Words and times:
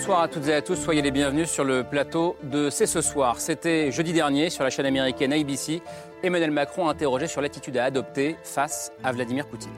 Bonsoir 0.00 0.22
à 0.22 0.28
toutes 0.28 0.48
et 0.48 0.54
à 0.54 0.62
tous, 0.62 0.76
soyez 0.76 1.02
les 1.02 1.10
bienvenus 1.10 1.50
sur 1.50 1.62
le 1.62 1.84
plateau 1.84 2.34
de 2.42 2.70
C'est 2.70 2.86
ce 2.86 3.02
soir. 3.02 3.38
C'était 3.38 3.92
jeudi 3.92 4.14
dernier 4.14 4.48
sur 4.48 4.64
la 4.64 4.70
chaîne 4.70 4.86
américaine 4.86 5.30
ABC, 5.30 5.82
Emmanuel 6.22 6.52
Macron 6.52 6.88
interrogé 6.88 7.26
sur 7.26 7.42
l'attitude 7.42 7.76
à 7.76 7.84
adopter 7.84 8.38
face 8.42 8.92
à 9.04 9.12
Vladimir 9.12 9.46
Poutine. 9.46 9.74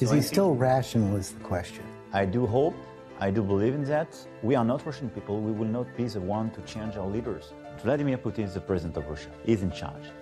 Is 0.00 0.12
he 0.14 0.22
still 0.22 0.56
rational 0.56 1.18
is 1.18 1.32
the 1.32 1.42
question. 1.42 1.82
I 2.14 2.26
do 2.26 2.46
hope, 2.46 2.76
I 3.20 3.32
do 3.32 3.42
believe 3.42 3.74
in 3.74 3.82
that. 3.86 4.06
We 4.44 4.54
are 4.54 4.64
not 4.64 4.86
Russian 4.86 5.08
people. 5.08 5.40
We 5.40 5.50
will 5.50 5.68
not 5.68 5.86
be 5.96 6.06
the 6.06 6.20
one 6.20 6.50
to 6.52 6.60
change 6.64 6.96
our 6.96 7.10
leaders. 7.10 7.52
Vladimir 7.82 8.18
Putin 8.18 8.44
is 8.44 8.54
the 8.54 8.60
president 8.60 8.96
of 8.96 9.10
Russia. 9.10 9.30
He's 9.44 9.64
in 9.64 9.72
charge. 9.72 10.12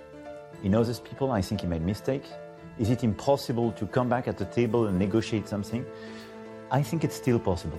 He 0.62 0.70
knows 0.70 0.86
his 0.86 1.00
people. 1.00 1.32
I 1.32 1.42
think 1.42 1.60
he 1.60 1.66
made 1.66 1.82
mistakes. 1.82 2.30
Is 2.78 2.88
it 2.88 3.04
impossible 3.04 3.72
to 3.72 3.86
come 3.86 4.08
back 4.08 4.26
at 4.26 4.38
the 4.38 4.46
table 4.46 4.86
and 4.86 4.98
negotiate 4.98 5.46
something? 5.46 5.84
I 6.70 6.82
think 6.82 7.04
it's 7.04 7.16
still 7.16 7.38
possible. 7.38 7.78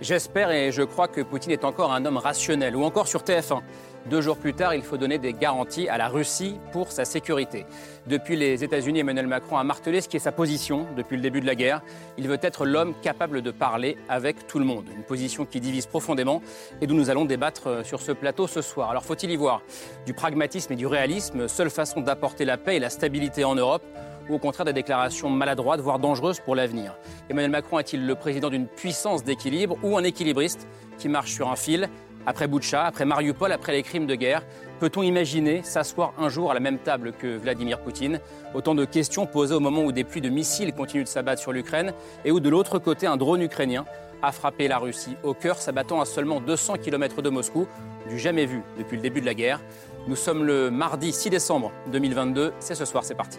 J'espère 0.00 0.50
et 0.50 0.72
je 0.72 0.80
crois 0.80 1.08
que 1.08 1.20
Poutine 1.20 1.52
est 1.52 1.64
encore 1.64 1.92
un 1.92 2.06
homme 2.06 2.16
rationnel. 2.16 2.74
Ou 2.74 2.84
encore 2.84 3.06
sur 3.06 3.20
TF1. 3.20 3.60
Deux 4.06 4.22
jours 4.22 4.38
plus 4.38 4.54
tard, 4.54 4.74
il 4.74 4.82
faut 4.82 4.96
donner 4.96 5.18
des 5.18 5.34
garanties 5.34 5.90
à 5.90 5.98
la 5.98 6.08
Russie 6.08 6.58
pour 6.72 6.90
sa 6.90 7.04
sécurité. 7.04 7.66
Depuis 8.06 8.34
les 8.34 8.64
États-Unis, 8.64 9.00
Emmanuel 9.00 9.26
Macron 9.26 9.58
a 9.58 9.64
martelé 9.64 10.00
ce 10.00 10.08
qui 10.08 10.16
est 10.16 10.20
sa 10.20 10.32
position 10.32 10.86
depuis 10.96 11.16
le 11.16 11.22
début 11.22 11.42
de 11.42 11.46
la 11.46 11.54
guerre. 11.54 11.82
Il 12.16 12.26
veut 12.26 12.38
être 12.40 12.64
l'homme 12.64 12.94
capable 13.02 13.42
de 13.42 13.50
parler 13.50 13.98
avec 14.08 14.46
tout 14.46 14.58
le 14.58 14.64
monde. 14.64 14.86
Une 14.96 15.02
position 15.02 15.44
qui 15.44 15.60
divise 15.60 15.84
profondément 15.84 16.40
et 16.80 16.86
dont 16.86 16.94
nous 16.94 17.10
allons 17.10 17.26
débattre 17.26 17.66
euh, 17.66 17.84
sur 17.84 18.00
ce 18.00 18.12
plateau 18.12 18.46
ce 18.46 18.62
soir. 18.62 18.90
Alors 18.90 19.04
faut-il 19.04 19.30
y 19.30 19.36
voir 19.36 19.60
du 20.06 20.14
pragmatisme 20.14 20.72
et 20.72 20.76
du 20.76 20.86
réalisme, 20.86 21.46
seule 21.46 21.68
façon 21.68 22.00
d'apporter 22.00 22.46
la 22.46 22.56
paix 22.56 22.76
et 22.76 22.80
la 22.80 22.88
stabilité 22.88 23.44
en 23.44 23.54
Europe 23.54 23.84
ou 24.28 24.34
au 24.34 24.38
contraire 24.38 24.64
des 24.64 24.72
déclarations 24.72 25.30
maladroites, 25.30 25.80
voire 25.80 25.98
dangereuses 25.98 26.40
pour 26.40 26.54
l'avenir 26.54 26.96
Emmanuel 27.28 27.50
Macron 27.50 27.78
est-il 27.78 28.06
le 28.06 28.14
président 28.14 28.50
d'une 28.50 28.66
puissance 28.66 29.24
d'équilibre 29.24 29.76
ou 29.82 29.96
un 29.96 30.04
équilibriste 30.04 30.66
qui 30.98 31.08
marche 31.08 31.32
sur 31.32 31.50
un 31.50 31.56
fil 31.56 31.88
Après 32.26 32.46
Boucha, 32.46 32.84
après 32.84 33.04
Mariupol, 33.04 33.52
après 33.52 33.72
les 33.72 33.82
crimes 33.82 34.06
de 34.06 34.14
guerre, 34.14 34.44
peut-on 34.78 35.02
imaginer 35.02 35.62
s'asseoir 35.62 36.12
un 36.18 36.28
jour 36.28 36.50
à 36.50 36.54
la 36.54 36.60
même 36.60 36.78
table 36.78 37.12
que 37.12 37.36
Vladimir 37.36 37.80
Poutine? 37.80 38.20
Autant 38.54 38.74
de 38.74 38.84
questions 38.84 39.26
posées 39.26 39.54
au 39.54 39.60
moment 39.60 39.82
où 39.82 39.92
des 39.92 40.04
pluies 40.04 40.20
de 40.20 40.28
missiles 40.28 40.72
continuent 40.72 41.04
de 41.04 41.08
s'abattre 41.08 41.40
sur 41.40 41.52
l'Ukraine 41.52 41.92
et 42.24 42.30
où 42.30 42.40
de 42.40 42.48
l'autre 42.48 42.78
côté 42.78 43.06
un 43.06 43.16
drone 43.16 43.42
ukrainien 43.42 43.84
a 44.22 44.32
frappé 44.32 44.68
la 44.68 44.78
Russie 44.78 45.16
au 45.22 45.34
cœur, 45.34 45.56
s'abattant 45.56 46.00
à 46.00 46.04
seulement 46.04 46.40
200 46.40 46.74
km 46.82 47.22
de 47.22 47.30
Moscou, 47.30 47.66
du 48.08 48.18
jamais 48.18 48.46
vu 48.46 48.62
depuis 48.78 48.96
le 48.96 49.02
début 49.02 49.20
de 49.20 49.26
la 49.26 49.34
guerre. 49.34 49.60
Nous 50.08 50.16
sommes 50.16 50.44
le 50.44 50.70
mardi 50.70 51.12
6 51.12 51.30
décembre 51.30 51.72
2022, 51.92 52.52
c'est 52.58 52.74
ce 52.74 52.84
soir, 52.84 53.04
c'est 53.04 53.14
parti. 53.14 53.38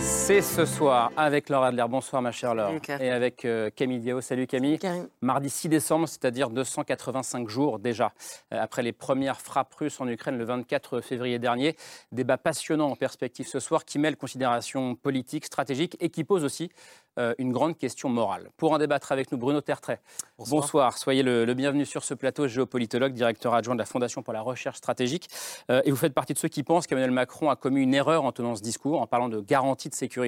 peace. 0.00 0.19
C'est 0.30 0.42
ce 0.42 0.64
soir 0.64 1.10
avec 1.16 1.48
Laura 1.48 1.66
Adler. 1.66 1.84
Bonsoir 1.88 2.22
ma 2.22 2.30
chère 2.30 2.54
Laure. 2.54 2.74
Et 3.00 3.10
avec 3.10 3.44
euh, 3.44 3.68
Camille 3.74 3.98
Diao. 3.98 4.20
Salut 4.20 4.46
Camille. 4.46 4.78
Mardi 5.22 5.50
6 5.50 5.68
décembre, 5.68 6.06
c'est-à-dire 6.06 6.50
285 6.50 7.48
jours 7.48 7.80
déjà, 7.80 8.12
euh, 8.54 8.62
après 8.62 8.84
les 8.84 8.92
premières 8.92 9.40
frappes 9.40 9.74
russes 9.74 10.00
en 10.00 10.06
Ukraine 10.06 10.38
le 10.38 10.44
24 10.44 11.00
février 11.00 11.40
dernier. 11.40 11.74
Débat 12.12 12.38
passionnant 12.38 12.92
en 12.92 12.94
perspective 12.94 13.48
ce 13.48 13.58
soir 13.58 13.84
qui 13.84 13.98
mêle 13.98 14.16
considérations 14.16 14.94
politiques, 14.94 15.46
stratégiques 15.46 15.96
et 15.98 16.10
qui 16.10 16.22
pose 16.22 16.44
aussi 16.44 16.70
euh, 17.18 17.34
une 17.38 17.50
grande 17.50 17.76
question 17.76 18.08
morale. 18.08 18.50
Pour 18.56 18.70
en 18.70 18.78
débattre 18.78 19.10
avec 19.10 19.32
nous, 19.32 19.38
Bruno 19.38 19.60
Tertrais. 19.60 20.00
Bonsoir. 20.38 20.96
Soyez 20.96 21.24
le, 21.24 21.44
le 21.44 21.54
bienvenu 21.54 21.84
sur 21.84 22.04
ce 22.04 22.14
plateau, 22.14 22.46
géopolitologue, 22.46 23.14
directeur 23.14 23.52
adjoint 23.52 23.74
de 23.74 23.80
la 23.80 23.84
Fondation 23.84 24.22
pour 24.22 24.32
la 24.32 24.42
recherche 24.42 24.76
stratégique. 24.76 25.28
Euh, 25.72 25.82
et 25.84 25.90
vous 25.90 25.96
faites 25.96 26.14
partie 26.14 26.34
de 26.34 26.38
ceux 26.38 26.48
qui 26.48 26.62
pensent 26.62 26.86
qu'Emmanuel 26.86 27.10
Macron 27.10 27.50
a 27.50 27.56
commis 27.56 27.82
une 27.82 27.94
erreur 27.94 28.24
en 28.24 28.30
tenant 28.30 28.54
ce 28.54 28.62
discours, 28.62 29.00
en 29.00 29.08
parlant 29.08 29.28
de 29.28 29.40
garantie 29.40 29.88
de 29.88 29.94
sécurité 29.94 30.19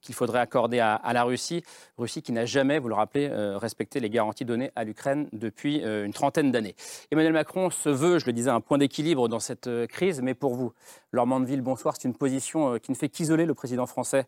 qu'il 0.00 0.14
faudrait 0.14 0.40
accorder 0.40 0.80
à, 0.80 1.12
la 1.12 1.24
Russie. 1.24 1.62
Russie 1.98 2.22
qui 2.22 2.32
n'a 2.32 2.44
jamais, 2.44 2.78
vous 2.78 2.88
le 2.88 2.94
rappelez, 2.94 3.28
euh, 3.30 3.58
respecté 3.58 4.00
les 4.00 4.10
garanties 4.10 4.44
données 4.44 4.70
à 4.76 4.84
l'Ukraine 4.84 5.28
depuis 5.32 5.82
euh, 5.82 6.04
une 6.04 6.12
trentaine 6.12 6.52
d'années. 6.52 6.74
Emmanuel 7.10 7.32
Macron 7.32 7.70
se 7.70 7.88
veut, 7.88 8.18
je 8.18 8.26
le 8.26 8.32
disais, 8.32 8.50
un 8.50 8.60
point 8.60 8.78
d'équilibre 8.78 9.28
dans 9.28 9.40
cette 9.40 9.66
euh, 9.66 9.86
crise, 9.86 10.20
mais 10.22 10.34
pour 10.34 10.54
vous, 10.54 10.72
Laure 11.12 11.26
Mandeville, 11.26 11.62
bonsoir, 11.62 11.94
c'est 11.96 12.06
une 12.06 12.14
position 12.14 12.78
qui 12.78 12.90
ne 12.90 12.96
fait 12.96 13.08
qu'isoler 13.08 13.46
le 13.46 13.54
président 13.54 13.86
français 13.86 14.26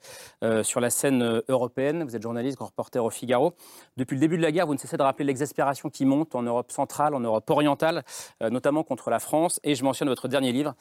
sur 0.62 0.80
la 0.80 0.88
scène 0.88 1.42
européenne. 1.48 2.02
Vous 2.02 2.16
êtes 2.16 2.22
journaliste, 2.22 2.56
grand 2.56 2.66
reporter 2.66 3.04
au 3.04 3.10
Figaro. 3.10 3.54
Depuis 3.98 4.14
le 4.14 4.20
début 4.20 4.38
de 4.38 4.42
la 4.42 4.52
guerre, 4.52 4.66
vous 4.66 4.72
ne 4.72 4.78
cessez 4.78 4.96
de 4.96 5.02
rappeler 5.02 5.26
l'exaspération 5.26 5.90
qui 5.90 6.06
monte 6.06 6.34
en 6.34 6.42
Europe 6.42 6.72
centrale, 6.72 7.14
en 7.14 7.20
Europe 7.20 7.50
orientale, 7.50 8.04
notamment 8.40 8.84
contre 8.84 9.10
la 9.10 9.18
France. 9.18 9.60
Et 9.64 9.74
je 9.74 9.84
mentionne 9.84 10.08
votre 10.08 10.28
dernier 10.28 10.52
livre, 10.52 10.74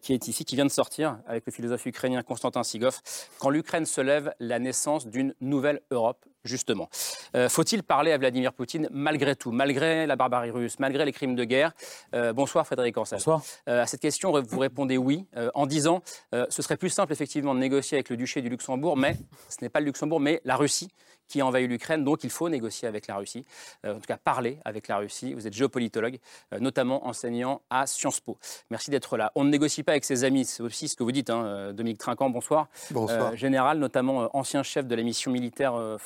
qui 0.00 0.12
est 0.12 0.28
ici, 0.28 0.44
qui 0.44 0.54
vient 0.54 0.66
de 0.66 0.70
sortir, 0.70 1.18
avec 1.26 1.44
le 1.44 1.50
philosophe 1.50 1.86
ukrainien 1.86 2.22
Konstantin 2.22 2.62
Sigov, 2.62 3.00
Quand 3.48 3.52
l'Ukraine 3.52 3.86
se 3.86 4.02
lève, 4.02 4.34
la 4.40 4.58
naissance 4.58 5.06
d'une 5.06 5.34
nouvelle 5.40 5.80
Europe, 5.90 6.26
justement. 6.44 6.88
Euh, 7.34 7.48
Faut-il 7.48 7.82
parler 7.82 8.12
à 8.12 8.18
Vladimir 8.18 8.52
Poutine 8.52 8.88
malgré 8.90 9.36
tout, 9.36 9.50
malgré 9.52 10.06
la 10.06 10.16
barbarie 10.16 10.50
russe, 10.50 10.78
malgré 10.78 11.04
les 11.04 11.12
crimes 11.12 11.34
de 11.34 11.44
guerre? 11.44 11.72
Euh, 12.14 12.32
Bonsoir 12.32 12.66
Frédéric 12.66 12.96
Ancel. 12.96 13.18
Bonsoir. 13.18 13.42
Euh, 13.68 13.82
à 13.82 13.86
cette 13.86 14.00
question, 14.00 14.32
vous 14.40 14.58
répondez 14.58 14.96
oui, 14.96 15.26
euh, 15.36 15.50
en 15.54 15.66
disant 15.66 16.02
euh, 16.34 16.46
ce 16.48 16.62
serait 16.62 16.76
plus 16.76 16.90
simple 16.90 17.12
effectivement 17.12 17.54
de 17.54 17.60
négocier 17.60 17.96
avec 17.96 18.08
le 18.08 18.16
duché 18.16 18.42
du 18.42 18.48
Luxembourg, 18.48 18.96
mais 18.96 19.16
ce 19.48 19.56
n'est 19.62 19.68
pas 19.68 19.80
le 19.80 19.86
Luxembourg, 19.86 20.20
mais 20.20 20.40
la 20.44 20.56
Russie 20.56 20.90
qui 21.28 21.42
a 21.42 21.46
envahi 21.46 21.66
l'Ukraine, 21.66 22.04
donc 22.04 22.24
il 22.24 22.30
faut 22.30 22.48
négocier 22.48 22.88
avec 22.88 23.06
la 23.06 23.16
Russie, 23.16 23.44
euh, 23.84 23.92
en 23.96 23.96
tout 23.96 24.06
cas 24.06 24.16
parler 24.16 24.60
avec 24.64 24.88
la 24.88 24.96
Russie. 24.96 25.34
Vous 25.34 25.46
êtes 25.46 25.52
géopolitologue, 25.52 26.18
euh, 26.54 26.58
notamment 26.58 27.06
enseignant 27.06 27.60
à 27.68 27.86
Sciences 27.86 28.20
Po. 28.20 28.38
Merci 28.70 28.90
d'être 28.90 29.18
là. 29.18 29.30
On 29.34 29.44
ne 29.44 29.50
négocie 29.50 29.82
pas 29.82 29.92
avec 29.92 30.06
ses 30.06 30.24
amis, 30.24 30.46
c'est 30.46 30.62
aussi 30.62 30.88
ce 30.88 30.96
que 30.96 31.02
vous 31.02 31.12
dites, 31.12 31.28
hein, 31.28 31.74
Dominique 31.74 31.98
Trinquant, 31.98 32.30
bonsoir. 32.30 32.68
Bonsoir. 32.90 33.32
Euh, 33.32 33.36
général, 33.36 33.78
notamment 33.78 34.22
euh, 34.22 34.26
ancien 34.32 34.62
chef 34.62 34.86
de 34.86 34.94
la 34.94 35.02
mission 35.02 35.30
militaire 35.30 35.74
euh, 35.74 35.98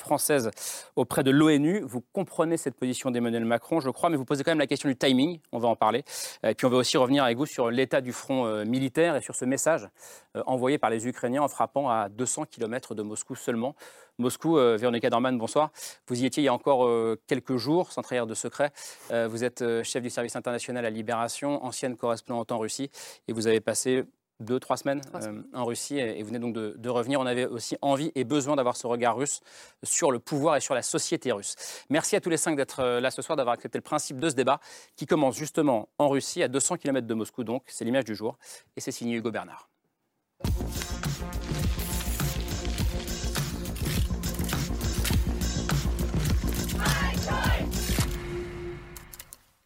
auprès 0.95 1.23
de 1.23 1.31
l'ONU. 1.31 1.81
Vous 1.85 2.03
comprenez 2.13 2.57
cette 2.57 2.75
position 2.75 3.11
d'Emmanuel 3.11 3.45
Macron, 3.45 3.79
je 3.79 3.89
crois, 3.89 4.09
mais 4.09 4.17
vous 4.17 4.25
posez 4.25 4.43
quand 4.43 4.51
même 4.51 4.59
la 4.59 4.67
question 4.67 4.89
du 4.89 4.95
timing, 4.95 5.39
on 5.51 5.59
va 5.59 5.67
en 5.67 5.75
parler. 5.75 6.03
Euh, 6.43 6.49
Et 6.49 6.55
puis 6.55 6.65
on 6.65 6.69
va 6.69 6.77
aussi 6.77 6.97
revenir 6.97 7.23
avec 7.23 7.37
vous 7.37 7.45
sur 7.45 7.69
l'état 7.71 8.01
du 8.01 8.13
front 8.13 8.45
euh, 8.45 8.65
militaire 8.65 9.15
et 9.15 9.21
sur 9.21 9.35
ce 9.35 9.45
message 9.45 9.87
euh, 10.35 10.43
envoyé 10.45 10.77
par 10.77 10.89
les 10.89 11.07
Ukrainiens 11.07 11.41
en 11.41 11.47
frappant 11.47 11.89
à 11.89 12.09
200 12.09 12.45
km 12.45 12.95
de 12.95 13.01
Moscou 13.01 13.35
seulement. 13.35 13.75
Moscou, 14.19 14.57
Véronica 14.57 15.09
Dorman, 15.09 15.35
bonsoir. 15.39 15.71
Vous 16.07 16.21
y 16.21 16.25
étiez 16.27 16.43
il 16.43 16.45
y 16.45 16.49
a 16.49 16.53
encore 16.53 16.87
quelques 17.25 17.57
jours, 17.57 17.91
sans 17.91 18.03
trahir 18.03 18.27
de 18.27 18.35
secret. 18.35 18.71
Vous 19.09 19.43
êtes 19.43 19.63
chef 19.81 20.03
du 20.03 20.11
service 20.11 20.35
international 20.35 20.85
à 20.85 20.91
Libération, 20.91 21.65
ancienne 21.65 21.97
correspondante 21.97 22.51
en 22.51 22.59
Russie, 22.59 22.91
et 23.27 23.33
vous 23.33 23.47
avez 23.47 23.59
passé 23.59 24.03
deux, 24.43 24.59
trois 24.59 24.77
semaines, 24.77 25.01
Trois 25.01 25.25
euh, 25.27 25.41
en 25.53 25.65
Russie, 25.65 25.97
et, 25.97 26.19
et 26.19 26.21
vous 26.21 26.27
venez 26.27 26.39
donc 26.39 26.53
de, 26.53 26.75
de 26.77 26.89
revenir. 26.89 27.19
On 27.19 27.25
avait 27.25 27.45
aussi 27.45 27.77
envie 27.81 28.11
et 28.15 28.23
besoin 28.23 28.55
d'avoir 28.55 28.75
ce 28.75 28.87
regard 28.87 29.15
russe 29.15 29.41
sur 29.83 30.11
le 30.11 30.19
pouvoir 30.19 30.55
et 30.57 30.59
sur 30.59 30.75
la 30.75 30.81
société 30.81 31.31
russe. 31.31 31.55
Merci 31.89 32.15
à 32.15 32.21
tous 32.21 32.29
les 32.29 32.37
cinq 32.37 32.55
d'être 32.55 32.79
euh, 32.81 32.99
là 32.99 33.11
ce 33.11 33.21
soir, 33.21 33.35
d'avoir 33.35 33.53
accepté 33.53 33.77
le 33.77 33.83
principe 33.83 34.19
de 34.19 34.29
ce 34.29 34.35
débat, 34.35 34.59
qui 34.95 35.05
commence 35.05 35.35
justement 35.35 35.89
en 35.97 36.09
Russie, 36.09 36.43
à 36.43 36.47
200 36.47 36.77
km 36.77 37.07
de 37.07 37.13
Moscou, 37.13 37.43
donc 37.43 37.63
c'est 37.67 37.85
l'image 37.85 38.05
du 38.05 38.15
jour, 38.15 38.37
et 38.75 38.81
c'est 38.81 38.91
signé 38.91 39.15
Hugo 39.15 39.31
Bernard. 39.31 39.69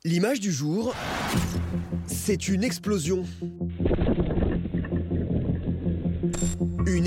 L'image 0.03 0.39
du 0.39 0.53
jour, 0.53 0.95
c'est 2.05 2.47
une 2.47 2.63
explosion. 2.63 3.23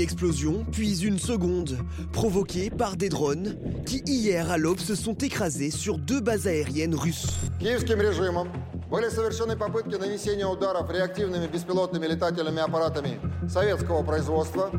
explosion, 0.00 0.64
puis 0.72 1.00
une 1.04 1.18
seconde, 1.18 1.78
provoquée 2.12 2.70
par 2.70 2.96
des 2.96 3.08
drones 3.08 3.56
qui 3.84 4.02
hier 4.06 4.50
à 4.50 4.56
l'aube 4.56 4.78
se 4.78 4.94
sont 4.94 5.14
écrasés 5.14 5.70
sur 5.70 5.98
deux 5.98 6.20
bases 6.20 6.46
aériennes 6.46 6.94
russes. 6.94 7.26
Киевским 7.60 8.00
режимом 8.00 8.48
были 8.90 9.10
совершены 9.10 9.56
попытки 9.56 9.96
нанесения 9.96 10.46
ударов 10.46 10.90
реактивными 10.90 11.46
беспилотными 11.46 12.06
летательными 12.06 12.60
аппаратами 12.60 13.20
советского 13.48 14.02
производства 14.02 14.70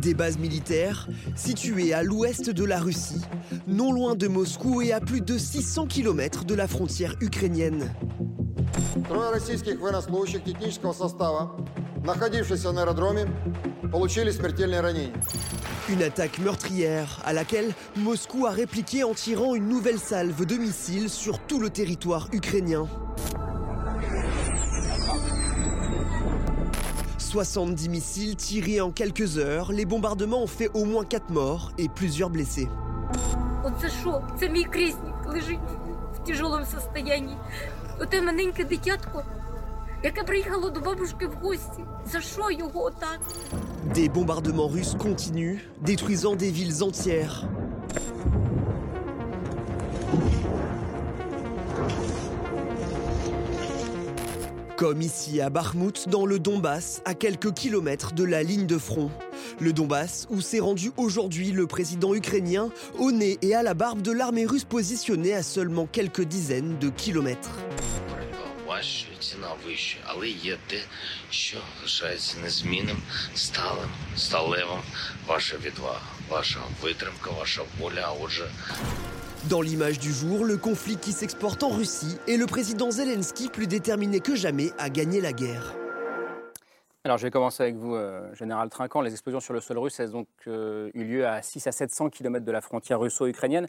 Des 0.00 0.14
bases 0.14 0.38
militaires 0.38 1.08
situées 1.36 1.94
à 1.94 2.02
l'ouest 2.02 2.50
de 2.50 2.64
la 2.64 2.80
Russie, 2.80 3.22
non 3.68 3.92
loin 3.92 4.16
de 4.16 4.26
Moscou 4.26 4.82
et 4.82 4.92
à 4.92 5.00
plus 5.00 5.20
de 5.20 5.38
600 5.38 5.86
km 5.86 6.44
de 6.44 6.54
la 6.56 6.66
frontière 6.66 7.14
ukrainienne. 7.20 7.90
Трое 9.08 9.30
российских 9.30 9.78
военнослужащих 9.80 10.42
технического 10.42 10.92
состава 10.92 11.52
находившиеся 12.04 12.72
на 12.72 12.82
аэродроме, 12.82 13.28
получили 13.90 14.30
смертельные 14.30 14.80
ранения. 14.80 15.12
Une 15.88 16.02
attaque 16.02 16.38
meurtrière 16.38 17.20
à 17.24 17.32
laquelle 17.32 17.72
Moscou 17.96 18.46
a 18.46 18.50
répliqué 18.50 19.04
en 19.04 19.14
tirant 19.14 19.54
une 19.54 19.68
nouvelle 19.68 19.98
salve 19.98 20.44
de 20.46 20.56
missiles 20.56 21.10
sur 21.10 21.38
tout 21.38 21.60
le 21.60 21.70
territoire 21.70 22.28
ukrainien. 22.32 22.88
70 27.18 27.88
missiles 27.88 28.36
tirés 28.36 28.80
en 28.80 28.90
quelques 28.90 29.38
heures, 29.38 29.72
les 29.72 29.86
bombardements 29.86 30.42
ont 30.42 30.46
fait 30.46 30.70
au 30.74 30.84
moins 30.84 31.04
4 31.04 31.30
morts 31.30 31.72
et 31.78 31.88
plusieurs 31.88 32.28
blessés. 32.28 32.68
яке 40.02 40.22
приїхало 40.22 40.70
до 40.70 40.80
бабушки 40.80 41.26
в 41.26 41.34
гості. 41.42 41.84
За 42.12 42.20
що 42.20 42.50
його 42.50 42.84
отак? 42.84 43.20
Des 43.94 44.08
bombardements 44.08 44.70
russes 44.70 44.96
continuent, 44.96 45.60
détruisant 45.80 46.36
des 46.36 46.52
villes 46.52 46.82
entières. 46.82 47.44
Comme 54.76 55.00
ici 55.00 55.40
à 55.40 55.48
Bakhmut, 55.48 56.08
dans 56.08 56.26
le 56.26 56.38
Donbass, 56.40 57.02
à 57.04 57.14
quelques 57.14 57.52
kilomètres 57.54 58.14
de 58.14 58.24
la 58.24 58.42
ligne 58.42 58.66
de 58.66 58.78
front. 58.78 59.10
Le 59.60 59.72
Donbass, 59.72 60.26
où 60.28 60.40
s'est 60.40 60.58
rendu 60.58 60.90
aujourd'hui 60.96 61.52
le 61.52 61.68
président 61.68 62.14
ukrainien, 62.14 62.70
au 62.98 63.12
nez 63.12 63.38
et 63.42 63.54
à 63.54 63.62
la 63.62 63.74
barbe 63.74 64.02
de 64.02 64.10
l'armée 64.10 64.44
russe 64.44 64.64
positionnée 64.64 65.34
à 65.34 65.44
seulement 65.44 65.86
quelques 65.86 66.24
dizaines 66.24 66.78
de 66.80 66.88
kilomètres. 66.88 67.56
важчою, 68.66 69.16
ціна 69.20 69.48
вища, 69.66 69.98
але 70.06 70.28
є 70.28 70.56
те, 70.66 70.80
що 71.30 71.58
лишається 71.82 72.36
незмінним, 72.42 72.96
сталим, 73.34 73.88
сталевим. 74.16 74.80
Ваша 75.26 75.56
відвага, 75.56 76.00
ваша 76.28 76.60
витримка, 76.82 77.30
ваша 77.30 77.62
воля. 77.78 78.02
А 78.06 78.12
отже, 78.12 78.44
Dans 79.50 79.60
l'image 79.60 79.98
du 79.98 80.12
jour, 80.12 80.44
le 80.44 80.56
conflit 80.56 80.96
qui 80.96 81.12
s'exporte 81.12 81.62
en 81.64 81.70
Russie 81.70 82.16
et 82.28 82.36
le 82.36 82.46
président 82.46 82.90
Zelensky 82.92 83.48
plus 83.48 83.66
déterminé 83.66 84.20
que 84.20 84.36
jamais 84.36 84.70
à 84.78 84.88
gagner 84.88 85.20
la 85.20 85.32
guerre. 85.32 85.74
Alors, 87.07 87.17
je 87.17 87.23
vais 87.23 87.31
commencer 87.31 87.63
avec 87.63 87.77
vous, 87.77 87.95
euh, 87.95 88.35
Général 88.35 88.69
Trinquant. 88.69 88.99
Les 88.99 89.13
explosions 89.13 89.39
sur 89.39 89.53
le 89.53 89.61
sol 89.61 89.77
russe, 89.77 89.97
ont 90.13 90.25
euh, 90.47 90.91
eu 90.93 91.05
lieu 91.05 91.25
à 91.25 91.41
6 91.41 91.65
à 91.65 91.71
700 91.71 92.09
km 92.09 92.43
de 92.43 92.51
la 92.51 92.59
frontière 92.59 92.99
russo-ukrainienne. 92.99 93.67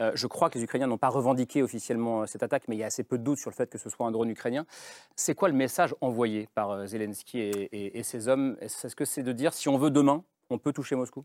Euh, 0.00 0.10
je 0.16 0.26
crois 0.26 0.50
que 0.50 0.58
les 0.58 0.64
Ukrainiens 0.64 0.88
n'ont 0.88 0.98
pas 0.98 1.08
revendiqué 1.08 1.62
officiellement 1.62 2.26
cette 2.26 2.42
attaque, 2.42 2.64
mais 2.66 2.74
il 2.74 2.80
y 2.80 2.82
a 2.82 2.86
assez 2.86 3.04
peu 3.04 3.16
de 3.16 3.22
doutes 3.22 3.38
sur 3.38 3.48
le 3.48 3.54
fait 3.54 3.70
que 3.70 3.78
ce 3.78 3.88
soit 3.90 4.08
un 4.08 4.10
drone 4.10 4.28
ukrainien. 4.28 4.66
C'est 5.14 5.36
quoi 5.36 5.48
le 5.48 5.54
message 5.54 5.94
envoyé 6.00 6.48
par 6.56 6.84
Zelensky 6.88 7.38
et, 7.38 8.02
ses 8.02 8.26
hommes? 8.26 8.56
Est-ce 8.60 8.96
que 8.96 9.04
c'est 9.04 9.22
de 9.22 9.30
dire, 9.30 9.54
si 9.54 9.68
on 9.68 9.78
veut 9.78 9.92
demain, 9.92 10.24
on 10.50 10.58
peut 10.58 10.72
toucher 10.72 10.96
Moscou? 10.96 11.24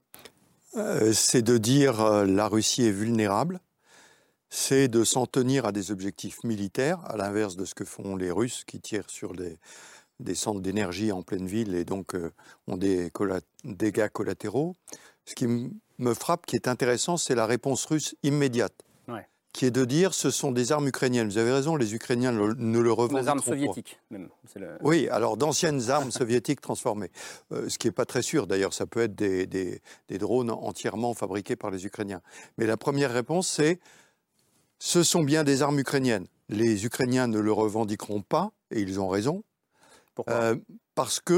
C'est 1.14 1.42
de 1.42 1.58
dire 1.58 2.26
la 2.28 2.48
Russie 2.48 2.86
est 2.86 2.92
vulnérable, 2.92 3.60
c'est 4.52 4.88
de 4.88 5.04
s'en 5.04 5.26
tenir 5.26 5.66
à 5.66 5.72
des 5.72 5.90
objectifs 5.90 6.44
militaires, 6.44 7.00
à 7.06 7.18
l'inverse 7.18 7.56
de 7.56 7.66
ce 7.66 7.74
que 7.74 7.86
font 7.86 8.16
les 8.16 8.30
Russes 8.30 8.66
qui 8.66 8.80
tirent 8.80 9.10
sur 9.10 9.34
des, 9.34 9.58
des 10.20 10.36
centres 10.36 10.62
d'énergie 10.62 11.12
en 11.12 11.22
pleine 11.24 11.46
ville 11.48 11.76
et 11.76 11.86
donc 11.86 12.16
euh, 12.16 12.32
ont 12.68 12.78
des 12.78 13.10
colla- 13.12 13.42
dégâts 13.64 14.10
collatéraux. 14.10 14.76
Ce 15.26 15.36
qui 15.36 15.48
me 15.48 16.14
frappe, 16.14 16.46
qui 16.46 16.56
est 16.56 16.68
intéressant, 16.68 17.18
c'est 17.18 17.36
la 17.36 17.46
réponse 17.46 17.86
russe 17.86 18.16
immédiate, 18.24 18.74
Ouais. 19.08 19.28
qui 19.54 19.66
est 19.66 19.72
de 19.72 19.84
dire 19.86 20.14
ce 20.14 20.30
sont 20.30 20.52
des 20.52 20.72
armes 20.72 20.88
ukrainiennes. 20.88 21.28
Vous 21.30 21.38
avez 21.38 21.52
raison, 21.52 21.76
les 21.76 21.96
Ukrainiens 21.96 22.32
le- 22.32 22.54
ne 22.54 22.80
le 22.80 22.92
revendiqueront 22.92 23.22
Des 23.24 23.28
armes 23.30 23.40
pas. 23.42 23.46
soviétiques, 23.52 24.00
même. 24.12 24.30
Le- 24.56 24.78
Oui, 24.82 25.08
alors 25.10 25.36
d'anciennes 25.38 25.90
armes 25.90 26.12
soviétiques 26.12 26.62
transformées. 26.62 27.12
Euh, 27.52 27.68
ce 27.70 27.78
qui 27.78 27.88
n'est 27.88 27.92
pas 27.94 28.06
très 28.06 28.22
sûr, 28.22 28.46
d'ailleurs, 28.48 28.74
ça 28.74 28.86
peut 28.86 29.02
être 29.02 29.16
des, 29.16 29.48
des- 29.48 29.82
des 30.08 30.18
drones 30.18 30.52
entièrement 30.52 31.14
fabriqués 31.14 31.56
par 31.56 31.72
les 31.72 31.86
Ukrainiens. 31.86 32.22
Mais 32.58 32.66
la 32.68 32.78
première 32.78 33.12
réponse, 33.12 33.48
c'est 33.48 33.80
ce 34.80 35.04
sont 35.04 35.24
bien 35.24 35.44
des 35.44 35.62
armes 35.62 35.80
ukrainiennes. 35.80 36.28
Les 36.50 36.86
Ukrainiens 36.86 37.28
ne 37.28 37.40
le 37.40 37.52
revendiqueront 37.52 38.22
pas, 38.22 38.52
et 38.72 38.80
ils 38.82 39.00
ont 39.00 39.08
raison, 39.08 39.44
Pourquoi 40.16 40.34
euh, 40.34 40.56
parce 40.96 41.20
qu'ils 41.20 41.36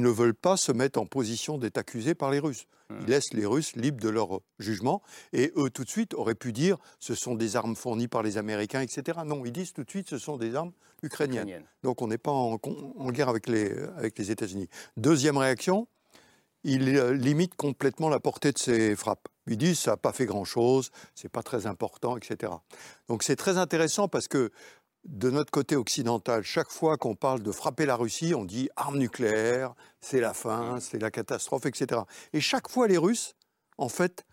ne 0.00 0.08
veulent 0.08 0.34
pas 0.34 0.56
se 0.56 0.72
mettre 0.72 0.98
en 0.98 1.04
position 1.06 1.58
d'être 1.58 1.76
accusés 1.76 2.14
par 2.14 2.30
les 2.30 2.38
Russes. 2.38 2.66
Hmm. 2.88 2.96
Ils 3.02 3.08
laissent 3.08 3.34
les 3.34 3.44
Russes 3.44 3.76
libres 3.76 4.00
de 4.00 4.08
leur 4.08 4.40
jugement, 4.58 5.02
et 5.34 5.52
eux, 5.56 5.68
tout 5.68 5.84
de 5.84 5.90
suite, 5.90 6.14
auraient 6.14 6.34
pu 6.34 6.52
dire 6.52 6.78
ce 6.98 7.14
sont 7.14 7.34
des 7.34 7.54
armes 7.54 7.76
fournies 7.76 8.08
par 8.08 8.22
les 8.22 8.38
Américains, 8.38 8.80
etc. 8.80 9.18
Non, 9.26 9.44
ils 9.44 9.52
disent 9.52 9.74
tout 9.74 9.84
de 9.84 9.90
suite 9.90 10.08
ce 10.08 10.18
sont 10.18 10.38
des 10.38 10.54
armes 10.54 10.72
ukrainiennes. 11.02 11.42
Ukrainienne. 11.42 11.64
Donc 11.82 12.00
on 12.00 12.08
n'est 12.08 12.18
pas 12.18 12.32
en, 12.32 12.56
guerre 13.10 13.28
avec 13.28 13.46
les, 13.46 13.70
avec 13.96 14.18
les 14.18 14.30
États-Unis. 14.30 14.68
Deuxième 14.96 15.36
réaction, 15.36 15.86
il 16.64 16.96
euh, 16.96 17.12
limite 17.12 17.54
complètement 17.56 18.08
la 18.08 18.20
portée 18.20 18.52
de 18.52 18.58
ses 18.58 18.96
frappes. 18.96 19.28
Ils 19.46 19.58
disent 19.58 19.80
ça 19.80 19.92
n'a 19.92 19.96
pas 19.96 20.12
fait 20.12 20.26
grand-chose, 20.26 20.90
c'est 21.14 21.30
pas 21.30 21.42
très 21.42 21.66
important, 21.66 22.16
etc. 22.16 22.52
Donc 23.08 23.22
c'est 23.22 23.36
très 23.36 23.58
intéressant 23.58 24.08
parce 24.08 24.28
que 24.28 24.50
de 25.04 25.30
notre 25.30 25.50
côté 25.50 25.76
occidental, 25.76 26.42
chaque 26.42 26.70
fois 26.70 26.96
qu'on 26.96 27.14
parle 27.14 27.42
de 27.42 27.52
frapper 27.52 27.86
la 27.86 27.96
Russie, 27.96 28.34
on 28.34 28.44
dit 28.44 28.68
arme 28.76 28.98
nucléaire, 28.98 29.74
c'est 30.00 30.20
la 30.20 30.34
fin, 30.34 30.80
c'est 30.80 30.98
la 30.98 31.10
catastrophe, 31.10 31.66
etc. 31.66 32.02
Et 32.32 32.40
chaque 32.40 32.68
fois 32.68 32.88
les 32.88 32.98
Russes, 32.98 33.34
en 33.78 33.88
fait, 33.88 34.26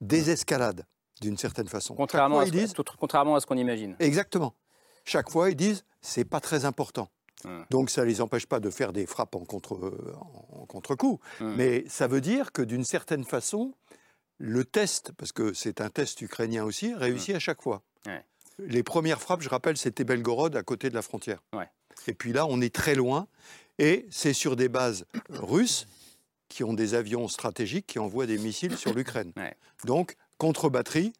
désescaladent 0.00 0.86
d'une 1.20 1.36
certaine 1.36 1.68
façon. 1.68 1.94
Contrairement 1.94 2.40
à, 2.40 2.46
ce, 2.46 2.50
disent 2.50 2.74
contrairement 2.98 3.36
à 3.36 3.40
ce 3.40 3.46
qu'on 3.46 3.56
imagine. 3.56 3.96
Exactement. 3.98 4.54
Chaque 5.04 5.30
fois, 5.30 5.50
ils 5.50 5.56
disent 5.56 5.84
c'est 6.00 6.24
pas 6.24 6.40
très 6.40 6.64
important. 6.64 7.08
Hum. 7.44 7.64
Donc 7.70 7.90
ça 7.90 8.02
ne 8.02 8.06
les 8.06 8.20
empêche 8.20 8.46
pas 8.46 8.60
de 8.60 8.70
faire 8.70 8.92
des 8.92 9.06
frappes 9.06 9.34
en 9.34 9.44
contre 9.44 9.92
en 10.54 10.66
contre-coup, 10.66 11.20
Hum. 11.40 11.54
mais 11.56 11.84
ça 11.88 12.06
veut 12.06 12.20
dire 12.20 12.52
que 12.52 12.62
d'une 12.62 12.84
certaine 12.84 13.24
façon, 13.24 13.74
le 14.38 14.64
test, 14.64 15.12
parce 15.12 15.32
que 15.32 15.52
c'est 15.52 15.80
un 15.80 15.90
test 15.90 16.20
ukrainien 16.22 16.64
aussi, 16.64 16.94
réussit 16.94 17.34
à 17.34 17.38
chaque 17.38 17.62
fois. 17.62 17.82
Ouais. 18.06 18.24
Les 18.58 18.82
premières 18.82 19.20
frappes, 19.20 19.42
je 19.42 19.48
rappelle, 19.48 19.76
c'était 19.76 20.04
Belgorod 20.04 20.54
à 20.56 20.62
côté 20.62 20.90
de 20.90 20.94
la 20.94 21.02
frontière. 21.02 21.42
Ouais. 21.52 21.68
Et 22.06 22.14
puis 22.14 22.32
là, 22.32 22.46
on 22.46 22.60
est 22.60 22.74
très 22.74 22.94
loin, 22.94 23.26
et 23.78 24.06
c'est 24.10 24.32
sur 24.32 24.56
des 24.56 24.68
bases 24.68 25.06
russes 25.30 25.86
qui 26.48 26.62
ont 26.62 26.74
des 26.74 26.94
avions 26.94 27.26
stratégiques 27.28 27.86
qui 27.86 27.98
envoient 27.98 28.26
des 28.26 28.38
missiles 28.38 28.76
sur 28.76 28.94
l'Ukraine. 28.94 29.32
Ouais. 29.36 29.56
Donc 29.84 30.16
contre-batterie 30.38 31.12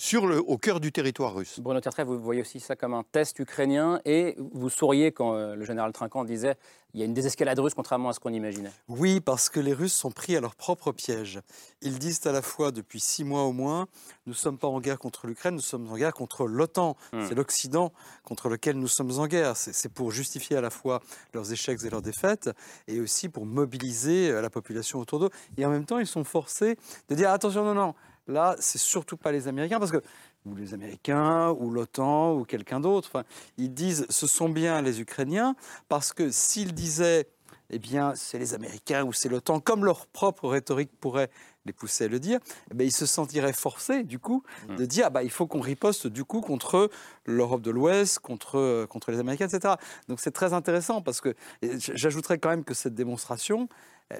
sur 0.00 0.26
le, 0.26 0.38
au 0.38 0.56
cœur 0.56 0.80
du 0.80 0.92
territoire 0.92 1.34
russe. 1.34 1.60
Bruno 1.60 1.78
Tertrais, 1.78 2.04
vous 2.04 2.18
voyez 2.18 2.40
aussi 2.40 2.58
ça 2.58 2.74
comme 2.74 2.94
un 2.94 3.04
test 3.12 3.38
ukrainien 3.38 4.00
et 4.06 4.34
vous 4.38 4.70
souriez 4.70 5.12
quand 5.12 5.34
euh, 5.34 5.54
le 5.54 5.64
général 5.66 5.92
Trinquant 5.92 6.24
disait 6.24 6.56
il 6.94 7.00
y 7.00 7.02
a 7.02 7.06
une 7.06 7.12
désescalade 7.12 7.58
russe 7.58 7.74
contrairement 7.74 8.08
à 8.08 8.12
ce 8.14 8.18
qu'on 8.18 8.32
imaginait. 8.32 8.72
Oui, 8.88 9.20
parce 9.20 9.50
que 9.50 9.60
les 9.60 9.74
Russes 9.74 9.92
sont 9.92 10.10
pris 10.10 10.36
à 10.36 10.40
leur 10.40 10.56
propre 10.56 10.90
piège. 10.90 11.40
Ils 11.82 11.98
disent 11.98 12.26
à 12.26 12.32
la 12.32 12.40
fois 12.40 12.72
depuis 12.72 12.98
six 12.98 13.24
mois 13.24 13.42
au 13.42 13.52
moins, 13.52 13.86
nous 14.26 14.32
ne 14.32 14.36
sommes 14.36 14.58
pas 14.58 14.66
en 14.66 14.80
guerre 14.80 14.98
contre 14.98 15.26
l'Ukraine, 15.26 15.54
nous 15.54 15.60
sommes 15.60 15.88
en 15.92 15.96
guerre 15.96 16.14
contre 16.14 16.46
l'OTAN. 16.46 16.96
Hmm. 17.12 17.26
C'est 17.28 17.34
l'Occident 17.34 17.92
contre 18.24 18.48
lequel 18.48 18.76
nous 18.76 18.88
sommes 18.88 19.12
en 19.18 19.26
guerre. 19.26 19.56
C'est 19.56 19.74
c'est 19.74 19.90
pour 19.90 20.10
justifier 20.10 20.56
à 20.56 20.62
la 20.62 20.70
fois 20.70 21.00
leurs 21.34 21.52
échecs 21.52 21.84
et 21.84 21.90
leurs 21.90 22.02
défaites, 22.02 22.50
et 22.88 23.00
aussi 23.00 23.28
pour 23.28 23.44
mobiliser 23.44 24.30
euh, 24.30 24.40
la 24.40 24.50
population 24.50 24.98
autour 24.98 25.20
d'eux. 25.20 25.30
Et 25.58 25.66
en 25.66 25.70
même 25.70 25.84
temps, 25.84 25.98
ils 25.98 26.06
sont 26.06 26.24
forcés 26.24 26.76
de 27.08 27.14
dire 27.14 27.30
attention, 27.30 27.64
non, 27.64 27.74
non, 27.74 27.94
là, 28.26 28.56
c'est 28.58 28.78
surtout 28.78 29.16
pas 29.16 29.32
les 29.32 29.48
Américains, 29.48 29.78
parce 29.78 29.90
que 29.90 30.02
ou 30.46 30.54
les 30.54 30.72
Américains, 30.72 31.50
ou 31.50 31.70
l'OTAN, 31.70 32.34
ou 32.34 32.44
quelqu'un 32.44 32.80
d'autre. 32.80 33.08
Enfin, 33.12 33.24
ils 33.58 33.72
disent 33.72 34.06
ce 34.08 34.26
sont 34.26 34.48
bien 34.48 34.80
les 34.82 35.00
Ukrainiens, 35.00 35.54
parce 35.88 36.12
que 36.12 36.30
s'ils 36.30 36.72
disaient 36.72 37.28
eh 37.70 37.78
bien, 37.78 38.14
c'est 38.16 38.38
les 38.38 38.54
Américains 38.54 39.04
ou 39.04 39.12
c'est 39.12 39.28
l'OTAN, 39.28 39.60
comme 39.60 39.84
leur 39.84 40.06
propre 40.06 40.48
rhétorique 40.48 40.90
pourrait 41.00 41.30
les 41.66 41.72
pousser 41.72 42.04
à 42.04 42.08
le 42.08 42.18
dire, 42.18 42.40
eh 42.70 42.74
bien, 42.74 42.86
ils 42.86 42.92
se 42.92 43.06
sentiraient 43.06 43.52
forcés, 43.52 44.02
du 44.02 44.18
coup, 44.18 44.42
de 44.76 44.84
dire 44.84 45.04
ah 45.06 45.10
bah, 45.10 45.22
il 45.22 45.30
faut 45.30 45.46
qu'on 45.46 45.60
riposte, 45.60 46.06
du 46.06 46.24
coup, 46.24 46.40
contre 46.40 46.90
l'Europe 47.26 47.62
de 47.62 47.70
l'Ouest, 47.70 48.18
contre, 48.18 48.86
contre 48.86 49.12
les 49.12 49.20
Américains, 49.20 49.46
etc. 49.46 49.74
Donc 50.08 50.20
c'est 50.20 50.32
très 50.32 50.52
intéressant 50.52 51.00
parce 51.00 51.20
que 51.20 51.34
j'ajouterais 51.62 52.38
quand 52.38 52.48
même 52.48 52.64
que 52.64 52.74
cette 52.74 52.94
démonstration, 52.94 53.68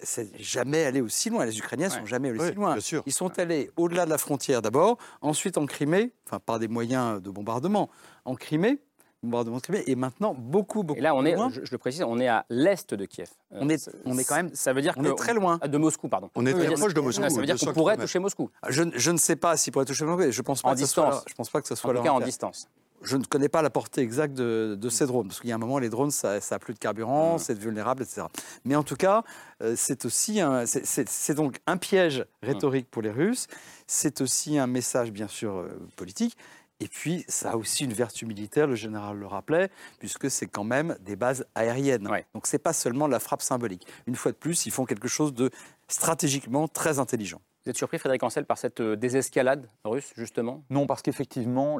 c'est 0.03 0.31
jamais 0.41 0.85
allé 0.85 1.01
aussi 1.01 1.31
loin. 1.31 1.45
Les 1.45 1.59
Ukrainiens 1.59 1.89
Ouais. 1.89 1.99
sont 1.99 2.07
jamais 2.07 2.31
allés 2.31 2.39
aussi 2.41 2.53
loin. 2.55 2.73
bien 2.73 2.81
sûr. 2.81 3.03
Ils 3.07 3.13
sont 3.13 3.39
allés 3.39 3.71
au-delà 3.77 4.05
de 4.05 4.11
la 4.11 4.19
frontière 4.19 4.63
d'abord, 4.63 4.99
ensuite 5.21 5.59
en 5.59 5.67
Crimée, 5.67 6.13
enfin 6.27 6.39
par 6.39 6.59
des 6.59 6.69
moyens 6.69 7.21
de 7.23 7.31
bombardement, 7.31 7.91
en 8.25 8.35
Crimée, 8.35 8.81
bombardement 9.23 9.57
de 9.57 9.63
Crimée, 9.63 9.83
et 9.87 9.97
maintenant 9.97 10.35
beaucoup, 10.35 10.83
beaucoup 10.83 10.99
Et 10.99 11.03
là, 11.03 11.15
on 11.15 11.21
plus 11.21 11.31
est, 11.31 11.35
loin. 11.35 11.51
je, 11.51 11.65
je 11.65 11.73
le 11.73 11.79
précise, 11.79 12.03
on 12.03 12.19
est 12.19 12.29
à 12.29 12.47
l'est 12.49 12.95
de 12.95 13.05
Kiev. 13.05 13.29
Euh, 13.53 13.59
On 13.61 13.69
est- 13.69 13.79
ça- 13.79 13.91
on 14.07 14.17
est 14.17 14.25
quand 14.25 14.37
même- 14.37 14.55
Ça 14.55 14.73
veut 14.73 14.81
dire 14.83 14.95
on 14.97 15.03
que 15.03 15.09
est 15.09 15.15
très 15.15 15.35
loin. 15.35 15.59
Ah, 15.61 15.69
De 15.69 15.77
Moscou, 15.77 16.09
pardon. 16.09 16.31
On 16.35 16.47
est 16.47 16.53
très 16.53 16.67
dire- 16.69 16.79
proche 16.79 16.95
de 16.95 17.01
Moscou, 17.01 17.23
Ça 17.23 17.29
veut 17.29 17.47
dire 17.47 17.57
qu'on 17.57 17.67
200 17.67 17.73
pourrait 17.75 17.97
toucher 17.97 18.19
Moscou. 18.19 18.51
Je, 18.69 18.85
je 18.95 19.11
ne 19.11 19.19
sais 19.19 19.37
pas 19.37 19.57
s'il 19.57 19.73
pourrait 19.73 19.85
toucher 19.85 20.05
Moscou. 20.05 20.31
Je 20.31 20.43
pense 20.43 20.63
pas 20.63 20.71
En 20.71 20.75
que 20.75 20.79
ce 20.81 20.87
soit 20.87 21.05
distance. 21.05 21.15
leur- 21.25 21.29
je 21.29 21.35
pense 21.35 21.51
pas 21.51 21.61
que 21.61 21.69
ce 21.69 21.75
En 21.75 21.77
soit 21.77 21.91
tout 21.91 21.95
leur 21.95 22.05
cas, 22.05 22.11
en 22.13 22.21
distance. 22.21 22.69
Je 23.03 23.17
ne 23.17 23.25
connais 23.25 23.49
pas 23.49 23.63
la 23.63 23.71
portée 23.71 24.03
exacte 24.03 24.35
de, 24.35 24.77
de 24.79 24.89
ces 24.91 25.07
drones, 25.07 25.29
parce 25.29 25.41
qu'il 25.41 25.49
y 25.49 25.53
a 25.53 25.57
un 25.57 25.59
moment, 25.59 25.79
les 25.79 25.89
drones, 25.89 26.11
ça, 26.11 26.41
ça 26.41 26.57
a 26.57 26.59
plus 26.59 26.75
de 26.75 26.79
carburant, 26.79 27.39
c'est 27.39 27.59
vulnérable, 27.59 28.03
etc. 28.03 28.23
Mais 28.65 28.77
en 28.77 28.83
tout 28.83 28.97
cas, 28.97 29.25
euh, 29.63 29.75
c'est 29.77 30.05
aussi 30.05 30.41
un, 30.41 30.67
c'est- 30.67 31.35
donc 31.35 31.61
un 31.67 31.77
piège 31.79 32.25
rhétorique 32.43 32.91
pour 32.91 33.03
les 33.03 33.11
Russes. 33.11 33.47
C'est 33.87 34.21
aussi 34.21 34.59
un 34.59 34.67
message, 34.67 35.13
bien 35.13 35.29
sûr, 35.29 35.57
euh, 35.57 35.69
politique. 35.97 36.37
Et 36.83 36.89
puis, 36.89 37.25
ça 37.29 37.51
a 37.53 37.57
aussi 37.57 37.85
une 37.85 37.93
vertu 37.93 38.25
militaire, 38.25 38.67
le 38.67 38.75
général 38.75 39.19
le 39.19 39.27
rappelait, 39.27 39.71
puisque 39.99 40.31
c'est 40.31 40.47
quand 40.47 40.65
même 40.65 40.97
des 41.01 41.15
bases 41.15 41.45
aériennes. 41.55 42.07
Donc, 42.35 42.47
ce 42.47 42.55
n'est 42.57 42.59
pas 42.61 42.73
seulement 42.73 43.07
la 43.07 43.19
frappe 43.21 43.43
symbolique. 43.43 43.87
Une 44.07 44.17
fois 44.17 44.33
de 44.33 44.37
plus, 44.39 44.65
ils 44.65 44.73
font 44.73 44.87
quelque 44.87 45.09
chose 45.09 45.35
de 45.35 45.51
stratégiquement 45.89 46.69
très 46.69 46.99
intelligent. 46.99 47.41
Vous 47.65 47.71
êtes 47.71 47.77
surpris, 47.77 47.99
Frédéric 47.99 48.23
Ancel, 48.23 48.47
par 48.47 48.57
cette 48.57 48.81
euh, 48.81 48.97
désescalade 48.97 49.69
russe, 49.85 50.15
justement? 50.17 50.65
Non, 50.71 50.87
parce 50.87 51.03
qu'effectivement, 51.03 51.79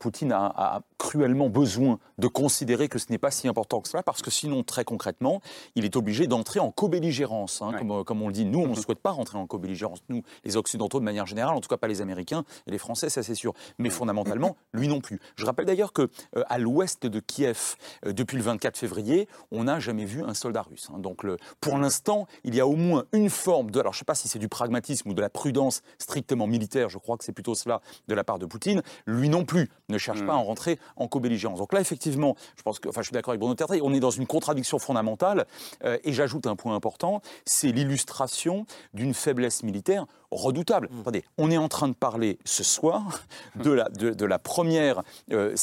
Poutine 0.00 0.32
a, 0.32 0.82
cruellement 0.98 1.48
besoin 1.48 2.00
de 2.18 2.26
considérer 2.26 2.88
que 2.88 2.98
ce 2.98 3.06
n'est 3.10 3.18
pas 3.18 3.30
si 3.30 3.46
important 3.46 3.80
que 3.80 3.88
cela, 3.88 4.02
parce 4.02 4.20
que 4.20 4.32
sinon, 4.32 4.64
très 4.64 4.84
concrètement, 4.84 5.40
il 5.76 5.84
est 5.84 5.94
obligé 5.94 6.26
d'entrer 6.26 6.58
en 6.58 6.72
co-belligérance. 6.72 7.62
Hein, 7.62 7.72
comme, 7.78 8.02
comme, 8.02 8.22
on 8.22 8.26
le 8.26 8.32
dit, 8.32 8.44
nous, 8.44 8.58
on 8.58 8.68
ne 8.68 8.74
souhaite 8.74 8.98
pas 8.98 9.12
rentrer 9.12 9.38
en 9.38 9.46
co-belligérance, 9.46 10.00
nous, 10.08 10.22
les 10.44 10.56
Occidentaux 10.56 10.98
de 10.98 11.04
manière 11.04 11.26
générale, 11.26 11.54
en 11.54 11.60
tout 11.60 11.68
cas 11.68 11.76
pas 11.76 11.86
les 11.86 12.00
Américains 12.00 12.44
et 12.66 12.72
les 12.72 12.78
Français, 12.78 13.08
ça 13.08 13.22
c'est 13.22 13.36
sûr. 13.36 13.54
Mais 13.78 13.90
fondamentalement, 13.90 14.56
lui 14.72 14.88
non 14.88 15.00
plus. 15.00 15.20
Je 15.36 15.46
rappelle 15.46 15.66
d'ailleurs 15.66 15.92
que 15.92 16.10
euh, 16.36 16.42
à 16.48 16.58
l'ouest 16.58 17.06
de 17.06 17.20
Kiev, 17.20 17.76
euh, 18.04 18.12
depuis 18.12 18.38
le 18.38 18.42
24 18.42 18.76
février, 18.76 19.28
on 19.52 19.64
n'a 19.64 19.78
jamais 19.78 20.04
vu 20.04 20.24
un 20.24 20.34
soldat 20.34 20.62
russe. 20.62 20.88
Hein. 20.92 20.98
Donc, 20.98 21.22
le, 21.22 21.36
pour 21.60 21.78
l'instant, 21.78 22.26
il 22.42 22.56
y 22.56 22.60
a 22.60 22.66
au 22.66 22.74
moins 22.74 23.04
une 23.12 23.30
forme 23.30 23.70
de, 23.70 23.78
alors 23.78 23.92
je 23.92 23.98
ne 23.98 24.00
sais 24.00 24.04
pas 24.04 24.16
si 24.16 24.26
c'est 24.26 24.40
du 24.40 24.48
pragmatisme, 24.48 24.95
ou 25.04 25.14
de 25.14 25.20
la 25.20 25.30
prudence 25.30 25.82
strictement 25.98 26.46
militaire, 26.46 26.88
je 26.88 26.98
crois 26.98 27.16
que 27.16 27.24
c'est 27.24 27.32
plutôt 27.32 27.54
cela 27.54 27.80
de 28.08 28.14
la 28.14 28.24
part 28.24 28.38
de 28.38 28.46
Poutine, 28.46 28.82
lui 29.06 29.28
non 29.28 29.44
plus 29.44 29.70
ne 29.88 29.98
cherche 29.98 30.24
pas 30.24 30.32
à 30.32 30.36
en 30.36 30.44
mm. 30.44 30.46
rentrer 30.46 30.78
en 30.96 31.08
co-belligérance. 31.08 31.58
Donc 31.58 31.72
là, 31.72 31.80
effectivement, 31.80 32.36
je 32.56 32.62
pense 32.62 32.78
que, 32.78 32.88
enfin, 32.88 33.02
je 33.02 33.06
suis 33.06 33.14
d'accord 33.14 33.32
avec 33.32 33.40
Bruno 33.40 33.54
Tertrais, 33.54 33.80
on 33.82 33.92
est 33.92 34.00
dans 34.00 34.10
une 34.10 34.26
contradiction 34.26 34.78
fondamentale, 34.78 35.46
euh, 35.84 35.98
et 36.04 36.12
j'ajoute 36.12 36.46
un 36.46 36.56
point 36.56 36.74
important, 36.74 37.20
c'est 37.44 37.72
l'illustration 37.72 38.66
d'une 38.94 39.14
faiblesse 39.14 39.62
militaire 39.62 40.06
redoutable. 40.30 40.88
Mm. 40.90 41.00
Attendez, 41.00 41.24
on 41.38 41.50
est 41.50 41.56
en 41.56 41.68
train 41.68 41.88
de 41.88 41.94
parler 41.94 42.38
ce 42.44 42.64
soir 42.64 43.22
de 43.56 43.70
la, 43.70 43.88
de, 43.88 44.24
la 44.24 44.38
première, 44.38 45.02
euh, 45.32 45.54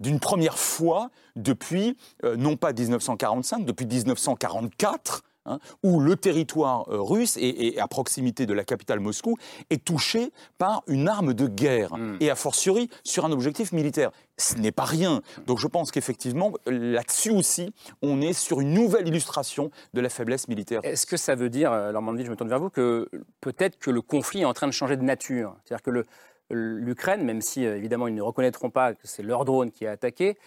d'une 0.00 0.20
première 0.20 0.58
fois 0.58 1.10
depuis, 1.36 1.96
euh, 2.24 2.36
non 2.36 2.56
pas 2.56 2.72
1945, 2.72 3.64
depuis 3.64 3.86
1944, 3.86 5.22
Hein, 5.46 5.58
où 5.82 6.00
le 6.00 6.16
territoire 6.16 6.88
euh, 6.88 7.02
russe 7.02 7.36
et, 7.38 7.78
à 7.78 7.86
proximité 7.86 8.46
de 8.46 8.54
la 8.54 8.64
capitale 8.64 8.98
Moscou 8.98 9.36
est 9.68 9.84
touché 9.84 10.32
par 10.56 10.82
une 10.86 11.06
arme 11.06 11.34
de 11.34 11.46
guerre 11.46 11.94
hmm. 11.94 12.16
et 12.20 12.30
a 12.30 12.34
fortiori 12.34 12.88
sur 13.02 13.26
un 13.26 13.32
objectif 13.32 13.72
militaire. 13.72 14.10
Ce 14.38 14.54
n'est 14.54 14.72
pas 14.72 14.86
rien. 14.86 15.20
Donc 15.46 15.58
je 15.58 15.66
pense 15.66 15.90
qu'effectivement, 15.90 16.52
là-dessus 16.64 17.30
aussi, 17.30 17.74
on 18.00 18.22
est 18.22 18.32
sur 18.32 18.62
une 18.62 18.72
nouvelle 18.72 19.06
illustration 19.06 19.70
de 19.92 20.00
la 20.00 20.08
faiblesse 20.08 20.48
militaire. 20.48 20.80
Est-ce 20.82 21.04
que 21.04 21.18
ça 21.18 21.34
veut 21.34 21.50
dire, 21.50 21.72
euh, 21.72 21.92
Normandie, 21.92 22.24
je 22.24 22.30
me 22.30 22.36
tourne 22.36 22.48
vers 22.48 22.60
vous, 22.60 22.70
que 22.70 23.10
peut-être 23.42 23.78
que 23.78 23.90
le 23.90 24.00
conflit 24.00 24.40
est 24.40 24.46
en 24.46 24.54
train 24.54 24.66
de 24.66 24.72
changer 24.72 24.96
de 24.96 25.02
nature? 25.02 25.56
C'est-à-dire 25.66 25.82
que 25.82 26.04
l'Ukraine, 26.48 27.22
même 27.22 27.42
si 27.42 27.66
euh, 27.66 27.76
évidemment 27.76 28.08
ils 28.08 28.14
ne 28.14 28.22
reconnaîtront 28.22 28.70
pas 28.70 28.94
que 28.94 29.06
c'est 29.06 29.22
leur 29.22 29.44
drone 29.44 29.70
qui 29.70 29.86
a 29.86 29.90
attaqué, 29.90 30.38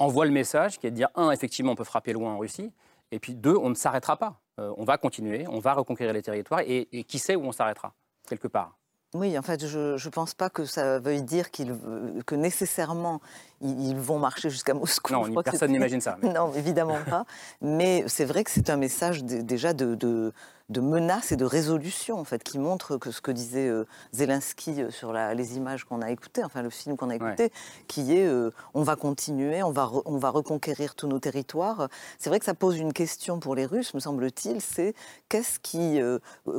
envoie 0.00 0.24
le 0.24 0.32
message 0.32 0.80
qui 0.80 0.88
est 0.88 0.90
de 0.90 0.96
dire 0.96 1.10
un, 1.14 1.30
effectivement, 1.30 1.70
on 1.70 1.76
peut 1.76 1.84
frapper 1.84 2.12
loin 2.12 2.32
en 2.32 2.38
Russie, 2.38 2.72
et 3.12 3.18
puis 3.18 3.34
deux, 3.34 3.56
on 3.56 3.70
ne 3.70 3.74
s'arrêtera 3.74 4.16
pas. 4.16 4.40
Euh, 4.58 4.72
on 4.76 4.84
va 4.84 4.98
continuer, 4.98 5.46
on 5.48 5.58
va 5.58 5.74
reconquérir 5.74 6.12
les 6.12 6.22
territoires, 6.22 6.60
et, 6.66 7.04
qui 7.04 7.18
sait 7.18 7.36
où 7.36 7.44
on 7.44 7.52
s'arrêtera, 7.52 7.94
quelque 8.28 8.48
part. 8.48 8.76
Oui, 9.12 9.36
en 9.36 9.42
fait, 9.42 9.66
je 9.66 9.92
ne 9.92 10.10
pense 10.10 10.34
pas 10.34 10.50
que 10.50 10.64
ça 10.64 11.00
veuille 11.00 11.24
dire 11.24 11.50
que 11.50 12.34
nécessairement 12.36 13.20
ils, 13.60 13.96
vont 13.96 14.20
marcher 14.20 14.50
jusqu'à 14.50 14.72
Moscou. 14.72 15.12
Non, 15.12 15.42
personne 15.42 15.72
n'imagine 15.72 16.00
ça. 16.00 16.16
Non, 16.22 16.52
évidemment 16.54 16.98
pas. 17.08 17.24
Mais 17.60 18.04
c'est 18.06 18.24
vrai 18.24 18.44
que 18.44 18.52
c'est 18.52 18.70
un 18.70 18.76
message 18.76 19.24
déjà 19.24 19.72
de, 19.72 19.96
de 19.96 20.32
menace 20.78 21.32
et 21.32 21.36
de 21.36 21.44
résolution, 21.44 22.18
en 22.18 22.24
fait, 22.24 22.44
qui 22.44 22.60
montre 22.60 22.96
que 22.96 23.10
ce 23.10 23.20
que 23.20 23.32
disait 23.32 23.66
euh, 23.66 23.84
Zelensky 24.12 24.82
euh, 24.82 24.90
sur 24.90 25.12
les 25.12 25.56
images 25.56 25.84
qu'on 25.84 26.00
a 26.00 26.10
écoutées, 26.10 26.44
enfin 26.44 26.62
le 26.62 26.70
film 26.70 26.96
qu'on 26.96 27.10
a 27.10 27.16
écouté, 27.16 27.50
qui 27.88 28.16
est 28.16 28.26
euh, 28.26 28.52
on 28.74 28.84
va 28.84 28.94
continuer, 28.94 29.64
on 29.64 29.72
va, 29.72 29.90
on 30.04 30.16
va 30.18 30.30
reconquérir 30.30 30.94
tous 30.94 31.08
nos 31.08 31.18
territoires. 31.18 31.88
C'est 32.18 32.30
vrai 32.30 32.38
que 32.38 32.44
ça 32.44 32.54
pose 32.54 32.78
une 32.78 32.92
question 32.92 33.40
pour 33.40 33.56
les 33.56 33.66
Russes, 33.66 33.94
me 33.94 34.00
semble-t-il, 34.00 34.60
c'est 34.60 34.94
qu'est-ce 35.28 35.58
qui, 35.58 36.00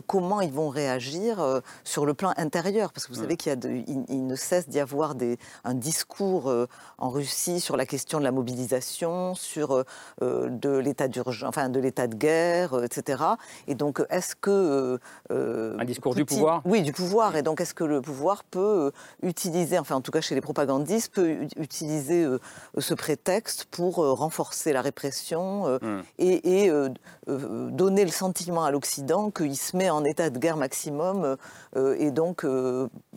comment 0.07 0.41
ils 0.41 0.51
vont 0.51 0.69
réagir 0.69 1.61
sur 1.83 2.05
le 2.05 2.13
plan 2.13 2.33
intérieur, 2.35 2.91
parce 2.91 3.07
que 3.07 3.13
vous 3.13 3.19
savez 3.19 3.37
qu'il 3.37 3.57
il, 3.87 4.27
ne 4.27 4.35
cesse 4.35 4.67
d'y 4.67 4.79
avoir 4.79 5.15
des, 5.15 5.37
un 5.63 5.73
discours 5.73 6.51
en 6.97 7.09
Russie 7.09 7.59
sur 7.59 7.77
la 7.77 7.85
question 7.85 8.19
de 8.19 8.23
la 8.23 8.31
mobilisation, 8.31 9.35
sur 9.35 9.85
de 10.21 10.77
l'état 10.77 11.07
d'urgence, 11.07 11.47
enfin 11.47 11.69
de 11.69 11.79
l'état 11.79 12.07
de 12.07 12.15
guerre, 12.15 12.83
etc. 12.83 13.23
Et 13.67 13.75
donc 13.75 14.00
est-ce 14.10 14.36
que... 14.36 14.50
Euh, 14.50 14.98
euh, 15.31 15.77
un 15.79 15.86
discours 15.86 16.15
du 16.15 16.25
pouvoir 16.25 16.62
Oui, 16.65 16.81
du 16.81 16.91
pouvoir. 16.93 17.36
Et 17.36 17.43
donc, 17.43 17.62
est-ce 17.62 17.74
que 17.74 17.84
le 17.84 18.01
pouvoir 18.01 18.43
peut 18.43 18.91
euh, 18.91 18.91
utiliser, 19.27 19.77
enfin 19.79 19.96
en 19.96 20.01
tout 20.01 20.12
cas 20.12 20.22
chez 20.22 20.36
les 20.36 20.41
propagandistes, 20.41 21.13
peut 21.13 21.48
utiliser 21.58 22.25
ce 22.77 22.93
prétexte 22.93 23.65
pour 23.65 23.96
renforcer 23.96 24.74
la 24.74 24.81
répression 24.81 25.79
hmm. 25.81 26.01
et, 26.20 26.72
donner 27.27 28.05
le 28.05 28.12
sentiment 28.12 28.63
à 28.63 28.72
l'Occident 28.72 29.31
qu'il 29.31 29.55
se 29.55 29.75
met 29.75 29.89
en 29.89 30.03
état 30.03 30.29
de 30.29 30.38
guerre 30.38 30.58
maximum 30.58 31.38
et 31.75 32.12
donc 32.12 32.46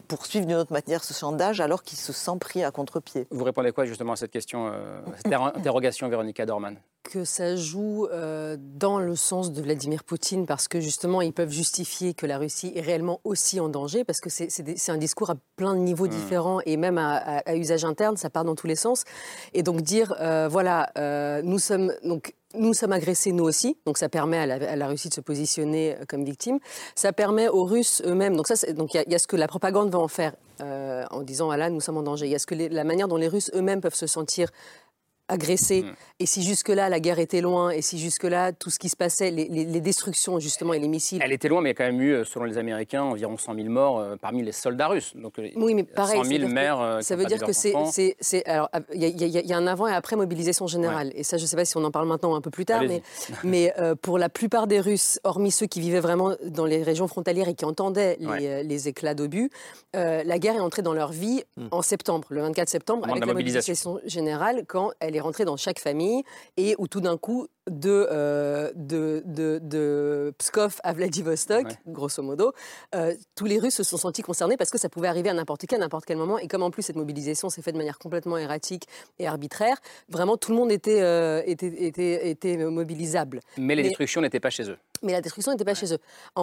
poursuivre 0.08 0.46
d'une 0.46 0.56
autre 0.56 0.72
manière 0.72 1.04
ce 1.04 1.14
sondage 1.14 1.60
alors 1.60 1.82
qu'il 1.82 1.98
se 1.98 2.12
sent 2.12 2.38
pris 2.40 2.64
à 2.64 2.70
contre-pied? 2.70 3.26
Vous 3.30 3.44
répondez 3.44 3.72
quoi 3.72 3.84
justement 3.84 4.12
à 4.12 4.16
cette 4.16 4.30
question, 4.30 4.72
cette 5.16 5.32
interrogation, 5.56 6.08
Véronica 6.08 6.46
Dorman 6.46 6.76
que 7.04 7.24
ça 7.24 7.54
joue 7.54 8.06
euh, 8.06 8.56
dans 8.58 8.98
le 8.98 9.14
sens 9.14 9.52
de 9.52 9.62
Vladimir 9.62 10.02
Poutine 10.02 10.46
parce 10.46 10.66
que 10.66 10.80
justement 10.80 11.20
ils 11.20 11.32
peuvent 11.32 11.52
justifier 11.52 12.14
que 12.14 12.26
la 12.26 12.38
Russie 12.38 12.72
est 12.74 12.80
réellement 12.80 13.20
aussi 13.24 13.60
en 13.60 13.68
danger 13.68 14.04
parce 14.04 14.20
que 14.20 14.30
c'est 14.30 14.90
un 14.90 14.96
discours 14.96 15.30
à 15.30 15.34
plein 15.56 15.74
de 15.74 15.78
niveaux 15.78 16.06
mmh. 16.06 16.10
différents 16.10 16.60
et 16.66 16.76
même 16.76 16.98
à, 16.98 17.54
usage 17.54 17.84
interne, 17.84 18.16
ça 18.16 18.30
part 18.30 18.44
dans 18.44 18.54
tous 18.54 18.66
les 18.66 18.76
sens. 18.76 19.04
Et 19.52 19.62
donc 19.62 19.82
dire 19.82 20.14
euh, 20.20 20.48
voilà, 20.50 20.90
euh, 20.98 21.42
nous 21.42 21.58
sommes 21.58 21.92
donc 22.02 22.34
nous 22.56 22.72
sommes 22.72 22.92
agressés 22.92 23.32
nous 23.32 23.42
aussi, 23.42 23.76
donc 23.84 23.98
ça 23.98 24.08
permet 24.08 24.38
à 24.38 24.76
la, 24.76 24.86
Russie 24.86 25.08
de 25.08 25.14
se 25.14 25.20
positionner 25.20 25.96
comme 26.08 26.24
victime. 26.24 26.60
Ça 26.94 27.12
permet 27.12 27.48
aux 27.48 27.64
Russes 27.64 28.00
eux-mêmes, 28.06 28.36
donc 28.36 28.46
ça, 28.46 28.72
donc 28.72 28.94
il 28.94 29.02
y, 29.08 29.14
a 29.14 29.18
ce 29.18 29.26
que 29.26 29.34
la 29.34 29.48
propagande 29.48 29.90
va 29.90 29.98
en 29.98 30.06
faire 30.06 30.34
en 30.60 31.22
disant 31.22 31.46
voilà 31.46 31.68
nous 31.68 31.80
sommes 31.80 31.96
en 31.96 32.04
danger. 32.04 32.26
Il 32.26 32.30
y 32.30 32.36
a 32.36 32.38
ce 32.38 32.46
que 32.46 32.54
la 32.54 32.84
manière 32.84 33.08
dont 33.08 33.16
les 33.16 33.26
Russes 33.26 33.50
eux-mêmes 33.54 33.80
peuvent 33.80 33.96
se 33.96 34.06
sentir 34.06 34.50
agressés. 35.28 35.84
Et 36.20 36.26
si 36.26 36.42
jusque-là, 36.42 36.88
la 36.88 37.00
guerre 37.00 37.18
était 37.18 37.40
loin, 37.40 37.70
et 37.70 37.82
si 37.82 37.98
jusque-là, 37.98 38.52
tout 38.52 38.70
ce 38.70 38.78
qui 38.78 38.88
se 38.88 38.96
passait, 38.96 39.30
les, 39.30 39.80
destructions 39.80 40.38
justement 40.38 40.72
et 40.74 40.78
les 40.78 40.88
missiles... 40.88 41.20
Elle 41.22 41.32
était 41.32 41.48
loin, 41.48 41.60
mais 41.60 41.70
il 41.70 41.72
y 41.72 41.76
a 41.76 41.76
quand 41.76 41.92
même 41.92 42.00
eu, 42.00 42.12
euh, 42.12 42.24
selon 42.24 42.44
les 42.44 42.58
Américains, 42.58 43.02
environ 43.02 43.36
100 43.36 43.54
000 43.54 43.68
morts 43.68 43.98
euh, 43.98 44.16
parmi 44.16 44.42
les 44.42 44.52
soldats 44.52 44.88
russes. 44.88 45.14
Donc, 45.16 45.38
euh, 45.38 45.48
oui, 45.56 45.74
mais 45.74 45.82
pareil, 45.82 46.18
100 46.22 46.24
000 46.24 46.48
mères... 46.48 46.98
ça 47.02 47.16
veut 47.16 47.24
dire 47.24 47.44
que 47.44 47.52
c'est... 47.52 47.74
Alors, 48.46 48.68
il 48.94 49.02
y, 49.02 49.52
a 49.52 49.56
un 49.56 49.66
avant 49.66 49.86
et 49.86 49.92
après 49.92 50.16
mobilisation 50.16 50.66
générale. 50.66 51.10
Et 51.14 51.22
ça, 51.24 51.36
je 51.36 51.42
ne 51.42 51.46
sais 51.46 51.56
pas 51.56 51.64
si 51.64 51.76
on 51.76 51.84
en 51.84 51.90
parle 51.90 52.08
maintenant 52.08 52.32
ou 52.32 52.34
un 52.34 52.40
peu 52.40 52.50
plus 52.50 52.64
tard, 52.64 52.82
mais, 52.82 53.02
mais 53.42 53.72
pour 54.02 54.18
la 54.18 54.28
plupart 54.28 54.66
des 54.66 54.80
Russes, 54.80 55.20
hormis 55.24 55.50
ceux 55.50 55.66
qui 55.66 55.80
vivaient 55.80 56.00
vraiment 56.00 56.34
dans 56.44 56.66
les 56.66 56.82
régions 56.82 57.08
frontalières 57.08 57.48
et 57.48 57.54
qui 57.54 57.64
entendaient 57.64 58.18
les, 58.20 58.88
éclats 58.88 59.14
d'obus, 59.14 59.50
la 59.94 60.38
guerre 60.38 60.56
est 60.56 60.60
entrée 60.60 60.82
dans 60.82 60.94
leur 60.94 61.12
vie 61.12 61.42
mm. 61.56 61.68
en 61.70 61.82
septembre, 61.82 62.28
le 62.30 62.42
24 62.42 62.68
septembre, 62.68 63.08
avec 63.08 63.24
la 63.24 63.32
mobilisation 63.32 64.00
générale, 64.04 64.64
quand 64.66 64.92
elle 65.00 65.13
est 65.16 65.20
rentrée 65.20 65.44
dans 65.44 65.56
chaque 65.56 65.78
famille 65.78 66.22
et 66.56 66.74
où 66.78 66.88
tout 66.88 67.00
d'un 67.00 67.16
coup, 67.16 67.48
de, 67.70 68.06
euh, 68.10 68.72
de, 68.74 69.22
de, 69.24 70.32
Pskov 70.38 70.80
à 70.82 70.92
Vladivostok, 70.92 71.66
grosso 71.86 72.22
modo, 72.22 72.52
euh, 72.94 73.14
tous 73.34 73.46
les 73.46 73.58
Russes 73.58 73.74
se 73.74 73.82
sont 73.82 73.96
sentis 73.96 74.22
concernés 74.22 74.56
parce 74.56 74.70
que 74.70 74.78
ça 74.78 74.88
pouvait 74.88 75.08
arriver 75.08 75.30
à 75.30 75.34
n'importe 75.34 75.66
qui, 75.66 75.74
à 75.74 75.78
n'importe 75.78 76.04
quel 76.04 76.16
moment. 76.16 76.38
Et 76.38 76.48
comme 76.48 76.62
en 76.62 76.70
plus 76.70 76.82
cette 76.82 76.96
mobilisation 76.96 77.48
s'est 77.48 77.62
faite 77.62 77.74
de 77.74 77.78
manière 77.78 77.98
complètement 77.98 78.36
erratique 78.36 78.86
et 79.18 79.26
arbitraire, 79.26 79.78
vraiment 80.08 80.36
tout 80.36 80.52
le 80.52 80.58
monde 80.58 80.72
était, 80.72 81.00
euh, 81.00 81.42
était, 81.46 81.84
était, 81.84 82.30
était, 82.30 82.56
mobilisable. 82.56 83.40
Mais 83.56 83.74
les 83.74 83.82
destructions 83.82 84.20
n'étaient 84.20 84.40
pas 84.40 84.50
chez 84.50 84.68
eux. 84.68 84.76
Mais 85.02 85.12
la 85.12 85.20
destruction 85.20 85.52
n'était 85.52 85.64
pas 85.64 85.74
chez 85.74 85.92
eux. 85.92 85.98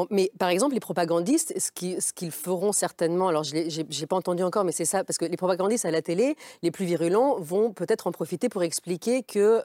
mais 0.10 0.32
par 0.38 0.50
exemple, 0.50 0.74
les 0.74 0.80
propagandistes, 0.80 1.58
ce 1.60 1.72
qu'ils 1.72 2.02
ce 2.02 2.14
qu'ils 2.14 2.32
feront 2.32 2.72
certainement, 2.72 3.28
alors 3.28 3.44
je 3.44 3.56
n'ai 3.56 4.08
pas 4.08 4.16
entendu 4.16 4.44
encore, 4.44 4.64
mais 4.64 4.72
c'est 4.72 4.86
ça, 4.86 5.04
parce 5.04 5.18
que 5.18 5.26
les 5.26 5.38
propagandistes 5.38 5.86
à 5.86 5.92
la 5.92 6.02
télé, 6.02 6.36
les 6.62 6.72
plus 6.72 6.86
virulents, 6.86 7.40
vont 7.40 7.72
peut-être 7.72 8.08
en 8.08 8.12
profiter 8.12 8.50
pour 8.50 8.64
expliquer 8.64 9.24
que 9.24 9.62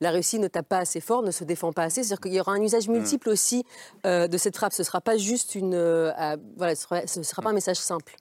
la 0.00 0.10
Russie 0.10 0.38
ne 0.38 0.48
tape 0.48 0.68
pas 0.68 0.78
assez 0.90 1.00
fort, 1.00 1.22
ne 1.22 1.30
se 1.30 1.44
défend 1.44 1.72
pas 1.72 1.84
assez. 1.84 2.02
C'est-à-dire 2.02 2.20
qu'il 2.20 2.34
y 2.34 2.40
aura 2.40 2.52
un 2.52 2.62
usage 2.62 2.88
mm. 2.88 2.92
multiple 2.92 3.28
aussi 3.28 3.64
euh, 4.06 4.26
de 4.26 4.36
cette 4.36 4.56
frappe. 4.56 4.72
Ce 4.72 4.82
ne 4.82 4.86
sera 4.86 5.00
pas 5.00 5.16
juste 5.16 5.54
une. 5.54 5.74
Euh, 5.74 6.36
voilà, 6.56 6.74
ce 6.74 7.18
ne 7.18 7.24
sera, 7.24 7.42
pas 7.42 7.50
un 7.50 7.54
message 7.54 7.76
simple. 7.76 8.16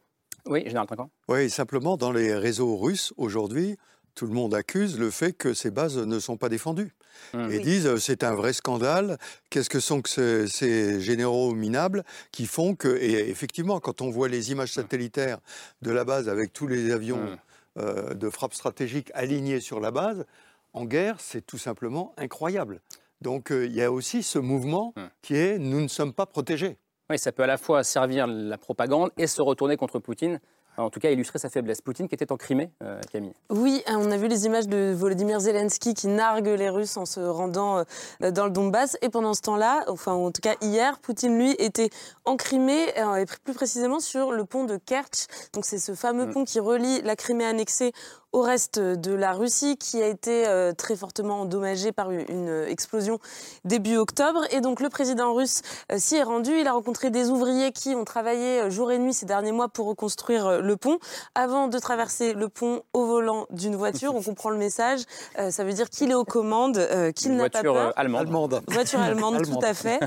Oui, 0.45 0.63
Général 0.65 0.87
Trinquant. 0.87 1.09
Oui, 1.27 1.49
simplement, 1.49 1.97
dans 1.97 2.11
les 2.11 2.33
réseaux 2.33 2.77
russes, 2.77 3.13
aujourd'hui, 3.17 3.77
tout 4.15 4.25
le 4.25 4.33
monde 4.33 4.53
accuse 4.53 4.99
le 4.99 5.09
fait 5.09 5.33
que 5.33 5.53
ces 5.53 5.71
bases 5.71 5.97
ne 5.97 6.19
sont 6.19 6.37
pas 6.37 6.49
défendues. 6.49 6.93
Mm. 7.33 7.51
Et 7.51 7.59
disent 7.59 7.87
euh, 7.87 7.97
c'est 7.97 8.23
un 8.23 8.35
vrai 8.35 8.53
scandale. 8.53 9.17
Qu'est-ce 9.49 9.69
que 9.69 9.79
sont 9.79 10.01
que 10.01 10.45
ces, 10.47 11.01
généraux 11.01 11.53
minables 11.55 12.03
qui 12.31 12.45
font 12.45 12.75
que. 12.75 12.97
Et 12.97 13.29
effectivement, 13.29 13.79
quand 13.79 14.01
on 14.01 14.11
voit 14.11 14.29
les 14.29 14.51
images 14.51 14.73
satellitaires 14.73 15.39
de 15.81 15.91
la 15.91 16.03
base 16.03 16.29
avec 16.29 16.53
tous 16.53 16.67
les 16.67 16.91
avions 16.91 17.37
mm. 17.77 18.13
de 18.13 18.29
frappe 18.29 18.53
stratégique 18.53 19.11
alignés 19.13 19.59
sur 19.59 19.79
la 19.79 19.91
base, 19.91 20.25
en 20.73 20.85
guerre, 20.85 21.19
c'est 21.19 21.45
tout 21.45 21.57
simplement 21.57 22.13
incroyable. 22.17 22.81
Donc 23.21 23.51
euh, 23.51 23.65
il 23.65 23.73
y 23.73 23.83
a 23.83 23.91
aussi 23.91 24.23
ce 24.23 24.39
mouvement 24.39 24.93
hum. 24.95 25.09
qui 25.21 25.35
est 25.35 25.59
nous 25.59 25.81
ne 25.81 25.87
sommes 25.87 26.13
pas 26.13 26.25
protégés. 26.25 26.77
Oui, 27.09 27.17
ça 27.17 27.31
peut 27.31 27.43
à 27.43 27.47
la 27.47 27.57
fois 27.57 27.83
servir 27.83 28.27
la 28.27 28.57
propagande 28.57 29.11
et 29.17 29.27
se 29.27 29.41
retourner 29.41 29.77
contre 29.77 29.99
Poutine 29.99 30.39
en 30.83 30.89
tout 30.89 30.99
cas 30.99 31.11
illustrer 31.11 31.39
sa 31.39 31.49
faiblesse. 31.49 31.81
Poutine 31.81 32.07
qui 32.07 32.15
était 32.15 32.31
en 32.31 32.37
Crimée, 32.37 32.71
euh, 32.83 32.99
Camille. 33.11 33.33
Oui, 33.49 33.83
hein, 33.87 33.97
on 33.99 34.11
a 34.11 34.17
vu 34.17 34.27
les 34.27 34.45
images 34.45 34.67
de 34.67 34.93
Volodymyr 34.95 35.39
Zelensky 35.39 35.93
qui 35.93 36.07
nargue 36.07 36.47
les 36.47 36.69
Russes 36.69 36.97
en 36.97 37.05
se 37.05 37.19
rendant 37.19 37.83
euh, 38.23 38.31
dans 38.31 38.45
le 38.45 38.51
Donbass. 38.51 38.97
Et 39.01 39.09
pendant 39.09 39.33
ce 39.33 39.41
temps-là, 39.41 39.83
enfin 39.87 40.13
en 40.13 40.31
tout 40.31 40.41
cas 40.41 40.55
hier, 40.61 40.99
Poutine, 40.99 41.37
lui, 41.37 41.51
était 41.59 41.89
en 42.25 42.35
Crimée, 42.35 42.87
et 42.89 43.25
plus 43.43 43.53
précisément 43.53 43.99
sur 43.99 44.31
le 44.31 44.45
pont 44.45 44.65
de 44.65 44.77
Kerch. 44.77 45.27
Donc 45.53 45.65
c'est 45.65 45.79
ce 45.79 45.93
fameux 45.95 46.27
mm. 46.27 46.33
pont 46.33 46.45
qui 46.45 46.59
relie 46.59 47.01
la 47.01 47.15
Crimée 47.15 47.45
annexée 47.45 47.91
au 48.31 48.41
reste 48.41 48.79
de 48.79 49.11
la 49.11 49.33
Russie 49.33 49.77
qui 49.77 50.01
a 50.01 50.07
été 50.07 50.47
euh, 50.47 50.71
très 50.71 50.95
fortement 50.95 51.41
endommagé 51.41 51.91
par 51.91 52.11
une 52.11 52.65
explosion 52.67 53.19
début 53.65 53.97
octobre. 53.97 54.41
Et 54.51 54.61
donc 54.61 54.81
le 54.81 54.89
président 54.89 55.33
russe 55.33 55.61
euh, 55.91 55.97
s'y 55.97 56.15
est 56.15 56.23
rendu. 56.23 56.51
Il 56.51 56.67
a 56.67 56.73
rencontré 56.73 57.09
des 57.09 57.29
ouvriers 57.29 57.71
qui 57.71 57.95
ont 57.95 58.05
travaillé 58.05 58.61
euh, 58.61 58.69
jour 58.69 58.91
et 58.91 58.99
nuit 58.99 59.13
ces 59.13 59.25
derniers 59.25 59.51
mois 59.51 59.67
pour 59.67 59.87
reconstruire 59.87 60.61
le 60.61 60.77
pont. 60.77 60.99
Avant 61.33 61.67
de 61.67 61.79
traverser 61.79 62.33
le 62.33 62.49
pont 62.49 62.83
au 62.93 63.05
volant 63.05 63.47
d'une 63.49 63.75
voiture, 63.75 64.13
on 64.15 64.21
comprend 64.21 64.49
le 64.49 64.57
message. 64.57 65.01
ça 65.49 65.63
veut 65.63 65.73
dire 65.73 65.89
qu'il 65.89 66.11
est 66.11 66.15
aux 66.15 66.25
commandes, 66.25 66.79
qu'il 67.15 67.35
n'a 67.35 67.49
pas 67.49 67.61
peur. 67.61 67.73
Voiture 67.73 67.93
allemande. 67.95 68.61
Voiture 68.67 68.99
allemande, 68.99 69.41
tout 69.43 69.59
à 69.61 69.73
fait. 69.73 69.99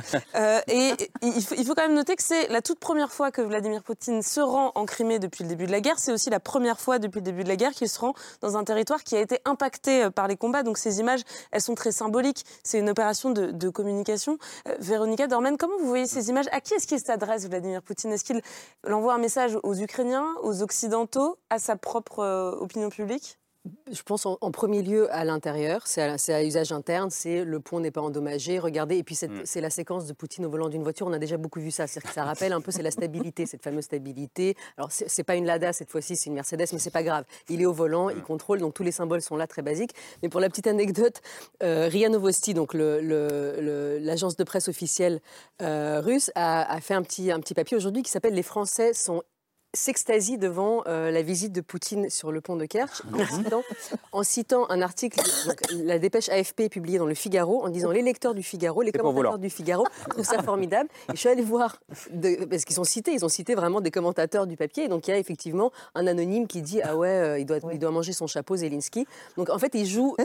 et 0.68 0.92
il 1.22 1.42
faut, 1.42 1.54
il 1.56 1.64
faut 1.64 1.74
quand 1.74 1.86
même 1.86 1.94
noter 1.94 2.16
que 2.16 2.22
c'est 2.22 2.48
la 2.48 2.62
toute 2.62 2.78
première 2.78 3.10
fois 3.10 3.30
que 3.30 3.42
Vladimir 3.42 3.82
Poutine 3.82 4.22
se 4.22 4.40
rend 4.40 4.72
en 4.74 4.84
Crimée 4.84 5.18
depuis 5.18 5.44
le 5.44 5.48
début 5.48 5.66
de 5.66 5.72
la 5.72 5.80
guerre. 5.80 5.98
C'est 5.98 6.12
aussi 6.12 6.30
la 6.30 6.40
première 6.40 6.80
fois 6.80 6.98
depuis 6.98 7.18
le 7.18 7.24
début 7.24 7.44
de 7.44 7.48
la 7.48 7.56
guerre 7.56 7.72
qu'il 7.72 7.88
se 7.88 7.98
rend 7.98 8.11
dans 8.40 8.56
un 8.56 8.64
territoire 8.64 9.02
qui 9.04 9.16
a 9.16 9.20
été 9.20 9.38
impacté 9.44 10.04
euh, 10.04 10.10
par 10.10 10.28
les 10.28 10.36
combats. 10.36 10.62
Donc 10.62 10.78
ces 10.78 11.00
images, 11.00 11.20
elles 11.50 11.60
sont 11.60 11.74
très 11.74 11.92
symboliques. 11.92 12.44
C'est 12.62 12.78
une 12.78 12.90
opération 12.90 13.30
de, 13.30 13.68
communication. 13.68 14.38
Euh, 14.68 14.76
Véronica 14.80 15.26
Dormen, 15.26 15.56
comment 15.56 15.78
vous 15.78 15.88
voyez 15.88 16.06
ces 16.06 16.28
images? 16.28 16.46
À 16.52 16.60
qui 16.60 16.74
est-ce 16.74 16.86
qu'il 16.86 17.00
s'adresse, 17.00 17.48
Vladimir 17.48 17.82
Poutine? 17.82 18.12
Est-ce 18.12 18.24
qu'il 18.24 18.42
envoie 18.88 19.14
un 19.14 19.18
message 19.18 19.58
aux 19.62 19.74
Ukrainiens, 19.74 20.26
aux 20.42 20.62
Occidentaux, 20.62 21.38
à 21.50 21.58
sa 21.58 21.76
propre 21.76 22.20
euh, 22.20 22.52
opinion 22.52 22.90
publique? 22.90 23.38
Je 23.92 24.02
pense 24.02 24.26
en, 24.26 24.36
premier 24.50 24.82
lieu 24.82 25.12
à 25.14 25.24
l'intérieur, 25.24 25.86
c'est 25.86 26.02
à, 26.32 26.42
usage 26.42 26.72
interne, 26.72 27.10
c'est 27.10 27.44
le 27.44 27.60
pont 27.60 27.78
n'est 27.78 27.92
pas 27.92 28.00
endommagé, 28.00 28.58
regardez, 28.58 28.96
et 28.96 29.04
puis 29.04 29.14
mm. 29.14 29.42
c'est 29.44 29.60
la 29.60 29.70
séquence 29.70 30.06
de 30.06 30.12
Poutine 30.12 30.44
au 30.46 30.50
volant 30.50 30.68
d'une 30.68 30.82
voiture, 30.82 31.06
on 31.06 31.12
a 31.12 31.18
déjà 31.18 31.36
beaucoup 31.36 31.60
vu 31.60 31.70
ça, 31.70 31.86
que 31.86 32.08
ça 32.12 32.24
rappelle 32.24 32.52
un 32.52 32.60
peu, 32.60 32.72
c'est 32.72 32.82
la 32.82 32.90
stabilité, 32.90 33.46
cette 33.46 33.62
fameuse 33.62 33.84
stabilité. 33.84 34.56
Alors 34.76 34.90
c'est 34.90 35.22
pas 35.22 35.36
une 35.36 35.46
Lada 35.46 35.72
cette 35.72 35.90
fois-ci, 35.90 36.16
c'est 36.16 36.26
une 36.26 36.34
Mercedes, 36.34 36.66
mais 36.72 36.78
c'est 36.78 36.90
pas 36.90 37.04
grave. 37.04 37.24
Il 37.48 37.62
est 37.62 37.66
au 37.66 37.72
volant, 37.72 38.10
il 38.10 38.18
mm. 38.18 38.22
contrôle, 38.22 38.58
donc 38.58 38.74
tous 38.74 38.82
les 38.82 38.92
symboles 38.92 39.22
sont 39.22 39.36
là, 39.36 39.46
très 39.46 39.62
basiques. 39.62 39.92
Mais 40.22 40.28
pour 40.28 40.40
la 40.40 40.48
petite 40.48 40.66
anecdote, 40.66 41.20
euh, 41.62 41.86
RIA 41.88 42.08
Novosti, 42.08 42.54
donc 42.54 42.74
l'agence 42.74 44.36
de 44.36 44.44
presse 44.44 44.68
officielle 44.68 45.20
euh, 45.60 46.00
russe, 46.00 46.32
a, 46.34 46.72
a, 46.72 46.80
fait 46.80 46.94
un 46.94 47.02
petit, 47.02 47.30
un 47.30 47.38
petit 47.38 47.54
papier 47.54 47.76
aujourd'hui 47.76 48.02
qui 48.02 48.10
s'appelle 48.10 48.34
Les 48.34 48.42
Français 48.42 48.92
sont 48.92 49.22
s'extasie 49.74 50.36
devant 50.36 50.82
euh, 50.86 51.10
la 51.10 51.22
visite 51.22 51.52
de 51.52 51.62
Poutine 51.62 52.10
sur 52.10 52.30
le 52.30 52.42
pont 52.42 52.56
de 52.56 52.66
Kerch 52.66 53.02
en 54.12 54.22
citant, 54.22 54.66
un 54.68 54.82
article, 54.82 55.20
la 55.84 55.98
dépêche 55.98 56.28
AFP 56.28 56.68
publiée 56.70 56.98
dans 56.98 57.06
le 57.06 57.14
Figaro, 57.14 57.64
en 57.64 57.70
disant 57.70 57.90
les 57.90 58.02
lecteurs 58.02 58.34
du 58.34 58.42
Figaro, 58.42 58.82
les 58.82 58.92
commentateurs 58.92 59.38
du 59.38 59.48
Figaro 59.48 59.86
trouvent 60.10 60.24
ça 60.24 60.42
formidable. 60.42 60.90
Et 61.08 61.12
je 61.14 61.20
suis 61.20 61.28
allée 61.30 61.42
voir, 61.42 61.80
parce 62.50 62.64
qu'ils 62.64 62.76
sont 62.76 62.84
cités, 62.84 63.12
ils 63.12 63.24
ont 63.24 63.30
cité 63.30 63.54
vraiment 63.54 63.80
des 63.80 63.90
commentateurs 63.90 64.46
du 64.46 64.56
papier. 64.56 64.84
Et 64.84 64.88
donc 64.88 65.08
il 65.08 65.12
y 65.12 65.14
a 65.14 65.18
effectivement 65.18 65.72
un 65.94 66.06
anonyme 66.06 66.46
qui 66.46 66.60
dit 66.60 66.82
ah 66.82 66.96
ouais, 66.96 67.08
euh, 67.08 67.38
il, 67.38 67.46
doit, 67.46 67.58
il 67.72 67.78
doit 67.78 67.90
manger 67.90 68.12
son 68.12 68.26
chapeau 68.26 68.56
Zelensky. 68.56 69.06
Donc 69.38 69.48
en 69.48 69.58
fait 69.58 69.74
ils 69.74 69.86
jouent, 69.86 70.16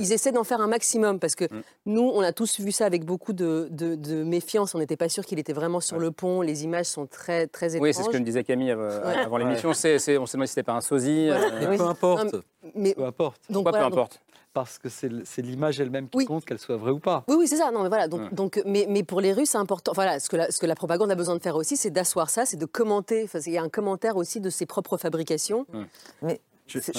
ils 0.00 0.12
essaient 0.12 0.32
d'en 0.32 0.44
faire 0.44 0.62
un 0.62 0.66
maximum 0.66 1.18
parce 1.18 1.34
que 1.34 1.44
mm. 1.44 1.62
nous 1.86 2.10
on 2.14 2.22
a 2.22 2.32
tous 2.32 2.60
vu 2.60 2.72
ça 2.72 2.86
avec 2.86 3.04
beaucoup 3.04 3.34
de, 3.34 3.68
de, 3.70 4.22
méfiance. 4.22 4.74
On 4.74 4.78
n'était 4.78 4.96
pas 4.96 5.10
sûr 5.10 5.26
qu'il 5.26 5.38
était 5.38 5.52
vraiment 5.52 5.80
sur 5.80 5.98
le 5.98 6.10
pont. 6.10 6.40
Les 6.40 6.64
images 6.64 6.86
sont 6.86 7.06
très 7.06 7.46
très 7.46 7.76
étranges. 7.76 7.82
Oui, 7.82 7.94
c'est 7.94 8.02
ce 8.02 8.08
que 8.08 8.16
me 8.16 8.24
disait 8.24 8.44
Camille 8.44 8.77
euh, 8.78 9.24
avant 9.24 9.36
l'émission. 9.36 9.72
C'est, 9.72 9.96
on 10.18 10.26
s'est 10.26 10.36
demandé 10.36 10.46
si 10.46 10.52
c'était 10.52 10.62
pas 10.62 10.74
un 10.74 10.80
sosie. 10.80 11.28
Euh, 11.30 11.38
mais 11.60 11.76
peu 11.76 11.84
importe. 11.84 12.36
mais, 12.74 12.94
peu 12.94 13.04
importe. 13.04 13.40
Donc, 13.50 13.64
Pourquoi 13.64 13.80
peu 13.80 13.86
importe 13.86 14.20
parce 14.54 14.78
que 14.78 14.88
c'est 14.88 15.42
l'image 15.42 15.78
elle-même 15.78 16.08
qui 16.08 16.24
compte, 16.24 16.44
qu'elle 16.44 16.58
soit 16.58 16.76
vraie 16.76 16.90
ou 16.90 16.98
pas. 16.98 17.22
Oui, 17.28 17.36
oui, 17.38 17.46
c'est 17.46 17.58
ça. 17.58 17.70
Non, 17.70 17.82
mais 17.82 17.88
voilà. 17.88 18.08
Donc, 18.08 18.34
donc, 18.34 18.60
mais, 18.66 18.86
mais, 18.88 19.04
pour 19.04 19.20
les 19.20 19.32
Russes, 19.32 19.50
c'est 19.50 19.58
important. 19.58 19.92
Voilà, 19.94 20.18
ce 20.18 20.28
que, 20.28 20.36
la, 20.36 20.50
ce 20.50 20.58
que 20.58 20.66
la 20.66 20.74
propagande 20.74 21.12
a 21.12 21.14
besoin 21.14 21.36
de 21.36 21.40
faire 21.40 21.54
aussi, 21.54 21.76
c'est 21.76 21.90
d'asseoir 21.90 22.28
ça, 22.28 22.44
c'est 22.44 22.56
de 22.56 22.64
commenter. 22.64 23.22
Enfin, 23.22 23.38
il 23.46 23.52
y 23.52 23.58
a 23.58 23.62
un 23.62 23.68
commentaire 23.68 24.16
aussi 24.16 24.40
de 24.40 24.50
ses 24.50 24.66
propres 24.66 24.96
fabrications. 24.96 25.64
Mais 26.22 26.40
c'est 26.66 26.98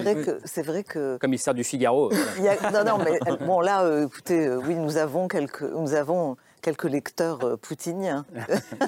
vrai, 0.00 0.16
que, 0.24 0.40
c'est 0.44 0.62
vrai 0.62 0.82
que. 0.82 1.16
Commissaire 1.18 1.54
du 1.54 1.62
Figaro. 1.62 2.10
non, 2.72 2.84
non, 2.84 2.98
mais 2.98 3.20
bon, 3.46 3.60
là, 3.60 4.02
écoutez, 4.02 4.50
oui, 4.50 4.74
nous 4.74 4.96
avons 4.96 5.28
quelques, 5.28 5.62
nous 5.62 5.94
avons 5.94 6.36
quelques 6.60 6.84
lecteurs 6.84 7.44
euh, 7.44 7.56
poutiniens. 7.56 8.24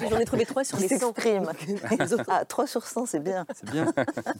J'en 0.09 0.19
ai 0.19 0.25
trouvé 0.25 0.45
trois 0.45 0.63
sur 0.63 0.77
les 0.77 0.87
100. 0.87 1.13
Ah, 2.27 2.45
3 2.45 2.67
sur 2.67 2.85
100, 2.85 3.05
c'est 3.07 3.19
bien. 3.19 3.45
C'est 3.53 3.69
bien. 3.69 3.93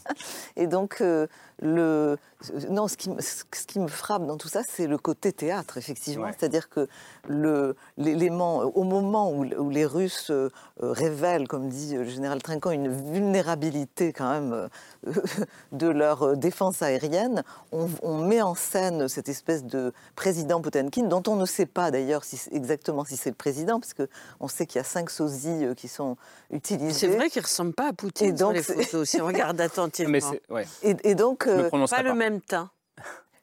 Et 0.55 0.67
donc, 0.67 0.97
euh, 1.01 1.27
le... 1.61 2.17
non, 2.69 2.87
ce 2.87 2.95
qui, 2.95 3.09
ce 3.19 3.65
qui 3.65 3.79
me 3.79 3.87
frappe 3.87 4.25
dans 4.25 4.37
tout 4.37 4.47
ça, 4.47 4.61
c'est 4.67 4.87
le 4.87 4.97
côté 4.97 5.33
théâtre, 5.33 5.77
effectivement. 5.77 6.27
C'est-à-dire 6.37 6.69
que 6.69 6.87
l'élément, 7.97 8.59
au 8.59 8.83
moment 8.83 9.31
où, 9.31 9.45
où 9.45 9.69
les 9.69 9.85
Russes 9.85 10.31
euh, 10.31 10.49
révèlent, 10.79 11.47
comme 11.47 11.69
dit 11.69 11.95
le 11.95 12.05
général 12.05 12.41
Trinquant, 12.41 12.71
une 12.71 12.89
vulnérabilité 13.11 14.13
quand 14.13 14.29
même 14.29 14.69
de 15.71 15.87
leur 15.87 16.37
défense 16.37 16.81
aérienne, 16.81 17.43
on, 17.71 17.89
on, 18.01 18.17
met 18.17 18.41
en 18.41 18.55
scène 18.55 19.07
cette 19.07 19.29
espèce 19.29 19.63
de 19.63 19.93
président 20.15 20.61
Potemkin, 20.61 21.03
dont 21.03 21.23
on 21.27 21.35
ne 21.35 21.45
sait 21.45 21.65
pas 21.65 21.91
d'ailleurs 21.91 22.23
si, 22.23 22.39
exactement 22.51 23.03
si 23.05 23.17
c'est 23.21 23.29
le 23.29 23.35
président, 23.35 23.79
parce 23.79 23.93
qu'on 23.93 24.47
sait 24.47 24.65
qu'il 24.65 24.79
y 24.79 24.81
a 24.81 24.83
cinq 24.83 25.09
sosies 25.09 25.65
euh, 25.65 25.73
qui 25.73 25.87
sont 25.87 26.17
utilisés. 26.49 27.07
C'est 27.07 27.15
vrai 27.15 27.29
qu'il 27.29 27.41
ne 27.41 27.45
ressemble 27.45 27.73
pas 27.73 27.89
à 27.89 27.93
Poutine 27.93 28.27
et 28.27 28.31
donc, 28.31 28.57
sur 28.57 28.75
les 28.75 28.83
photos, 28.83 29.09
si 29.09 29.21
on 29.21 29.25
regarde 29.27 29.61
attentivement. 29.61 30.17
et, 30.81 31.15
donc, 31.15 31.47
euh, 31.47 31.69
pas, 31.69 32.01
le 32.01 32.13
même 32.13 32.41
teint. 32.41 32.69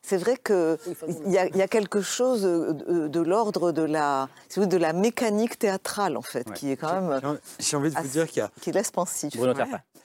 C'est 0.02 0.16
vrai 0.16 0.38
qu'il 0.38 0.78
y, 1.26 1.36
a, 1.36 1.48
y 1.48 1.60
a 1.60 1.68
quelque 1.68 2.00
chose 2.00 2.42
de, 2.42 3.20
l'ordre 3.20 3.72
de 3.72 3.82
la, 3.82 4.28
de 4.56 4.76
la 4.76 4.94
mécanique 4.94 5.58
théâtrale, 5.58 6.16
en 6.16 6.22
fait, 6.22 6.50
qui 6.54 6.70
est 6.70 6.76
quand 6.76 7.00
même. 7.00 7.38
J'ai 7.58 7.76
envie 7.76 7.90
de 7.90 7.98
vous 7.98 8.08
dire 8.08 8.26
qu'il 8.26 8.38
y 8.38 8.42
a. 8.42 8.50
qui 8.60 8.72
laisse 8.72 8.90
pensif. 8.90 9.34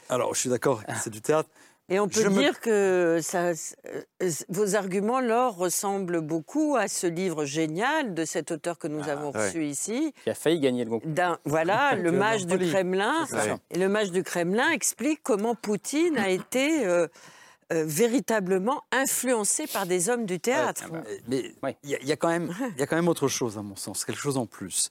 Alors, 0.09 0.33
je 0.33 0.39
suis 0.39 0.49
d'accord, 0.49 0.81
c'est 1.01 1.09
du 1.09 1.21
théâtre. 1.21 1.49
Et 1.89 1.99
on 1.99 2.07
peut 2.07 2.29
dire 2.29 2.61
que 2.61 3.19
ça, 3.21 3.49
euh, 3.49 4.31
vos 4.47 4.75
arguments, 4.75 5.19
Laure, 5.19 5.57
ressemblent 5.57 6.21
beaucoup 6.21 6.77
à 6.77 6.87
ce 6.87 7.07
livre 7.07 7.43
génial 7.43 8.13
de 8.13 8.23
cet 8.23 8.51
auteur 8.51 8.79
que 8.79 8.87
nous 8.87 9.03
ah, 9.07 9.11
avons 9.11 9.31
reçu 9.31 9.65
ici. 9.65 10.13
Qui 10.23 10.29
a 10.29 10.35
failli 10.35 10.61
gagner 10.61 10.85
le 10.85 10.91
concours. 10.91 11.11
Voilà, 11.43 11.95
le 11.97 12.11
mage 12.13 12.47
du 12.47 12.57
Kremlin. 12.57 13.27
Et 13.69 13.77
le 13.77 13.89
mage 13.89 14.11
du 14.11 14.23
Kremlin 14.23 14.69
explique 14.71 15.19
comment 15.23 15.55
Poutine 15.55 16.17
a 16.17 16.29
été 16.29 16.85
euh, 16.85 17.07
euh, 17.73 17.83
véritablement 17.85 18.81
influencé 18.93 19.67
par 19.67 19.85
des 19.85 20.09
hommes 20.09 20.25
du 20.25 20.39
théâtre. 20.39 20.85
mais 21.27 21.53
il 21.83 21.89
y, 21.89 22.11
a 22.13 22.15
quand 22.15 22.29
même, 22.29 22.55
il 22.75 22.79
y 22.79 22.83
a 22.83 22.87
quand 22.87 22.95
même 22.95 23.09
autre 23.09 23.27
chose, 23.27 23.57
à 23.57 23.61
mon 23.61 23.75
sens, 23.75 24.05
quelque 24.05 24.21
chose 24.21 24.37
en 24.37 24.45
plus. 24.45 24.89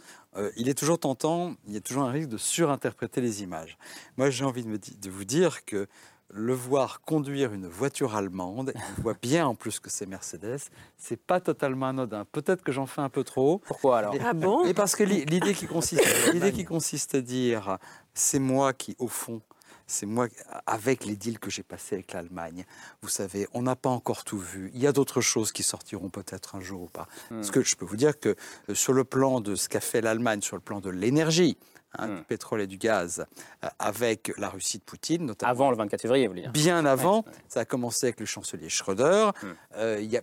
il 0.56 0.68
est 0.68 0.74
toujours 0.74 0.98
tentant, 0.98 1.54
il 1.66 1.72
y 1.72 1.78
a 1.78 1.80
toujours 1.80 2.02
un 2.02 2.10
risque 2.10 2.28
de 2.28 2.36
surinterpréter 2.36 3.22
les 3.22 3.42
images. 3.42 3.78
Moi, 4.18 4.28
j'ai 4.28 4.44
envie 4.44 4.62
de, 4.62 4.76
de 4.76 5.10
vous 5.10 5.24
dire 5.24 5.64
que 5.64 5.88
le 6.32 6.54
voir 6.54 7.02
conduire 7.02 7.52
une 7.52 7.66
voiture 7.66 8.16
allemande, 8.16 8.72
il 8.74 9.02
voit 9.02 9.16
bien 9.20 9.46
en 9.46 9.54
plus 9.54 9.78
que 9.80 9.90
c'est 9.90 10.06
Mercedes, 10.06 10.60
c'est 10.96 11.20
pas 11.20 11.40
totalement 11.40 11.86
anodin. 11.86 12.24
Peut-être 12.32 12.62
que 12.62 12.72
j'en 12.72 12.86
fais 12.86 13.02
un 13.02 13.10
peu 13.10 13.22
trop. 13.22 13.58
Pourquoi 13.66 13.98
alors 13.98 14.14
Ah 14.24 14.32
bon? 14.32 14.64
Et 14.64 14.74
parce 14.74 14.96
que 14.96 15.04
l'idée 15.04 15.54
qui 15.54 15.66
consiste, 15.66 16.02
l'idée 16.32 16.52
qui 16.52 16.64
consiste 16.64 17.14
à 17.14 17.20
dire, 17.20 17.78
c'est 18.14 18.38
moi 18.38 18.72
qui 18.72 18.96
au 18.98 19.08
fond 19.08 19.42
c'est 19.86 20.06
moi, 20.06 20.28
avec 20.66 21.04
les 21.04 21.16
deals 21.16 21.38
que 21.38 21.50
j'ai 21.50 21.62
passés 21.62 21.96
avec 21.96 22.12
l'Allemagne, 22.12 22.64
vous 23.02 23.08
savez, 23.08 23.46
on 23.52 23.62
n'a 23.62 23.76
pas 23.76 23.90
encore 23.90 24.24
tout 24.24 24.38
vu. 24.38 24.70
Il 24.74 24.80
y 24.80 24.86
a 24.86 24.92
d'autres 24.92 25.20
choses 25.20 25.52
qui 25.52 25.62
sortiront 25.62 26.08
peut-être 26.08 26.54
un 26.54 26.60
jour 26.60 26.82
ou 26.82 26.88
pas. 26.88 27.08
Hmm. 27.30 27.36
Parce 27.36 27.50
que 27.50 27.62
je 27.62 27.76
peux 27.76 27.84
vous 27.84 27.96
dire 27.96 28.18
que 28.18 28.34
euh, 28.68 28.74
sur 28.74 28.94
le 28.94 29.04
plan 29.04 29.40
de 29.40 29.54
ce 29.54 29.68
qu'a 29.68 29.80
fait 29.80 30.00
l'Allemagne, 30.00 30.40
sur 30.40 30.56
le 30.56 30.62
plan 30.62 30.80
de 30.80 30.88
l'énergie, 30.88 31.58
Hein, 31.98 32.06
hmm. 32.06 32.16
du 32.16 32.22
pétrole 32.22 32.62
et 32.62 32.66
du 32.66 32.78
gaz 32.78 33.26
euh, 33.62 33.68
avec 33.78 34.32
la 34.38 34.48
Russie 34.48 34.78
de 34.78 34.82
Poutine. 34.82 35.26
Notamment, 35.26 35.50
avant 35.50 35.70
le 35.70 35.76
24 35.76 36.00
février, 36.00 36.26
vous 36.26 36.32
voulez 36.32 36.42
dire 36.42 36.52
Bien 36.52 36.86
avant. 36.86 37.22
Ça 37.48 37.60
a 37.60 37.64
commencé 37.66 38.06
avec 38.06 38.18
le 38.18 38.24
chancelier 38.24 38.70
Schröder. 38.70 39.28
Hmm. 39.42 39.46
Euh, 39.76 40.00
y 40.00 40.16
a, 40.16 40.22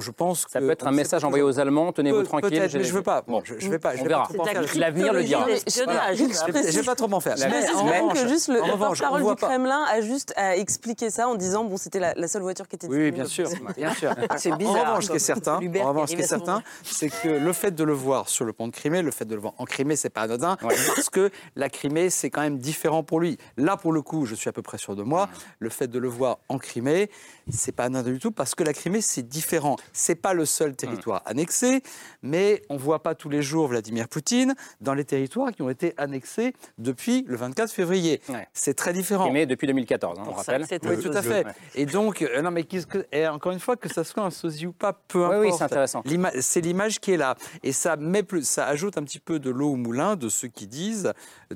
je 0.00 0.10
pense 0.10 0.46
ça 0.48 0.60
peut 0.60 0.70
être 0.70 0.86
un 0.86 0.92
message 0.92 1.22
envoyé 1.24 1.42
aux 1.42 1.60
Allemands, 1.60 1.92
tenez-vous 1.92 2.22
tranquille. 2.22 2.58
mais 2.58 2.68
je 2.70 2.78
ne 2.78 2.84
veux 2.84 3.02
pas. 3.02 3.20
Bon, 3.20 3.42
je, 3.44 3.58
je 3.58 3.68
vais 3.68 3.78
pas. 3.78 3.96
Je 3.96 4.00
on 4.00 4.04
verra. 4.04 4.28
L'avenir 4.76 5.12
le 5.12 5.24
dira. 5.24 5.46
Je 5.46 5.82
ne 5.82 6.72
vais 6.72 6.82
pas 6.82 6.94
trop 6.94 7.08
m'en 7.08 7.20
faire. 7.20 7.36
Je 7.36 8.22
que 8.22 8.28
juste 8.28 8.48
le 8.48 8.60
porte-parole 8.78 9.26
du 9.26 9.34
Kremlin 9.36 9.84
a 9.90 10.00
juste 10.00 10.34
expliqué 10.56 11.10
ça 11.10 11.28
en 11.28 11.34
disant 11.34 11.64
bon, 11.64 11.76
c'était 11.76 12.00
la 12.00 12.28
seule 12.28 12.42
voiture 12.42 12.66
qui 12.66 12.76
était 12.76 12.86
Oui, 12.86 13.10
bien 13.10 13.26
sûr. 13.26 13.50
Bien 13.76 13.92
sûr. 13.92 14.14
C'est 14.38 14.52
bizarre. 14.56 14.74
En 14.74 14.80
revanche, 14.80 15.04
ce 15.04 15.10
qui 15.10 15.16
est 15.16 15.18
certain, 15.18 15.56
en 15.56 15.88
revanche, 15.88 16.10
ce 16.10 16.16
qui 16.16 16.22
est 16.22 16.26
certain, 16.26 16.62
c'est 16.82 17.10
que 17.10 17.28
le 17.28 17.52
fait 17.52 17.72
de 17.72 17.84
le 17.84 17.92
voir 17.92 18.30
sur 18.30 18.46
le 18.46 18.54
pont 18.54 18.68
de 18.68 18.72
Crimée, 18.72 19.02
le 19.02 19.10
fait 19.10 19.26
de 19.26 19.34
le 19.34 19.40
voir 19.42 19.52
en 19.58 19.66
Crimée, 19.66 19.96
c'est 19.96 20.08
pas 20.08 20.22
anodin 20.22 20.56
parce 20.94 21.10
que 21.10 21.30
la 21.56 21.68
Crimée, 21.68 22.10
c'est 22.10 22.30
quand 22.30 22.42
même 22.42 22.58
différent 22.58 23.02
pour 23.02 23.20
lui. 23.20 23.38
Là, 23.56 23.76
pour 23.76 23.92
le 23.92 24.02
coup, 24.02 24.26
je 24.26 24.34
suis 24.34 24.48
à 24.48 24.52
peu 24.52 24.62
près 24.62 24.78
sûr 24.78 24.96
de 24.96 25.02
moi, 25.02 25.28
le 25.58 25.68
fait 25.68 25.88
de 25.88 25.98
le 25.98 26.08
voir 26.08 26.38
en 26.48 26.58
Crimée, 26.58 27.10
c'est 27.50 27.72
pas 27.72 27.84
anodin 27.84 28.12
du 28.12 28.18
tout, 28.18 28.30
parce 28.30 28.54
que 28.54 28.64
la 28.64 28.72
Crimée, 28.72 29.00
c'est 29.00 29.22
différent. 29.22 29.76
C'est 29.92 30.14
pas 30.14 30.34
le 30.34 30.44
seul 30.44 30.74
territoire 30.76 31.22
annexé, 31.26 31.82
mais 32.22 32.62
on 32.68 32.76
voit 32.76 33.02
pas 33.02 33.14
tous 33.14 33.28
les 33.28 33.42
jours 33.42 33.68
Vladimir 33.68 34.08
Poutine 34.08 34.54
dans 34.80 34.94
les 34.94 35.04
territoires 35.04 35.52
qui 35.52 35.62
ont 35.62 35.70
été 35.70 35.94
annexés 35.96 36.54
depuis 36.78 37.24
le 37.26 37.36
24 37.36 37.70
février. 37.70 38.20
C'est 38.52 38.74
très 38.74 38.92
différent. 38.92 39.24
Crimée 39.24 39.46
depuis 39.46 39.66
2014, 39.66 40.18
hein, 40.18 40.22
on 40.26 40.32
rappelle. 40.32 40.64
oui, 40.84 40.98
tout 41.00 41.10
à 41.10 41.22
fait. 41.22 41.46
Et 41.74 41.86
donc, 41.86 42.22
euh, 42.22 42.42
non, 42.42 42.50
mais 42.50 42.64
que, 42.64 43.06
et 43.12 43.26
encore 43.26 43.52
une 43.52 43.60
fois, 43.60 43.76
que 43.76 43.88
ça 43.88 44.04
soit 44.04 44.22
un 44.22 44.30
sosie 44.30 44.66
ou 44.66 44.72
pas, 44.72 44.92
peu 44.92 45.24
importe. 45.24 45.40
Oui, 45.40 45.52
c'est 45.56 45.64
intéressant. 45.64 46.02
C'est 46.40 46.60
l'image 46.60 47.00
qui 47.00 47.12
est 47.12 47.16
là. 47.16 47.36
Et 47.62 47.72
ça, 47.72 47.96
met 47.96 48.22
plus, 48.22 48.46
ça 48.46 48.66
ajoute 48.66 48.98
un 48.98 49.02
petit 49.02 49.18
peu 49.18 49.38
de 49.38 49.50
l'eau 49.50 49.72
au 49.72 49.76
moulin 49.76 50.16
de 50.16 50.28
ceux 50.28 50.48
qui 50.48 50.66
disent 50.66 50.83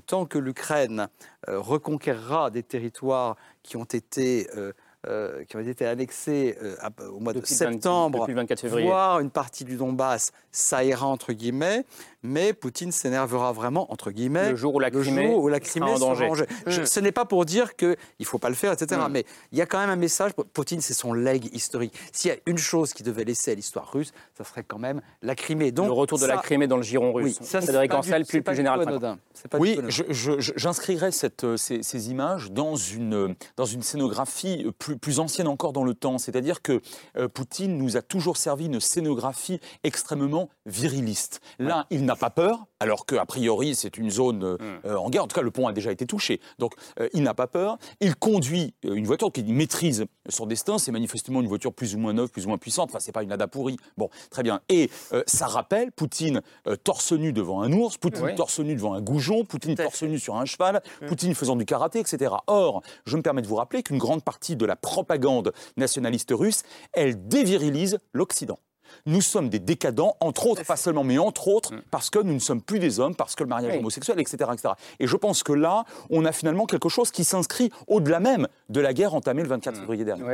tant 0.06 0.26
que 0.26 0.38
l'Ukraine 0.38 1.08
euh, 1.48 1.60
reconquérera 1.60 2.50
des 2.50 2.62
territoires 2.62 3.36
qui 3.62 3.76
ont 3.76 3.84
été. 3.84 4.48
Euh, 4.56 4.72
euh, 5.06 5.44
qui 5.44 5.56
ont 5.56 5.60
été 5.60 5.86
annexés 5.86 6.58
euh, 6.60 6.74
au 7.12 7.20
mois 7.20 7.32
de 7.32 7.40
septembre, 7.46 8.26
24 8.28 8.60
février. 8.60 8.88
voire 8.88 9.20
une 9.20 9.30
partie 9.30 9.64
du 9.64 9.76
Donbass, 9.76 10.32
ça 10.50 10.82
ira 10.82 11.06
entre 11.06 11.32
guillemets, 11.32 11.84
mais 12.22 12.52
Poutine 12.52 12.92
s'énervera 12.92 13.52
vraiment 13.52 13.92
entre 13.92 14.10
guillemets 14.10 14.50
le 14.50 14.56
jour 14.56 14.74
où 14.74 14.80
la 14.80 14.90
Crimée, 14.90 15.34
où 15.34 15.48
la 15.48 15.60
Crimée 15.60 15.94
sera 15.96 16.10
en 16.10 16.14
danger. 16.14 16.44
Mm. 16.66 16.84
ce 16.84 17.00
n'est 17.00 17.12
pas 17.12 17.24
pour 17.24 17.44
dire 17.44 17.76
qu'il 17.76 17.96
ne 18.18 18.24
faut 18.24 18.38
pas 18.38 18.48
le 18.48 18.54
faire, 18.54 18.72
etc. 18.72 19.00
Mm. 19.08 19.12
Mais 19.12 19.24
il 19.52 19.58
y 19.58 19.62
a 19.62 19.66
quand 19.66 19.78
même 19.78 19.90
un 19.90 19.96
message. 19.96 20.32
Poutine, 20.52 20.80
c'est 20.80 20.94
son 20.94 21.12
leg 21.12 21.48
historique. 21.54 21.94
S'il 22.12 22.30
y 22.30 22.34
a 22.34 22.38
une 22.46 22.58
chose 22.58 22.92
qui 22.92 23.02
devait 23.02 23.24
laisser 23.24 23.52
à 23.52 23.54
l'histoire 23.54 23.90
russe, 23.92 24.12
ça 24.36 24.44
serait 24.44 24.64
quand 24.64 24.78
même 24.78 25.00
la 25.22 25.34
Crimée. 25.34 25.72
Donc, 25.72 25.86
le 25.86 25.92
retour 25.92 26.18
de 26.18 26.26
la 26.26 26.38
Crimée 26.38 26.66
dans 26.66 26.76
le 26.76 26.82
giron 26.82 27.12
russe. 27.12 27.38
Oui, 27.40 27.46
ça, 27.46 27.60
Frédéric 27.60 27.94
Ancel, 27.94 28.24
plus, 28.24 28.42
plus 28.42 28.56
général. 28.56 29.18
Oui, 29.58 29.78
j'inscrirais 30.10 31.12
ces, 31.12 31.30
ces, 31.56 32.10
images 32.10 32.50
dans 32.50 32.76
une, 32.76 33.34
dans 33.56 33.64
une 33.64 33.82
scénographie 33.82 34.66
plus, 34.78 34.96
plus 34.96 35.20
ancienne 35.20 35.48
encore 35.48 35.72
dans 35.72 35.84
le 35.84 35.94
temps. 35.94 36.18
C'est-à-dire 36.18 36.62
que 36.62 36.80
euh, 37.16 37.28
Poutine 37.28 37.76
nous 37.76 37.96
a 37.96 38.02
toujours 38.02 38.36
servi 38.36 38.66
une 38.66 38.80
scénographie 38.80 39.60
extrêmement 39.84 40.48
viriliste. 40.66 41.40
Là, 41.58 41.86
il 41.90 42.04
n'a 42.08 42.16
pas 42.16 42.30
peur, 42.30 42.66
alors 42.80 43.06
qu'a 43.06 43.24
priori, 43.26 43.74
c'est 43.74 43.96
une 43.98 44.10
zone 44.10 44.42
euh, 44.42 44.56
hmm. 44.56 44.86
euh, 44.86 44.96
en 44.96 45.10
guerre. 45.10 45.24
En 45.24 45.26
tout 45.26 45.36
cas, 45.36 45.42
le 45.42 45.50
pont 45.50 45.68
a 45.68 45.72
déjà 45.72 45.92
été 45.92 46.06
touché. 46.06 46.40
Donc, 46.58 46.74
il 47.12 47.22
n'a 47.22 47.34
pas 47.34 47.46
peur. 47.46 47.78
Il 48.00 48.16
conduit 48.16 48.74
une 48.82 49.06
voiture 49.06 49.30
qu'il 49.30 49.52
maîtrise 49.52 50.06
son 50.28 50.46
destin. 50.46 50.78
C'est 50.78 50.92
manifestement 50.92 51.40
une 51.40 51.46
voiture 51.46 51.72
plus 51.72 51.94
ou 51.94 51.98
moins 51.98 52.12
neuve, 52.12 52.30
plus 52.30 52.46
ou 52.46 52.48
moins 52.48 52.58
puissante. 52.58 52.90
Enfin, 52.90 52.98
c'est 53.00 53.12
pas 53.12 53.22
une 53.22 53.32
Ada 53.32 53.46
pourrie. 53.46 53.76
Bon, 53.96 54.08
très 54.30 54.42
bien. 54.42 54.60
Et 54.68 54.90
ça 55.26 55.46
rappelle 55.46 55.92
Poutine 55.92 56.40
torse 56.84 57.12
nu 57.12 57.32
devant 57.32 57.62
un 57.62 57.72
ours, 57.72 57.96
Poutine 57.98 58.34
torse 58.34 58.60
nu 58.60 58.74
devant 58.74 58.94
un 58.94 59.00
goujon, 59.00 59.44
Poutine 59.44 59.74
torse 59.74 60.02
nu 60.02 60.18
sur 60.18 60.36
un 60.36 60.44
cheval, 60.44 60.82
hmm. 61.02 61.06
Poutine 61.06 61.34
faisant 61.34 61.56
du 61.56 61.64
karaté, 61.64 62.00
etc. 62.00 62.34
Or, 62.46 62.82
je 63.04 63.16
me 63.16 63.22
permets 63.22 63.42
de 63.42 63.48
vous 63.48 63.56
rappeler 63.56 63.82
qu'une 63.82 63.98
grande 63.98 64.22
partie 64.22 64.56
de 64.56 64.66
la 64.66 64.76
propagande 64.76 65.52
nationaliste 65.76 66.32
russe, 66.32 66.62
elle 66.92 67.28
dévirilise 67.28 67.98
l'Occident. 68.12 68.58
Nous 69.06 69.20
sommes 69.20 69.48
des 69.48 69.58
décadents, 69.58 70.16
entre 70.20 70.46
autres, 70.46 70.64
pas 70.64 70.76
seulement, 70.76 71.04
mais 71.04 71.18
entre 71.18 71.48
autres, 71.48 71.74
mm. 71.74 71.82
parce 71.90 72.10
que 72.10 72.18
nous 72.18 72.34
ne 72.34 72.38
sommes 72.38 72.62
plus 72.62 72.78
des 72.78 73.00
hommes, 73.00 73.14
parce 73.14 73.34
que 73.34 73.44
le 73.44 73.48
mariage 73.48 73.76
homosexuel, 73.76 74.20
etc., 74.20 74.50
etc. 74.52 74.74
Et 75.00 75.06
je 75.06 75.16
pense 75.16 75.42
que 75.42 75.52
là, 75.52 75.84
on 76.10 76.24
a 76.24 76.32
finalement 76.32 76.66
quelque 76.66 76.88
chose 76.88 77.10
qui 77.10 77.24
s'inscrit 77.24 77.70
au-delà 77.86 78.20
même 78.20 78.48
de 78.68 78.80
la 78.80 78.92
guerre 78.92 79.14
entamée 79.14 79.42
le 79.42 79.48
24 79.48 79.74
mm. 79.74 79.80
février 79.80 80.04
dernier. 80.04 80.24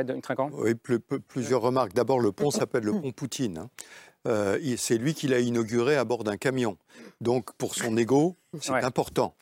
oui, 0.53 0.73
plusieurs 1.27 1.61
remarques. 1.61 1.93
D'abord, 1.93 2.19
le 2.19 2.31
pont 2.31 2.51
s'appelle 2.51 2.83
le 2.83 2.93
pont 2.93 3.11
Poutine. 3.11 3.57
Hein. 3.59 3.69
Euh, 4.27 4.57
c'est 4.77 4.97
lui 4.97 5.13
qui 5.13 5.27
l'a 5.27 5.39
inauguré 5.39 5.95
à 5.95 6.03
bord 6.03 6.23
d'un 6.23 6.37
camion. 6.37 6.77
Donc, 7.21 7.53
pour 7.57 7.75
son 7.75 7.95
ego, 7.95 8.35
c'est 8.59 8.71
important. 8.71 9.35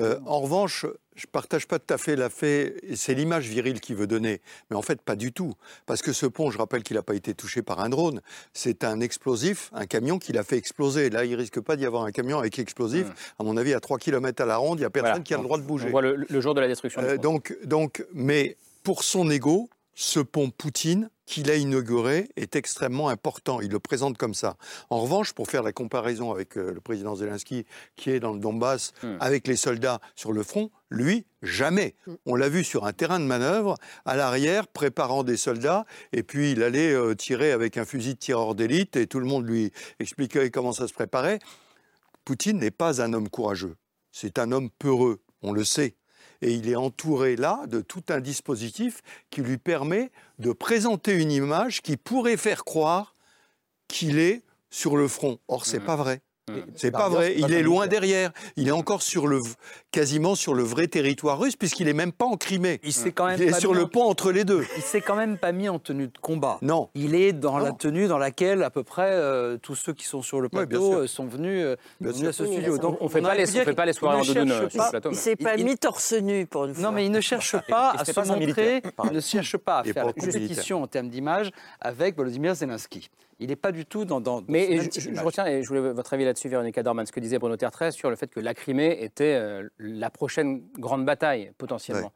Euh, 0.00 0.18
en 0.26 0.40
revanche, 0.40 0.86
je 1.14 1.26
partage 1.26 1.66
pas 1.66 1.78
tout 1.78 1.92
à 1.92 1.98
fait 1.98 2.16
la 2.16 2.30
fait. 2.30 2.76
C'est 2.94 3.14
l'image 3.14 3.48
virile 3.48 3.80
qu'il 3.80 3.96
veut 3.96 4.06
donner, 4.06 4.40
mais 4.70 4.76
en 4.76 4.82
fait 4.82 5.00
pas 5.00 5.16
du 5.16 5.32
tout, 5.32 5.54
parce 5.86 6.02
que 6.02 6.12
ce 6.12 6.26
pont, 6.26 6.50
je 6.50 6.58
rappelle 6.58 6.82
qu'il 6.82 6.96
n'a 6.96 7.02
pas 7.02 7.14
été 7.14 7.34
touché 7.34 7.62
par 7.62 7.80
un 7.80 7.88
drone. 7.88 8.20
C'est 8.52 8.84
un 8.84 9.00
explosif, 9.00 9.70
un 9.72 9.86
camion 9.86 10.18
qui 10.18 10.32
l'a 10.32 10.44
fait 10.44 10.56
exploser. 10.56 11.10
Là, 11.10 11.24
il 11.24 11.34
risque 11.34 11.60
pas 11.60 11.76
d'y 11.76 11.86
avoir 11.86 12.04
un 12.04 12.12
camion 12.12 12.38
avec 12.38 12.58
explosif. 12.58 13.34
À 13.38 13.44
mon 13.44 13.56
avis, 13.56 13.74
à 13.74 13.80
3 13.80 13.98
km 13.98 14.42
à 14.42 14.46
la 14.46 14.56
ronde, 14.56 14.78
il 14.78 14.82
y 14.82 14.86
a 14.86 14.90
personne 14.90 15.22
qui 15.22 15.34
a 15.34 15.38
le 15.38 15.44
droit 15.44 15.58
de 15.58 15.62
bouger. 15.62 15.88
On 15.88 15.90
voit 15.90 16.02
le, 16.02 16.40
jour 16.40 16.54
de 16.54 16.60
la 16.60 16.68
destruction. 16.68 17.00
Euh, 17.02 17.16
donc, 17.16 17.56
donc, 17.64 18.04
mais 18.12 18.56
pour 18.82 19.04
son 19.04 19.30
ego, 19.30 19.68
ce 19.94 20.20
pont 20.20 20.50
Poutine 20.50 21.10
qu'il 21.26 21.50
a 21.50 21.56
inauguré 21.56 22.28
est 22.36 22.56
extrêmement 22.56 23.08
important. 23.08 23.60
Il 23.60 23.70
le 23.70 23.78
présente 23.78 24.18
comme 24.18 24.34
ça. 24.34 24.56
En 24.90 25.00
revanche, 25.00 25.32
pour 25.32 25.48
faire 25.48 25.62
la 25.62 25.72
comparaison 25.72 26.32
avec 26.32 26.56
euh, 26.56 26.72
le 26.72 26.80
président 26.80 27.14
Zelensky, 27.14 27.64
qui 27.96 28.10
est 28.10 28.20
dans 28.20 28.32
le 28.32 28.40
Donbass, 28.40 28.92
hmm. 29.02 29.16
avec 29.20 29.46
les 29.46 29.56
soldats 29.56 30.00
sur 30.14 30.32
le 30.32 30.42
front, 30.42 30.70
lui, 30.90 31.26
jamais. 31.42 31.94
Hmm. 32.06 32.14
On 32.26 32.34
l'a 32.36 32.48
vu 32.48 32.64
sur 32.64 32.84
un 32.84 32.92
terrain 32.92 33.20
de 33.20 33.24
manœuvre, 33.24 33.76
à 34.04 34.16
l'arrière, 34.16 34.68
préparant 34.68 35.24
des 35.24 35.36
soldats, 35.36 35.86
et 36.12 36.22
puis 36.22 36.52
il 36.52 36.62
allait 36.62 36.92
euh, 36.92 37.14
tirer 37.14 37.52
avec 37.52 37.78
un 37.78 37.84
fusil 37.84 38.14
de 38.14 38.18
tireur 38.18 38.54
d'élite, 38.54 38.96
et 38.96 39.06
tout 39.06 39.20
le 39.20 39.26
monde 39.26 39.48
lui 39.48 39.72
expliquait 40.00 40.50
comment 40.50 40.72
ça 40.72 40.88
se 40.88 40.92
préparait. 40.92 41.38
Poutine 42.24 42.58
n'est 42.58 42.70
pas 42.70 43.02
un 43.02 43.12
homme 43.12 43.28
courageux. 43.28 43.76
C'est 44.12 44.38
un 44.38 44.52
homme 44.52 44.70
peureux, 44.70 45.20
on 45.42 45.52
le 45.52 45.64
sait 45.64 45.96
et 46.44 46.52
il 46.52 46.68
est 46.68 46.76
entouré 46.76 47.36
là 47.36 47.64
de 47.66 47.80
tout 47.80 48.02
un 48.10 48.20
dispositif 48.20 49.02
qui 49.30 49.40
lui 49.40 49.56
permet 49.56 50.12
de 50.38 50.52
présenter 50.52 51.14
une 51.14 51.32
image 51.32 51.80
qui 51.80 51.96
pourrait 51.96 52.36
faire 52.36 52.64
croire 52.64 53.14
qu'il 53.88 54.18
est 54.18 54.42
sur 54.68 54.96
le 54.96 55.08
front. 55.08 55.38
Or, 55.48 55.64
c'est 55.64 55.78
n'est 55.78 55.84
mmh. 55.84 55.86
pas 55.86 55.96
vrai. 55.96 56.20
Mmh. 56.50 56.56
C'est 56.74 56.90
pas 56.90 57.08
vrai. 57.08 57.34
Il 57.38 57.54
est 57.54 57.62
loin 57.62 57.86
derrière. 57.86 58.30
Il 58.56 58.68
est 58.68 58.72
encore 58.72 59.00
sur 59.00 59.26
le, 59.26 59.40
quasiment 59.90 60.34
sur 60.34 60.52
le 60.52 60.62
vrai 60.62 60.88
territoire 60.88 61.38
russe, 61.38 61.56
puisqu'il 61.56 61.88
est 61.88 61.94
même 61.94 62.12
pas 62.12 62.26
en 62.26 62.36
Crimée. 62.36 62.80
Il, 62.82 62.90
est, 62.90 63.12
quand 63.12 63.26
même 63.26 63.40
est 63.40 63.58
sur 63.58 63.72
le 63.72 63.86
pont 63.86 64.02
entre 64.02 64.30
les 64.30 64.44
deux. 64.44 64.62
Il 64.76 64.82
s'est 64.82 65.00
quand 65.00 65.16
même 65.16 65.38
pas 65.38 65.52
mis 65.52 65.70
en 65.70 65.78
tenue 65.78 66.08
de 66.08 66.18
combat. 66.20 66.58
Non. 66.60 66.90
Il 66.94 67.14
est 67.14 67.32
dans 67.32 67.58
la 67.58 67.72
tenue 67.72 68.08
dans 68.08 68.18
laquelle 68.18 68.62
à 68.62 68.68
peu 68.68 68.82
près 68.82 69.10
euh, 69.10 69.56
tous 69.56 69.74
ceux 69.74 69.94
qui 69.94 70.04
sont 70.04 70.20
sur 70.20 70.42
le 70.42 70.50
plateau 70.50 70.92
euh, 70.92 71.06
sont 71.06 71.26
venus, 71.26 71.64
euh, 71.64 71.76
à 72.28 72.32
ce 72.32 72.44
studio. 72.44 72.76
Donc 72.76 72.98
on, 73.00 73.04
ne 73.04 73.08
fait 73.08 73.22
pas 73.22 73.34
les, 73.34 73.46
fait 73.46 73.72
pas 73.72 73.86
les 73.86 73.94
soirées 73.94 74.18
en 74.18 74.22
sur 74.22 74.44
le 74.44 74.68
plateau. 74.68 75.10
Il 75.12 75.16
s'est 75.16 75.36
pas 75.36 75.56
mis 75.56 75.78
torse 75.78 76.12
nu 76.12 76.44
pour 76.44 76.66
une 76.66 76.74
fois. 76.74 76.82
Non, 76.82 76.92
mais 76.92 77.06
il 77.06 77.12
ne 77.12 77.22
cherche 77.22 77.56
pas 77.68 77.92
à 77.92 78.04
se 78.04 78.20
montrer. 78.20 78.82
Il 79.04 79.12
ne 79.12 79.20
cherche 79.20 79.56
pas 79.56 79.78
à 79.78 79.84
faire 79.84 80.04
la 80.04 80.12
compétition 80.12 80.82
en 80.82 80.86
termes 80.86 81.08
d'image 81.08 81.50
avec 81.80 82.16
Volodymyr 82.16 82.54
Zelensky. 82.54 83.08
Il 83.38 83.48
n'est 83.48 83.56
pas 83.56 83.72
du 83.72 83.86
tout 83.86 84.04
dans. 84.04 84.20
dans 84.20 84.42
Mais 84.48 84.78
je, 84.78 85.20
retiens, 85.20 85.46
et 85.46 85.62
je 85.62 85.68
voulais 85.68 85.80
votre 85.92 86.12
avis 86.14 86.24
là-dessus, 86.24 86.48
Véronique 86.48 86.78
Dorman, 86.80 87.06
ce 87.06 87.12
que 87.12 87.20
disait 87.20 87.38
Bruno 87.38 87.56
Tertrais 87.56 87.92
sur 87.92 88.10
le 88.10 88.16
fait 88.16 88.28
que 88.28 88.40
la 88.40 88.54
Crimée 88.54 88.98
était 89.02 89.34
euh, 89.34 89.68
la 89.78 90.10
prochaine 90.10 90.62
grande 90.78 91.04
bataille, 91.04 91.52
potentiellement. 91.58 92.12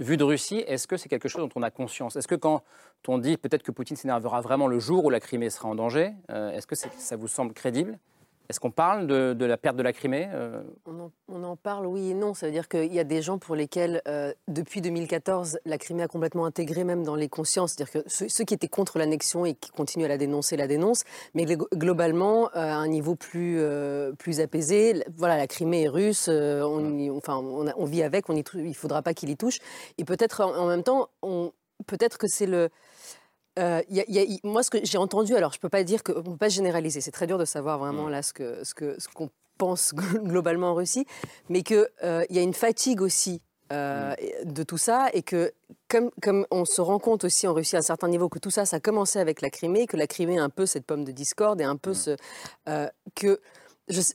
Vu 0.00 0.16
de 0.16 0.24
Russie, 0.24 0.64
est-ce 0.66 0.86
que 0.86 0.96
c'est 0.96 1.08
quelque 1.08 1.28
chose 1.28 1.42
dont 1.42 1.60
on 1.60 1.62
a 1.62 1.70
conscience? 1.70 2.16
Est-ce 2.16 2.26
que 2.26 2.34
quand 2.34 2.62
on 3.06 3.18
dit 3.18 3.36
peut-être 3.36 3.62
que 3.62 3.70
Poutine 3.70 3.96
s'énervera 3.96 4.40
vraiment 4.40 4.66
le 4.66 4.78
jour 4.78 5.04
où 5.04 5.10
la 5.10 5.20
Crimée 5.20 5.50
sera 5.50 5.68
en 5.68 5.74
danger, 5.74 6.12
euh, 6.30 6.50
est-ce 6.50 6.66
que 6.66 6.74
ça 6.74 7.16
vous 7.16 7.28
semble 7.28 7.52
crédible? 7.52 7.98
Est-ce 8.48 8.60
qu'on 8.60 8.70
parle 8.70 9.06
de, 9.06 9.44
la 9.44 9.56
perte 9.56 9.76
de 9.76 9.82
la 9.82 9.92
Crimée 9.92 10.28
euh 10.32 10.62
on, 11.28 11.44
en, 11.44 11.56
parle, 11.56 11.86
oui 11.86 12.10
et 12.10 12.14
non. 12.14 12.34
Ça 12.34 12.46
veut 12.46 12.52
dire 12.52 12.68
qu'il 12.68 12.92
y 12.92 12.98
a 12.98 13.04
des 13.04 13.22
gens 13.22 13.38
pour 13.38 13.56
lesquels, 13.56 14.02
euh, 14.06 14.34
depuis 14.48 14.82
2014, 14.82 15.58
la 15.64 15.78
Crimée 15.78 16.02
a 16.02 16.08
complètement 16.08 16.44
intégré 16.44 16.84
même 16.84 17.02
dans 17.04 17.14
les 17.14 17.28
consciences. 17.28 17.72
C'est-à-dire 17.72 18.02
que 18.02 18.08
ceux, 18.08 18.44
qui 18.44 18.52
étaient 18.52 18.68
contre 18.68 18.98
l'annexion 18.98 19.46
et 19.46 19.54
qui 19.54 19.70
continuent 19.70 20.04
à 20.04 20.08
la 20.08 20.18
dénoncer, 20.18 20.56
la 20.56 20.66
dénoncent. 20.66 21.04
Mais 21.34 21.46
globalement, 21.46 22.50
euh, 22.50 22.58
à 22.58 22.74
un 22.74 22.88
niveau 22.88 23.14
plus, 23.14 23.62
plus 24.18 24.40
apaisé, 24.40 25.02
voilà, 25.16 25.38
la 25.38 25.46
Crimée 25.46 25.84
est 25.84 25.88
russe, 25.88 26.28
on, 26.28 27.16
enfin, 27.16 27.36
on, 27.36 27.84
vit 27.84 28.02
avec, 28.02 28.26
il 28.28 28.68
ne 28.68 28.72
faudra 28.74 29.02
pas 29.02 29.14
qu'il 29.14 29.30
y 29.30 29.36
touche. 29.36 29.58
Et 29.98 30.04
peut-être 30.04 30.42
en, 30.42 30.66
même 30.66 30.82
temps, 30.82 31.08
peut-être 31.86 32.18
que 32.18 32.26
c'est 32.26 32.46
le 32.46 32.68
euh, 33.58 33.82
moi, 34.44 34.62
ce 34.62 34.70
que 34.70 34.78
j'ai 34.82 34.98
entendu, 34.98 35.34
alors 35.34 35.52
je 35.52 35.58
ne 35.58 35.60
peux 35.60 35.68
pas 35.68 35.84
dire 35.84 36.02
qu'on 36.02 36.14
ne 36.14 36.20
peut 36.20 36.36
pas 36.36 36.48
généraliser, 36.48 37.00
c'est 37.00 37.10
très 37.10 37.26
dur 37.26 37.38
de 37.38 37.44
savoir 37.44 37.78
vraiment 37.78 38.08
là 38.08 38.22
ce 38.22 38.32
qu'on 38.32 38.64
ce 38.64 38.74
que, 38.74 39.00
ce 39.00 39.08
qu'on 39.08 39.30
pense 39.58 39.94
globalement 40.24 40.70
en 40.70 40.74
Russie, 40.74 41.06
mais 41.48 41.62
qu'il 41.62 41.86
euh, 42.02 42.24
y 42.30 42.38
a 42.38 42.42
une 42.42 42.54
fatigue 42.54 43.02
aussi 43.02 43.42
euh, 43.72 44.14
de 44.44 44.62
tout 44.62 44.78
ça. 44.78 45.08
Et 45.12 45.22
que 45.22 45.52
comme, 45.88 46.10
comme, 46.22 46.46
on 46.50 46.64
se 46.64 46.80
rend 46.80 46.98
compte 46.98 47.24
aussi 47.24 47.46
en 47.46 47.52
Russie 47.52 47.76
à 47.76 47.80
un 47.80 47.82
certain 47.82 48.08
niveau 48.08 48.28
que 48.28 48.38
tout 48.38 48.50
ça, 48.50 48.64
ça 48.64 48.76
a 48.76 48.80
commencé 48.80 49.18
avec 49.18 49.42
la 49.42 49.50
Crimée, 49.50 49.86
que 49.86 49.96
la 49.96 50.06
Crimée 50.06 50.36
est 50.36 50.38
un 50.38 50.50
peu 50.50 50.64
cette 50.64 50.86
pomme 50.86 51.04
de 51.04 51.12
discorde 51.12 51.60
et 51.60 51.64
un 51.64 51.76
peu 51.76 51.92
ce... 51.92 52.16
que 53.14 53.40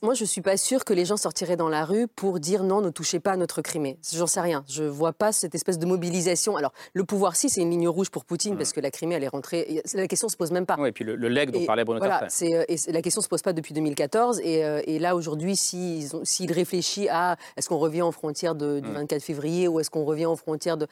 moi, 0.01 0.13
je 0.13 0.23
ne 0.23 0.27
suis 0.27 0.41
pas 0.41 0.55
sûre 0.55 0.85
que 0.85 0.93
les 0.93 1.05
gens 1.05 1.17
sortiraient 1.17 1.57
dans 1.57 1.67
la 1.67 1.83
rue 1.83 2.07
pour 2.07 2.39
dire 2.39 2.63
non, 2.63 2.81
ne 2.81 2.89
touchez 2.89 3.19
pas 3.19 3.33
à 3.33 3.37
notre 3.37 3.61
Crimée. 3.61 3.99
J'en 4.13 4.27
sais 4.27 4.39
rien. 4.39 4.63
Je 4.67 4.83
ne 4.83 4.89
vois 4.89 5.11
pas 5.11 5.31
cette 5.31 5.55
espèce 5.55 5.77
de 5.77 5.85
mobilisation. 5.85 6.55
Alors, 6.55 6.71
le 6.93 7.03
pouvoir, 7.03 7.35
si, 7.35 7.49
c'est 7.49 7.61
une 7.61 7.71
ligne 7.71 7.87
rouge 7.87 8.09
pour 8.09 8.23
Poutine, 8.23 8.55
parce 8.55 8.71
que 8.71 8.79
la 8.79 8.91
Crimée, 8.91 9.15
elle 9.15 9.23
est 9.23 9.29
rentrée. 9.29 9.81
La 9.93 10.07
question 10.07 10.27
ne 10.27 10.31
se 10.31 10.37
pose 10.37 10.51
même 10.51 10.65
pas. 10.65 10.77
Oui, 10.79 10.89
et 10.89 10.91
puis 10.91 11.03
le, 11.03 11.15
leg 11.15 11.51
dont 11.51 11.65
parlait 11.65 11.83
Bruno 11.83 11.99
voilà, 11.99 12.23
euh, 12.23 12.63
et 12.67 12.77
La 12.91 13.01
question 13.01 13.19
ne 13.19 13.23
se 13.23 13.29
pose 13.29 13.41
pas 13.41 13.53
depuis 13.53 13.73
2014. 13.73 14.41
Euh, 14.45 14.81
et, 14.85 14.99
là, 14.99 15.15
aujourd'hui, 15.15 15.55
s'il 15.55 16.07
si, 16.23 16.47
réfléchit 16.47 17.09
à 17.09 17.35
est-ce 17.57 17.67
qu'on 17.67 17.77
revient 17.77 18.03
aux 18.03 18.11
frontières 18.11 18.55
du 18.55 18.81
24 18.81 19.21
février 19.21 19.67
ou 19.67 19.79
est-ce 19.79 19.89
qu'on 19.89 20.05
revient 20.05 20.27
aux 20.27 20.37
frontières 20.37 20.77
de 20.77 20.87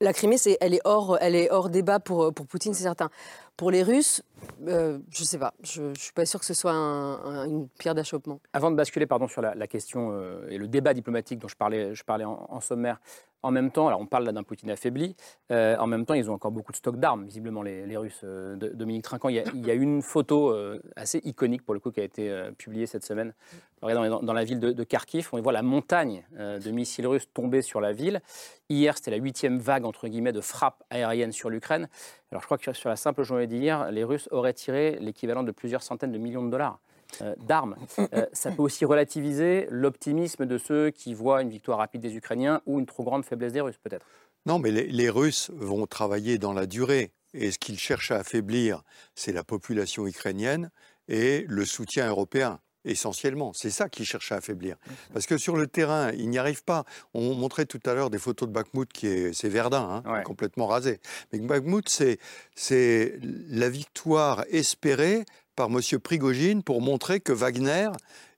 la 0.00 0.12
Crimée, 0.12 0.38
c'est, 0.38 0.58
elle, 0.60 0.74
est 0.74 0.80
hors, 0.84 1.18
elle 1.20 1.36
est 1.36 1.50
hors 1.50 1.68
débat 1.68 2.00
pour, 2.00 2.32
pour 2.34 2.46
Poutine, 2.46 2.74
c'est 2.74 2.82
certain. 2.82 3.10
Pour 3.56 3.70
les 3.70 3.84
Russes, 3.84 4.22
euh, 4.66 4.98
je 5.10 5.20
ne 5.20 5.26
sais 5.26 5.38
pas. 5.38 5.54
Je 5.62 5.82
ne 5.82 5.94
suis 5.94 6.12
pas 6.12 6.26
sûr 6.26 6.40
que 6.40 6.46
ce 6.46 6.54
soit 6.54 6.72
une 6.72 7.68
pierre 7.78 7.94
d'achoppement. 7.94 8.40
Avant 8.52 8.70
de 8.70 8.76
basculer 8.76 9.06
pardon, 9.06 9.28
sur 9.28 9.42
la, 9.42 9.66
question 9.68 10.10
euh, 10.12 10.48
et 10.48 10.58
le 10.58 10.66
débat 10.66 10.92
diplomatique 10.92 11.38
dont 11.38 11.48
je 11.48 11.56
parlais, 11.56 11.94
je 11.94 12.02
parlais 12.02 12.24
en, 12.24 12.60
sommaire, 12.60 13.00
en 13.44 13.50
même 13.50 13.70
temps, 13.70 13.86
alors 13.86 14.00
on 14.00 14.06
parle 14.06 14.24
là 14.24 14.32
d'un 14.32 14.42
Poutine 14.42 14.70
affaibli, 14.70 15.14
euh, 15.50 15.76
en 15.76 15.86
même 15.86 16.04
temps, 16.06 16.14
ils 16.14 16.30
ont 16.30 16.34
encore 16.34 16.50
beaucoup 16.50 16.72
de 16.72 16.76
stocks 16.76 16.96
d'armes, 16.98 17.26
visiblement, 17.26 17.62
les, 17.62 17.96
Russes. 17.96 18.24
De, 18.24 18.68
Dominique 18.74 19.04
Trinquant, 19.04 19.28
il 19.28 19.36
y, 19.36 19.70
a, 19.70 19.74
une 19.74 20.02
photo 20.02 20.54
assez 20.96 21.20
iconique, 21.24 21.64
pour 21.64 21.74
le 21.74 21.80
coup, 21.80 21.90
qui 21.90 22.00
a 22.00 22.04
été 22.04 22.50
publiée 22.58 22.86
cette 22.86 23.04
semaine. 23.04 23.34
Dans, 23.82 24.32
la 24.32 24.44
ville 24.44 24.60
de, 24.60 24.72
de, 24.72 24.84
Kharkiv, 24.84 25.28
on 25.32 25.40
voit 25.40 25.52
la 25.52 25.62
montagne 25.62 26.24
de 26.38 26.70
missiles 26.70 27.06
russes 27.06 27.28
tomber 27.32 27.62
sur 27.62 27.80
la 27.80 27.92
ville. 27.92 28.20
Hier, 28.68 28.96
c'était 28.96 29.10
la 29.10 29.18
huitième 29.18 29.58
vague, 29.58 29.84
entre 29.84 30.08
guillemets, 30.08 30.32
de 30.32 30.40
frappe 30.40 30.82
aérienne 30.90 31.32
sur 31.32 31.50
l'Ukraine. 31.50 31.88
Alors, 32.30 32.40
je 32.40 32.46
crois 32.46 32.58
que 32.58 32.72
sur 32.72 32.88
la 32.88 32.96
simple 32.96 33.22
journée 33.22 33.46
d'hier, 33.46 33.90
les 33.90 34.04
Russes 34.04 34.28
auraient 34.32 34.54
tiré 34.54 34.98
l'équivalent 35.00 35.42
de 35.42 35.52
plusieurs 35.52 35.82
centaines 35.82 36.12
de 36.12 36.18
millions 36.18 36.44
de 36.44 36.50
dollars. 36.50 36.80
Euh, 37.22 37.34
d'armes. 37.46 37.76
Euh, 37.98 38.26
ça 38.32 38.50
peut 38.50 38.62
aussi 38.62 38.84
relativiser 38.84 39.66
l'optimisme 39.70 40.46
de 40.46 40.58
ceux 40.58 40.90
qui 40.90 41.14
voient 41.14 41.42
une 41.42 41.50
victoire 41.50 41.78
rapide 41.78 42.00
des 42.00 42.16
Ukrainiens 42.16 42.60
ou 42.66 42.78
une 42.78 42.86
trop 42.86 43.04
grande 43.04 43.24
faiblesse 43.24 43.52
des 43.52 43.60
Russes, 43.60 43.78
peut-être. 43.82 44.06
Non, 44.46 44.58
mais 44.58 44.70
les, 44.70 44.86
les, 44.86 45.10
Russes 45.10 45.50
vont 45.54 45.86
travailler 45.86 46.38
dans 46.38 46.52
la 46.52 46.66
durée. 46.66 47.12
Et 47.32 47.50
ce 47.50 47.58
qu'ils 47.58 47.78
cherchent 47.78 48.10
à 48.10 48.16
affaiblir, 48.16 48.82
c'est 49.14 49.32
la 49.32 49.42
population 49.42 50.06
ukrainienne 50.06 50.70
et 51.08 51.44
le 51.48 51.64
soutien 51.64 52.08
européen 52.08 52.60
essentiellement. 52.84 53.52
C'est 53.52 53.70
ça 53.70 53.88
qu'ils 53.88 54.04
cherchent 54.04 54.32
à 54.32 54.36
affaiblir. 54.36 54.76
Parce 55.12 55.26
que 55.26 55.38
sur 55.38 55.56
le 55.56 55.66
terrain, 55.66 56.12
ils 56.12 56.28
n'y 56.28 56.38
arrivent 56.38 56.64
pas. 56.64 56.84
On 57.14 57.34
montrait 57.34 57.66
tout 57.66 57.80
à 57.86 57.94
l'heure 57.94 58.10
des 58.10 58.18
photos 58.18 58.48
de 58.48 58.52
Bakhmut, 58.52 58.92
qui 58.92 59.06
est, 59.06 59.32
c'est 59.32 59.48
Verdun, 59.48 60.02
hein, 60.04 60.22
complètement 60.22 60.66
rasé. 60.66 61.00
Mais 61.32 61.38
Bakhmut, 61.38 61.88
c'est, 61.88 62.18
c'est 62.54 63.18
la 63.22 63.68
victoire 63.70 64.44
espérée 64.50 65.24
par 65.54 65.68
M. 65.68 65.80
Prigogine 66.00 66.62
pour 66.62 66.80
montrer 66.80 67.20
que 67.20 67.32
Wagner 67.32 67.90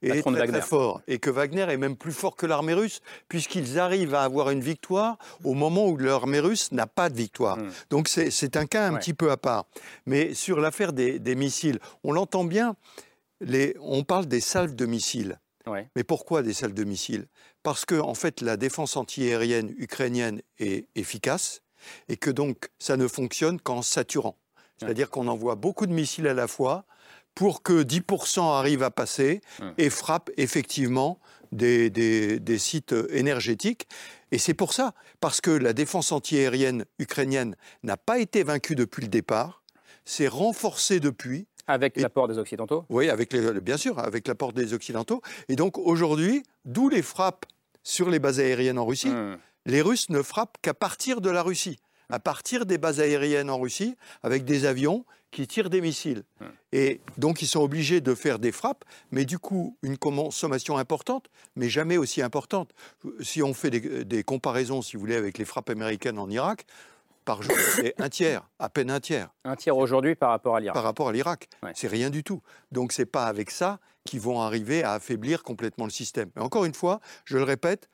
est 0.02 0.22
très, 0.22 0.61
fort 0.61 1.00
et 1.07 1.18
que 1.18 1.31
Wagner 1.31 1.66
est 1.70 1.76
même 1.76 1.96
plus 1.96 2.12
fort 2.12 2.37
que 2.37 2.46
l'armée 2.46 2.74
russe 2.74 3.00
puisqu'ils 3.29 3.79
arrivent 3.79 4.14
à 4.14 4.22
avoir 4.22 4.50
une 4.50 4.61
victoire 4.61 5.18
au 5.44 5.55
moment 5.55 5.88
où 5.88 5.96
l'armée 5.96 6.40
russe 6.40 6.72
n'a 6.72 6.87
pas 6.87 7.09
de 7.09 7.16
victoire. 7.16 7.59
Hmm. 7.59 7.70
Donc 7.90 8.09
c'est, 8.09 8.57
un 8.57 8.66
cas 8.66 8.87
un 8.87 8.94
petit 8.94 9.14
peu 9.14 9.31
à 9.31 9.37
part. 9.37 9.66
Mais 10.05 10.35
sur 10.35 10.61
l'affaire 10.61 10.92
des, 10.92 11.18
des 11.18 11.35
missiles, 11.35 11.79
on 12.05 12.12
l'entend 12.12 12.44
bien, 12.44 12.76
on 13.81 14.05
parle 14.05 14.26
des 14.26 14.40
salves 14.40 14.74
de 14.74 14.87
missiles. 14.87 15.38
Mais 15.96 16.05
pourquoi 16.05 16.42
des 16.42 16.52
salves 16.52 16.74
de 16.74 16.85
missiles? 16.85 17.26
Parce 17.62 17.85
que 17.85 17.96
en 17.96 18.14
fait, 18.14 18.40
la 18.40 18.57
défense 18.57 18.96
antiaérienne 18.96 19.74
ukrainienne 19.79 20.40
est 20.59 20.87
efficace 20.94 21.62
et 22.09 22.16
que 22.16 22.31
donc 22.31 22.68
ça 22.79 22.96
ne 22.96 23.09
fonctionne 23.09 23.61
qu'en 23.61 23.83
saturant. 23.83 24.37
C'est-à-dire 24.79 25.11
qu'on 25.11 25.26
envoie 25.26 25.55
beaucoup 25.55 25.87
de 25.87 25.92
missiles 25.92 26.29
à 26.29 26.35
la 26.35 26.46
fois 26.46 26.85
pour 27.37 27.62
que 27.62 27.85
10% 27.85 28.40
arrivent 28.40 28.83
à 28.83 28.90
passer 28.90 29.40
et 29.79 29.90
frappent 29.90 30.31
effectivement 30.37 31.20
des, 31.53 31.90
des 31.90 32.59
sites 32.59 32.94
énergétiques. 33.11 33.87
Et 34.33 34.38
c'est 34.38 34.55
pour 34.55 34.72
ça, 34.72 34.94
parce 35.20 35.40
que 35.40 35.53
la 35.53 35.72
défense 35.72 36.11
antiaérienne 36.11 36.85
ukrainienne 36.99 37.55
n'a 37.85 37.96
pas 37.96 38.18
été 38.18 38.42
vaincue 38.42 38.75
depuis 38.75 39.03
le 39.03 39.09
départ, 39.09 39.62
s'est 40.05 40.27
renforcée 40.27 40.99
depuis, 40.99 41.46
avec 41.68 41.96
l'apport 42.01 42.29
des 42.29 42.38
Occidentaux? 42.38 42.85
Oui, 42.88 43.11
avec 43.11 43.33
les, 43.33 43.61
bien 43.61 43.77
sûr, 43.77 43.99
avec 43.99 44.29
l'apport 44.29 44.53
des 44.53 44.72
Occidentaux. 44.72 45.20
Et 45.49 45.57
donc 45.57 45.79
aujourd'hui, 45.79 46.42
d'où 46.64 46.88
les 46.88 47.03
frappes 47.03 47.44
sur 47.83 48.09
les 48.09 48.18
bases 48.18 48.40
aériennes 48.40 48.79
en 48.79 48.87
Russie, 48.87 49.11
hmm. 49.11 49.37
les 49.66 49.83
Russes 49.83 50.09
ne 50.09 50.22
frappent 50.22 50.59
qu'à 50.62 50.75
partir 50.75 51.20
de 51.20 51.29
la 51.29 51.42
Russie, 51.42 51.79
à 52.09 52.20
partir 52.20 52.66
des 52.66 52.79
bases 52.79 53.01
aériennes 53.01 53.51
en 53.51 53.59
Russie, 53.59 53.96
avec 54.22 54.44
des 54.44 54.64
avions 54.64 55.05
qui 55.37 55.46
tirent 55.46 55.68
des 55.68 55.83
missiles. 55.83 56.22
Et 56.72 57.03
donc 57.18 57.42
ils 57.42 57.46
sont 57.46 57.61
obligés 57.61 58.01
de 58.01 58.14
faire 58.14 58.38
des 58.38 58.53
frappes, 58.53 58.87
mais 59.11 59.27
du 59.27 59.38
coup 59.38 59.77
une 59.83 59.99
consommation 59.99 60.79
importante, 60.79 61.29
mais 61.57 61.68
jamais 61.68 61.99
aussi 61.99 62.22
importante. 62.22 62.70
Si 63.20 63.42
on 63.42 63.53
fait 63.53 63.68
des, 63.68 64.05
des 64.07 64.22
comparaisons, 64.22 64.81
si 64.81 64.96
vous 64.96 65.01
voulez, 65.01 65.14
avec 65.14 65.37
les 65.37 65.44
frappes 65.44 65.68
américaines 65.68 66.18
en 66.18 66.31
Irak, 66.31 66.64
par 67.27 67.42
jour, 67.42 67.55
c'est 67.75 68.01
un 68.01 68.09
tiers, 68.09 68.49
à 68.59 68.70
peine 68.70 68.90
un 68.90 68.99
tiers. 68.99 69.29
Un 69.44 69.57
tiers 69.57 69.77
aujourd'hui 69.77 70.14
par 70.14 70.31
rapport 70.31 70.57
à 70.57 70.61
l'Irak. 70.61 70.75
Par 70.75 70.85
rapport 70.85 71.11
à 71.11 71.12
l'Irak, 71.12 71.51
c'est 71.75 71.88
rien 71.88 72.09
du 72.09 72.25
tout. 72.25 72.40
Donc 72.72 72.92
c'est 72.92 73.05
pas 73.05 73.27
avec 73.27 73.51
ça 73.51 73.79
qu'ils 74.07 74.20
vont 74.20 74.40
arriver 74.40 74.85
à 74.85 74.92
affaiblir 74.92 75.42
complètement 75.42 75.85
le 75.85 75.90
système. 75.90 76.31
Mais 76.35 76.40
encore 76.40 76.64
une 76.64 76.75
fois, 76.75 77.01
je 77.27 77.37
le 77.37 77.42
répète, 77.42 77.90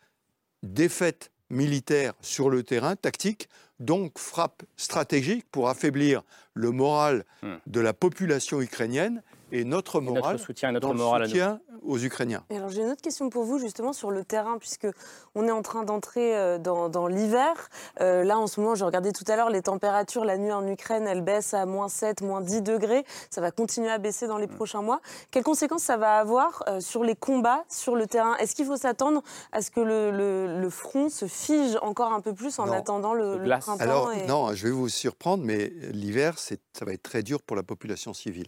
défaite 0.62 1.32
militaire 1.52 2.14
sur 2.20 2.50
le 2.50 2.64
terrain, 2.64 2.96
tactique, 2.96 3.48
donc 3.78 4.18
frappe 4.18 4.64
stratégique 4.76 5.44
pour 5.52 5.68
affaiblir 5.68 6.22
le 6.54 6.70
moral 6.70 7.24
hmm. 7.42 7.54
de 7.66 7.80
la 7.80 7.92
population 7.92 8.60
ukrainienne 8.60 9.22
et 9.52 9.64
notre 9.64 10.00
moral, 10.00 10.32
notre 10.32 10.44
soutien, 10.44 10.72
notre 10.72 10.88
dans 10.88 10.94
moral 10.94 11.22
le 11.22 11.28
soutien 11.28 11.60
aux 11.82 11.98
Ukrainiens. 11.98 12.44
alors 12.50 12.68
j'ai 12.68 12.82
une 12.82 12.90
autre 12.90 13.02
question 13.02 13.28
pour 13.28 13.44
vous 13.44 13.58
justement 13.58 13.92
sur 13.92 14.10
le 14.10 14.24
terrain 14.24 14.56
puisque 14.58 14.86
on 15.34 15.46
est 15.46 15.50
en 15.50 15.62
train 15.62 15.82
d'entrer 15.82 16.36
euh, 16.36 16.58
dans, 16.58 17.06
l'hiver. 17.06 17.68
Euh, 18.00 18.24
là 18.24 18.38
en 18.38 18.46
ce 18.46 18.60
moment, 18.60 18.74
j'ai 18.74 18.84
regardé 18.84 19.12
tout 19.12 19.24
à 19.28 19.36
l'heure 19.36 19.50
les 19.50 19.62
températures 19.62 20.24
la 20.24 20.38
nuit 20.38 20.52
en 20.52 20.66
Ukraine, 20.66 21.06
elles 21.06 21.22
baissent 21.22 21.54
à 21.54 21.66
moins 21.66 21.88
7, 21.88 22.22
moins 22.22 22.40
10 22.40 22.62
degrés. 22.62 23.04
Ça 23.30 23.40
va 23.40 23.50
continuer 23.50 23.90
à 23.90 23.98
baisser 23.98 24.26
dans 24.26 24.38
les 24.38 24.46
mm. 24.46 24.54
prochains 24.54 24.82
mois. 24.82 25.00
Quelles 25.30 25.42
conséquences 25.42 25.82
ça 25.82 25.96
va 25.96 26.18
avoir 26.18 26.62
euh, 26.68 26.80
sur 26.80 27.04
les 27.04 27.16
combats 27.16 27.64
sur 27.68 27.96
le 27.96 28.06
terrain? 28.06 28.36
Est-ce 28.36 28.54
qu'il 28.54 28.66
faut 28.66 28.76
s'attendre 28.76 29.22
à 29.50 29.60
ce 29.60 29.70
que 29.70 29.80
le, 29.80 30.70
front 30.70 31.10
se 31.10 31.26
fige 31.26 31.76
encore 31.82 32.12
un 32.12 32.20
peu 32.20 32.32
plus 32.32 32.58
en 32.58 32.70
attendant 32.70 33.12
le, 33.12 33.36
le 33.36 33.58
printemps 33.58 33.82
Alors 33.82 34.10
non, 34.26 34.54
je 34.54 34.68
vais 34.68 34.72
vous 34.72 34.88
surprendre, 34.88 35.44
mais 35.44 35.72
l'hiver, 35.92 36.38
ça 36.38 36.54
va 36.84 36.92
être 36.92 37.02
très 37.02 37.22
dur 37.22 37.42
pour 37.42 37.56
la 37.56 37.62
population 37.62 38.14
civile 38.14 38.46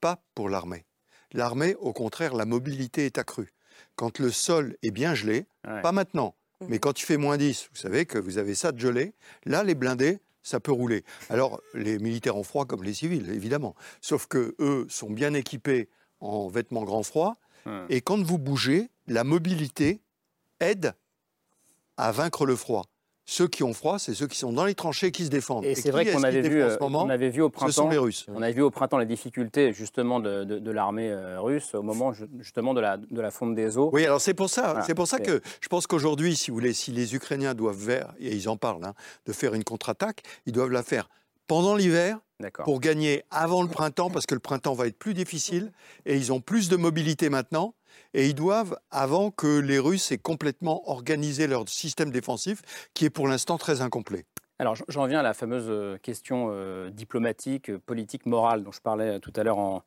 pas 0.00 0.22
pour 0.34 0.48
l'armée. 0.48 0.84
L'armée, 1.32 1.74
au 1.76 1.92
contraire, 1.92 2.34
la 2.34 2.44
mobilité 2.44 3.06
est 3.06 3.18
accrue. 3.18 3.52
Quand 3.96 4.18
le 4.18 4.30
sol 4.30 4.76
est 4.82 4.90
bien 4.90 5.14
gelé, 5.14 5.46
pas 5.62 5.92
maintenant, 5.92 6.34
mmh. 6.60 6.66
mais 6.68 6.78
quand 6.78 7.00
il 7.00 7.04
fait 7.04 7.16
moins 7.16 7.36
10, 7.36 7.68
vous 7.70 7.76
savez 7.76 8.06
que 8.06 8.18
vous 8.18 8.38
avez 8.38 8.54
ça 8.54 8.72
de 8.72 8.78
gelé, 8.78 9.14
là, 9.44 9.62
les 9.62 9.74
blindés, 9.74 10.20
ça 10.42 10.60
peut 10.60 10.72
rouler. 10.72 11.04
Alors, 11.28 11.60
les 11.74 11.98
militaires 11.98 12.36
ont 12.36 12.42
froid 12.42 12.64
comme 12.64 12.82
les 12.82 12.94
civils, 12.94 13.30
évidemment. 13.30 13.74
Sauf 14.00 14.26
que 14.26 14.56
eux 14.58 14.86
sont 14.88 15.10
bien 15.10 15.34
équipés 15.34 15.88
en 16.20 16.48
vêtements 16.48 16.84
grand 16.84 17.02
froid. 17.02 17.36
Et 17.90 18.00
quand 18.00 18.22
vous 18.22 18.38
bougez, 18.38 18.88
la 19.08 19.24
mobilité 19.24 20.00
aide 20.58 20.94
à 21.98 22.12
vaincre 22.12 22.46
le 22.46 22.56
froid. 22.56 22.86
Ceux 23.30 23.46
qui 23.46 23.62
ont 23.62 23.74
froid, 23.74 23.98
c'est 23.98 24.14
ceux 24.14 24.26
qui 24.26 24.38
sont 24.38 24.54
dans 24.54 24.64
les 24.64 24.74
tranchées 24.74 25.12
qui 25.12 25.26
se 25.26 25.28
défendent. 25.28 25.66
Et, 25.66 25.74
c'est 25.74 25.90
vrai 25.90 26.06
qu'on 26.06 26.22
avait 26.22 26.40
vu, 26.40 26.62
euh, 26.62 26.78
on 26.80 27.10
avait 27.10 27.28
vu 27.28 27.42
au 27.42 27.50
printemps, 27.50 27.70
ce 27.70 27.76
sont 27.76 27.90
les 27.90 27.98
Russes. 27.98 28.24
On 28.34 28.40
avait 28.40 28.54
vu 28.54 28.62
au 28.62 28.70
printemps 28.70 28.96
les 28.96 29.04
difficultés 29.04 29.74
justement 29.74 30.18
de, 30.18 30.70
l'armée 30.70 31.10
euh, 31.10 31.38
russe 31.38 31.74
au 31.74 31.82
moment 31.82 32.14
justement 32.38 32.72
de 32.72 32.80
la, 32.80 32.96
de 32.96 33.20
la 33.20 33.30
fonte 33.30 33.54
des 33.54 33.76
eaux. 33.76 33.90
Oui, 33.92 34.06
alors 34.06 34.22
c'est 34.22 34.32
pour 34.32 34.48
ça, 34.48 34.82
c'est 34.86 34.94
pour 34.94 35.06
ça 35.06 35.20
que 35.20 35.42
je 35.60 35.68
pense 35.68 35.86
qu'aujourd'hui, 35.86 36.36
si 36.36 36.50
vous 36.50 36.54
voulez, 36.56 36.72
si 36.72 36.90
les 36.90 37.14
Ukrainiens 37.14 37.52
doivent 37.52 37.76
faire, 37.76 38.14
et 38.18 38.34
ils 38.34 38.48
en 38.48 38.56
parlent, 38.56 38.82
hein, 38.82 38.94
de 39.26 39.32
faire 39.34 39.52
une 39.52 39.62
contre-attaque, 39.62 40.22
ils 40.46 40.52
doivent 40.54 40.72
la 40.72 40.82
faire 40.82 41.10
pendant 41.48 41.74
l'hiver 41.74 42.18
pour 42.64 42.80
gagner 42.80 43.24
avant 43.30 43.62
le 43.62 43.68
printemps, 43.68 44.10
parce 44.10 44.26
que 44.26 44.34
le 44.34 44.40
printemps 44.40 44.74
va 44.74 44.86
être 44.86 44.98
plus 44.98 45.14
difficile 45.14 45.72
et 46.06 46.16
ils 46.16 46.32
ont 46.32 46.40
plus 46.40 46.68
de 46.68 46.76
mobilité 46.76 47.30
maintenant 47.30 47.74
et 48.14 48.26
ils 48.26 48.34
doivent, 48.34 48.78
avant 48.90 49.30
que 49.30 49.58
les 49.58 49.78
Russes 49.78 50.12
aient 50.12 50.18
complètement 50.18 50.88
organisé 50.88 51.46
leur 51.46 51.68
système 51.68 52.10
défensif, 52.10 52.62
qui 52.94 53.04
est 53.04 53.10
pour 53.10 53.28
l'instant 53.28 53.58
très 53.58 53.80
incomplet. 53.80 54.24
Alors 54.60 54.74
j'en 54.88 55.06
viens 55.06 55.20
à 55.20 55.22
la 55.22 55.34
fameuse 55.34 55.66
euh, 55.68 55.98
question 55.98 56.48
euh, 56.50 56.90
diplomatique, 56.90 57.76
politique, 57.76 58.26
morale 58.26 58.64
dont 58.64 58.72
je 58.72 58.80
parlais 58.80 59.20
tout 59.20 59.32
à 59.36 59.44
l'heure 59.44 59.58
en, 59.58 59.82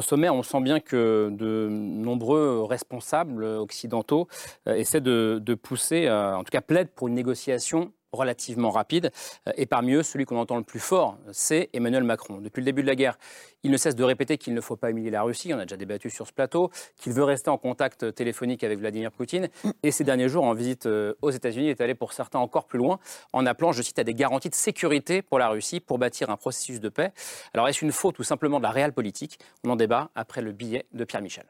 sommet. 0.00 0.28
On 0.28 0.44
sent 0.44 0.60
bien 0.60 0.78
que 0.78 1.28
de 1.32 1.68
nombreux 1.68 2.62
responsables 2.62 3.44
occidentaux 3.44 4.28
euh, 4.68 4.74
essaient 4.74 5.00
de, 5.00 5.40
de 5.42 5.54
pousser, 5.54 6.08
en 6.08 6.44
tout 6.44 6.50
cas 6.52 6.60
plaident 6.60 6.90
pour 6.94 7.08
une 7.08 7.14
négociation 7.14 7.92
relativement 8.12 8.70
rapide. 8.70 9.10
Euh, 9.48 9.52
et 9.56 9.66
parmi 9.66 9.92
eux, 9.94 10.02
celui 10.02 10.24
qu'on 10.24 10.38
entend 10.38 10.56
le 10.56 10.64
plus 10.64 10.80
fort, 10.80 11.18
c'est 11.32 11.70
Emmanuel 11.72 12.04
Macron. 12.04 12.38
Depuis 12.38 12.60
le 12.60 12.66
début 12.66 12.82
de 12.82 12.86
la 12.86 12.94
guerre, 12.94 13.18
il 13.62 13.70
ne 13.70 13.76
cesse 13.76 13.94
de 13.94 14.04
répéter 14.04 14.38
qu'il 14.38 14.54
ne 14.54 14.60
faut 14.60 14.76
pas 14.76 14.90
humilier 14.90 15.10
la 15.10 15.22
Russie, 15.22 15.52
on 15.54 15.58
a 15.58 15.64
déjà 15.64 15.76
débattu 15.76 16.10
sur 16.10 16.26
ce 16.26 16.32
plateau, 16.32 16.70
qu'il 16.96 17.12
veut 17.12 17.24
rester 17.24 17.50
en 17.50 17.58
contact 17.58 18.14
téléphonique 18.14 18.64
avec 18.64 18.78
Vladimir 18.78 19.12
Poutine. 19.12 19.48
Et 19.82 19.90
ces 19.90 20.04
derniers 20.04 20.28
jours, 20.28 20.44
en 20.44 20.54
visite 20.54 20.86
euh, 20.86 21.14
aux 21.22 21.30
États-Unis, 21.30 21.66
il 21.66 21.70
est 21.70 21.80
allé 21.80 21.94
pour 21.94 22.12
certains 22.12 22.38
encore 22.38 22.66
plus 22.66 22.78
loin, 22.78 22.98
en 23.32 23.46
appelant, 23.46 23.72
je 23.72 23.82
cite, 23.82 23.98
à 23.98 24.04
des 24.04 24.14
garanties 24.14 24.50
de 24.50 24.54
sécurité 24.54 25.22
pour 25.22 25.38
la 25.38 25.48
Russie 25.48 25.80
pour 25.80 25.98
bâtir 25.98 26.30
un 26.30 26.36
processus 26.36 26.80
de 26.80 26.88
paix. 26.88 27.12
Alors 27.54 27.68
est-ce 27.68 27.84
une 27.84 27.92
faute 27.92 28.18
ou 28.18 28.22
simplement 28.22 28.58
de 28.58 28.64
la 28.64 28.70
réelle 28.70 28.92
politique? 28.92 29.38
On 29.64 29.70
en 29.70 29.76
débat 29.76 30.10
après 30.14 30.42
le 30.42 30.52
billet 30.52 30.86
de 30.92 31.04
Pierre 31.04 31.22
Michel. 31.22 31.46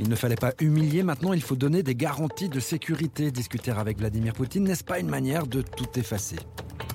Il 0.00 0.08
ne 0.08 0.16
fallait 0.16 0.34
pas 0.34 0.52
humilier, 0.60 1.02
maintenant 1.04 1.32
il 1.32 1.42
faut 1.42 1.54
donner 1.54 1.82
des 1.82 1.94
garanties 1.94 2.48
de 2.48 2.58
sécurité. 2.58 3.30
Discuter 3.30 3.70
avec 3.70 3.98
Vladimir 3.98 4.32
Poutine, 4.32 4.64
n'est-ce 4.64 4.82
pas 4.82 4.98
une 4.98 5.08
manière 5.08 5.46
de 5.46 5.62
tout 5.62 5.98
effacer? 5.98 6.36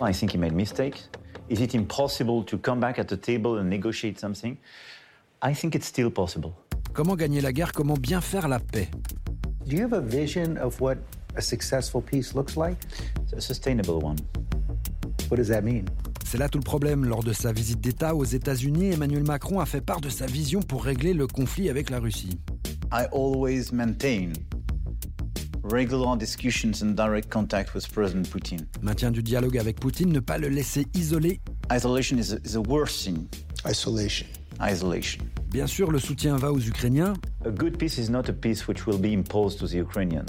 I 0.02 0.14
think 0.14 0.34
he 0.34 0.38
made 0.38 0.54
mistakes. 0.54 1.10
Is 1.50 1.62
it 1.62 1.74
impossible 1.74 2.44
to 2.46 2.58
come 2.58 2.80
back 2.80 3.00
at 3.00 3.06
the 3.06 3.20
table 3.20 3.58
and 3.60 3.70
negotiate 3.70 4.20
something? 4.20 4.58
I 5.42 5.54
think 5.54 5.76
it's 5.76 5.88
still 5.88 6.12
possible. 6.12 6.52
Comment 6.94 7.16
gagner 7.16 7.42
la 7.42 7.54
guerre? 7.54 7.72
Comment 7.72 7.98
bien 7.98 8.22
faire 8.22 8.48
la 8.48 8.60
paix? 8.60 8.90
Do 9.66 9.76
you 9.76 9.84
have 9.84 9.94
a 9.94 10.02
vision 10.02 10.58
of 10.58 10.80
what 10.82 10.98
a 11.36 11.42
successful 11.42 12.02
peace 12.02 12.34
looks 12.34 12.56
like? 12.56 12.78
a 13.36 13.40
sustainable 13.40 14.04
one. 14.04 14.18
What 15.30 15.38
does 15.38 15.48
that 15.48 15.62
mean? 15.62 15.86
C'est 16.26 16.38
là 16.38 16.50
tout 16.50 16.60
le 16.60 16.64
problème. 16.64 17.06
Lors 17.06 17.24
de 17.24 17.34
sa 17.34 17.52
visite 17.52 17.80
d'État 17.80 18.14
aux 18.16 18.26
États-Unis, 18.26 18.92
Emmanuel 18.92 19.24
Macron 19.24 19.60
a 19.60 19.66
fait 19.66 19.82
part 19.82 20.02
de 20.02 20.10
sa 20.10 20.26
vision 20.26 20.62
pour 20.62 20.84
régler 20.84 21.14
le 21.14 21.26
conflit 21.26 21.70
avec 21.70 21.90
la 21.90 22.00
Russie. 22.00 22.38
I 22.92 23.06
always 23.12 23.72
maintain 23.72 24.34
regular 25.62 26.18
discussions 26.18 26.82
and 26.82 26.96
direct 26.96 27.30
contact 27.30 27.76
with 27.76 27.88
President 27.94 28.28
Putin. 28.30 28.66
Maintien 28.82 29.12
du 29.12 29.22
dialogue 29.22 29.60
avec 29.60 29.80
Poutine, 29.80 30.12
ne 30.12 30.20
pas 30.20 30.40
le 30.40 30.50
laisser 30.50 30.88
isolé. 30.96 31.40
Isolation 31.72 32.18
is, 32.18 32.34
is 32.44 32.54
the 32.54 32.68
worst 32.68 33.04
thing. 33.04 33.28
Isolation. 33.64 34.26
Isolation. 34.60 35.24
Bien 35.52 35.68
sûr, 35.68 35.92
le 35.92 36.00
soutien 36.00 36.38
va 36.38 36.52
aux 36.52 36.60
Ukrainiens. 36.60 37.14
A 37.46 37.52
good 37.52 37.78
peace 37.78 37.98
is 37.98 38.10
not 38.10 38.24
a 38.28 38.34
peace 38.34 38.68
which 38.68 38.86
will 38.86 38.98
be 38.98 39.14
imposed 39.14 39.60
to 39.60 39.66
the 39.66 39.76
Ukrainians. 39.76 40.26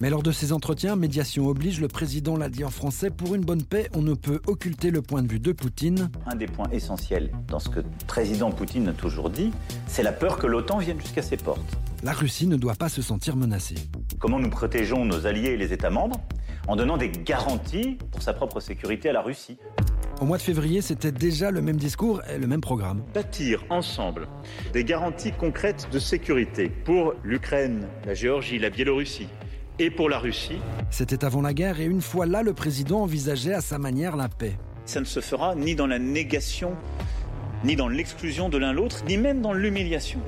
Mais 0.00 0.08
lors 0.08 0.22
de 0.22 0.32
ces 0.32 0.50
entretiens, 0.50 0.96
médiation 0.96 1.46
oblige, 1.46 1.78
le 1.78 1.88
président 1.88 2.38
l'a 2.38 2.48
dit 2.48 2.64
en 2.64 2.70
français, 2.70 3.10
pour 3.10 3.34
une 3.34 3.44
bonne 3.44 3.62
paix, 3.62 3.90
on 3.94 4.00
ne 4.00 4.14
peut 4.14 4.40
occulter 4.46 4.90
le 4.90 5.02
point 5.02 5.22
de 5.22 5.28
vue 5.28 5.40
de 5.40 5.52
Poutine. 5.52 6.08
Un 6.26 6.36
des 6.36 6.46
points 6.46 6.70
essentiels 6.72 7.30
dans 7.48 7.58
ce 7.58 7.68
que 7.68 7.80
le 7.80 7.86
président 8.06 8.50
Poutine 8.50 8.88
a 8.88 8.94
toujours 8.94 9.28
dit, 9.28 9.50
c'est 9.86 10.02
la 10.02 10.12
peur 10.12 10.38
que 10.38 10.46
l'OTAN 10.46 10.78
vienne 10.78 10.98
jusqu'à 10.98 11.20
ses 11.20 11.36
portes. 11.36 11.76
La 12.02 12.12
Russie 12.12 12.46
ne 12.46 12.56
doit 12.56 12.76
pas 12.76 12.88
se 12.88 13.02
sentir 13.02 13.36
menacée. 13.36 13.76
Comment 14.18 14.40
nous 14.40 14.50
protégeons 14.50 15.04
nos 15.04 15.26
alliés 15.26 15.50
et 15.50 15.56
les 15.58 15.74
États 15.74 15.90
membres 15.90 16.18
En 16.66 16.76
donnant 16.76 16.96
des 16.96 17.10
garanties 17.10 17.98
pour 18.10 18.22
sa 18.22 18.32
propre 18.32 18.60
sécurité 18.60 19.10
à 19.10 19.12
la 19.12 19.20
Russie? 19.20 19.58
Au 20.20 20.26
mois 20.26 20.38
de 20.38 20.42
février, 20.42 20.80
c'était 20.80 21.10
déjà 21.10 21.50
le 21.50 21.60
même 21.60 21.76
discours 21.76 22.22
et 22.32 22.38
le 22.38 22.46
même 22.46 22.60
programme. 22.60 23.02
Bâtir 23.12 23.64
ensemble 23.68 24.28
des 24.72 24.84
garanties 24.84 25.32
concrètes 25.32 25.88
de 25.92 25.98
sécurité 25.98 26.53
pour 26.85 27.15
l'Ukraine, 27.23 27.87
la 28.05 28.13
Géorgie, 28.13 28.59
la 28.59 28.69
Biélorussie 28.69 29.27
et 29.79 29.89
pour 29.89 30.09
la 30.09 30.19
Russie. 30.19 30.59
C'était 30.91 31.25
avant 31.25 31.41
la 31.41 31.53
guerre 31.53 31.79
et 31.79 31.85
une 31.85 32.01
fois 32.01 32.25
là, 32.25 32.43
le 32.43 32.53
président 32.53 33.01
envisageait 33.01 33.53
à 33.53 33.61
sa 33.61 33.79
manière 33.79 34.15
la 34.15 34.29
paix. 34.29 34.55
Ça 34.85 34.99
ne 34.99 35.05
se 35.05 35.21
fera 35.21 35.55
ni 35.55 35.75
dans 35.75 35.87
la 35.87 35.97
négation, 35.97 36.73
ni 37.63 37.75
dans 37.75 37.87
l'exclusion 37.87 38.49
de 38.49 38.57
l'un 38.57 38.73
l'autre, 38.73 39.03
ni 39.07 39.17
même 39.17 39.41
dans 39.41 39.53
l'humiliation. 39.53 40.19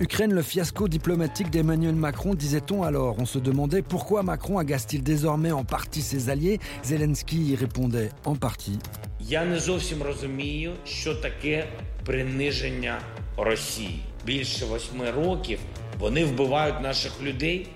Ukraine, 0.00 0.34
le 0.34 0.42
fiasco 0.42 0.88
diplomatique 0.88 1.50
d'Emmanuel 1.50 1.94
Macron, 1.94 2.34
disait-on 2.34 2.82
alors. 2.82 3.16
On 3.20 3.26
se 3.26 3.38
demandait 3.38 3.82
pourquoi 3.82 4.24
Macron 4.24 4.58
agace-t-il 4.58 5.04
désormais 5.04 5.52
en 5.52 5.64
partie 5.64 6.02
ses 6.02 6.28
alliés. 6.30 6.58
Zelensky 6.82 7.52
y 7.52 7.54
répondait 7.54 8.10
en 8.24 8.34
partie. 8.34 8.78
Я 9.20 9.44
не 9.44 9.58
зовсім 9.60 10.02
розумію, 10.02 10.72
що 10.84 11.14
таке 11.14 11.66
приниження 12.04 13.00
Росії. 13.36 14.02
Більше 14.26 14.64
восьми 14.64 15.10
років 15.10 15.58
вони 15.98 16.24
вбивають 16.24 16.80
наших 16.80 17.22
людей. 17.22 17.66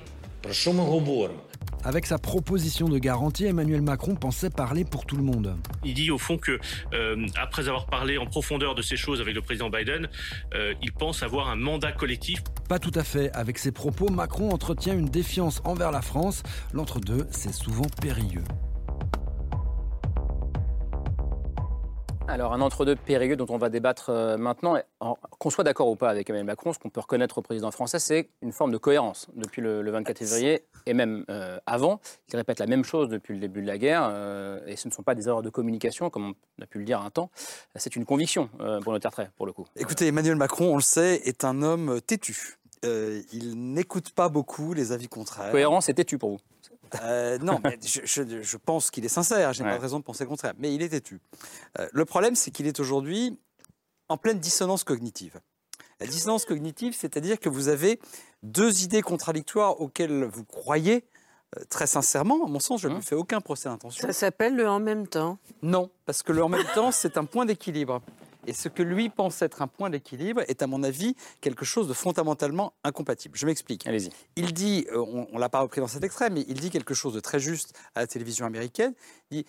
Про 0.41 0.53
що 0.53 0.73
ми 0.73 0.83
говоримо? 0.83 1.41
Avec 1.87 2.05
sa 2.05 2.19
proposition 2.19 2.89
de 2.89 2.99
garantie, 2.99 3.47
Emmanuel 3.47 3.81
Macron 3.81 4.17
pensait 4.17 4.51
parler 4.51 4.85
pour 4.85 5.07
tout 5.07 5.17
le 5.17 5.23
monde. 5.23 5.57
Il 5.85 5.95
dit 5.95 6.11
au 6.11 6.19
fond 6.19 6.37
que, 6.37 6.59
euh, 6.93 7.27
après 7.37 7.69
avoir 7.69 7.87
parlé 7.87 8.19
en 8.19 8.27
profondeur 8.27 8.75
de 8.75 8.83
ces 8.83 8.97
choses 8.97 9.21
avec 9.21 9.35
le 9.37 9.41
président 9.41 9.71
Biden, 9.71 10.09
euh, 10.55 10.75
il 10.83 10.93
pense 10.93 11.23
avoir 11.23 11.49
un 11.49 11.55
mandat 11.55 11.93
collectif. 11.93 12.43
Pas 12.69 12.81
tout 12.81 12.97
à 12.97 13.05
fait. 13.05 13.31
Avec 13.43 13.57
ses 13.59 13.71
propos, 13.71 14.09
Macron 14.09 14.51
entretient 14.51 14.95
une 14.95 15.11
défiance 15.21 15.63
envers 15.65 15.93
la 15.93 16.03
France. 16.03 16.43
L'entre-deux, 16.73 17.29
c'est 17.31 17.55
souvent 17.55 17.89
périlleux. 18.03 18.43
Alors, 22.32 22.54
un 22.54 22.62
entre-deux 22.62 22.96
périlleux 22.96 23.36
dont 23.36 23.48
on 23.50 23.58
va 23.58 23.68
débattre 23.68 24.10
euh, 24.10 24.38
maintenant, 24.38 24.78
qu'on 25.38 25.50
soit 25.50 25.66
d'accord 25.66 25.90
ou 25.90 25.98
pas 25.98 26.10
avec 26.10 26.30
Emmanuel 26.30 26.46
Macron, 26.46 26.72
ce 26.72 26.80
qu'on 26.80 26.90
peut 26.90 27.02
reconnaître 27.02 27.40
au 27.40 27.42
président 27.42 27.72
français, 27.72 28.00
c'est 28.00 28.30
une 28.42 28.54
forme 28.54 28.72
de 28.72 28.78
cohérence 28.78 29.28
depuis 29.36 29.62
le, 29.62 29.92
24 29.92 30.18
février 30.18 30.64
et 30.86 30.94
même 30.94 31.26
euh, 31.30 31.60
avant. 31.66 32.00
Il 32.32 32.38
répète 32.38 32.60
la 32.60 32.68
même 32.68 32.86
chose 32.86 33.10
depuis 33.10 33.34
le 33.34 33.42
début 33.42 33.62
de 33.62 33.68
la 33.68 33.78
guerre 33.78 34.08
euh, 34.10 34.62
et 34.66 34.78
ce 34.78 34.88
ne 34.88 34.94
sont 34.94 35.04
pas 35.04 35.14
des 35.14 35.28
erreurs 35.28 35.42
de 35.42 35.50
communication, 35.50 36.10
comme 36.10 36.34
on 36.58 36.64
a 36.64 36.66
pu 36.68 36.80
le 36.80 36.86
dire 36.86 37.02
un 37.02 37.10
temps. 37.10 37.32
C'est 37.76 37.98
une 37.98 38.06
conviction 38.06 38.50
pour 38.82 38.94
notre 38.94 39.10
trait, 39.10 39.30
pour 39.36 39.46
le 39.46 39.52
coup. 39.52 39.66
Écoutez, 39.76 40.08
Emmanuel 40.08 40.38
Macron, 40.38 40.72
on 40.72 40.78
le 40.78 40.82
sait, 40.82 41.16
est 41.26 41.44
un 41.44 41.62
homme 41.62 42.00
têtu. 42.00 42.60
il 42.84 43.56
n'écoute 43.56 44.12
pas 44.12 44.30
beaucoup 44.30 44.74
les 44.74 44.94
avis 44.94 45.10
contraires. 45.10 45.52
Cohérence 45.52 45.90
et 45.90 45.94
têtu 45.94 46.18
pour 46.18 46.30
vous 46.30 46.40
euh, 47.02 47.38
non, 47.40 47.60
mais 47.64 47.80
je, 47.84 48.58
pense 48.58 48.92
qu'il 48.92 49.06
est 49.06 49.10
sincère, 49.10 49.54
je 49.54 49.64
n'ai 49.64 49.70
pas 49.70 49.78
de 49.78 49.82
raison 49.82 50.00
de 50.00 50.04
penser 50.04 50.24
le 50.24 50.30
contraire, 50.30 50.54
mais 50.58 50.74
il 50.74 50.82
est 50.82 50.90
têtu. 50.90 51.20
Euh, 51.80 51.88
le 51.92 52.06
problème, 52.06 52.36
c'est 52.36 52.52
qu'il 52.52 52.68
est 52.68 52.80
aujourd'hui 52.80 53.40
en 54.10 54.18
pleine 54.18 54.40
dissonance 54.40 54.84
cognitive. 54.84 55.40
La 56.00 56.08
dissonance 56.08 56.46
cognitive, 56.46 56.96
c'est-à-dire 56.98 57.40
que 57.40 57.48
vous 57.48 57.68
avez 57.70 58.00
deux 58.44 58.84
idées 58.84 59.02
contradictoires 59.02 59.80
auxquelles 59.80 60.26
vous 60.26 60.44
croyez 60.44 61.06
euh, 61.58 61.64
très 61.70 61.88
sincèrement, 61.88 62.46
à 62.46 62.48
mon 62.48 62.60
sens, 62.60 62.82
je 62.82 62.88
ne 62.88 62.96
me 62.96 63.02
fais 63.02 63.16
aucun 63.16 63.42
procès 63.42 63.70
d'intention. 63.70 64.08
Ça 64.08 64.14
s'appelle 64.14 64.56
le 64.56 64.68
en 64.68 64.80
même 64.80 65.08
temps 65.08 65.38
Non, 65.62 65.90
parce 66.06 66.24
que 66.24 66.32
le 66.32 66.44
en 66.44 66.50
même 66.50 66.66
temps, 66.76 66.92
c'est 66.92 67.18
un 67.18 67.26
point 67.26 67.46
d'équilibre. 67.46 68.02
Et 68.48 68.54
ce 68.54 68.70
que 68.70 68.84
lui 68.84 69.10
pense 69.10 69.42
être 69.42 69.62
un 69.62 69.68
point 69.68 69.90
d'équilibre 69.90 70.42
est, 70.48 70.62
à 70.62 70.68
mon 70.68 70.84
avis, 70.84 71.16
quelque 71.42 71.66
chose 71.66 71.88
de 71.88 71.94
fondamentalement 71.94 72.74
incompatible. 72.84 73.38
Je 73.38 73.46
m'explique. 73.46 73.88
Allez-y. 73.88 74.10
Il 74.36 74.54
dit, 74.54 74.88
euh, 74.92 75.00
on 75.00 75.36
ne 75.36 75.40
l'a 75.40 75.50
pas 75.50 75.62
repris 75.62 75.82
dans 75.82 75.88
cet 75.88 76.04
extrait, 76.04 76.30
mais 76.30 76.46
il 76.48 76.60
dit 76.60 76.70
quelque 76.70 76.94
chose 76.94 77.14
de 77.14 77.20
très 77.20 77.40
juste 77.40 77.74
à 77.96 78.02
la 78.02 78.08
télévision 78.08 78.46
américaine. 78.46 78.94
Il 79.30 79.46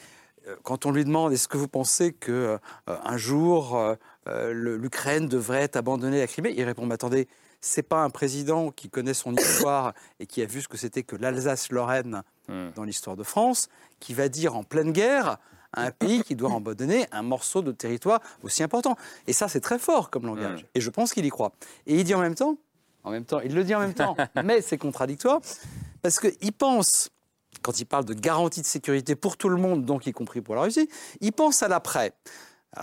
euh, 0.49 0.57
quand 0.65 0.87
on 0.87 0.91
lui 0.91 1.05
demande 1.05 1.33
est-ce 1.33 1.47
que 1.47 1.57
vous 1.57 1.69
pensez 1.69 2.13
que 2.13 2.33
euh, 2.33 2.59
un 2.87 3.17
jour 3.17 3.79
l'Ukraine 4.27 5.29
devrait 5.29 5.63
être 5.63 5.77
abandonnée 5.77 6.21
à 6.21 6.27
Crimée, 6.27 6.53
il 6.57 6.65
répond 6.65 6.85
mais 6.85 6.95
attendez, 6.95 7.29
c'est 7.61 7.85
pas 7.85 8.03
un 8.03 8.11
président 8.11 8.73
qui 8.73 8.91
connaît 8.91 9.15
son 9.15 9.35
histoire 9.35 9.95
et 10.19 10.27
qui 10.27 10.43
a 10.43 10.47
vu 10.47 10.61
ce 10.61 10.69
que 10.69 10.77
c'était 10.77 11.05
que 11.05 11.15
l'Alsace-Lorraine 11.17 12.23
hmm. 12.49 12.71
dans 12.75 12.83
l'histoire 12.83 13.17
de 13.17 13.23
France 13.23 13.69
qui 14.01 14.15
va 14.15 14.29
dire 14.29 14.57
en 14.57 14.65
pleine 14.65 14.91
guerre 14.91 15.39
un 15.75 15.91
pays 15.91 16.23
qui 16.23 16.37
doit 16.37 16.55
abandonner 16.55 17.07
un 17.13 17.23
morceau 17.23 17.63
de 17.63 17.73
territoire 17.73 18.21
aussi 18.43 18.63
important. 18.63 18.97
Et 19.27 19.33
ça, 19.33 19.49
c'est 19.49 19.61
très 19.61 19.79
fort 19.79 20.11
comme 20.11 20.27
langage. 20.27 20.67
Et 20.75 20.81
je 20.81 20.91
pense 20.91 21.13
qu'il 21.13 21.25
y 21.25 21.31
croit. 21.31 21.53
Et 21.87 21.97
il 21.97 22.05
dit 22.05 22.15
en 22.15 22.21
même 22.21 22.35
temps, 22.35 22.57
en 23.05 23.11
même 23.11 23.25
temps, 23.25 23.41
il 23.41 23.55
le 23.55 23.65
dit 23.65 23.75
en 23.75 23.81
même 23.81 23.95
temps, 23.95 24.17
mais 24.45 24.63
c'est 24.63 24.79
contradictoire, 24.79 25.41
parce 26.03 26.21
qu'il 26.21 26.53
pense, 26.53 27.11
quand 27.63 27.81
il 27.81 27.85
parle 27.85 28.05
de 28.05 28.15
garantie 28.15 28.61
de 28.61 28.67
sécurité 28.67 29.17
pour 29.17 29.37
tout 29.37 29.49
le 29.49 29.57
monde, 29.57 29.85
donc 29.85 30.07
y 30.07 30.13
compris 30.13 30.41
pour 30.41 30.55
la 30.55 30.63
Russie, 30.63 30.89
il 31.21 31.33
pense 31.33 31.63
à 31.63 31.69
l'après. 31.69 32.13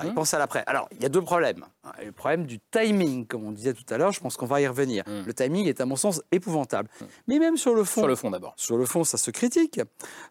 il 0.04 0.10
mmh. 0.10 0.14
pense 0.14 0.34
à 0.34 0.40
l'après. 0.40 0.64
Alors, 0.68 0.90
il 0.92 1.02
y 1.02 1.06
a 1.06 1.10
deux 1.10 1.22
problèmes. 1.22 1.66
Le 2.04 2.12
problème 2.12 2.46
du 2.46 2.60
timing, 2.72 3.26
comme 3.28 3.46
on 3.46 3.52
disait 3.52 3.74
tout 3.74 3.86
à 3.94 3.98
l'heure, 3.98 4.12
je 4.12 4.20
pense 4.20 4.36
qu'on 4.36 4.46
va 4.46 4.62
y 4.62 4.68
revenir. 4.68 5.04
Mmh. 5.08 5.26
Le 5.26 5.34
timing 5.34 5.68
est, 5.68 5.80
à 5.80 5.86
mon 5.86 5.96
sens, 5.96 6.22
épouvantable. 6.32 6.90
Mais 7.28 7.40
même 7.40 7.56
sur 7.56 7.74
le 7.74 7.84
fond. 7.84 8.02
Sur 8.02 8.08
le 8.08 8.16
fond 8.16 8.30
d'abord. 8.30 8.54
Sur 8.58 8.78
le 8.78 8.86
fond, 8.86 9.04
ça 9.04 9.18
se 9.18 9.32
critique. 9.32 9.80